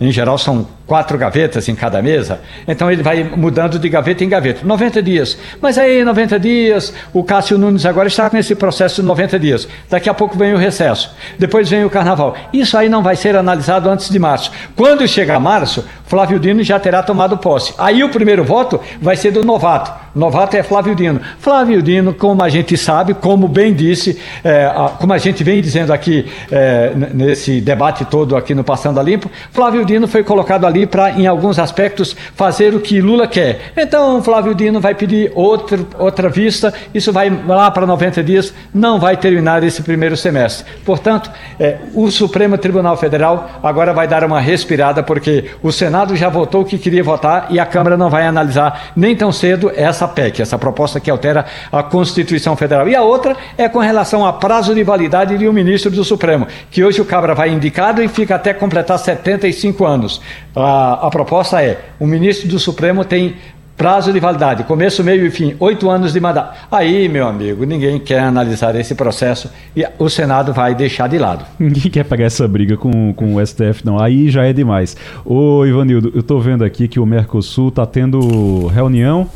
Em 0.00 0.10
geral, 0.10 0.36
são 0.36 0.66
quatro 0.86 1.16
gavetas 1.16 1.68
em 1.68 1.74
cada 1.74 2.02
mesa, 2.02 2.40
então 2.68 2.90
ele 2.90 3.02
vai 3.02 3.24
mudando 3.24 3.78
de 3.78 3.88
gaveta 3.88 4.22
em 4.22 4.28
gaveta. 4.28 4.60
90 4.64 5.02
dias. 5.02 5.38
Mas 5.60 5.78
aí, 5.78 6.04
90 6.04 6.38
dias, 6.38 6.92
o 7.12 7.24
Cássio 7.24 7.56
Nunes 7.56 7.86
agora 7.86 8.08
está 8.08 8.28
com 8.28 8.36
esse 8.36 8.54
processo 8.54 9.00
de 9.00 9.06
90 9.06 9.38
dias. 9.38 9.68
Daqui 9.88 10.08
a 10.08 10.14
pouco 10.14 10.36
vem 10.36 10.52
o 10.52 10.58
recesso. 10.58 11.14
Depois 11.38 11.68
vem 11.70 11.84
o 11.84 11.90
carnaval. 11.90 12.36
Isso 12.52 12.76
aí 12.76 12.88
não 12.88 13.02
vai 13.02 13.16
ser 13.16 13.34
analisado 13.36 13.88
antes 13.88 14.10
de 14.10 14.18
março. 14.18 14.50
Quando 14.76 15.06
chegar 15.08 15.40
março, 15.40 15.84
Flávio 16.06 16.38
Dino 16.38 16.62
já 16.62 16.78
terá 16.78 17.02
tomado 17.02 17.38
posse. 17.38 17.74
Aí 17.78 18.04
o 18.04 18.10
primeiro 18.10 18.44
voto 18.44 18.80
vai 19.00 19.16
ser 19.16 19.30
do 19.30 19.42
novato. 19.42 20.04
Novato 20.14 20.56
é 20.56 20.62
Flávio 20.62 20.94
Dino. 20.94 21.20
Flávio 21.38 21.82
Dino, 21.82 22.14
como 22.14 22.42
a 22.42 22.48
gente 22.48 22.76
sabe, 22.76 23.14
como 23.14 23.48
bem 23.48 23.74
disse, 23.74 24.18
é, 24.44 24.70
como 24.98 25.12
a 25.12 25.18
gente 25.18 25.42
vem 25.42 25.60
dizendo 25.60 25.92
aqui 25.92 26.30
é, 26.52 26.92
nesse 27.12 27.60
debate 27.60 28.04
todo 28.04 28.36
aqui 28.36 28.54
no 28.54 28.62
Passando 28.62 29.00
a 29.00 29.02
Limpo, 29.02 29.30
Flávio 29.50 29.84
Dino 29.84 30.06
foi 30.06 30.22
colocado 30.22 30.66
ali 30.66 30.73
ali 30.74 30.86
para, 30.86 31.12
em 31.12 31.26
alguns 31.26 31.58
aspectos, 31.58 32.16
fazer 32.34 32.74
o 32.74 32.80
que 32.80 33.00
Lula 33.00 33.28
quer. 33.28 33.72
Então, 33.76 34.20
Flávio 34.22 34.54
Dino 34.54 34.80
vai 34.80 34.94
pedir 34.94 35.30
outro, 35.34 35.86
outra 35.96 36.28
vista, 36.28 36.74
isso 36.92 37.12
vai 37.12 37.30
lá 37.46 37.70
para 37.70 37.86
90 37.86 38.22
dias, 38.24 38.52
não 38.74 38.98
vai 38.98 39.16
terminar 39.16 39.62
esse 39.62 39.82
primeiro 39.82 40.16
semestre. 40.16 40.66
Portanto, 40.84 41.30
é, 41.60 41.76
o 41.94 42.10
Supremo 42.10 42.58
Tribunal 42.58 42.96
Federal 42.96 43.60
agora 43.62 43.92
vai 43.92 44.08
dar 44.08 44.24
uma 44.24 44.40
respirada, 44.40 45.02
porque 45.02 45.50
o 45.62 45.70
Senado 45.70 46.16
já 46.16 46.28
votou 46.28 46.62
o 46.62 46.64
que 46.64 46.76
queria 46.76 47.04
votar 47.04 47.46
e 47.50 47.60
a 47.60 47.66
Câmara 47.66 47.96
não 47.96 48.10
vai 48.10 48.26
analisar 48.26 48.92
nem 48.96 49.14
tão 49.14 49.30
cedo 49.30 49.70
essa 49.74 50.08
PEC, 50.08 50.42
essa 50.42 50.58
proposta 50.58 50.98
que 50.98 51.10
altera 51.10 51.46
a 51.70 51.82
Constituição 51.82 52.56
Federal. 52.56 52.88
E 52.88 52.96
a 52.96 53.02
outra 53.02 53.36
é 53.56 53.68
com 53.68 53.78
relação 53.78 54.26
a 54.26 54.32
prazo 54.32 54.74
de 54.74 54.82
validade 54.82 55.38
de 55.38 55.48
um 55.48 55.52
ministro 55.52 55.90
do 55.90 56.02
Supremo, 56.02 56.48
que 56.70 56.82
hoje 56.82 57.00
o 57.00 57.04
Cabra 57.04 57.34
vai 57.34 57.50
indicado 57.50 58.02
e 58.02 58.08
fica 58.08 58.34
até 58.34 58.52
completar 58.52 58.98
75 58.98 59.84
anos 59.84 60.20
a, 60.54 61.06
a 61.06 61.10
proposta 61.10 61.62
é: 61.62 61.80
o 61.98 62.06
ministro 62.06 62.48
do 62.48 62.58
Supremo 62.58 63.04
tem 63.04 63.36
prazo 63.76 64.12
de 64.12 64.20
validade, 64.20 64.62
começo, 64.64 65.02
meio 65.02 65.26
e 65.26 65.30
fim, 65.30 65.56
oito 65.58 65.90
anos 65.90 66.12
de 66.12 66.20
mandato. 66.20 66.56
Aí, 66.70 67.08
meu 67.08 67.26
amigo, 67.26 67.64
ninguém 67.64 67.98
quer 67.98 68.20
analisar 68.20 68.74
esse 68.76 68.94
processo 68.94 69.50
e 69.76 69.84
o 69.98 70.08
Senado 70.08 70.52
vai 70.52 70.74
deixar 70.74 71.08
de 71.08 71.18
lado. 71.18 71.44
Ninguém 71.58 71.90
quer 71.90 72.04
pegar 72.04 72.24
essa 72.24 72.46
briga 72.46 72.76
com, 72.76 73.12
com 73.12 73.34
o 73.34 73.44
STF, 73.44 73.84
não. 73.84 74.00
Aí 74.00 74.30
já 74.30 74.44
é 74.44 74.52
demais. 74.52 74.96
Ô, 75.24 75.64
Ivanildo, 75.66 76.12
eu 76.14 76.20
estou 76.20 76.40
vendo 76.40 76.64
aqui 76.64 76.86
que 76.86 77.00
o 77.00 77.06
Mercosul 77.06 77.68
está 77.68 77.84
tendo 77.84 78.68
reunião. 78.68 79.28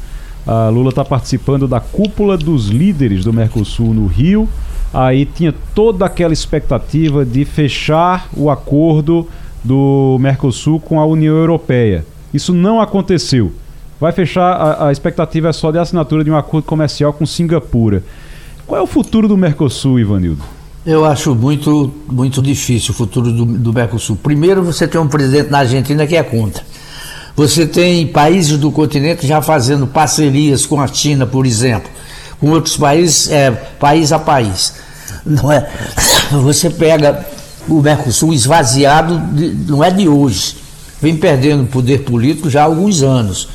A 0.46 0.68
Lula 0.68 0.90
está 0.90 1.04
participando 1.04 1.68
da 1.68 1.80
cúpula 1.80 2.36
dos 2.38 2.68
líderes 2.68 3.24
do 3.24 3.32
Mercosul 3.32 3.92
no 3.92 4.06
Rio. 4.06 4.48
Aí 4.94 5.26
tinha 5.26 5.52
toda 5.74 6.06
aquela 6.06 6.32
expectativa 6.32 7.24
de 7.24 7.44
fechar 7.44 8.28
o 8.34 8.50
acordo 8.50 9.28
do 9.62 10.16
Mercosul 10.20 10.80
com 10.80 11.00
a 11.00 11.06
União 11.06 11.36
Europeia. 11.36 12.04
Isso 12.32 12.52
não 12.52 12.80
aconteceu. 12.80 13.52
Vai 14.00 14.12
fechar, 14.12 14.52
a, 14.52 14.88
a 14.88 14.92
expectativa 14.92 15.48
é 15.48 15.52
só 15.52 15.70
de 15.70 15.78
assinatura 15.78 16.22
de 16.22 16.30
um 16.30 16.36
acordo 16.36 16.64
comercial 16.64 17.12
com 17.12 17.26
Singapura. 17.26 18.02
Qual 18.66 18.78
é 18.78 18.82
o 18.82 18.86
futuro 18.86 19.26
do 19.26 19.36
Mercosul, 19.36 19.98
Ivanildo? 19.98 20.42
Eu 20.86 21.04
acho 21.04 21.34
muito, 21.34 21.92
muito 22.10 22.40
difícil 22.40 22.92
o 22.92 22.94
futuro 22.94 23.32
do, 23.32 23.44
do 23.44 23.72
Mercosul. 23.72 24.16
Primeiro, 24.16 24.62
você 24.62 24.86
tem 24.86 25.00
um 25.00 25.08
presidente 25.08 25.50
na 25.50 25.58
Argentina 25.58 26.06
que 26.06 26.16
é 26.16 26.22
contra. 26.22 26.62
Você 27.34 27.66
tem 27.66 28.06
países 28.06 28.58
do 28.58 28.70
continente 28.70 29.26
já 29.26 29.40
fazendo 29.40 29.86
parcerias 29.86 30.66
com 30.66 30.80
a 30.80 30.86
China, 30.86 31.26
por 31.26 31.46
exemplo, 31.46 31.90
com 32.40 32.50
outros 32.50 32.76
países, 32.76 33.30
é, 33.30 33.50
país 33.50 34.12
a 34.12 34.18
país. 34.18 34.74
Não 35.24 35.50
é? 35.50 35.68
Você 36.42 36.70
pega 36.70 37.24
o 37.68 37.80
Mercosul 37.80 38.32
esvaziado 38.32 39.18
de, 39.32 39.48
não 39.70 39.82
é 39.82 39.90
de 39.90 40.08
hoje, 40.08 40.56
vem 41.00 41.16
perdendo 41.16 41.66
poder 41.66 41.98
político 42.04 42.50
já 42.50 42.62
há 42.62 42.64
alguns 42.64 43.02
anos, 43.02 43.48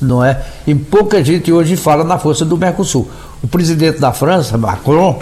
não 0.00 0.24
é? 0.24 0.40
E 0.66 0.74
pouca 0.74 1.22
gente 1.22 1.52
hoje 1.52 1.76
fala 1.76 2.04
na 2.04 2.18
força 2.18 2.44
do 2.44 2.56
Mercosul. 2.56 3.08
O 3.42 3.48
presidente 3.48 4.00
da 4.00 4.12
França, 4.12 4.56
Macron, 4.56 5.18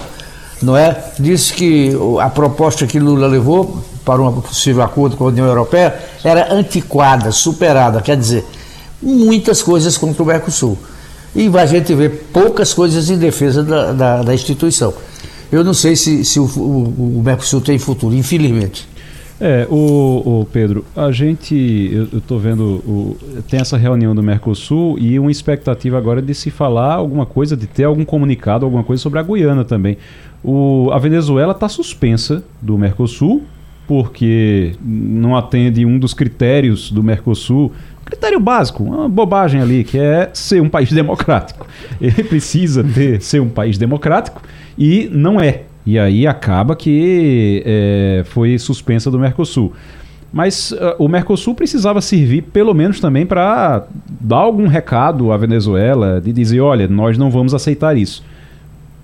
não 0.62 0.76
é, 0.76 0.96
disse 1.18 1.52
que 1.52 1.92
a 2.20 2.30
proposta 2.30 2.86
que 2.86 2.98
Lula 2.98 3.26
levou 3.26 3.82
para 4.04 4.22
um 4.22 4.40
possível 4.40 4.82
acordo 4.82 5.16
com 5.16 5.24
a 5.24 5.28
União 5.28 5.46
Europeia 5.46 5.94
era 6.24 6.54
antiquada, 6.54 7.32
superada, 7.32 8.00
quer 8.00 8.16
dizer, 8.16 8.44
muitas 9.02 9.62
coisas 9.62 9.98
contra 9.98 10.22
o 10.22 10.26
Mercosul. 10.26 10.78
E 11.34 11.50
a 11.58 11.66
gente 11.66 11.94
vê 11.94 12.08
poucas 12.08 12.72
coisas 12.72 13.10
em 13.10 13.18
defesa 13.18 13.62
da, 13.62 13.92
da, 13.92 14.22
da 14.22 14.34
instituição 14.34 14.94
eu 15.50 15.62
não 15.62 15.74
sei 15.74 15.96
se, 15.96 16.24
se 16.24 16.40
o, 16.40 16.44
o, 16.44 17.18
o 17.18 17.22
Mercosul 17.24 17.60
tem 17.60 17.78
futuro, 17.78 18.14
infelizmente. 18.14 18.88
É, 19.38 19.66
o, 19.68 20.40
o, 20.40 20.48
Pedro, 20.50 20.82
a 20.96 21.12
gente, 21.12 21.90
eu 21.92 22.18
estou 22.18 22.38
vendo, 22.38 22.62
o, 22.86 23.18
tem 23.48 23.60
essa 23.60 23.76
reunião 23.76 24.14
do 24.14 24.22
Mercosul 24.22 24.98
e 24.98 25.18
uma 25.18 25.30
expectativa 25.30 25.98
agora 25.98 26.22
de 26.22 26.34
se 26.34 26.50
falar 26.50 26.94
alguma 26.94 27.26
coisa, 27.26 27.54
de 27.54 27.66
ter 27.66 27.84
algum 27.84 28.04
comunicado, 28.04 28.64
alguma 28.64 28.82
coisa 28.82 29.02
sobre 29.02 29.18
a 29.18 29.22
Guiana 29.22 29.62
também. 29.62 29.98
O, 30.42 30.88
a 30.90 30.98
Venezuela 30.98 31.52
está 31.52 31.68
suspensa 31.68 32.42
do 32.62 32.78
Mercosul 32.78 33.42
porque 33.86 34.74
não 34.82 35.36
atende 35.36 35.84
um 35.84 35.98
dos 35.98 36.12
critérios 36.12 36.90
do 36.90 37.02
Mercosul, 37.02 37.72
critério 38.04 38.40
básico, 38.40 38.82
uma 38.82 39.08
bobagem 39.08 39.60
ali, 39.60 39.84
que 39.84 39.98
é 39.98 40.30
ser 40.32 40.60
um 40.60 40.68
país 40.68 40.90
democrático. 40.90 41.66
Ele 42.00 42.24
precisa 42.24 42.82
ter, 42.82 43.20
ser 43.20 43.40
um 43.40 43.48
país 43.48 43.78
democrático 43.78 44.42
e 44.76 45.08
não 45.12 45.40
é. 45.40 45.62
E 45.84 45.98
aí 45.98 46.26
acaba 46.26 46.74
que 46.74 47.62
é, 47.64 48.22
foi 48.26 48.58
suspensa 48.58 49.10
do 49.10 49.18
Mercosul. 49.18 49.72
Mas 50.32 50.72
uh, 50.72 50.94
o 50.98 51.08
Mercosul 51.08 51.54
precisava 51.54 52.00
servir 52.00 52.42
pelo 52.42 52.74
menos 52.74 53.00
também 53.00 53.24
para 53.24 53.86
dar 54.20 54.38
algum 54.38 54.66
recado 54.66 55.32
à 55.32 55.36
Venezuela, 55.36 56.20
de 56.20 56.32
dizer, 56.32 56.60
olha, 56.60 56.88
nós 56.88 57.16
não 57.16 57.30
vamos 57.30 57.54
aceitar 57.54 57.96
isso. 57.96 58.22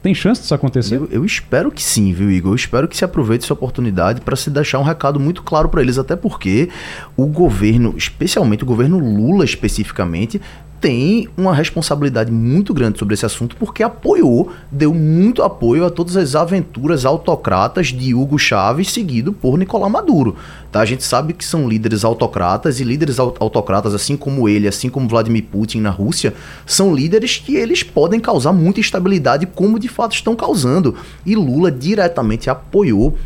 Tem 0.02 0.12
chance 0.12 0.40
disso 0.40 0.52
acontecer? 0.52 0.96
Eu, 0.96 1.08
eu, 1.12 1.24
espero 1.24 1.70
que 1.70 1.82
sim, 1.82 2.12
viu, 2.12 2.28
Igor? 2.28 2.52
Eu 2.52 2.56
espero 2.56 2.88
que 2.88 2.96
se 2.96 3.04
aproveite 3.04 3.44
essa 3.44 3.54
oportunidade 3.54 4.20
para 4.20 4.34
se 4.34 4.50
deixar 4.50 4.80
um 4.80 4.82
recado 4.82 5.20
muito 5.20 5.44
claro 5.44 5.68
para 5.68 5.80
eles, 5.80 5.96
até 5.96 6.16
porque 6.16 6.68
o 7.16 7.26
governo, 7.26 7.94
especialmente 7.96 8.64
o 8.64 8.66
governo 8.66 8.98
Lula 8.98 9.44
especificamente, 9.44 10.40
tem 10.82 11.28
uma 11.36 11.54
responsabilidade 11.54 12.32
muito 12.32 12.74
grande 12.74 12.98
sobre 12.98 13.14
esse 13.14 13.24
assunto 13.24 13.54
porque 13.54 13.84
apoiou, 13.84 14.50
deu 14.68 14.92
muito 14.92 15.40
apoio 15.44 15.86
a 15.86 15.90
todas 15.90 16.16
as 16.16 16.34
aventuras 16.34 17.04
autocratas 17.04 17.86
de 17.86 18.12
Hugo 18.12 18.36
Chávez 18.36 18.90
seguido 18.90 19.32
por 19.32 19.56
Nicolás 19.56 19.92
Maduro. 19.92 20.34
Tá? 20.72 20.80
A 20.80 20.84
gente 20.84 21.04
sabe 21.04 21.34
que 21.34 21.44
são 21.44 21.68
líderes 21.68 22.04
autocratas 22.04 22.80
e 22.80 22.84
líderes 22.84 23.20
autocratas, 23.20 23.94
assim 23.94 24.16
como 24.16 24.48
ele, 24.48 24.66
assim 24.66 24.88
como 24.88 25.08
Vladimir 25.08 25.44
Putin 25.44 25.80
na 25.80 25.90
Rússia, 25.90 26.34
são 26.66 26.92
líderes 26.92 27.38
que 27.38 27.54
eles 27.54 27.84
podem 27.84 28.18
causar 28.18 28.52
muita 28.52 28.80
instabilidade, 28.80 29.46
como 29.46 29.78
de 29.78 29.86
fato 29.86 30.16
estão 30.16 30.34
causando. 30.34 30.96
E 31.24 31.36
Lula 31.36 31.70
diretamente 31.70 32.50
apoiou 32.50 33.16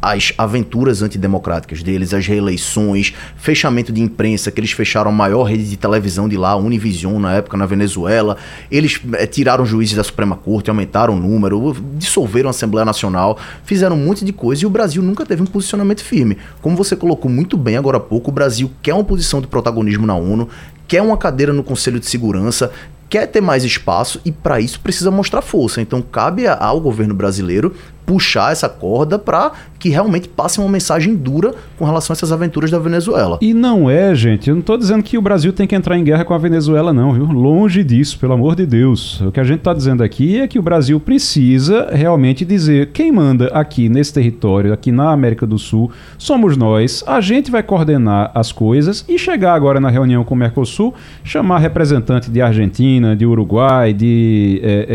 as 0.00 0.32
aventuras 0.38 1.02
antidemocráticas 1.02 1.82
deles, 1.82 2.14
as 2.14 2.26
reeleições, 2.26 3.14
fechamento 3.36 3.92
de 3.92 4.00
imprensa, 4.00 4.50
que 4.50 4.60
eles 4.60 4.72
fecharam 4.72 5.10
a 5.10 5.14
maior 5.14 5.44
rede 5.44 5.68
de 5.68 5.76
televisão 5.76 6.28
de 6.28 6.36
lá, 6.36 6.56
Univision, 6.56 7.18
na 7.18 7.34
época, 7.34 7.56
na 7.56 7.66
Venezuela. 7.66 8.36
Eles 8.70 9.00
é, 9.14 9.26
tiraram 9.26 9.66
juízes 9.66 9.96
da 9.96 10.04
Suprema 10.04 10.36
Corte, 10.36 10.70
aumentaram 10.70 11.14
o 11.14 11.20
número, 11.20 11.76
dissolveram 11.96 12.48
a 12.48 12.50
Assembleia 12.50 12.84
Nacional, 12.84 13.38
fizeram 13.64 13.96
um 13.96 14.04
monte 14.04 14.24
de 14.24 14.32
coisa 14.32 14.64
e 14.64 14.66
o 14.66 14.70
Brasil 14.70 15.02
nunca 15.02 15.26
teve 15.26 15.42
um 15.42 15.46
posicionamento 15.46 16.02
firme. 16.02 16.38
Como 16.62 16.76
você 16.76 16.96
colocou 16.96 17.30
muito 17.30 17.56
bem 17.56 17.76
agora 17.76 17.98
há 17.98 18.00
pouco, 18.00 18.30
o 18.30 18.34
Brasil 18.34 18.70
quer 18.82 18.94
uma 18.94 19.04
posição 19.04 19.40
de 19.40 19.46
protagonismo 19.46 20.06
na 20.06 20.14
ONU, 20.14 20.48
quer 20.88 21.02
uma 21.02 21.16
cadeira 21.16 21.52
no 21.52 21.62
Conselho 21.62 22.00
de 22.00 22.06
Segurança, 22.06 22.72
quer 23.10 23.26
ter 23.26 23.40
mais 23.40 23.64
espaço 23.64 24.20
e 24.24 24.30
para 24.30 24.60
isso 24.60 24.80
precisa 24.80 25.10
mostrar 25.10 25.42
força. 25.42 25.82
Então 25.82 26.00
cabe 26.00 26.46
ao 26.46 26.80
governo 26.80 27.12
brasileiro 27.12 27.74
puxar 28.10 28.50
essa 28.50 28.68
corda 28.68 29.20
para 29.20 29.52
que 29.78 29.88
realmente 29.88 30.28
passe 30.28 30.58
uma 30.58 30.68
mensagem 30.68 31.14
dura 31.14 31.54
com 31.78 31.84
relação 31.84 32.12
a 32.12 32.14
essas 32.16 32.32
aventuras 32.32 32.68
da 32.68 32.78
Venezuela. 32.80 33.38
E 33.40 33.54
não 33.54 33.88
é, 33.88 34.12
gente, 34.16 34.50
eu 34.50 34.56
não 34.56 34.60
estou 34.60 34.76
dizendo 34.76 35.00
que 35.00 35.16
o 35.16 35.22
Brasil 35.22 35.52
tem 35.52 35.64
que 35.64 35.76
entrar 35.76 35.96
em 35.96 36.02
guerra 36.02 36.24
com 36.24 36.34
a 36.34 36.38
Venezuela, 36.38 36.92
não, 36.92 37.12
viu? 37.12 37.24
Longe 37.26 37.84
disso, 37.84 38.18
pelo 38.18 38.32
amor 38.32 38.56
de 38.56 38.66
Deus. 38.66 39.20
O 39.20 39.30
que 39.30 39.38
a 39.38 39.44
gente 39.44 39.60
está 39.60 39.72
dizendo 39.72 40.02
aqui 40.02 40.40
é 40.40 40.48
que 40.48 40.58
o 40.58 40.62
Brasil 40.62 40.98
precisa 40.98 41.88
realmente 41.92 42.44
dizer 42.44 42.90
quem 42.92 43.12
manda 43.12 43.46
aqui 43.54 43.88
nesse 43.88 44.12
território, 44.12 44.72
aqui 44.72 44.90
na 44.90 45.12
América 45.12 45.46
do 45.46 45.56
Sul, 45.56 45.92
somos 46.18 46.56
nós. 46.56 47.04
A 47.06 47.20
gente 47.20 47.48
vai 47.48 47.62
coordenar 47.62 48.32
as 48.34 48.50
coisas 48.50 49.04
e 49.08 49.16
chegar 49.16 49.54
agora 49.54 49.78
na 49.78 49.88
reunião 49.88 50.24
com 50.24 50.34
o 50.34 50.36
Mercosul, 50.36 50.92
chamar 51.22 51.58
representante 51.58 52.28
de 52.28 52.42
Argentina, 52.42 53.14
de 53.14 53.24
Uruguai, 53.24 53.92
de. 53.92 54.60
É, 54.64 54.86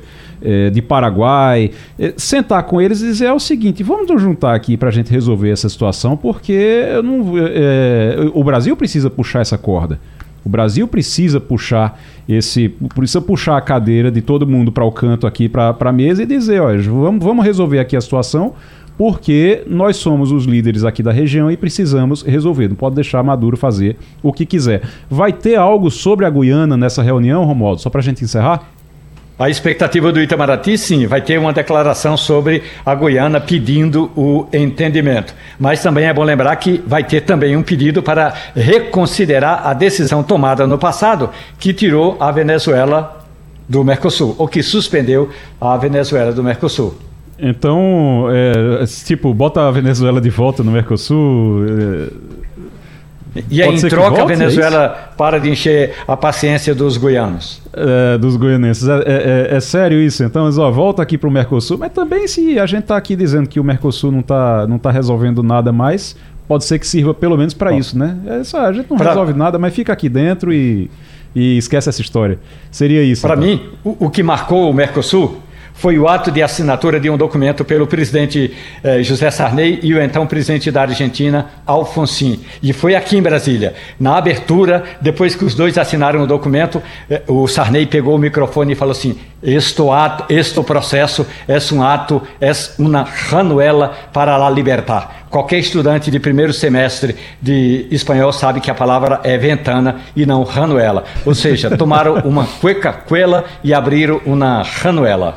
é, 0.00 0.22
é, 0.44 0.70
de 0.70 0.82
Paraguai, 0.82 1.70
é, 1.98 2.14
sentar 2.16 2.62
com 2.64 2.80
eles 2.80 3.00
e 3.00 3.06
dizer 3.06 3.26
é 3.26 3.32
o 3.32 3.40
seguinte: 3.40 3.82
vamos 3.82 4.08
nos 4.08 4.20
juntar 4.20 4.54
aqui 4.54 4.76
para 4.76 4.88
a 4.88 4.92
gente 4.92 5.10
resolver 5.10 5.50
essa 5.50 5.68
situação, 5.68 6.16
porque 6.16 6.84
não, 7.04 7.32
é, 7.38 8.30
o 8.34 8.42
Brasil 8.42 8.76
precisa 8.76 9.08
puxar 9.10 9.40
essa 9.40 9.58
corda. 9.58 9.98
O 10.44 10.48
Brasil 10.48 10.88
precisa 10.88 11.40
puxar 11.40 12.00
esse, 12.28 12.68
precisa 12.94 13.20
puxar 13.20 13.56
a 13.56 13.60
cadeira 13.60 14.10
de 14.10 14.20
todo 14.20 14.46
mundo 14.46 14.72
para 14.72 14.84
o 14.84 14.90
canto 14.90 15.26
aqui, 15.26 15.48
para 15.48 15.76
a 15.78 15.92
mesa 15.92 16.22
e 16.24 16.26
dizer, 16.26 16.60
olha, 16.60 16.82
vamos, 16.82 17.24
vamos 17.24 17.44
resolver 17.44 17.78
aqui 17.78 17.96
a 17.96 18.00
situação, 18.00 18.54
porque 18.98 19.62
nós 19.68 19.96
somos 19.96 20.32
os 20.32 20.44
líderes 20.44 20.84
aqui 20.84 21.02
da 21.02 21.12
região 21.12 21.50
e 21.50 21.56
precisamos 21.56 22.22
resolver. 22.22 22.68
Não 22.68 22.76
pode 22.76 22.96
deixar 22.96 23.22
Maduro 23.22 23.56
fazer 23.56 23.96
o 24.22 24.32
que 24.32 24.44
quiser. 24.44 24.82
Vai 25.08 25.32
ter 25.32 25.54
algo 25.54 25.90
sobre 25.90 26.26
a 26.26 26.30
Guiana 26.30 26.76
nessa 26.76 27.02
reunião, 27.02 27.44
Romualdo? 27.44 27.80
Só 27.80 27.88
para 27.88 28.00
a 28.00 28.04
gente 28.04 28.24
encerrar? 28.24 28.68
A 29.42 29.50
expectativa 29.50 30.12
do 30.12 30.20
Itamaraty, 30.20 30.78
sim, 30.78 31.04
vai 31.04 31.20
ter 31.20 31.36
uma 31.36 31.52
declaração 31.52 32.16
sobre 32.16 32.62
a 32.86 32.94
Guiana 32.94 33.40
pedindo 33.40 34.08
o 34.14 34.46
entendimento. 34.52 35.34
Mas 35.58 35.82
também 35.82 36.04
é 36.04 36.14
bom 36.14 36.22
lembrar 36.22 36.54
que 36.54 36.80
vai 36.86 37.02
ter 37.02 37.22
também 37.22 37.56
um 37.56 37.62
pedido 37.64 38.04
para 38.04 38.32
reconsiderar 38.54 39.66
a 39.66 39.74
decisão 39.74 40.22
tomada 40.22 40.64
no 40.64 40.78
passado 40.78 41.28
que 41.58 41.74
tirou 41.74 42.16
a 42.20 42.30
Venezuela 42.30 43.20
do 43.68 43.82
Mercosul, 43.82 44.36
ou 44.38 44.46
que 44.46 44.62
suspendeu 44.62 45.28
a 45.60 45.76
Venezuela 45.76 46.30
do 46.30 46.44
Mercosul. 46.44 46.94
Então, 47.36 48.28
é, 48.30 48.84
tipo, 49.04 49.34
bota 49.34 49.66
a 49.66 49.72
Venezuela 49.72 50.20
de 50.20 50.30
volta 50.30 50.62
no 50.62 50.70
Mercosul. 50.70 51.64
É 51.66 52.32
e 53.50 53.62
aí, 53.62 53.74
em 53.74 53.80
troca, 53.88 54.10
volte, 54.10 54.20
a 54.20 54.24
é 54.24 54.36
Venezuela 54.36 54.84
é 54.84 55.16
para 55.16 55.38
de 55.38 55.50
encher 55.50 55.94
a 56.06 56.16
paciência 56.16 56.74
dos 56.74 56.96
goianos. 56.96 57.62
É, 57.72 58.18
dos 58.18 58.36
goianenses. 58.36 58.86
É, 58.86 58.94
é, 58.94 59.02
é, 59.52 59.56
é 59.56 59.60
sério 59.60 59.98
isso? 59.98 60.22
Então, 60.22 60.48
ó, 60.58 60.70
volta 60.70 61.02
aqui 61.02 61.16
para 61.16 61.28
o 61.28 61.32
Mercosul. 61.32 61.78
Mas 61.78 61.92
também, 61.92 62.28
se 62.28 62.58
a 62.58 62.66
gente 62.66 62.82
está 62.82 62.96
aqui 62.96 63.16
dizendo 63.16 63.48
que 63.48 63.58
o 63.58 63.64
Mercosul 63.64 64.12
não 64.12 64.20
está 64.20 64.66
não 64.66 64.78
tá 64.78 64.90
resolvendo 64.90 65.42
nada 65.42 65.72
mais, 65.72 66.14
pode 66.46 66.64
ser 66.64 66.78
que 66.78 66.86
sirva 66.86 67.14
pelo 67.14 67.36
menos 67.36 67.54
para 67.54 67.72
isso, 67.72 67.98
né? 67.98 68.16
A 68.28 68.72
gente 68.72 68.90
não 68.90 68.98
pra... 68.98 69.08
resolve 69.08 69.32
nada, 69.32 69.58
mas 69.58 69.74
fica 69.74 69.92
aqui 69.92 70.08
dentro 70.08 70.52
e, 70.52 70.90
e 71.34 71.56
esquece 71.56 71.88
essa 71.88 72.02
história. 72.02 72.38
Seria 72.70 73.02
isso. 73.02 73.22
Para 73.22 73.34
então. 73.34 73.46
mim, 73.46 73.62
o, 73.82 74.06
o 74.06 74.10
que 74.10 74.22
marcou 74.22 74.70
o 74.70 74.74
Mercosul 74.74 75.40
foi 75.74 75.98
o 75.98 76.08
ato 76.08 76.30
de 76.30 76.42
assinatura 76.42 77.00
de 77.00 77.10
um 77.10 77.16
documento 77.16 77.64
pelo 77.64 77.86
presidente 77.86 78.54
eh, 78.82 79.02
José 79.02 79.30
Sarney 79.30 79.80
e 79.82 79.94
o 79.94 80.00
então 80.00 80.26
presidente 80.26 80.70
da 80.70 80.82
Argentina, 80.82 81.50
Alfonsin. 81.66 82.40
E 82.62 82.72
foi 82.72 82.94
aqui 82.94 83.16
em 83.16 83.22
Brasília. 83.22 83.74
Na 83.98 84.16
abertura, 84.16 84.84
depois 85.00 85.34
que 85.34 85.44
os 85.44 85.54
dois 85.54 85.78
assinaram 85.78 86.22
o 86.22 86.26
documento, 86.26 86.82
eh, 87.10 87.22
o 87.26 87.46
Sarney 87.48 87.86
pegou 87.86 88.14
o 88.14 88.18
microfone 88.18 88.72
e 88.72 88.76
falou 88.76 88.92
assim: 88.92 89.18
Este 89.42 89.82
ato, 89.88 90.32
este 90.32 90.62
processo 90.62 91.26
é 91.48 91.58
um 91.72 91.82
ato, 91.82 92.22
é 92.40 92.52
uma 92.78 93.02
ranuela 93.02 93.92
para 94.12 94.36
la 94.36 94.50
libertar. 94.50 95.21
Qualquer 95.32 95.60
estudante 95.60 96.10
de 96.10 96.20
primeiro 96.20 96.52
semestre 96.52 97.16
de 97.40 97.86
espanhol 97.90 98.30
sabe 98.34 98.60
que 98.60 98.70
a 98.70 98.74
palavra 98.74 99.18
é 99.24 99.38
ventana 99.38 99.96
e 100.14 100.26
não 100.26 100.42
ranuela. 100.42 101.04
Ou 101.24 101.34
seja, 101.34 101.70
tomaram 101.74 102.16
uma 102.16 102.46
cueca 102.46 102.92
cuela 102.92 103.46
e 103.64 103.72
abriram 103.72 104.20
uma 104.26 104.62
ranuela. 104.62 105.34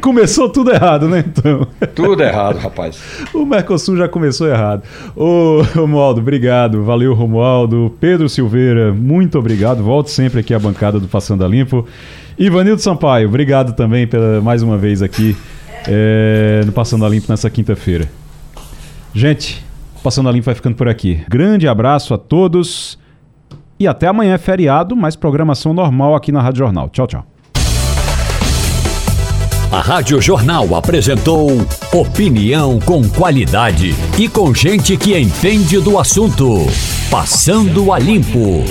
Começou 0.00 0.48
tudo 0.48 0.72
errado, 0.72 1.10
né, 1.10 1.22
então? 1.26 1.66
Tudo 1.94 2.22
errado, 2.22 2.56
rapaz. 2.56 2.98
o 3.34 3.44
Mercosul 3.44 3.98
já 3.98 4.08
começou 4.08 4.48
errado. 4.48 4.82
Ô, 5.14 5.60
Romualdo, 5.74 6.22
obrigado. 6.22 6.82
Valeu, 6.84 7.12
Romualdo. 7.12 7.94
Pedro 8.00 8.30
Silveira, 8.30 8.94
muito 8.94 9.38
obrigado. 9.38 9.82
Volte 9.82 10.10
sempre 10.10 10.40
aqui 10.40 10.54
à 10.54 10.58
bancada 10.58 10.98
do 10.98 11.06
Passando 11.06 11.44
a 11.44 11.48
Limpo. 11.48 11.86
Ivanildo 12.38 12.80
Sampaio, 12.80 13.28
obrigado 13.28 13.76
também 13.76 14.06
pela 14.06 14.40
mais 14.40 14.62
uma 14.62 14.78
vez 14.78 15.02
aqui 15.02 15.36
é, 15.86 16.62
no 16.64 16.72
Passando 16.72 17.04
a 17.04 17.08
Limpo 17.08 17.26
nessa 17.28 17.48
quinta-feira. 17.50 18.08
Gente, 19.14 19.64
Passando 20.02 20.28
a 20.28 20.32
Limpo 20.32 20.46
vai 20.46 20.54
ficando 20.54 20.74
por 20.74 20.88
aqui. 20.88 21.22
Grande 21.28 21.68
abraço 21.68 22.12
a 22.12 22.18
todos 22.18 22.98
e 23.78 23.86
até 23.86 24.08
amanhã 24.08 24.34
é 24.34 24.38
feriado, 24.38 24.96
mas 24.96 25.14
programação 25.14 25.72
normal 25.72 26.14
aqui 26.14 26.32
na 26.32 26.42
Rádio 26.42 26.58
Jornal. 26.58 26.88
Tchau, 26.88 27.06
tchau. 27.06 27.26
A 29.70 29.80
Rádio 29.80 30.20
Jornal 30.20 30.74
apresentou 30.74 31.50
opinião 31.94 32.78
com 32.80 33.08
qualidade 33.08 33.94
e 34.18 34.28
com 34.28 34.54
gente 34.54 34.96
que 34.96 35.18
entende 35.18 35.80
do 35.80 35.98
assunto. 35.98 36.66
Passando 37.10 37.90
a 37.92 37.98
Limpo. 37.98 38.64